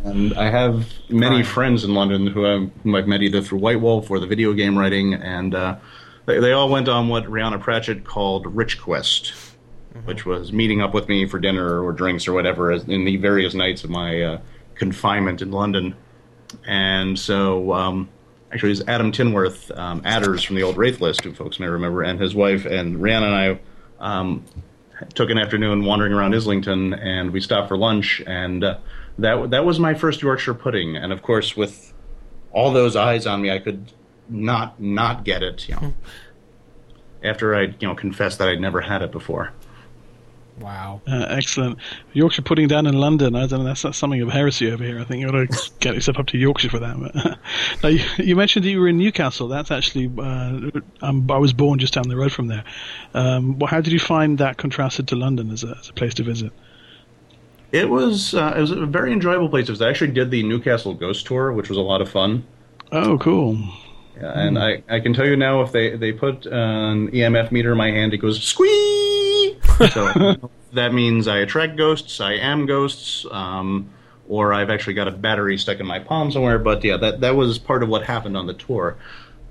and 0.05 0.33
I 0.35 0.49
have 0.51 0.87
many 1.11 1.43
friends 1.43 1.85
in 1.85 1.93
London 1.95 2.27
who, 2.29 2.47
I, 2.47 2.97
I've 2.97 3.07
met 3.07 3.21
either 3.21 3.43
through 3.43 3.59
White 3.59 3.81
Wolf 3.81 4.11
or 4.11 4.19
the 4.21 4.27
video 4.27 4.55
game 4.55 4.79
writing, 4.79 5.13
and 5.13 5.55
uh, 5.55 5.77
they, 6.25 6.41
they 6.41 6.53
all 6.53 6.71
went 6.71 6.89
on 6.89 7.09
what 7.09 7.25
Rhianna 7.25 7.61
Pratchett 7.61 8.05
called 8.05 8.47
Rich 8.47 8.81
Quest, 8.81 9.35
which 10.07 10.25
was 10.25 10.51
meeting 10.51 10.81
up 10.81 10.95
with 10.95 11.09
me 11.11 11.27
for 11.27 11.39
dinner 11.39 11.83
or 11.85 11.93
drinks 11.93 12.27
or 12.27 12.33
whatever 12.33 12.73
as- 12.73 12.85
in 12.85 13.05
the 13.05 13.19
various 13.19 13.53
nights 13.53 13.85
of 13.85 13.91
my 13.91 14.23
uh, 14.23 14.39
confinement 14.77 15.43
in 15.43 15.51
London. 15.51 15.95
And 16.67 17.19
so, 17.19 17.73
um, 17.75 18.09
actually, 18.55 18.71
it 18.71 18.79
was 18.79 18.89
Adam 18.89 19.11
Tinworth, 19.11 19.77
um, 19.77 20.01
Adders 20.05 20.45
from 20.45 20.57
the 20.57 20.63
old 20.63 20.77
Wraith 20.77 21.01
list, 21.01 21.25
who 21.25 21.35
folks 21.35 21.59
may 21.59 21.67
remember, 21.67 22.03
and 22.03 22.21
his 22.21 22.35
wife 22.35 22.65
and 22.65 22.97
Rhianna 22.99 23.27
and 23.27 23.35
I 23.35 23.61
um, 23.99 24.45
took 25.15 25.29
an 25.31 25.39
afternoon 25.39 25.85
wandering 25.85 26.13
around 26.13 26.35
Islington, 26.35 26.95
and 26.95 27.33
we 27.33 27.41
stopped 27.41 27.69
for 27.69 27.77
lunch, 27.77 28.23
and 28.27 28.63
uh, 28.63 28.79
that 29.19 29.51
that 29.51 29.65
was 29.65 29.81
my 29.81 29.93
first 29.93 30.23
Yorkshire 30.23 30.55
pudding. 30.55 30.97
And 30.97 31.13
of 31.13 31.21
course, 31.21 31.57
with 31.57 31.93
all 32.53 32.73
those 32.73 32.95
eyes 32.95 33.27
on 33.27 33.43
me, 33.43 33.51
I 33.51 33.59
could 33.59 33.93
not 34.29 34.81
not 34.81 35.25
get 35.25 35.43
it. 35.43 35.69
You 35.69 35.75
know, 35.75 35.95
after 37.25 37.57
I 37.57 37.63
you 37.63 37.89
know 37.89 37.97
confessed 37.97 38.39
that 38.39 38.49
I'd 38.49 38.61
never 38.61 38.83
had 38.83 39.03
it 39.03 39.11
before. 39.11 39.53
Wow. 40.61 41.01
Uh, 41.07 41.27
excellent. 41.29 41.79
Yorkshire 42.13 42.43
pudding 42.43 42.69
down 42.69 42.87
in 42.87 42.95
London. 42.95 43.35
I 43.35 43.47
don't 43.47 43.61
know. 43.61 43.65
That's, 43.65 43.83
that's 43.83 43.99
something 43.99 44.21
of 44.23 44.31
heresy 44.31 44.71
over 44.71 44.85
here. 44.85 45.01
I 45.01 45.05
think 45.05 45.21
you 45.21 45.29
ought 45.29 45.51
to 45.51 45.71
get 45.81 45.95
yourself 45.95 46.19
up 46.19 46.27
to 46.29 46.39
Yorkshire 46.39 46.71
for 46.71 46.79
that. 46.79 46.97
But, 46.99 47.39
now, 47.83 47.89
you, 47.89 48.05
you 48.19 48.37
mentioned 48.37 48.65
that 48.65 48.71
you 48.71 48.81
were 48.81 48.89
in 48.89 48.99
Newcastle. 48.99 49.49
That's 49.49 49.71
actually. 49.71 50.11
Uh, 50.17 50.71
um, 51.03 51.29
I 51.31 51.39
was 51.39 51.53
born 51.53 51.79
just 51.79 51.95
down 51.95 52.09
the 52.09 52.17
road 52.17 52.33
from 52.33 52.47
there. 52.47 52.65
Um, 53.15 53.59
well, 53.59 53.69
how 53.69 53.81
did 53.81 53.93
you 53.93 53.99
find 53.99 54.39
that 54.39 54.57
contrasted 54.57 55.09
to 55.09 55.17
London 55.17 55.51
as 55.51 55.65
a, 55.65 55.77
as 55.79 55.89
a 55.89 55.93
place 55.93 56.15
to 56.15 56.23
visit? 56.23 56.53
It 57.73 57.91
was 57.91 58.35
uh, 58.35 58.55
it 58.57 58.61
was 58.61 58.71
a 58.71 58.87
very 58.87 59.13
enjoyable 59.13 59.49
place. 59.49 59.69
I 59.81 59.89
actually 59.89 60.13
did 60.13 60.31
the 60.31 60.45
Newcastle 60.45 60.95
Ghost 60.95 61.27
Tour, 61.27 61.53
which 61.53 61.69
was 61.69 61.77
a 61.77 61.83
lot 61.83 62.01
of 62.01 62.09
fun. 62.09 62.47
Oh, 62.93 63.19
cool. 63.19 63.59
Yeah, 64.17 64.39
and 64.39 64.59
I, 64.59 64.85
I 64.89 65.01
can 65.01 65.13
tell 65.13 65.27
you 65.27 65.35
now 65.35 65.63
if 65.63 65.73
they, 65.73 65.97
they 65.97 66.13
put 66.13 66.47
an 66.47 67.11
EMF 67.11 67.51
meter 67.51 67.73
in 67.73 67.79
my 67.79 67.91
hand, 67.91 68.15
it 68.15 68.19
goes 68.19 68.39
So 69.93 70.51
that 70.73 70.93
means 70.93 71.29
I 71.29 71.39
attract 71.39 71.77
ghosts, 71.77 72.21
I 72.21 72.33
am 72.35 72.67
ghosts, 72.67 73.27
um, 73.31 73.91
or 74.29 74.53
I've 74.53 74.71
actually 74.71 74.95
got 74.95 75.09
a 75.09 75.11
battery 75.11 75.59
stuck 75.59 75.81
in 75.81 75.87
my 75.87 75.99
palm 75.99 76.31
somewhere. 76.31 76.59
But 76.59 76.83
yeah, 76.85 76.97
that 76.99 77.21
that 77.21 77.37
was 77.37 77.59
part 77.59 77.83
of 77.83 77.89
what 77.89 78.05
happened 78.05 78.37
on 78.37 78.47
the 78.47 78.55
tour. 78.55 78.97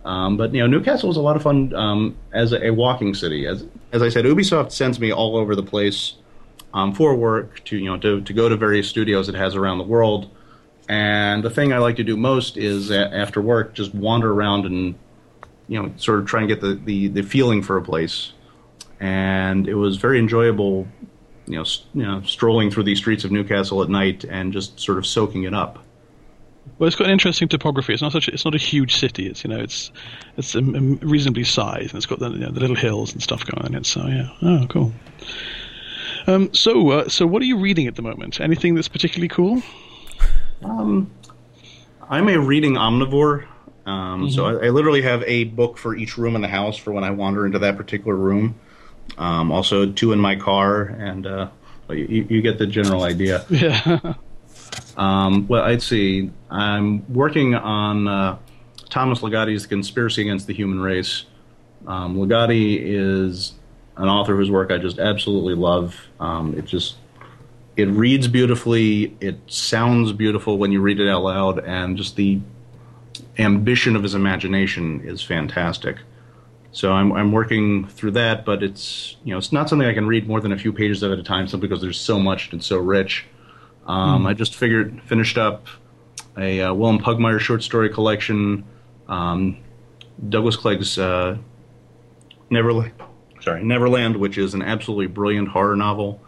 Um, 0.05 0.35
but 0.35 0.53
you 0.53 0.59
know, 0.59 0.67
Newcastle 0.67 1.07
was 1.07 1.17
a 1.17 1.21
lot 1.21 1.35
of 1.35 1.43
fun 1.43 1.73
um, 1.75 2.15
as 2.33 2.51
a, 2.51 2.67
a 2.67 2.71
walking 2.71 3.13
city. 3.13 3.47
As 3.47 3.65
as 3.91 4.01
I 4.01 4.09
said, 4.09 4.25
Ubisoft 4.25 4.71
sends 4.71 4.99
me 4.99 5.11
all 5.11 5.37
over 5.37 5.55
the 5.55 5.63
place 5.63 6.15
um, 6.73 6.93
for 6.93 7.15
work 7.15 7.63
to 7.65 7.77
you 7.77 7.85
know 7.85 7.97
to, 7.97 8.21
to 8.21 8.33
go 8.33 8.49
to 8.49 8.57
various 8.57 8.87
studios 8.87 9.29
it 9.29 9.35
has 9.35 9.55
around 9.55 9.77
the 9.77 9.83
world. 9.83 10.29
And 10.89 11.43
the 11.43 11.49
thing 11.49 11.71
I 11.71 11.77
like 11.77 11.95
to 11.97 12.03
do 12.03 12.17
most 12.17 12.57
is 12.57 12.91
a- 12.91 13.13
after 13.13 13.41
work, 13.41 13.73
just 13.73 13.95
wander 13.95 14.31
around 14.33 14.65
and 14.65 14.95
you 15.67 15.81
know 15.81 15.93
sort 15.97 16.19
of 16.19 16.25
try 16.25 16.41
and 16.41 16.49
get 16.49 16.61
the, 16.61 16.75
the, 16.75 17.07
the 17.07 17.21
feeling 17.23 17.61
for 17.61 17.77
a 17.77 17.81
place. 17.81 18.33
And 19.03 19.67
it 19.67 19.73
was 19.73 19.97
very 19.97 20.17
enjoyable, 20.17 20.87
you 21.45 21.57
know, 21.57 21.65
you 21.93 22.03
know, 22.03 22.21
strolling 22.21 22.71
through 22.71 22.83
these 22.83 22.99
streets 22.99 23.25
of 23.25 23.31
Newcastle 23.31 23.83
at 23.83 23.89
night 23.89 24.23
and 24.23 24.53
just 24.53 24.79
sort 24.79 24.97
of 24.97 25.05
soaking 25.05 25.43
it 25.43 25.53
up. 25.53 25.83
Well, 26.79 26.87
it's 26.87 26.95
got 26.95 27.07
an 27.07 27.11
interesting 27.11 27.49
topography. 27.49 27.91
It's 27.91 28.01
not 28.01 28.13
such. 28.13 28.29
A, 28.29 28.33
it's 28.33 28.45
not 28.45 28.55
a 28.55 28.57
huge 28.57 28.95
city. 28.95 29.27
It's 29.27 29.43
you 29.43 29.49
know, 29.49 29.59
it's 29.59 29.91
it's 30.37 30.55
um, 30.55 30.73
um, 30.73 30.99
reasonably 31.01 31.43
sized, 31.43 31.89
and 31.89 31.97
it's 31.97 32.05
got 32.05 32.19
the, 32.19 32.29
you 32.29 32.39
know, 32.39 32.51
the 32.51 32.61
little 32.61 32.77
hills 32.77 33.11
and 33.11 33.21
stuff 33.21 33.45
going 33.45 33.65
on 33.65 33.73
in 33.73 33.81
it. 33.81 33.85
So 33.85 34.07
yeah, 34.07 34.29
oh 34.41 34.67
cool. 34.69 34.93
Um, 36.25 36.53
so 36.53 36.91
uh, 36.91 37.09
so 37.09 37.27
what 37.27 37.41
are 37.41 37.45
you 37.45 37.57
reading 37.57 37.87
at 37.87 37.95
the 37.95 38.01
moment? 38.01 38.39
Anything 38.39 38.73
that's 38.73 38.87
particularly 38.87 39.27
cool? 39.27 39.61
I'm 42.09 42.29
a 42.29 42.39
reading 42.39 42.75
omnivore, 42.75 43.47
um, 43.85 44.31
so 44.31 44.45
I, 44.45 44.67
I 44.67 44.69
literally 44.69 45.01
have 45.01 45.23
a 45.23 45.43
book 45.43 45.77
for 45.77 45.93
each 45.93 46.17
room 46.17 46.37
in 46.37 46.41
the 46.41 46.47
house 46.47 46.77
for 46.77 46.93
when 46.93 47.03
I 47.03 47.11
wander 47.11 47.45
into 47.45 47.59
that 47.59 47.75
particular 47.75 48.15
room. 48.15 48.55
Um, 49.17 49.51
also, 49.51 49.91
two 49.91 50.11
in 50.11 50.19
my 50.19 50.35
car, 50.35 50.83
and 50.83 51.27
uh, 51.27 51.49
you, 51.89 52.25
you 52.29 52.41
get 52.41 52.57
the 52.57 52.67
general 52.67 53.03
idea. 53.03 53.45
Yeah. 53.49 54.15
Um, 54.97 55.47
well, 55.47 55.63
I'd 55.63 55.81
see. 55.81 56.31
I'm 56.49 57.11
working 57.13 57.53
on 57.53 58.07
uh, 58.07 58.37
Thomas 58.89 59.19
Ligotti's 59.19 59.63
The 59.63 59.69
Conspiracy 59.69 60.23
Against 60.23 60.47
the 60.47 60.53
Human 60.53 60.79
Race. 60.79 61.25
Um, 61.85 62.15
Ligatti 62.17 62.79
is 62.81 63.53
an 63.97 64.07
author 64.07 64.35
whose 64.35 64.49
work 64.49 64.71
I 64.71 64.77
just 64.77 64.99
absolutely 64.99 65.55
love. 65.55 65.99
Um, 66.19 66.57
it 66.57 66.65
just 66.65 66.95
it 67.75 67.89
reads 67.89 68.27
beautifully. 68.27 69.15
It 69.19 69.39
sounds 69.47 70.11
beautiful 70.13 70.57
when 70.57 70.71
you 70.71 70.81
read 70.81 70.99
it 70.99 71.09
out 71.09 71.23
loud, 71.23 71.59
and 71.59 71.97
just 71.97 72.15
the 72.15 72.39
ambition 73.37 73.95
of 73.95 74.03
his 74.03 74.15
imagination 74.15 75.01
is 75.01 75.21
fantastic. 75.21 75.97
So 76.73 76.91
I'm 76.91 77.13
I'm 77.13 77.31
working 77.31 77.87
through 77.87 78.11
that, 78.11 78.45
but 78.45 78.63
it's 78.63 79.15
you 79.23 79.31
know 79.31 79.37
it's 79.37 79.51
not 79.51 79.69
something 79.69 79.87
I 79.87 79.93
can 79.93 80.07
read 80.07 80.27
more 80.27 80.41
than 80.41 80.51
a 80.51 80.57
few 80.57 80.73
pages 80.73 81.03
of 81.03 81.11
at 81.11 81.19
a 81.19 81.23
time, 81.23 81.47
simply 81.47 81.69
because 81.69 81.81
there's 81.81 81.99
so 81.99 82.19
much 82.19 82.51
and 82.51 82.63
so 82.63 82.77
rich. 82.77 83.25
Um, 83.85 84.25
I 84.25 84.33
just 84.33 84.55
figured 84.55 85.01
finished 85.03 85.37
up 85.37 85.67
a 86.35 86.61
uh, 86.61 86.73
Wilum 86.73 86.99
Pugmire 86.99 87.39
short 87.39 87.61
story 87.61 87.89
collection, 87.89 88.65
um, 89.07 89.57
Douglas 90.29 90.55
Clegg's 90.55 90.97
uh, 90.97 91.37
Neverland, 92.49 92.93
sorry 93.39 93.63
Neverland, 93.63 94.15
which 94.15 94.39
is 94.39 94.55
an 94.55 94.63
absolutely 94.63 95.07
brilliant 95.07 95.49
horror 95.49 95.75
novel. 95.75 96.21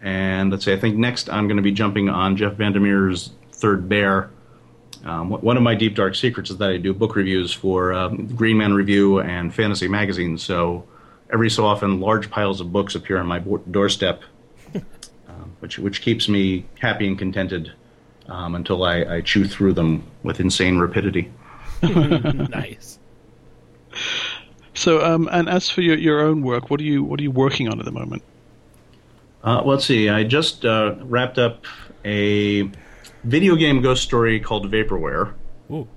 And 0.00 0.50
let's 0.50 0.64
see, 0.64 0.72
I 0.72 0.78
think 0.78 0.96
next 0.96 1.28
I'm 1.28 1.48
going 1.48 1.56
to 1.56 1.62
be 1.62 1.72
jumping 1.72 2.08
on 2.08 2.36
Jeff 2.36 2.54
Vandermeer's 2.54 3.32
Third 3.52 3.88
Bear. 3.88 4.30
Um, 5.04 5.30
one 5.30 5.56
of 5.56 5.62
my 5.62 5.74
deep 5.74 5.96
dark 5.96 6.14
secrets 6.14 6.50
is 6.50 6.58
that 6.58 6.70
I 6.70 6.76
do 6.76 6.94
book 6.94 7.16
reviews 7.16 7.52
for 7.52 7.92
um, 7.92 8.26
Green 8.36 8.56
Man 8.56 8.72
Review 8.72 9.20
and 9.20 9.52
Fantasy 9.52 9.88
Magazine. 9.88 10.38
So 10.38 10.86
every 11.32 11.50
so 11.50 11.66
often, 11.66 12.00
large 12.00 12.30
piles 12.30 12.60
of 12.60 12.72
books 12.72 12.94
appear 12.94 13.18
on 13.18 13.26
my 13.26 13.40
doorstep, 13.40 14.22
um, 14.74 15.56
which 15.58 15.78
which 15.78 16.02
keeps 16.02 16.28
me 16.28 16.66
happy 16.78 17.08
and 17.08 17.18
contented 17.18 17.72
um, 18.28 18.54
until 18.54 18.84
I, 18.84 19.16
I 19.16 19.20
chew 19.22 19.46
through 19.46 19.72
them 19.72 20.04
with 20.22 20.38
insane 20.38 20.78
rapidity. 20.78 21.32
nice. 21.82 23.00
So 24.74 25.04
um, 25.04 25.28
and 25.32 25.48
as 25.48 25.68
for 25.68 25.80
your, 25.80 25.98
your 25.98 26.20
own 26.20 26.42
work, 26.42 26.70
what 26.70 26.80
are 26.80 26.84
you 26.84 27.02
what 27.02 27.18
are 27.18 27.24
you 27.24 27.32
working 27.32 27.68
on 27.68 27.80
at 27.80 27.84
the 27.84 27.92
moment? 27.92 28.22
Uh, 29.42 29.62
let's 29.64 29.84
see. 29.84 30.08
I 30.08 30.22
just 30.22 30.64
uh, 30.64 30.94
wrapped 31.00 31.38
up 31.38 31.66
a 32.04 32.70
video 33.24 33.56
game 33.56 33.82
ghost 33.82 34.02
story 34.02 34.40
called 34.40 34.70
Vaporware. 34.70 35.34
Ooh. 35.70 35.88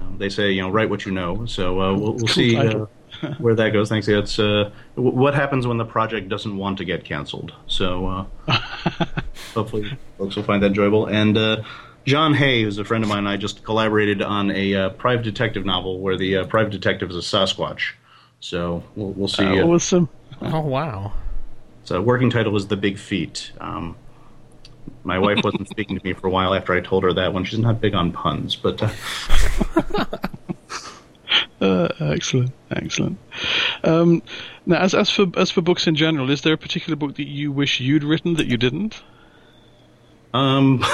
Um, 0.00 0.16
they 0.18 0.28
say 0.28 0.52
you 0.52 0.62
know 0.62 0.70
write 0.70 0.90
what 0.90 1.06
you 1.06 1.12
know, 1.12 1.46
so 1.46 1.80
uh, 1.80 1.94
we'll, 1.94 2.12
we'll 2.14 2.26
see 2.28 2.56
uh, 2.56 2.86
where 3.38 3.54
that 3.54 3.72
goes. 3.72 3.88
Thanks. 3.88 4.06
Yeah, 4.08 4.18
it's 4.18 4.38
uh, 4.38 4.70
w- 4.94 5.16
what 5.16 5.34
happens 5.34 5.66
when 5.66 5.78
the 5.78 5.84
project 5.84 6.28
doesn't 6.28 6.56
want 6.56 6.78
to 6.78 6.84
get 6.84 7.04
canceled. 7.04 7.52
So 7.66 8.28
uh, 8.48 8.52
hopefully 9.54 9.96
folks 10.18 10.36
will 10.36 10.42
find 10.42 10.62
that 10.62 10.68
enjoyable. 10.68 11.06
And 11.06 11.36
uh, 11.36 11.62
John 12.04 12.34
Hay, 12.34 12.62
who's 12.62 12.78
a 12.78 12.84
friend 12.84 13.02
of 13.02 13.08
mine, 13.08 13.20
and 13.20 13.28
I 13.28 13.36
just 13.36 13.64
collaborated 13.64 14.22
on 14.22 14.50
a 14.50 14.74
uh, 14.74 14.88
private 14.90 15.24
detective 15.24 15.64
novel 15.64 16.00
where 16.00 16.16
the 16.16 16.38
uh, 16.38 16.46
private 16.46 16.70
detective 16.70 17.10
is 17.10 17.16
a 17.16 17.20
Sasquatch. 17.20 17.92
So 18.40 18.84
we'll, 18.94 19.12
we'll 19.12 19.28
see. 19.28 19.44
Uh, 19.44 19.64
uh, 19.64 19.68
awesome. 19.68 20.08
Oh 20.42 20.60
wow. 20.60 21.12
so 21.84 22.02
working 22.02 22.28
title 22.28 22.54
is 22.56 22.66
The 22.66 22.76
Big 22.76 22.98
Feet. 22.98 23.52
Um, 23.58 23.96
my 25.06 25.18
wife 25.18 25.38
wasn't 25.44 25.68
speaking 25.68 25.98
to 25.98 26.04
me 26.04 26.12
for 26.12 26.26
a 26.26 26.30
while 26.30 26.52
after 26.54 26.72
I 26.74 26.80
told 26.80 27.04
her 27.04 27.12
that 27.14 27.32
one. 27.32 27.44
She's 27.44 27.58
not 27.58 27.80
big 27.80 27.94
on 27.94 28.12
puns, 28.12 28.56
but 28.56 28.82
uh, 28.82 28.90
Uh, 31.58 31.88
excellent, 32.00 32.52
excellent. 32.70 33.18
Um, 33.82 34.22
now, 34.66 34.76
as 34.76 34.94
as 34.94 35.08
for 35.08 35.26
as 35.38 35.50
for 35.50 35.62
books 35.62 35.86
in 35.86 35.94
general, 35.96 36.30
is 36.30 36.42
there 36.42 36.52
a 36.52 36.58
particular 36.58 36.96
book 36.96 37.16
that 37.16 37.26
you 37.26 37.50
wish 37.50 37.80
you'd 37.80 38.04
written 38.04 38.34
that 38.34 38.46
you 38.46 38.58
didn't? 38.58 39.02
Um, 40.34 40.84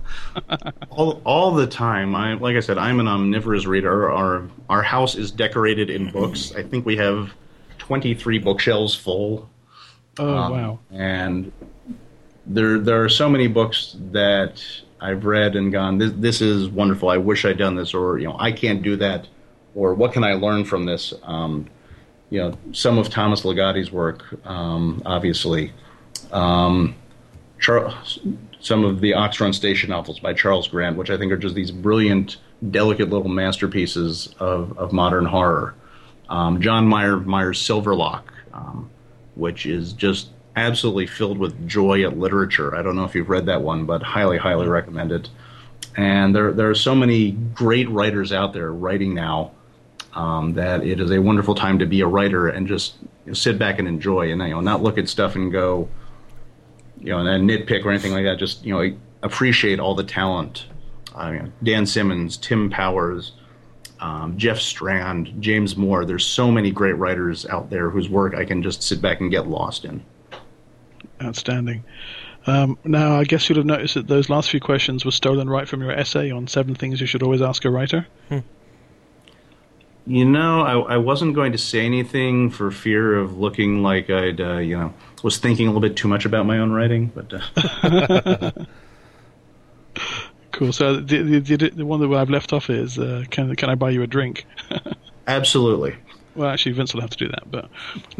all, 0.90 1.20
all 1.24 1.50
the 1.50 1.66
time. 1.66 2.14
I 2.14 2.34
like 2.34 2.54
I 2.56 2.60
said, 2.60 2.78
I'm 2.78 3.00
an 3.00 3.08
omnivorous 3.08 3.66
reader. 3.66 4.10
Our 4.12 4.48
our 4.70 4.82
house 4.82 5.16
is 5.16 5.32
decorated 5.32 5.90
in 5.90 6.12
books. 6.12 6.52
I 6.54 6.62
think 6.62 6.86
we 6.86 6.96
have 6.98 7.32
23 7.78 8.38
bookshelves 8.38 8.94
full, 8.94 9.50
Oh 10.20 10.36
Um, 10.38 10.52
wow. 10.52 10.78
and 10.92 11.50
there 12.46 12.78
there 12.78 13.04
are 13.04 13.08
so 13.08 13.28
many 13.28 13.46
books 13.46 13.96
that 14.12 14.62
I've 15.00 15.24
read 15.24 15.56
and 15.56 15.72
gone. 15.72 15.98
This 15.98 16.12
this 16.16 16.40
is 16.40 16.68
wonderful. 16.68 17.08
I 17.08 17.16
wish 17.16 17.44
I'd 17.44 17.58
done 17.58 17.76
this, 17.76 17.94
or 17.94 18.18
you 18.18 18.28
know, 18.28 18.36
I 18.38 18.52
can't 18.52 18.82
do 18.82 18.96
that, 18.96 19.28
or 19.74 19.94
what 19.94 20.12
can 20.12 20.24
I 20.24 20.34
learn 20.34 20.64
from 20.64 20.84
this? 20.84 21.12
Um, 21.22 21.66
you 22.30 22.40
know, 22.40 22.56
some 22.72 22.98
of 22.98 23.10
Thomas 23.10 23.42
Ligotti's 23.42 23.92
work, 23.92 24.24
um, 24.46 25.02
obviously. 25.04 25.72
Um, 26.32 26.94
Charles, 27.58 28.18
some 28.60 28.84
of 28.84 29.00
the 29.00 29.12
Oxrun 29.12 29.54
Station 29.54 29.90
novels 29.90 30.18
by 30.18 30.32
Charles 30.32 30.66
Grant, 30.66 30.96
which 30.96 31.10
I 31.10 31.18
think 31.18 31.30
are 31.30 31.36
just 31.36 31.54
these 31.54 31.70
brilliant, 31.70 32.38
delicate 32.70 33.10
little 33.10 33.28
masterpieces 33.28 34.34
of, 34.38 34.76
of 34.78 34.92
modern 34.92 35.26
horror. 35.26 35.74
Um, 36.28 36.60
John 36.62 36.86
Myers 36.88 37.26
Myers' 37.26 37.60
Silverlock, 37.60 38.22
um, 38.54 38.90
which 39.34 39.66
is 39.66 39.92
just 39.92 40.30
absolutely 40.56 41.06
filled 41.06 41.38
with 41.38 41.66
joy 41.68 42.04
at 42.04 42.18
literature. 42.18 42.74
I 42.74 42.82
don't 42.82 42.96
know 42.96 43.04
if 43.04 43.14
you've 43.14 43.30
read 43.30 43.46
that 43.46 43.62
one, 43.62 43.86
but 43.86 44.02
highly, 44.02 44.38
highly 44.38 44.68
recommend 44.68 45.12
it. 45.12 45.28
And 45.96 46.34
there, 46.34 46.52
there 46.52 46.70
are 46.70 46.74
so 46.74 46.94
many 46.94 47.32
great 47.32 47.88
writers 47.88 48.32
out 48.32 48.52
there 48.52 48.72
writing 48.72 49.14
now 49.14 49.52
um, 50.14 50.54
that 50.54 50.84
it 50.84 51.00
is 51.00 51.10
a 51.10 51.20
wonderful 51.20 51.54
time 51.54 51.78
to 51.78 51.86
be 51.86 52.00
a 52.00 52.06
writer 52.06 52.48
and 52.48 52.66
just 52.66 52.94
you 53.24 53.28
know, 53.28 53.32
sit 53.32 53.58
back 53.58 53.78
and 53.78 53.88
enjoy 53.88 54.30
and 54.30 54.40
you 54.42 54.48
know 54.48 54.60
not 54.60 54.82
look 54.82 54.98
at 54.98 55.08
stuff 55.08 55.34
and 55.34 55.50
go, 55.50 55.88
you 57.00 57.10
know, 57.10 57.18
and 57.18 57.48
nitpick 57.48 57.84
or 57.84 57.90
anything 57.90 58.12
like 58.12 58.24
that. 58.24 58.38
Just 58.38 58.64
you 58.64 58.74
know 58.74 58.96
appreciate 59.22 59.80
all 59.80 59.94
the 59.94 60.04
talent. 60.04 60.66
I 61.14 61.32
mean, 61.32 61.52
Dan 61.62 61.86
Simmons, 61.86 62.36
Tim 62.36 62.70
Powers, 62.70 63.32
um, 64.00 64.36
Jeff 64.36 64.58
Strand, 64.58 65.34
James 65.40 65.76
Moore. 65.76 66.04
There's 66.04 66.26
so 66.26 66.50
many 66.50 66.70
great 66.70 66.96
writers 66.96 67.46
out 67.46 67.70
there 67.70 67.90
whose 67.90 68.08
work 68.08 68.34
I 68.34 68.44
can 68.44 68.62
just 68.62 68.82
sit 68.82 69.00
back 69.00 69.20
and 69.20 69.30
get 69.30 69.46
lost 69.46 69.84
in. 69.84 70.04
Outstanding. 71.22 71.84
Um, 72.46 72.76
now, 72.84 73.18
I 73.18 73.24
guess 73.24 73.48
you'll 73.48 73.58
have 73.58 73.66
noticed 73.66 73.94
that 73.94 74.08
those 74.08 74.28
last 74.28 74.50
few 74.50 74.60
questions 74.60 75.04
were 75.04 75.12
stolen 75.12 75.48
right 75.48 75.68
from 75.68 75.80
your 75.80 75.92
essay 75.92 76.30
on 76.32 76.48
seven 76.48 76.74
things 76.74 77.00
you 77.00 77.06
should 77.06 77.22
always 77.22 77.40
ask 77.40 77.64
a 77.64 77.70
writer. 77.70 78.06
You 80.04 80.24
know, 80.24 80.62
I, 80.62 80.94
I 80.94 80.96
wasn't 80.96 81.36
going 81.36 81.52
to 81.52 81.58
say 81.58 81.86
anything 81.86 82.50
for 82.50 82.72
fear 82.72 83.16
of 83.16 83.38
looking 83.38 83.84
like 83.84 84.10
I'd, 84.10 84.40
uh, 84.40 84.56
you 84.56 84.76
know, 84.76 84.92
was 85.22 85.38
thinking 85.38 85.68
a 85.68 85.70
little 85.70 85.88
bit 85.88 85.96
too 85.96 86.08
much 86.08 86.24
about 86.24 86.44
my 86.44 86.58
own 86.58 86.72
writing. 86.72 87.12
But 87.14 87.32
uh, 87.32 88.50
Cool. 90.52 90.72
So 90.72 90.96
the, 90.96 91.22
the, 91.22 91.56
the, 91.56 91.70
the 91.70 91.86
one 91.86 92.00
that 92.00 92.14
I've 92.14 92.30
left 92.30 92.52
off 92.52 92.68
is 92.68 92.98
uh, 92.98 93.24
can 93.30 93.56
can 93.56 93.70
I 93.70 93.74
buy 93.74 93.90
you 93.90 94.02
a 94.02 94.06
drink? 94.06 94.46
absolutely. 95.26 95.96
Well, 96.34 96.48
actually, 96.48 96.72
Vince 96.72 96.94
will 96.94 97.02
have 97.02 97.10
to 97.10 97.18
do 97.18 97.28
that, 97.28 97.50
but 97.50 97.68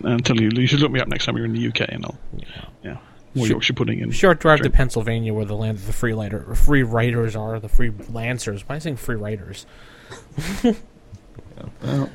until 0.03 0.41
you 0.41 0.51
you 0.55 0.67
should 0.67 0.81
look 0.81 0.93
me 0.93 1.01
up 1.01 1.09
next 1.09 1.25
time 1.25 1.37
you're 1.37 1.47
in 1.47 1.53
the 1.53 1.69
UK, 1.69 1.81
and 1.89 2.05
I'll 2.05 2.19
yeah, 2.83 2.99
more 3.35 3.47
Yorkshire 3.47 3.73
pudding 3.73 4.01
in. 4.01 4.11
Short 4.11 4.41
drive 4.41 4.61
to. 4.61 4.71
Pennsylvania, 4.71 5.33
where 5.33 5.45
the 5.45 5.57
land 5.57 5.79
of 5.79 5.87
the 5.87 5.93
free 5.93 6.15
lighter, 6.15 6.55
free 6.55 6.83
writers 6.83 7.35
are, 7.35 7.59
the 7.59 7.69
free 7.69 7.93
lancers. 8.11 8.69
Why 8.69 8.75
am 8.75 8.77
I 8.77 8.79
saying 8.81 8.97
free 8.97 9.17
writers? 9.17 9.67
Well, 11.83 12.11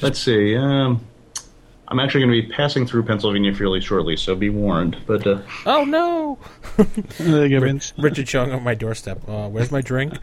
let's 0.00 0.18
see. 0.18 0.56
Um, 0.56 1.04
I'm 1.88 1.98
actually 1.98 2.24
going 2.24 2.42
to 2.42 2.48
be 2.48 2.54
passing 2.54 2.86
through 2.86 3.02
Pennsylvania 3.04 3.54
fairly 3.54 3.80
shortly, 3.80 4.16
so 4.16 4.34
be 4.34 4.50
warned. 4.50 4.96
But 5.06 5.26
uh, 5.26 5.40
Oh 5.66 5.84
no! 5.84 6.38
There 7.18 7.46
you 7.46 7.60
go, 7.60 7.66
Vince. 7.66 7.92
Richard 7.98 8.28
showing 8.28 8.50
up 8.52 8.58
at 8.58 8.62
my 8.62 8.74
doorstep. 8.74 9.28
Uh, 9.28 9.48
where's 9.48 9.72
my 9.72 9.80
drink? 9.80 10.14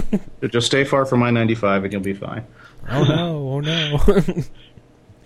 just 0.50 0.66
stay 0.66 0.84
far 0.84 1.04
from 1.04 1.22
I-95 1.22 1.84
and 1.84 1.92
you'll 1.92 2.02
be 2.02 2.14
fine. 2.14 2.44
oh 2.90 3.04
no! 3.04 3.48
Oh 3.50 3.60
no! 3.60 4.42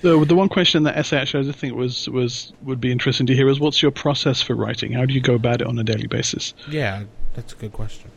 So 0.02 0.24
the 0.24 0.34
one 0.34 0.48
question 0.48 0.78
in 0.78 0.82
that 0.84 0.96
essay 0.96 1.18
actually 1.18 1.48
I 1.48 1.52
think 1.52 1.74
was 1.74 2.08
was 2.08 2.52
would 2.62 2.80
be 2.80 2.90
interesting 2.90 3.26
to 3.26 3.34
hear 3.34 3.48
is 3.48 3.60
what's 3.60 3.82
your 3.82 3.90
process 3.90 4.40
for 4.40 4.54
writing? 4.54 4.92
How 4.92 5.04
do 5.04 5.12
you 5.12 5.20
go 5.20 5.34
about 5.34 5.60
it 5.60 5.66
on 5.66 5.78
a 5.78 5.84
daily 5.84 6.06
basis? 6.06 6.54
yeah, 6.70 7.04
that's 7.34 7.52
a 7.52 7.56
good 7.56 7.72
question. 7.72 8.10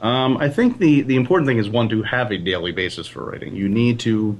Um, 0.00 0.36
I 0.36 0.48
think 0.48 0.78
the, 0.78 1.02
the 1.02 1.16
important 1.16 1.48
thing 1.48 1.58
is 1.58 1.68
one 1.68 1.88
to 1.88 2.02
have 2.02 2.30
a 2.30 2.36
daily 2.36 2.70
basis 2.70 3.06
for 3.06 3.24
writing. 3.24 3.56
You 3.56 3.68
need 3.68 3.98
to 4.00 4.38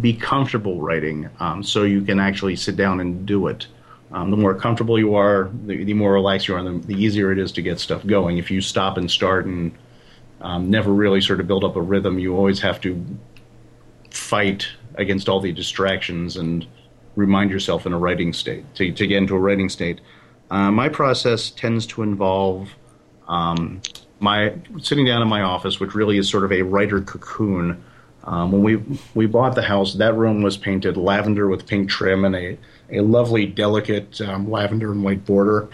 be 0.00 0.14
comfortable 0.14 0.80
writing, 0.80 1.28
um, 1.40 1.62
so 1.62 1.82
you 1.82 2.02
can 2.02 2.20
actually 2.20 2.56
sit 2.56 2.76
down 2.76 3.00
and 3.00 3.26
do 3.26 3.48
it. 3.48 3.66
Um, 4.12 4.30
the 4.30 4.36
more 4.36 4.54
comfortable 4.54 4.98
you 4.98 5.14
are, 5.14 5.50
the, 5.66 5.84
the 5.84 5.94
more 5.94 6.12
relaxed 6.12 6.46
you 6.46 6.54
are, 6.54 6.62
the, 6.62 6.78
the 6.86 6.94
easier 6.94 7.32
it 7.32 7.38
is 7.38 7.50
to 7.52 7.62
get 7.62 7.80
stuff 7.80 8.06
going. 8.06 8.38
If 8.38 8.50
you 8.50 8.60
stop 8.60 8.96
and 8.96 9.10
start 9.10 9.46
and 9.46 9.72
um, 10.40 10.70
never 10.70 10.92
really 10.92 11.20
sort 11.20 11.40
of 11.40 11.48
build 11.48 11.64
up 11.64 11.76
a 11.76 11.80
rhythm, 11.80 12.18
you 12.18 12.36
always 12.36 12.60
have 12.60 12.80
to 12.82 13.04
fight 14.10 14.68
against 14.96 15.28
all 15.28 15.40
the 15.40 15.52
distractions 15.52 16.36
and 16.36 16.66
remind 17.16 17.50
yourself 17.50 17.86
in 17.86 17.92
a 17.92 17.98
writing 17.98 18.32
state 18.32 18.64
to, 18.74 18.90
to 18.92 19.06
get 19.06 19.18
into 19.18 19.34
a 19.34 19.38
writing 19.38 19.68
state. 19.68 20.00
Uh, 20.50 20.70
my 20.70 20.88
process 20.88 21.50
tends 21.50 21.86
to 21.86 22.02
involve 22.02 22.68
um, 23.28 23.80
my 24.20 24.54
sitting 24.80 25.04
down 25.06 25.22
in 25.22 25.28
my 25.28 25.42
office, 25.42 25.80
which 25.80 25.94
really 25.94 26.18
is 26.18 26.28
sort 26.28 26.44
of 26.44 26.52
a 26.52 26.62
writer 26.62 27.00
cocoon. 27.00 27.82
Um, 28.24 28.52
when 28.52 28.62
we 28.62 28.76
we 29.14 29.26
bought 29.26 29.54
the 29.54 29.62
house, 29.62 29.94
that 29.94 30.14
room 30.14 30.42
was 30.42 30.56
painted 30.56 30.96
lavender 30.96 31.48
with 31.48 31.66
pink 31.66 31.88
trim 31.90 32.24
and 32.24 32.36
a 32.36 32.58
a 32.90 33.00
lovely, 33.00 33.46
delicate 33.46 34.20
um, 34.20 34.50
lavender 34.50 34.92
and 34.92 35.02
white 35.02 35.24
border 35.24 35.68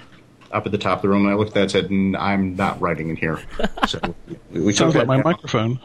up 0.52 0.64
at 0.64 0.72
the 0.72 0.78
top 0.78 0.98
of 0.98 1.02
the 1.02 1.08
room. 1.08 1.24
And 1.26 1.30
I 1.32 1.36
looked 1.36 1.50
at 1.50 1.54
that 1.54 1.60
and 1.62 1.70
said, 1.70 1.84
"N- 1.90 2.16
"I'm 2.18 2.56
not 2.56 2.80
writing 2.80 3.10
in 3.10 3.16
here." 3.16 3.40
So 3.86 3.98
we, 4.50 4.60
we 4.60 4.72
Sounds 4.72 4.94
took 4.94 5.00
like 5.00 5.08
my 5.08 5.16
down. 5.16 5.24
microphone. 5.24 5.80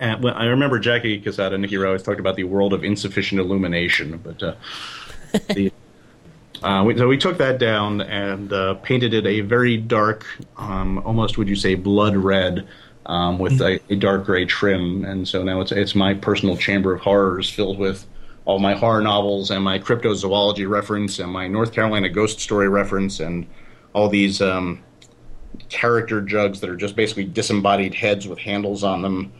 And 0.00 0.22
when, 0.22 0.34
I 0.34 0.46
remember 0.46 0.78
Jackie 0.78 1.20
Cassada 1.20 1.54
and 1.54 1.62
Nicky 1.62 1.76
Rea 1.76 1.88
always 1.88 2.02
talked 2.02 2.20
about 2.20 2.36
the 2.36 2.44
world 2.44 2.72
of 2.72 2.84
insufficient 2.84 3.40
illumination, 3.40 4.20
but 4.22 4.42
uh, 4.42 4.54
the, 5.54 5.72
uh, 6.62 6.84
we, 6.86 6.96
so 6.96 7.08
we 7.08 7.18
took 7.18 7.38
that 7.38 7.58
down 7.58 8.00
and 8.00 8.52
uh, 8.52 8.74
painted 8.74 9.14
it 9.14 9.26
a 9.26 9.40
very 9.40 9.76
dark, 9.76 10.26
um, 10.56 10.98
almost 10.98 11.38
would 11.38 11.48
you 11.48 11.56
say 11.56 11.74
blood 11.74 12.16
red, 12.16 12.66
um, 13.06 13.38
with 13.38 13.60
a, 13.60 13.80
a 13.90 13.96
dark 13.96 14.26
gray 14.26 14.44
trim. 14.44 15.04
And 15.04 15.26
so 15.26 15.42
now 15.42 15.60
it's 15.60 15.72
it's 15.72 15.94
my 15.94 16.14
personal 16.14 16.56
chamber 16.56 16.92
of 16.92 17.00
horrors 17.00 17.48
filled 17.48 17.78
with 17.78 18.06
all 18.44 18.58
my 18.58 18.74
horror 18.74 19.02
novels 19.02 19.50
and 19.50 19.64
my 19.64 19.78
cryptozoology 19.78 20.68
reference 20.68 21.18
and 21.18 21.30
my 21.30 21.48
North 21.48 21.72
Carolina 21.72 22.08
ghost 22.08 22.40
story 22.40 22.68
reference 22.68 23.20
and 23.20 23.46
all 23.94 24.08
these 24.08 24.40
um, 24.40 24.82
character 25.68 26.20
jugs 26.20 26.60
that 26.60 26.70
are 26.70 26.76
just 26.76 26.96
basically 26.96 27.24
disembodied 27.24 27.94
heads 27.94 28.28
with 28.28 28.38
handles 28.38 28.84
on 28.84 29.02
them 29.02 29.32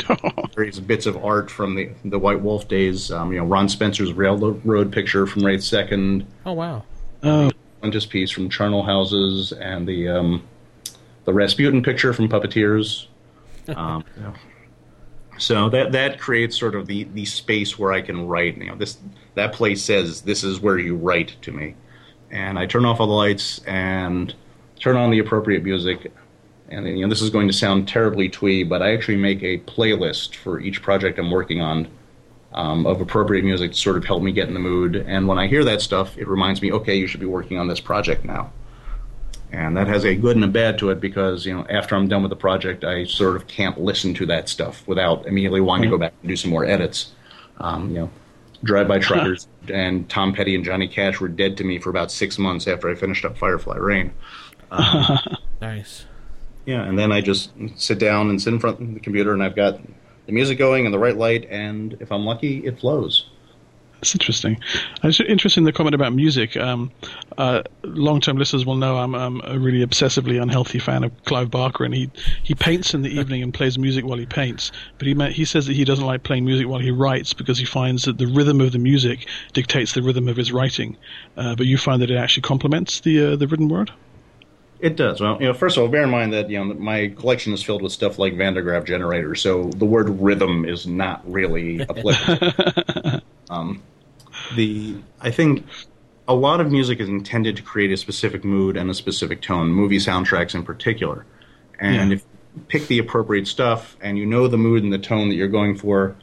various 0.54 0.80
bits 0.80 1.06
of 1.06 1.22
art 1.24 1.50
from 1.50 1.74
the 1.74 1.90
the 2.04 2.18
White 2.18 2.40
Wolf 2.40 2.68
days. 2.68 3.10
Um, 3.10 3.32
you 3.32 3.38
know, 3.38 3.44
Ron 3.44 3.68
Spencer's 3.68 4.12
railroad 4.12 4.92
picture 4.92 5.26
from 5.26 5.44
Wraith 5.44 5.62
Second, 5.62 6.26
Oh 6.46 6.52
wow! 6.52 6.84
Oh, 7.22 7.50
Apprentice 7.78 8.06
piece 8.06 8.30
from 8.30 8.48
Charnel 8.48 8.84
Houses, 8.84 9.52
and 9.52 9.86
the 9.88 10.08
um, 10.08 10.46
the 11.24 11.32
Rasputin 11.32 11.82
picture 11.82 12.12
from 12.12 12.28
Puppeteers. 12.28 13.06
Um, 13.76 14.04
you 14.16 14.22
know. 14.24 14.34
So 15.38 15.68
that 15.70 15.92
that 15.92 16.18
creates 16.18 16.58
sort 16.58 16.74
of 16.74 16.88
the, 16.88 17.04
the 17.04 17.24
space 17.24 17.78
where 17.78 17.92
I 17.92 18.00
can 18.00 18.26
write. 18.26 18.58
You 18.58 18.66
know, 18.66 18.74
this 18.74 18.98
that 19.34 19.52
place 19.52 19.82
says 19.82 20.22
this 20.22 20.42
is 20.42 20.58
where 20.58 20.78
you 20.78 20.96
write 20.96 21.36
to 21.42 21.52
me, 21.52 21.76
and 22.32 22.58
I 22.58 22.66
turn 22.66 22.84
off 22.84 22.98
all 22.98 23.06
the 23.06 23.12
lights 23.12 23.60
and 23.66 24.34
turn 24.80 24.96
on 24.96 25.12
the 25.12 25.20
appropriate 25.20 25.62
music. 25.62 26.12
And 26.72 26.86
you 26.86 27.04
know, 27.04 27.08
this 27.08 27.22
is 27.22 27.30
going 27.30 27.48
to 27.48 27.52
sound 27.52 27.86
terribly 27.86 28.28
twee, 28.28 28.62
but 28.64 28.82
I 28.82 28.92
actually 28.94 29.18
make 29.18 29.42
a 29.42 29.58
playlist 29.58 30.36
for 30.36 30.58
each 30.60 30.82
project 30.82 31.18
I'm 31.18 31.30
working 31.30 31.60
on 31.60 31.88
um, 32.54 32.86
of 32.86 33.00
appropriate 33.00 33.44
music 33.44 33.72
to 33.72 33.78
sort 33.78 33.96
of 33.96 34.04
help 34.04 34.22
me 34.22 34.32
get 34.32 34.48
in 34.48 34.54
the 34.54 34.60
mood. 34.60 34.96
And 34.96 35.28
when 35.28 35.38
I 35.38 35.46
hear 35.46 35.64
that 35.64 35.80
stuff, 35.82 36.16
it 36.18 36.26
reminds 36.26 36.62
me, 36.62 36.72
okay, 36.72 36.96
you 36.96 37.06
should 37.06 37.20
be 37.20 37.26
working 37.26 37.58
on 37.58 37.68
this 37.68 37.80
project 37.80 38.24
now. 38.24 38.52
And 39.52 39.76
that 39.76 39.86
has 39.86 40.04
a 40.04 40.14
good 40.14 40.36
and 40.36 40.44
a 40.46 40.48
bad 40.48 40.78
to 40.78 40.88
it 40.88 40.98
because 40.98 41.44
you 41.44 41.54
know 41.54 41.66
after 41.68 41.94
I'm 41.94 42.08
done 42.08 42.22
with 42.22 42.30
the 42.30 42.36
project, 42.36 42.84
I 42.84 43.04
sort 43.04 43.36
of 43.36 43.46
can't 43.46 43.78
listen 43.78 44.14
to 44.14 44.26
that 44.26 44.48
stuff 44.48 44.86
without 44.88 45.26
immediately 45.26 45.60
wanting 45.60 45.84
to 45.84 45.90
go 45.90 45.98
back 45.98 46.14
and 46.22 46.28
do 46.28 46.36
some 46.36 46.50
more 46.50 46.64
edits. 46.64 47.12
Um, 47.58 47.90
you 47.90 47.98
know, 47.98 48.10
Drive 48.64 48.88
By 48.88 48.98
Truckers 48.98 49.46
and 49.68 50.08
Tom 50.08 50.32
Petty 50.32 50.54
and 50.54 50.64
Johnny 50.64 50.88
Cash 50.88 51.20
were 51.20 51.28
dead 51.28 51.58
to 51.58 51.64
me 51.64 51.78
for 51.78 51.90
about 51.90 52.10
six 52.10 52.38
months 52.38 52.66
after 52.66 52.88
I 52.88 52.94
finished 52.94 53.26
up 53.26 53.36
Firefly 53.36 53.76
Rain. 53.76 54.14
Nice. 55.62 56.06
Yeah, 56.64 56.82
and 56.84 56.98
then 56.98 57.10
I 57.10 57.20
just 57.20 57.50
sit 57.76 57.98
down 57.98 58.30
and 58.30 58.40
sit 58.40 58.52
in 58.52 58.60
front 58.60 58.80
of 58.80 58.94
the 58.94 59.00
computer, 59.00 59.32
and 59.32 59.42
I've 59.42 59.56
got 59.56 59.80
the 60.26 60.32
music 60.32 60.58
going 60.58 60.84
and 60.84 60.94
the 60.94 60.98
right 60.98 61.16
light, 61.16 61.46
and 61.50 61.96
if 62.00 62.12
I'm 62.12 62.24
lucky, 62.24 62.64
it 62.64 62.78
flows. 62.78 63.26
that's 63.94 64.14
interesting. 64.14 64.60
It's 65.02 65.20
interesting 65.20 65.64
the 65.64 65.72
comment 65.72 65.94
about 65.94 66.12
music. 66.12 66.56
Um, 66.56 66.92
uh, 67.38 67.62
long-term 67.82 68.36
listeners 68.36 68.64
will 68.64 68.76
know 68.76 68.96
I'm, 68.96 69.14
I'm 69.14 69.40
a 69.44 69.58
really 69.58 69.84
obsessively 69.84 70.40
unhealthy 70.40 70.78
fan 70.78 71.02
of 71.02 71.24
Clive 71.24 71.50
Barker, 71.50 71.84
and 71.84 71.94
he 71.94 72.10
he 72.44 72.54
paints 72.54 72.94
in 72.94 73.02
the 73.02 73.10
evening 73.20 73.42
and 73.42 73.52
plays 73.52 73.76
music 73.76 74.04
while 74.04 74.18
he 74.18 74.26
paints. 74.26 74.70
But 74.98 75.08
he 75.08 75.14
he 75.32 75.44
says 75.44 75.66
that 75.66 75.74
he 75.74 75.84
doesn't 75.84 76.06
like 76.06 76.22
playing 76.22 76.44
music 76.44 76.68
while 76.68 76.80
he 76.80 76.92
writes 76.92 77.32
because 77.32 77.58
he 77.58 77.64
finds 77.64 78.04
that 78.04 78.18
the 78.18 78.26
rhythm 78.26 78.60
of 78.60 78.70
the 78.70 78.78
music 78.78 79.28
dictates 79.52 79.94
the 79.94 80.02
rhythm 80.02 80.28
of 80.28 80.36
his 80.36 80.52
writing. 80.52 80.96
Uh, 81.36 81.56
but 81.56 81.66
you 81.66 81.76
find 81.76 82.00
that 82.02 82.10
it 82.10 82.16
actually 82.16 82.42
complements 82.42 83.00
the 83.00 83.32
uh, 83.32 83.36
the 83.36 83.48
written 83.48 83.68
word. 83.68 83.92
It 84.82 84.96
does. 84.96 85.20
Well, 85.20 85.38
you 85.40 85.46
know, 85.46 85.54
first 85.54 85.76
of 85.76 85.84
all, 85.84 85.88
bear 85.88 86.02
in 86.02 86.10
mind 86.10 86.32
that 86.32 86.50
you 86.50 86.58
know 86.58 86.74
my 86.74 87.08
collection 87.16 87.52
is 87.52 87.62
filled 87.62 87.82
with 87.82 87.92
stuff 87.92 88.18
like 88.18 88.36
Van 88.36 88.52
de 88.54 88.62
Graaff 88.62 88.84
generators, 88.84 89.40
so 89.40 89.70
the 89.76 89.84
word 89.84 90.08
rhythm 90.20 90.64
is 90.64 90.86
not 90.88 91.22
really 91.30 91.80
applicable. 91.82 93.20
um, 93.50 93.80
the 94.56 94.96
I 95.20 95.30
think 95.30 95.64
a 96.26 96.34
lot 96.34 96.60
of 96.60 96.70
music 96.72 96.98
is 96.98 97.08
intended 97.08 97.56
to 97.56 97.62
create 97.62 97.92
a 97.92 97.96
specific 97.96 98.44
mood 98.44 98.76
and 98.76 98.90
a 98.90 98.94
specific 98.94 99.40
tone, 99.40 99.68
movie 99.68 99.98
soundtracks 99.98 100.54
in 100.54 100.64
particular. 100.64 101.24
And 101.78 102.10
Yeah. 102.10 102.16
if 102.16 102.24
you 102.56 102.62
pick 102.66 102.88
the 102.88 102.98
appropriate 102.98 103.46
stuff 103.46 103.96
and 104.00 104.18
you 104.18 104.26
know 104.26 104.48
the 104.48 104.58
mood 104.58 104.82
and 104.82 104.92
the 104.92 104.98
tone 104.98 105.28
that 105.28 105.36
you're 105.36 105.46
going 105.48 105.76
for 105.76 106.16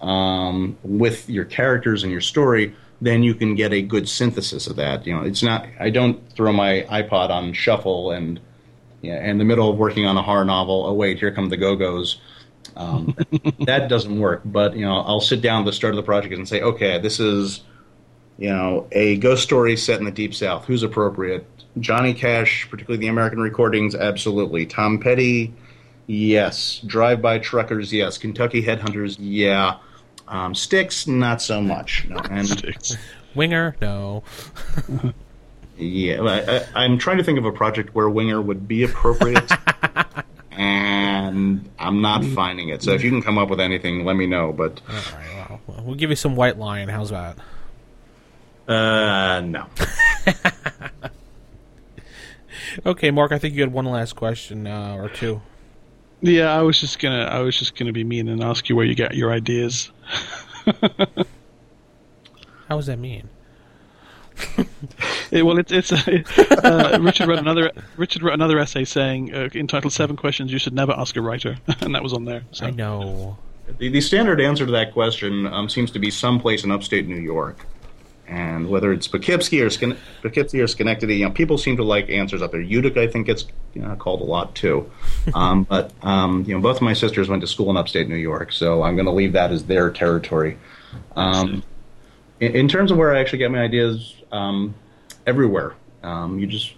um, 0.00 0.76
with 0.82 1.30
your 1.30 1.44
characters 1.44 2.02
and 2.02 2.10
your 2.10 2.20
story, 2.20 2.74
then 3.02 3.24
you 3.24 3.34
can 3.34 3.56
get 3.56 3.72
a 3.72 3.82
good 3.82 4.08
synthesis 4.08 4.68
of 4.68 4.76
that. 4.76 5.04
You 5.04 5.14
know, 5.14 5.22
it's 5.22 5.42
not. 5.42 5.66
I 5.80 5.90
don't 5.90 6.32
throw 6.32 6.52
my 6.52 6.86
iPod 6.88 7.30
on 7.30 7.52
shuffle 7.52 8.12
and 8.12 8.40
yeah, 9.00 9.28
in 9.28 9.38
the 9.38 9.44
middle 9.44 9.68
of 9.68 9.76
working 9.76 10.06
on 10.06 10.16
a 10.16 10.22
horror 10.22 10.44
novel. 10.44 10.86
Oh 10.86 10.94
wait, 10.94 11.18
here 11.18 11.32
come 11.32 11.48
the 11.48 11.56
Go 11.56 11.74
Go's. 11.74 12.20
Um, 12.76 13.16
that 13.66 13.88
doesn't 13.88 14.20
work. 14.20 14.42
But 14.44 14.76
you 14.76 14.86
know, 14.86 14.98
I'll 14.98 15.20
sit 15.20 15.42
down 15.42 15.62
at 15.62 15.66
the 15.66 15.72
start 15.72 15.94
of 15.94 15.96
the 15.96 16.04
project 16.04 16.32
and 16.32 16.48
say, 16.48 16.62
okay, 16.62 16.98
this 16.98 17.18
is 17.18 17.62
you 18.38 18.50
know 18.50 18.86
a 18.92 19.16
ghost 19.16 19.42
story 19.42 19.76
set 19.76 19.98
in 19.98 20.04
the 20.04 20.12
deep 20.12 20.32
south. 20.32 20.66
Who's 20.66 20.84
appropriate? 20.84 21.44
Johnny 21.80 22.14
Cash, 22.14 22.68
particularly 22.70 23.00
the 23.00 23.08
American 23.08 23.40
recordings, 23.40 23.96
absolutely. 23.96 24.64
Tom 24.66 25.00
Petty, 25.00 25.52
yes. 26.06 26.80
Drive-by 26.86 27.38
truckers, 27.38 27.92
yes. 27.92 28.18
Kentucky 28.18 28.62
headhunters, 28.62 29.16
yeah. 29.18 29.78
Um, 30.32 30.54
Styx, 30.54 31.06
not 31.06 31.42
so 31.42 31.60
much. 31.60 32.06
No. 32.08 32.16
And 32.30 32.48
Styx. 32.48 32.96
Winger, 33.34 33.76
no. 33.80 34.24
yeah, 35.78 36.20
I, 36.22 36.56
I, 36.56 36.84
I'm 36.84 36.98
trying 36.98 37.18
to 37.18 37.24
think 37.24 37.38
of 37.38 37.44
a 37.44 37.52
project 37.52 37.94
where 37.94 38.08
Winger 38.08 38.40
would 38.40 38.66
be 38.66 38.82
appropriate, 38.82 39.50
and 40.50 41.68
I'm 41.78 42.00
not 42.00 42.24
finding 42.24 42.70
it. 42.70 42.82
So 42.82 42.92
if 42.92 43.04
you 43.04 43.10
can 43.10 43.22
come 43.22 43.38
up 43.38 43.48
with 43.50 43.60
anything, 43.60 44.04
let 44.04 44.16
me 44.16 44.26
know. 44.26 44.52
But 44.52 44.80
All 44.88 44.94
right, 44.94 45.48
well, 45.50 45.60
well, 45.66 45.82
we'll 45.84 45.94
give 45.94 46.10
you 46.10 46.16
some 46.16 46.34
White 46.34 46.58
Lion. 46.58 46.88
How's 46.88 47.10
that? 47.10 47.36
uh, 48.68 49.40
no. 49.40 49.66
Okay, 52.86 53.10
Mark. 53.10 53.32
I 53.32 53.38
think 53.38 53.54
you 53.54 53.60
had 53.60 53.72
one 53.72 53.84
last 53.84 54.14
question 54.14 54.66
uh, 54.66 54.94
or 54.94 55.08
two. 55.08 55.42
Yeah, 56.22 56.56
I 56.56 56.62
was 56.62 56.80
just 56.80 57.00
gonna 57.00 57.24
I 57.24 57.40
was 57.40 57.58
just 57.58 57.76
gonna 57.76 57.92
be 57.92 58.04
mean 58.04 58.28
and 58.28 58.42
ask 58.42 58.68
you 58.68 58.76
where 58.76 58.86
you 58.86 58.94
get 58.94 59.14
your 59.14 59.32
ideas. 59.32 59.90
How 62.68 62.76
does 62.76 62.86
that 62.86 62.98
mean? 62.98 63.28
Eh, 65.32 65.40
well, 65.40 65.58
it's 65.58 65.72
it's 65.72 65.90
uh, 65.90 66.98
Richard 67.00 67.26
wrote 67.26 67.38
another 67.38 67.72
Richard 67.96 68.22
wrote 68.22 68.34
another 68.34 68.58
essay 68.58 68.84
saying 68.84 69.34
uh, 69.34 69.48
entitled 69.54 69.94
Seven 69.94 70.14
Questions 70.14 70.52
You 70.52 70.58
Should 70.58 70.74
Never 70.74 70.92
Ask 70.92 71.16
a 71.16 71.22
Writer, 71.22 71.56
and 71.80 71.94
that 71.94 72.02
was 72.02 72.12
on 72.12 72.26
there. 72.26 72.42
So. 72.50 72.66
I 72.66 72.70
know. 72.70 73.38
The, 73.78 73.88
the 73.88 74.02
standard 74.02 74.42
answer 74.42 74.66
to 74.66 74.72
that 74.72 74.92
question 74.92 75.46
um, 75.46 75.70
seems 75.70 75.90
to 75.92 75.98
be 75.98 76.10
someplace 76.10 76.64
in 76.64 76.70
upstate 76.70 77.08
New 77.08 77.16
York. 77.16 77.64
And 78.32 78.68
whether 78.68 78.92
it's 78.92 79.06
Poughkeepsie 79.08 79.60
or, 79.60 79.68
Skin- 79.68 79.98
Poughkeepsie 80.22 80.60
or 80.60 80.66
Schenectady, 80.66 81.16
you 81.16 81.26
know, 81.26 81.32
people 81.32 81.58
seem 81.58 81.76
to 81.76 81.84
like 81.84 82.08
answers 82.08 82.40
out 82.40 82.50
there. 82.50 82.60
Utica, 82.62 83.02
I 83.02 83.06
think, 83.06 83.26
gets 83.26 83.44
you 83.74 83.82
know, 83.82 83.94
called 83.96 84.22
a 84.22 84.24
lot 84.24 84.54
too. 84.54 84.90
Um, 85.34 85.62
but 85.62 85.92
um, 86.02 86.44
you 86.48 86.54
know, 86.54 86.60
both 86.60 86.76
of 86.76 86.82
my 86.82 86.94
sisters 86.94 87.28
went 87.28 87.42
to 87.42 87.46
school 87.46 87.70
in 87.70 87.76
upstate 87.76 88.08
New 88.08 88.16
York, 88.16 88.52
so 88.52 88.82
I'm 88.82 88.96
going 88.96 89.06
to 89.06 89.12
leave 89.12 89.34
that 89.34 89.52
as 89.52 89.64
their 89.66 89.88
territory. 89.88 90.58
Um, 91.14 91.62
in, 92.40 92.56
in 92.56 92.68
terms 92.68 92.90
of 92.90 92.98
where 92.98 93.14
I 93.14 93.20
actually 93.20 93.38
get 93.38 93.52
my 93.52 93.60
ideas, 93.60 94.16
um, 94.32 94.74
everywhere. 95.26 95.74
Um, 96.02 96.38
you 96.38 96.46
just 96.46 96.74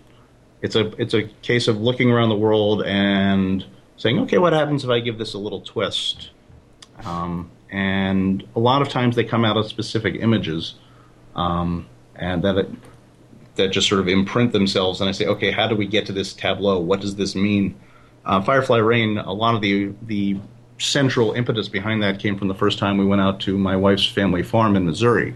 it's 0.62 0.76
a 0.76 0.89
it's 1.01 1.14
a 1.14 1.24
case 1.43 1.68
of 1.68 1.81
looking 1.81 2.10
around 2.10 2.28
the 2.28 2.36
world 2.36 2.82
and 2.85 3.64
saying, 3.97 4.18
okay, 4.20 4.39
what 4.39 4.52
happens 4.52 4.85
if 4.85 4.90
I 4.90 5.01
give 5.01 5.18
this 5.18 5.35
a 5.35 5.39
little 5.39 5.60
twist? 5.60 6.31
Um, 7.05 7.51
and 7.70 8.47
a 8.55 8.60
lot 8.60 8.82
of 8.82 8.89
times 8.89 9.16
they 9.16 9.24
come 9.24 9.44
out 9.44 9.56
of 9.56 9.66
specific 9.66 10.16
images, 10.16 10.74
um, 11.35 11.86
and 12.16 12.43
that 12.43 12.56
it, 12.56 12.70
that 13.56 13.69
just 13.69 13.89
sort 13.89 14.01
of 14.01 14.09
imprint 14.09 14.52
themselves. 14.52 15.01
And 15.01 15.09
I 15.09 15.12
say, 15.12 15.27
okay, 15.27 15.51
how 15.51 15.69
do 15.69 15.77
we 15.77 15.86
get 15.86 16.06
to 16.06 16.12
this 16.12 16.32
tableau? 16.32 16.81
What 16.81 17.01
does 17.01 17.16
this 17.16 17.35
mean? 17.35 17.74
Uh, 18.24 18.40
Firefly 18.43 18.78
Rain. 18.78 19.19
A 19.19 19.32
lot 19.32 19.55
of 19.55 19.61
the 19.61 19.93
the 20.02 20.39
central 20.78 21.32
impetus 21.32 21.69
behind 21.69 22.02
that 22.02 22.19
came 22.19 22.36
from 22.36 22.48
the 22.48 22.55
first 22.55 22.78
time 22.78 22.98
we 22.98 23.06
went 23.06 23.20
out 23.20 23.40
to 23.40 23.56
my 23.56 23.77
wife's 23.77 24.06
family 24.06 24.43
farm 24.43 24.77
in 24.77 24.85
Missouri. 24.85 25.35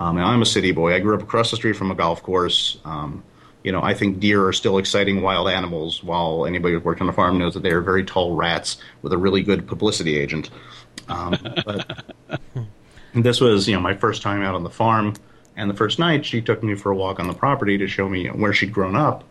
Um, 0.00 0.16
and 0.16 0.24
I'm 0.24 0.42
a 0.42 0.46
city 0.46 0.70
boy. 0.70 0.94
I 0.94 1.00
grew 1.00 1.16
up 1.16 1.22
across 1.22 1.50
the 1.50 1.56
street 1.56 1.74
from 1.74 1.90
a 1.90 1.94
golf 1.94 2.22
course. 2.22 2.78
Um, 2.84 3.24
you 3.64 3.72
know, 3.72 3.82
I 3.82 3.92
think 3.92 4.20
deer 4.20 4.46
are 4.46 4.52
still 4.52 4.78
exciting 4.78 5.20
wild 5.20 5.48
animals, 5.48 6.02
while 6.04 6.46
anybody 6.46 6.74
who's 6.74 6.84
worked 6.84 7.00
on 7.00 7.08
a 7.08 7.12
farm 7.12 7.38
knows 7.38 7.54
that 7.54 7.62
they 7.62 7.72
are 7.72 7.80
very 7.80 8.04
tall 8.04 8.36
rats 8.36 8.78
with 9.02 9.12
a 9.12 9.18
really 9.18 9.42
good 9.42 9.66
publicity 9.66 10.16
agent. 10.16 10.50
Um, 11.08 11.36
but 11.66 12.14
this 13.14 13.40
was, 13.40 13.68
you 13.68 13.74
know, 13.74 13.80
my 13.80 13.94
first 13.94 14.22
time 14.22 14.42
out 14.42 14.54
on 14.54 14.62
the 14.62 14.70
farm, 14.70 15.14
and 15.58 15.68
the 15.68 15.74
first 15.74 15.98
night 15.98 16.24
she 16.24 16.40
took 16.40 16.62
me 16.62 16.76
for 16.76 16.92
a 16.92 16.96
walk 16.96 17.18
on 17.18 17.26
the 17.26 17.34
property 17.34 17.76
to 17.76 17.88
show 17.88 18.08
me 18.08 18.28
where 18.28 18.52
she'd 18.52 18.72
grown 18.72 18.94
up. 18.94 19.24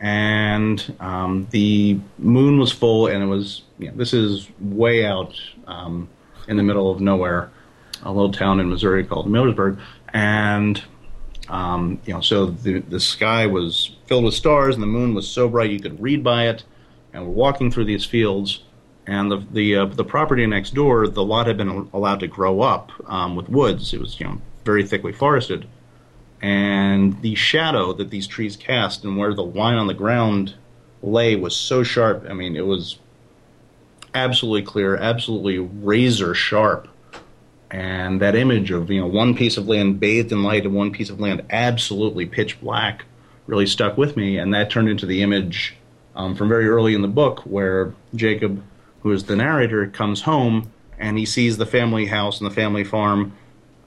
And 0.00 0.94
um, 1.00 1.48
the 1.50 1.98
moon 2.18 2.58
was 2.58 2.72
full, 2.72 3.08
and 3.08 3.22
it 3.22 3.26
was, 3.26 3.62
you 3.78 3.88
know, 3.88 3.96
this 3.96 4.14
is 4.14 4.48
way 4.60 5.04
out 5.04 5.34
um, 5.66 6.08
in 6.48 6.56
the 6.56 6.62
middle 6.62 6.90
of 6.90 7.00
nowhere, 7.00 7.50
a 8.02 8.10
little 8.10 8.32
town 8.32 8.60
in 8.60 8.70
Missouri 8.70 9.04
called 9.04 9.26
Millersburg, 9.26 9.80
and 10.12 10.82
um, 11.48 12.00
you 12.04 12.14
know, 12.14 12.20
so 12.20 12.46
the 12.46 12.80
the 12.80 12.98
sky 12.98 13.46
was 13.46 13.96
filled 14.06 14.24
with 14.24 14.34
stars, 14.34 14.74
and 14.74 14.82
the 14.82 14.88
moon 14.88 15.14
was 15.14 15.28
so 15.28 15.48
bright 15.48 15.70
you 15.70 15.80
could 15.80 16.00
read 16.00 16.24
by 16.24 16.48
it. 16.48 16.64
And 17.12 17.26
we're 17.26 17.32
walking 17.32 17.70
through 17.70 17.84
these 17.84 18.04
fields, 18.04 18.62
and 19.06 19.30
the 19.30 19.44
the 19.52 19.76
uh, 19.76 19.86
the 19.86 20.04
property 20.04 20.46
next 20.46 20.74
door, 20.74 21.06
the 21.06 21.24
lot 21.24 21.46
had 21.46 21.56
been 21.56 21.88
allowed 21.92 22.20
to 22.20 22.26
grow 22.26 22.60
up 22.60 22.90
um, 23.06 23.36
with 23.36 23.48
woods. 23.48 23.94
It 23.94 24.00
was 24.00 24.18
you 24.18 24.26
know 24.26 24.40
very 24.64 24.86
thickly 24.86 25.12
forested, 25.12 25.66
and 26.40 27.20
the 27.22 27.34
shadow 27.34 27.92
that 27.92 28.10
these 28.10 28.26
trees 28.26 28.56
cast 28.56 29.04
and 29.04 29.16
where 29.16 29.34
the 29.34 29.44
line 29.44 29.76
on 29.76 29.86
the 29.86 29.94
ground 29.94 30.54
lay 31.02 31.36
was 31.36 31.56
so 31.56 31.82
sharp. 31.82 32.26
I 32.28 32.32
mean, 32.32 32.56
it 32.56 32.66
was 32.66 32.98
absolutely 34.14 34.62
clear, 34.62 34.96
absolutely 34.96 35.58
razor 35.58 36.34
sharp 36.34 36.88
and 37.72 38.20
that 38.20 38.36
image 38.36 38.70
of 38.70 38.90
you 38.90 39.00
know 39.00 39.06
one 39.06 39.34
piece 39.34 39.56
of 39.56 39.66
land 39.66 39.98
bathed 39.98 40.30
in 40.30 40.42
light 40.42 40.64
and 40.64 40.74
one 40.74 40.92
piece 40.92 41.08
of 41.08 41.18
land 41.18 41.42
absolutely 41.50 42.26
pitch 42.26 42.60
black 42.60 43.06
really 43.46 43.66
stuck 43.66 43.96
with 43.96 44.16
me 44.16 44.38
and 44.38 44.52
that 44.52 44.70
turned 44.70 44.88
into 44.88 45.06
the 45.06 45.22
image 45.22 45.74
um, 46.14 46.36
from 46.36 46.48
very 46.48 46.68
early 46.68 46.94
in 46.94 47.02
the 47.02 47.08
book 47.08 47.40
where 47.40 47.94
jacob 48.14 48.62
who 49.00 49.10
is 49.10 49.24
the 49.24 49.34
narrator 49.34 49.86
comes 49.86 50.22
home 50.22 50.70
and 50.98 51.18
he 51.18 51.24
sees 51.24 51.56
the 51.56 51.66
family 51.66 52.06
house 52.06 52.40
and 52.40 52.48
the 52.48 52.54
family 52.54 52.84
farm 52.84 53.32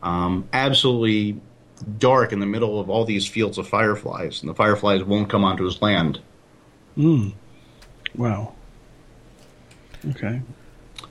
um, 0.03 0.47
absolutely 0.53 1.39
dark 1.97 2.31
in 2.31 2.39
the 2.39 2.45
middle 2.45 2.79
of 2.79 2.89
all 2.89 3.05
these 3.05 3.27
fields 3.27 3.57
of 3.57 3.67
fireflies 3.67 4.41
and 4.41 4.49
the 4.49 4.55
fireflies 4.55 5.03
won't 5.03 5.29
come 5.29 5.43
onto 5.43 5.65
his 5.65 5.81
land 5.81 6.19
Mm. 6.97 7.33
Wow. 8.15 8.53
Okay. 10.11 10.41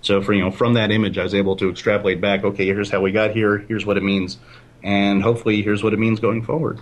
So 0.01 0.23
for 0.23 0.33
you 0.33 0.43
know 0.43 0.51
from 0.51 0.75
that 0.75 0.91
image, 0.91 1.19
I 1.19 1.23
was 1.23 1.35
able 1.35 1.57
to 1.57 1.71
extrapolate 1.71 2.21
back. 2.21 2.45
Okay, 2.45 2.67
here's 2.67 2.91
how 2.91 3.01
we 3.01 3.13
got 3.13 3.33
here. 3.33 3.59
Here's 3.59 3.85
what 3.85 3.97
it 3.97 4.03
means, 4.03 4.39
and 4.83 5.23
hopefully 5.23 5.63
here's 5.63 5.83
what 5.83 5.93
it 5.93 5.99
means 5.99 6.21
going 6.21 6.43
forward. 6.43 6.81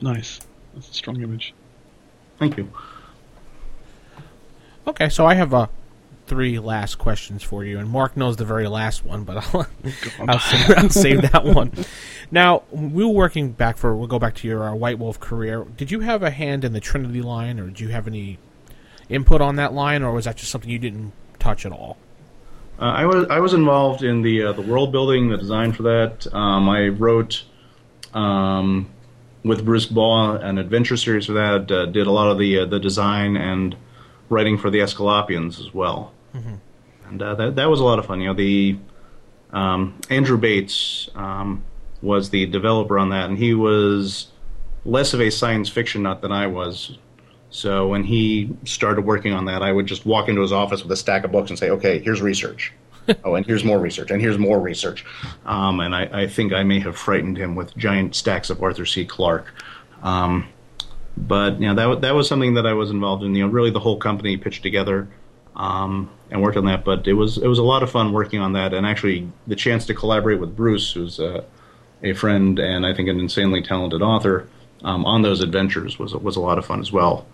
Nice. 0.00 0.40
That's 0.74 0.90
a 0.90 0.94
strong 0.94 1.20
image. 1.20 1.52
Thank 2.38 2.56
you. 2.56 2.70
Okay, 4.86 5.08
so 5.08 5.26
I 5.26 5.34
have 5.34 5.52
uh, 5.52 5.66
three 6.30 6.60
last 6.60 6.96
questions 6.96 7.42
for 7.42 7.64
you, 7.64 7.80
and 7.80 7.90
Mark 7.90 8.16
knows 8.16 8.36
the 8.36 8.44
very 8.44 8.68
last 8.68 9.04
one, 9.04 9.24
but 9.24 9.36
I'll, 9.36 9.66
I'll, 10.28 10.38
save, 10.38 10.78
I'll 10.78 10.88
save 10.88 11.22
that 11.32 11.44
one. 11.44 11.72
Now, 12.30 12.62
we 12.70 13.04
were 13.04 13.10
working 13.10 13.50
back 13.50 13.76
for. 13.76 13.96
We'll 13.96 14.06
go 14.06 14.20
back 14.20 14.36
to 14.36 14.46
your 14.46 14.68
uh, 14.68 14.74
White 14.74 15.00
Wolf 15.00 15.18
career. 15.18 15.66
Did 15.76 15.90
you 15.90 16.00
have 16.00 16.22
a 16.22 16.30
hand 16.30 16.64
in 16.64 16.72
the 16.72 16.78
Trinity 16.78 17.20
line, 17.20 17.58
or 17.58 17.66
did 17.66 17.80
you 17.80 17.88
have 17.88 18.06
any 18.06 18.38
input 19.08 19.40
on 19.40 19.56
that 19.56 19.72
line, 19.72 20.04
or 20.04 20.12
was 20.12 20.24
that 20.26 20.36
just 20.36 20.52
something 20.52 20.70
you 20.70 20.78
didn't 20.78 21.12
touch 21.40 21.66
at 21.66 21.72
all? 21.72 21.98
Uh, 22.78 22.84
I 22.84 23.06
was 23.06 23.26
I 23.28 23.40
was 23.40 23.52
involved 23.52 24.04
in 24.04 24.22
the 24.22 24.44
uh, 24.44 24.52
the 24.52 24.62
world 24.62 24.92
building, 24.92 25.30
the 25.30 25.36
design 25.36 25.72
for 25.72 25.82
that. 25.82 26.32
Um, 26.32 26.68
I 26.68 26.88
wrote 26.88 27.42
um, 28.14 28.88
with 29.42 29.64
Bruce 29.64 29.86
Baugh 29.86 30.36
an 30.36 30.58
adventure 30.58 30.96
series 30.96 31.26
for 31.26 31.32
that. 31.32 31.70
Uh, 31.70 31.86
did 31.86 32.06
a 32.06 32.12
lot 32.12 32.30
of 32.30 32.38
the 32.38 32.60
uh, 32.60 32.66
the 32.66 32.78
design 32.78 33.36
and 33.36 33.76
writing 34.30 34.56
for 34.56 34.70
the 34.70 34.78
Aesculapians 34.78 35.58
as 35.58 35.74
well, 35.74 36.12
and 37.08 37.22
uh, 37.22 37.34
that 37.34 37.56
that 37.56 37.68
was 37.68 37.80
a 37.80 37.84
lot 37.84 37.98
of 37.98 38.06
fun. 38.06 38.20
You 38.20 38.28
know, 38.28 38.34
the 38.34 38.78
um, 39.52 39.98
Andrew 40.08 40.38
Bates 40.38 41.10
um, 41.14 41.64
was 42.02 42.30
the 42.30 42.46
developer 42.46 42.98
on 42.98 43.10
that, 43.10 43.28
and 43.28 43.38
he 43.38 43.54
was 43.54 44.28
less 44.84 45.12
of 45.12 45.20
a 45.20 45.30
science 45.30 45.68
fiction 45.68 46.04
nut 46.04 46.22
than 46.22 46.32
I 46.32 46.46
was. 46.46 46.98
So 47.50 47.88
when 47.88 48.04
he 48.04 48.56
started 48.64 49.04
working 49.04 49.32
on 49.32 49.46
that, 49.46 49.62
I 49.62 49.72
would 49.72 49.86
just 49.86 50.06
walk 50.06 50.28
into 50.28 50.40
his 50.40 50.52
office 50.52 50.82
with 50.82 50.92
a 50.92 50.96
stack 50.96 51.24
of 51.24 51.32
books 51.32 51.50
and 51.50 51.58
say, 51.58 51.70
"Okay, 51.70 51.98
here's 51.98 52.22
research. 52.22 52.72
oh, 53.24 53.34
and 53.34 53.44
here's 53.44 53.64
more 53.64 53.78
research, 53.78 54.10
and 54.10 54.20
here's 54.20 54.38
more 54.38 54.60
research." 54.60 55.04
Um, 55.44 55.80
and 55.80 55.94
I, 55.94 56.22
I 56.22 56.26
think 56.28 56.52
I 56.52 56.62
may 56.62 56.78
have 56.80 56.96
frightened 56.96 57.36
him 57.36 57.56
with 57.56 57.76
giant 57.76 58.14
stacks 58.14 58.50
of 58.50 58.62
Arthur 58.62 58.86
C. 58.86 59.04
Clarke. 59.04 59.52
Um, 60.02 60.48
but 61.16 61.60
you 61.60 61.66
know 61.66 61.74
that 61.74 62.02
that 62.02 62.14
was 62.14 62.28
something 62.28 62.54
that 62.54 62.66
I 62.66 62.72
was 62.72 62.90
involved 62.90 63.24
in. 63.24 63.34
You 63.34 63.46
know, 63.46 63.50
really 63.50 63.70
the 63.70 63.80
whole 63.80 63.98
company 63.98 64.36
pitched 64.36 64.62
together 64.62 65.08
um, 65.56 66.08
and 66.30 66.42
worked 66.42 66.56
on 66.56 66.64
that. 66.66 66.84
But 66.84 67.06
it 67.06 67.14
was 67.14 67.38
it 67.38 67.46
was 67.46 67.58
a 67.58 67.64
lot 67.64 67.82
of 67.82 67.90
fun 67.90 68.12
working 68.12 68.40
on 68.40 68.52
that, 68.54 68.72
and 68.72 68.86
actually 68.86 69.28
the 69.46 69.56
chance 69.56 69.86
to 69.86 69.94
collaborate 69.94 70.40
with 70.40 70.56
Bruce, 70.56 70.92
who's 70.92 71.18
uh, 71.20 71.42
a 72.02 72.12
friend 72.12 72.58
and 72.58 72.86
I 72.86 72.94
think 72.94 73.08
an 73.08 73.20
insanely 73.20 73.62
talented 73.62 74.02
author, 74.02 74.48
um, 74.82 75.04
on 75.04 75.22
those 75.22 75.40
adventures 75.40 75.98
was 75.98 76.14
was 76.14 76.36
a 76.36 76.40
lot 76.40 76.58
of 76.58 76.66
fun 76.66 76.80
as 76.80 76.92
well. 76.92 77.26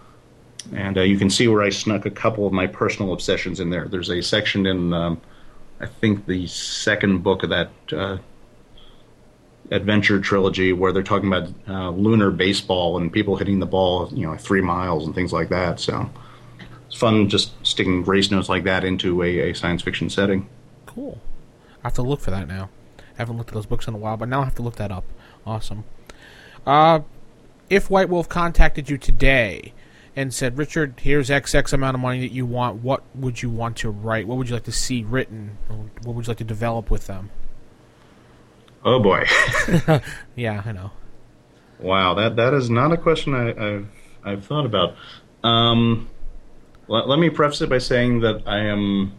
And 0.75 0.99
uh, 0.99 1.03
you 1.03 1.17
can 1.17 1.31
see 1.31 1.47
where 1.49 1.63
I 1.63 1.69
snuck 1.69 2.07
a 2.07 2.11
couple 2.11 2.47
of 2.47 2.53
my 2.53 2.67
personal 2.67 3.13
obsessions 3.13 3.61
in 3.61 3.71
there. 3.71 3.87
There's 3.87 4.11
a 4.11 4.21
section 4.21 4.67
in, 4.67 4.93
um, 4.93 5.21
I 5.81 5.87
think, 5.87 6.27
the 6.27 6.47
second 6.49 7.23
book 7.23 7.45
of 7.45 7.51
that 7.51 7.71
uh, 7.93 8.19
adventure 9.71 10.21
trilogy 10.21 10.73
where 10.73 10.93
they're 10.93 11.05
talking 11.05 11.29
about 11.29 11.49
uh, 11.69 11.91
lunar 11.91 12.31
baseball 12.31 12.99
and 12.99 13.13
people 13.13 13.37
hitting 13.37 13.61
the 13.61 13.67
ball, 13.67 14.11
you 14.13 14.27
know, 14.27 14.37
three 14.37 14.61
miles 14.61 15.07
and 15.07 15.15
things 15.15 15.33
like 15.33 15.51
that. 15.51 15.79
So 15.79 16.11
fun 16.97 17.29
just 17.29 17.53
sticking 17.67 18.05
race 18.05 18.31
notes 18.31 18.49
like 18.49 18.65
that 18.65 18.85
into 18.85 19.23
a, 19.23 19.51
a 19.51 19.55
science 19.55 19.83
fiction 19.83 20.11
setting. 20.11 20.49
Cool. 20.87 21.21
I 21.83 21.89
have 21.89 21.95
to 21.95 22.03
look 22.03 22.21
for 22.21 22.31
that 22.31 22.49
now. 22.49 22.71
I 22.99 23.03
haven't 23.17 23.37
looked 23.37 23.51
at 23.51 23.55
those 23.55 23.67
books 23.67 23.87
in 23.87 23.95
a 23.95 23.99
while, 23.99 24.17
but 24.17 24.29
now 24.29 24.43
I 24.43 24.45
have 24.45 24.55
to 24.57 24.63
look 24.63 24.77
that 24.77 24.91
up. 24.91 25.05
Awesome. 25.47 25.85
Uh, 26.67 27.01
if 27.71 27.89
White 27.89 28.09
Wolf 28.09 28.29
contacted 28.29 28.91
you 28.91 28.99
today 28.99 29.73
and 30.15 30.33
said, 30.35 30.59
Richard, 30.59 31.01
here's 31.01 31.29
XX 31.29 31.73
amount 31.73 31.95
of 31.95 32.01
money 32.01 32.21
that 32.21 32.33
you 32.33 32.45
want, 32.47 32.83
what 32.83 33.03
would 33.15 33.43
you 33.43 33.51
want 33.51 33.77
to 33.79 33.91
write? 33.91 34.27
What 34.27 34.39
would 34.39 34.49
you 34.49 34.55
like 34.55 34.65
to 34.65 34.73
see 34.73 35.03
written? 35.05 35.59
What 36.03 36.15
would 36.15 36.27
you 36.27 36.31
like 36.31 36.39
to 36.39 36.45
develop 36.45 36.91
with 36.91 37.07
them? 37.07 37.31
Oh 38.85 39.01
boy. 39.01 39.25
Yeah, 40.37 40.63
I 40.65 40.73
know. 40.73 40.91
Wow, 41.79 42.15
that 42.15 42.37
that 42.37 42.55
is 42.55 42.71
not 42.71 42.93
a 42.93 42.97
question 42.97 43.35
I, 43.35 43.51
I've 43.51 43.89
I've 44.25 44.45
thought 44.45 44.65
about. 44.65 44.95
Um, 45.43 46.09
let, 46.89 47.09
let 47.09 47.19
me 47.19 47.31
preface 47.31 47.61
it 47.63 47.71
by 47.71 47.79
saying 47.79 48.21
that 48.21 48.43
I 48.47 48.61
am 48.61 49.13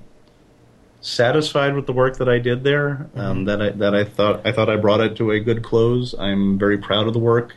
satisfied 1.01 1.75
with 1.75 1.85
the 1.85 1.93
work 1.93 2.17
that 2.17 2.29
I 2.29 2.39
did 2.39 2.63
there. 2.63 3.09
Um, 3.15 3.45
that 3.45 3.61
I 3.61 3.69
that 3.71 3.95
I 3.95 4.03
thought 4.03 4.45
I 4.45 4.51
thought 4.51 4.69
I 4.69 4.75
brought 4.75 5.01
it 5.01 5.15
to 5.17 5.31
a 5.31 5.39
good 5.39 5.63
close. 5.63 6.13
I'm 6.17 6.57
very 6.57 6.77
proud 6.77 7.07
of 7.07 7.13
the 7.13 7.19
work, 7.19 7.55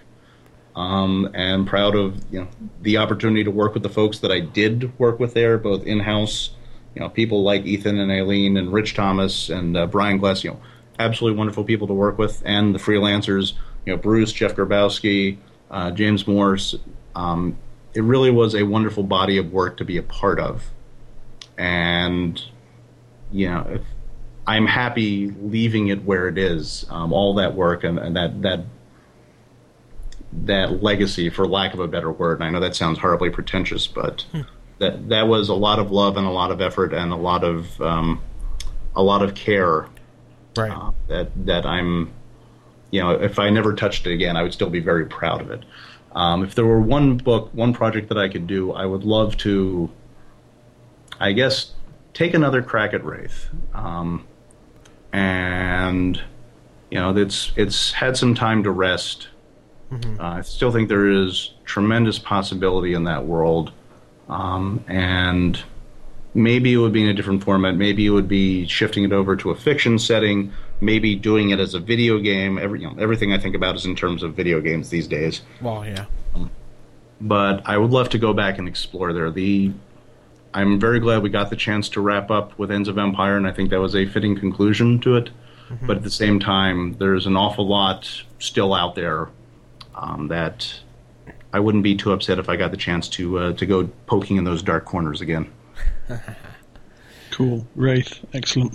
um, 0.76 1.30
and 1.34 1.66
proud 1.66 1.94
of 1.94 2.22
you 2.32 2.40
know 2.40 2.48
the 2.82 2.98
opportunity 2.98 3.44
to 3.44 3.50
work 3.50 3.74
with 3.74 3.82
the 3.82 3.88
folks 3.88 4.18
that 4.20 4.30
I 4.30 4.40
did 4.40 4.98
work 4.98 5.18
with 5.18 5.34
there, 5.34 5.58
both 5.58 5.84
in 5.84 6.00
house. 6.00 6.50
You 6.94 7.02
know, 7.02 7.08
people 7.08 7.44
like 7.44 7.64
Ethan 7.64 7.98
and 7.98 8.10
Aileen 8.10 8.56
and 8.56 8.72
Rich 8.72 8.94
Thomas 8.94 9.48
and 9.48 9.76
uh, 9.76 9.86
Brian 9.86 10.18
Glass. 10.18 10.42
You 10.42 10.50
know, 10.50 10.60
absolutely 10.98 11.38
wonderful 11.38 11.64
people 11.64 11.86
to 11.86 11.94
work 11.94 12.18
with, 12.18 12.42
and 12.44 12.74
the 12.74 12.78
freelancers. 12.78 13.54
You 13.86 13.94
know, 13.94 13.96
Bruce, 13.96 14.32
Jeff 14.32 14.54
Grabowski, 14.54 15.38
uh, 15.70 15.90
James 15.92 16.26
Morse. 16.26 16.74
Um, 17.14 17.56
it 17.94 18.02
really 18.02 18.30
was 18.30 18.54
a 18.54 18.62
wonderful 18.62 19.02
body 19.02 19.36
of 19.38 19.52
work 19.52 19.76
to 19.78 19.84
be 19.84 19.96
a 19.96 20.02
part 20.02 20.38
of, 20.40 20.70
and 21.58 22.42
you 23.32 23.48
know, 23.48 23.66
if, 23.70 23.82
I'm 24.46 24.66
happy 24.66 25.30
leaving 25.40 25.88
it 25.88 26.04
where 26.04 26.26
it 26.26 26.36
is. 26.38 26.84
Um, 26.90 27.12
all 27.12 27.34
that 27.34 27.54
work 27.54 27.84
and, 27.84 27.98
and 27.98 28.16
that 28.16 28.42
that 28.42 28.64
that 30.32 30.82
legacy, 30.82 31.28
for 31.28 31.46
lack 31.46 31.74
of 31.74 31.80
a 31.80 31.88
better 31.88 32.10
word. 32.10 32.34
And 32.38 32.44
I 32.44 32.50
know 32.50 32.60
that 32.60 32.76
sounds 32.76 32.98
horribly 32.98 33.30
pretentious, 33.30 33.86
but 33.86 34.24
that 34.78 35.08
that 35.08 35.28
was 35.28 35.48
a 35.48 35.54
lot 35.54 35.78
of 35.78 35.90
love 35.90 36.16
and 36.16 36.26
a 36.26 36.30
lot 36.30 36.50
of 36.50 36.60
effort 36.60 36.92
and 36.92 37.12
a 37.12 37.16
lot 37.16 37.44
of 37.44 37.80
um, 37.80 38.22
a 38.96 39.02
lot 39.02 39.22
of 39.22 39.34
care 39.34 39.86
Right. 40.56 40.70
uh, 40.70 40.90
that 41.08 41.30
that 41.46 41.64
I'm, 41.64 42.10
you 42.90 43.00
know, 43.00 43.12
if 43.12 43.38
I 43.38 43.50
never 43.50 43.72
touched 43.72 44.06
it 44.06 44.12
again, 44.12 44.36
I 44.36 44.42
would 44.42 44.52
still 44.52 44.70
be 44.70 44.80
very 44.80 45.06
proud 45.06 45.40
of 45.40 45.50
it. 45.50 45.64
Um, 46.12 46.42
if 46.42 46.54
there 46.54 46.66
were 46.66 46.80
one 46.80 47.16
book, 47.18 47.50
one 47.52 47.72
project 47.72 48.08
that 48.08 48.18
I 48.18 48.28
could 48.28 48.46
do, 48.46 48.72
I 48.72 48.84
would 48.84 49.04
love 49.04 49.36
to, 49.38 49.90
I 51.20 51.32
guess, 51.32 51.72
take 52.14 52.34
another 52.34 52.62
crack 52.62 52.94
at 52.94 53.04
Wraith, 53.04 53.48
um, 53.74 54.26
and 55.12 56.20
you 56.90 56.98
know, 56.98 57.16
it's 57.16 57.52
it's 57.56 57.92
had 57.92 58.16
some 58.16 58.34
time 58.34 58.64
to 58.64 58.70
rest. 58.70 59.28
Uh, 60.20 60.24
I 60.24 60.40
still 60.42 60.72
think 60.72 60.88
there 60.88 61.08
is 61.08 61.52
tremendous 61.64 62.18
possibility 62.18 62.94
in 62.94 63.04
that 63.04 63.26
world, 63.26 63.72
um, 64.28 64.84
and 64.88 65.62
maybe 66.34 66.72
it 66.72 66.76
would 66.78 66.92
be 66.92 67.02
in 67.02 67.08
a 67.08 67.14
different 67.14 67.44
format. 67.44 67.76
Maybe 67.76 68.06
it 68.06 68.10
would 68.10 68.28
be 68.28 68.66
shifting 68.66 69.04
it 69.04 69.12
over 69.12 69.36
to 69.36 69.50
a 69.50 69.54
fiction 69.54 69.98
setting. 69.98 70.52
Maybe 70.80 71.14
doing 71.14 71.50
it 71.50 71.60
as 71.60 71.74
a 71.74 71.80
video 71.80 72.18
game. 72.18 72.58
Every, 72.58 72.80
you 72.80 72.90
know, 72.90 72.96
everything 72.98 73.32
I 73.32 73.38
think 73.38 73.54
about 73.54 73.76
is 73.76 73.84
in 73.86 73.94
terms 73.94 74.22
of 74.22 74.34
video 74.34 74.60
games 74.60 74.90
these 74.90 75.06
days. 75.06 75.42
Well, 75.60 75.84
yeah. 75.84 76.06
But 77.20 77.62
I 77.66 77.76
would 77.76 77.90
love 77.90 78.08
to 78.10 78.18
go 78.18 78.32
back 78.32 78.58
and 78.58 78.66
explore 78.66 79.12
there. 79.12 79.30
The 79.30 79.72
I'm 80.54 80.80
very 80.80 80.98
glad 80.98 81.22
we 81.22 81.30
got 81.30 81.50
the 81.50 81.56
chance 81.56 81.88
to 81.90 82.00
wrap 82.00 82.30
up 82.30 82.58
with 82.58 82.70
Ends 82.70 82.88
of 82.88 82.98
Empire, 82.98 83.36
and 83.36 83.46
I 83.46 83.52
think 83.52 83.70
that 83.70 83.80
was 83.80 83.94
a 83.94 84.06
fitting 84.06 84.36
conclusion 84.38 84.98
to 85.00 85.16
it. 85.16 85.30
But 85.82 85.98
at 85.98 86.02
the 86.02 86.10
same 86.10 86.40
time, 86.40 86.94
there's 86.94 87.26
an 87.26 87.36
awful 87.36 87.68
lot 87.68 88.10
still 88.40 88.74
out 88.74 88.96
there 88.96 89.28
um, 89.94 90.26
that 90.26 90.80
I 91.52 91.60
wouldn't 91.60 91.84
be 91.84 91.94
too 91.94 92.10
upset 92.10 92.40
if 92.40 92.48
I 92.48 92.56
got 92.56 92.72
the 92.72 92.76
chance 92.76 93.08
to 93.10 93.38
uh, 93.38 93.52
to 93.52 93.66
go 93.66 93.88
poking 94.06 94.36
in 94.36 94.42
those 94.42 94.62
dark 94.62 94.84
corners 94.84 95.20
again. 95.20 95.50
Cool. 97.30 97.66
Wraith. 97.76 98.18
Excellent. 98.34 98.74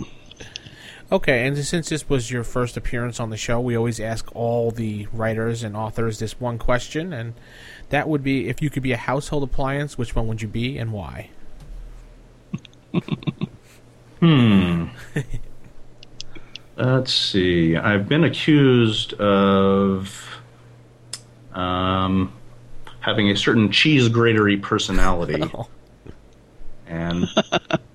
Okay, 1.10 1.46
and 1.46 1.56
since 1.58 1.88
this 1.88 2.08
was 2.08 2.30
your 2.32 2.42
first 2.42 2.76
appearance 2.76 3.20
on 3.20 3.30
the 3.30 3.36
show, 3.36 3.60
we 3.60 3.76
always 3.76 4.00
ask 4.00 4.28
all 4.34 4.72
the 4.72 5.06
writers 5.12 5.62
and 5.62 5.76
authors 5.76 6.18
this 6.18 6.40
one 6.40 6.58
question, 6.58 7.12
and 7.12 7.34
that 7.90 8.08
would 8.08 8.24
be 8.24 8.48
if 8.48 8.60
you 8.60 8.70
could 8.70 8.82
be 8.82 8.92
a 8.92 8.96
household 8.96 9.44
appliance, 9.44 9.96
which 9.96 10.16
one 10.16 10.26
would 10.26 10.42
you 10.42 10.48
be 10.48 10.78
and 10.78 10.92
why? 10.92 11.30
Hmm. 14.20 14.86
Let's 16.76 17.12
see. 17.12 17.76
I've 17.76 18.08
been 18.08 18.24
accused 18.24 19.12
of 19.14 20.40
um, 21.52 22.32
having 23.00 23.30
a 23.30 23.36
certain 23.36 23.70
cheese 23.70 24.08
gratery 24.08 24.60
personality, 24.60 25.42
and 26.86 27.26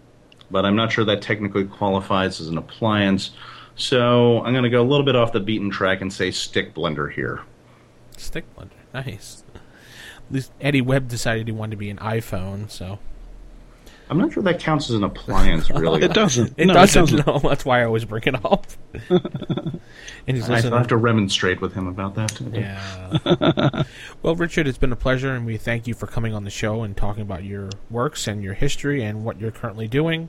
but 0.51 0.65
I'm 0.65 0.75
not 0.75 0.91
sure 0.91 1.05
that 1.05 1.21
technically 1.21 1.65
qualifies 1.65 2.41
as 2.41 2.47
an 2.47 2.57
appliance. 2.57 3.31
So 3.75 4.43
I'm 4.43 4.53
going 4.53 4.63
to 4.63 4.69
go 4.69 4.81
a 4.81 4.87
little 4.87 5.05
bit 5.05 5.15
off 5.15 5.31
the 5.31 5.39
beaten 5.39 5.69
track 5.69 6.01
and 6.01 6.11
say 6.11 6.31
stick 6.31 6.73
blender 6.73 7.11
here. 7.11 7.41
Stick 8.17 8.45
blender. 8.55 8.71
Nice. 8.93 9.43
At 9.55 10.31
least 10.31 10.51
Eddie 10.61 10.81
Webb 10.81 11.07
decided 11.07 11.47
he 11.47 11.53
wanted 11.53 11.71
to 11.71 11.77
be 11.77 11.89
an 11.89 11.97
iPhone, 11.97 12.69
so 12.69 12.99
I'm 14.11 14.17
not 14.17 14.33
sure 14.33 14.43
that 14.43 14.59
counts 14.59 14.89
as 14.89 14.97
an 14.97 15.05
appliance, 15.05 15.69
really. 15.75 16.03
It 16.03 16.13
doesn't. 16.13 16.55
it 16.57 16.65
no, 16.65 16.73
doesn't. 16.73 17.13
It 17.13 17.25
doesn't. 17.25 17.43
No, 17.43 17.49
that's 17.49 17.63
why 17.63 17.79
I 17.79 17.85
always 17.85 18.03
bring 18.03 18.23
it 18.25 18.43
up. 18.43 18.67
and 19.09 19.79
he's 20.27 20.49
I 20.49 20.59
have 20.59 20.87
to 20.89 20.97
remonstrate 20.97 21.61
with 21.61 21.73
him 21.73 21.87
about 21.87 22.15
that. 22.15 22.37
Yeah. 22.51 23.83
well, 24.21 24.35
Richard, 24.35 24.67
it's 24.67 24.77
been 24.77 24.91
a 24.91 24.97
pleasure, 24.97 25.33
and 25.33 25.45
we 25.45 25.55
thank 25.55 25.87
you 25.87 25.93
for 25.93 26.07
coming 26.07 26.33
on 26.33 26.43
the 26.43 26.49
show 26.49 26.83
and 26.83 26.95
talking 26.95 27.21
about 27.21 27.45
your 27.45 27.69
works 27.89 28.27
and 28.27 28.43
your 28.43 28.53
history 28.53 29.01
and 29.01 29.23
what 29.23 29.39
you're 29.39 29.49
currently 29.49 29.87
doing. 29.87 30.27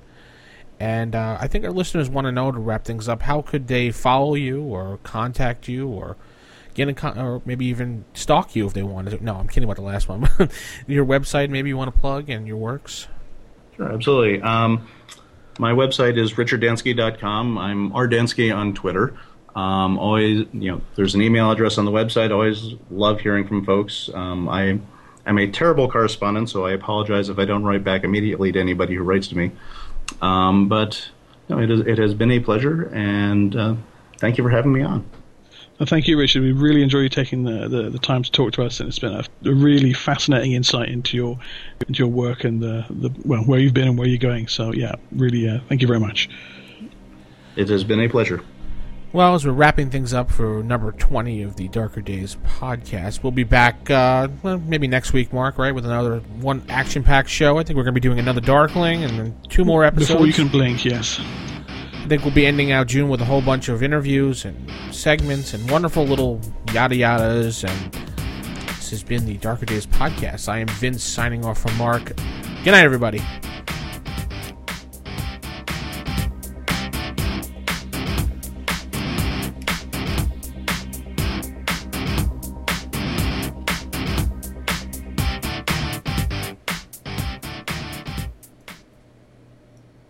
And 0.82 1.14
uh, 1.14 1.38
I 1.40 1.46
think 1.46 1.64
our 1.64 1.70
listeners 1.70 2.10
want 2.10 2.24
to 2.24 2.32
know 2.32 2.50
to 2.50 2.58
wrap 2.58 2.84
things 2.84 3.08
up. 3.08 3.22
How 3.22 3.40
could 3.40 3.68
they 3.68 3.92
follow 3.92 4.34
you 4.34 4.64
or 4.64 4.98
contact 5.04 5.68
you 5.68 5.86
or 5.86 6.16
get 6.74 6.88
in 6.88 6.96
con- 6.96 7.16
or 7.16 7.40
maybe 7.44 7.66
even 7.66 8.04
stalk 8.14 8.56
you 8.56 8.66
if 8.66 8.72
they 8.72 8.82
wanted 8.82 9.16
to? 9.16 9.24
No, 9.24 9.36
I'm 9.36 9.46
kidding 9.46 9.62
about 9.62 9.76
the 9.76 9.82
last 9.82 10.08
one. 10.08 10.28
your 10.88 11.06
website, 11.06 11.50
maybe 11.50 11.68
you 11.68 11.76
want 11.76 11.94
to 11.94 12.00
plug 12.00 12.28
and 12.28 12.48
your 12.48 12.56
works. 12.56 13.06
Sure, 13.76 13.92
absolutely. 13.92 14.42
Um, 14.42 14.88
my 15.60 15.70
website 15.70 16.18
is 16.18 16.32
richarddansky.com. 16.32 17.58
I'm 17.58 17.92
rdansky 17.92 18.52
on 18.52 18.74
Twitter. 18.74 19.16
Um, 19.54 20.00
always, 20.00 20.46
you 20.52 20.72
know, 20.72 20.80
there's 20.96 21.14
an 21.14 21.22
email 21.22 21.52
address 21.52 21.78
on 21.78 21.84
the 21.84 21.92
website. 21.92 22.32
Always 22.32 22.74
love 22.90 23.20
hearing 23.20 23.46
from 23.46 23.64
folks. 23.64 24.10
Um, 24.12 24.48
I 24.48 24.80
am 25.26 25.38
a 25.38 25.48
terrible 25.48 25.88
correspondent, 25.88 26.50
so 26.50 26.66
I 26.66 26.72
apologize 26.72 27.28
if 27.28 27.38
I 27.38 27.44
don't 27.44 27.62
write 27.62 27.84
back 27.84 28.02
immediately 28.02 28.50
to 28.50 28.58
anybody 28.58 28.96
who 28.96 29.04
writes 29.04 29.28
to 29.28 29.36
me. 29.36 29.52
Um, 30.20 30.68
but 30.68 31.10
no, 31.48 31.58
it, 31.58 31.70
is, 31.70 31.80
it 31.80 31.98
has 31.98 32.14
been 32.14 32.30
a 32.30 32.40
pleasure, 32.40 32.90
and 32.94 33.56
uh, 33.56 33.74
thank 34.18 34.38
you 34.38 34.44
for 34.44 34.50
having 34.50 34.72
me 34.72 34.82
on. 34.82 35.08
Well, 35.78 35.86
thank 35.86 36.06
you, 36.06 36.18
Richard. 36.18 36.42
We 36.42 36.52
really 36.52 36.82
enjoy 36.82 37.00
you 37.00 37.08
taking 37.08 37.44
the, 37.44 37.66
the, 37.66 37.90
the 37.90 37.98
time 37.98 38.22
to 38.22 38.30
talk 38.30 38.52
to 38.52 38.62
us, 38.62 38.78
and 38.78 38.88
it's 38.88 38.98
been 38.98 39.14
a, 39.14 39.24
a 39.44 39.52
really 39.52 39.92
fascinating 39.92 40.52
insight 40.52 40.88
into 40.88 41.16
your 41.16 41.38
into 41.88 41.98
your 41.98 42.08
work 42.08 42.44
and 42.44 42.62
the, 42.62 42.86
the 42.88 43.10
well 43.24 43.42
where 43.42 43.58
you've 43.58 43.74
been 43.74 43.88
and 43.88 43.98
where 43.98 44.06
you're 44.06 44.18
going. 44.18 44.46
So 44.48 44.72
yeah, 44.72 44.94
really, 45.10 45.48
uh, 45.48 45.58
thank 45.68 45.80
you 45.82 45.88
very 45.88 45.98
much. 45.98 46.28
It 47.56 47.68
has 47.68 47.84
been 47.84 48.00
a 48.00 48.08
pleasure. 48.08 48.42
Well, 49.12 49.34
as 49.34 49.44
we're 49.44 49.52
wrapping 49.52 49.90
things 49.90 50.14
up 50.14 50.30
for 50.30 50.62
number 50.62 50.90
20 50.90 51.42
of 51.42 51.56
the 51.56 51.68
Darker 51.68 52.00
Days 52.00 52.38
podcast, 52.46 53.22
we'll 53.22 53.30
be 53.30 53.44
back 53.44 53.90
uh, 53.90 54.28
well, 54.42 54.58
maybe 54.58 54.86
next 54.86 55.12
week, 55.12 55.34
Mark, 55.34 55.58
right, 55.58 55.74
with 55.74 55.84
another 55.84 56.20
one 56.40 56.62
action 56.70 57.02
packed 57.02 57.28
show. 57.28 57.58
I 57.58 57.62
think 57.62 57.76
we're 57.76 57.82
going 57.82 57.94
to 57.94 58.00
be 58.00 58.08
doing 58.08 58.18
another 58.18 58.40
Darkling 58.40 59.04
and 59.04 59.18
then 59.18 59.36
two 59.50 59.66
more 59.66 59.84
episodes. 59.84 60.12
Before 60.12 60.26
you 60.26 60.32
can 60.32 60.48
blink, 60.48 60.86
yes. 60.86 61.20
I 61.20 62.06
think 62.08 62.24
we'll 62.24 62.34
be 62.34 62.46
ending 62.46 62.72
out 62.72 62.86
June 62.86 63.10
with 63.10 63.20
a 63.20 63.26
whole 63.26 63.42
bunch 63.42 63.68
of 63.68 63.82
interviews 63.82 64.46
and 64.46 64.70
segments 64.90 65.52
and 65.52 65.70
wonderful 65.70 66.04
little 66.04 66.40
yada 66.72 66.94
yadas 66.96 67.68
and 67.68 67.94
this 68.68 68.90
has 68.90 69.02
been 69.02 69.26
the 69.26 69.36
Darker 69.36 69.66
Days 69.66 69.86
podcast. 69.86 70.48
I 70.48 70.58
am 70.60 70.68
Vince 70.68 71.04
signing 71.04 71.44
off 71.44 71.60
from 71.60 71.76
Mark. 71.76 72.16
Good 72.64 72.72
night, 72.72 72.84
everybody. 72.84 73.20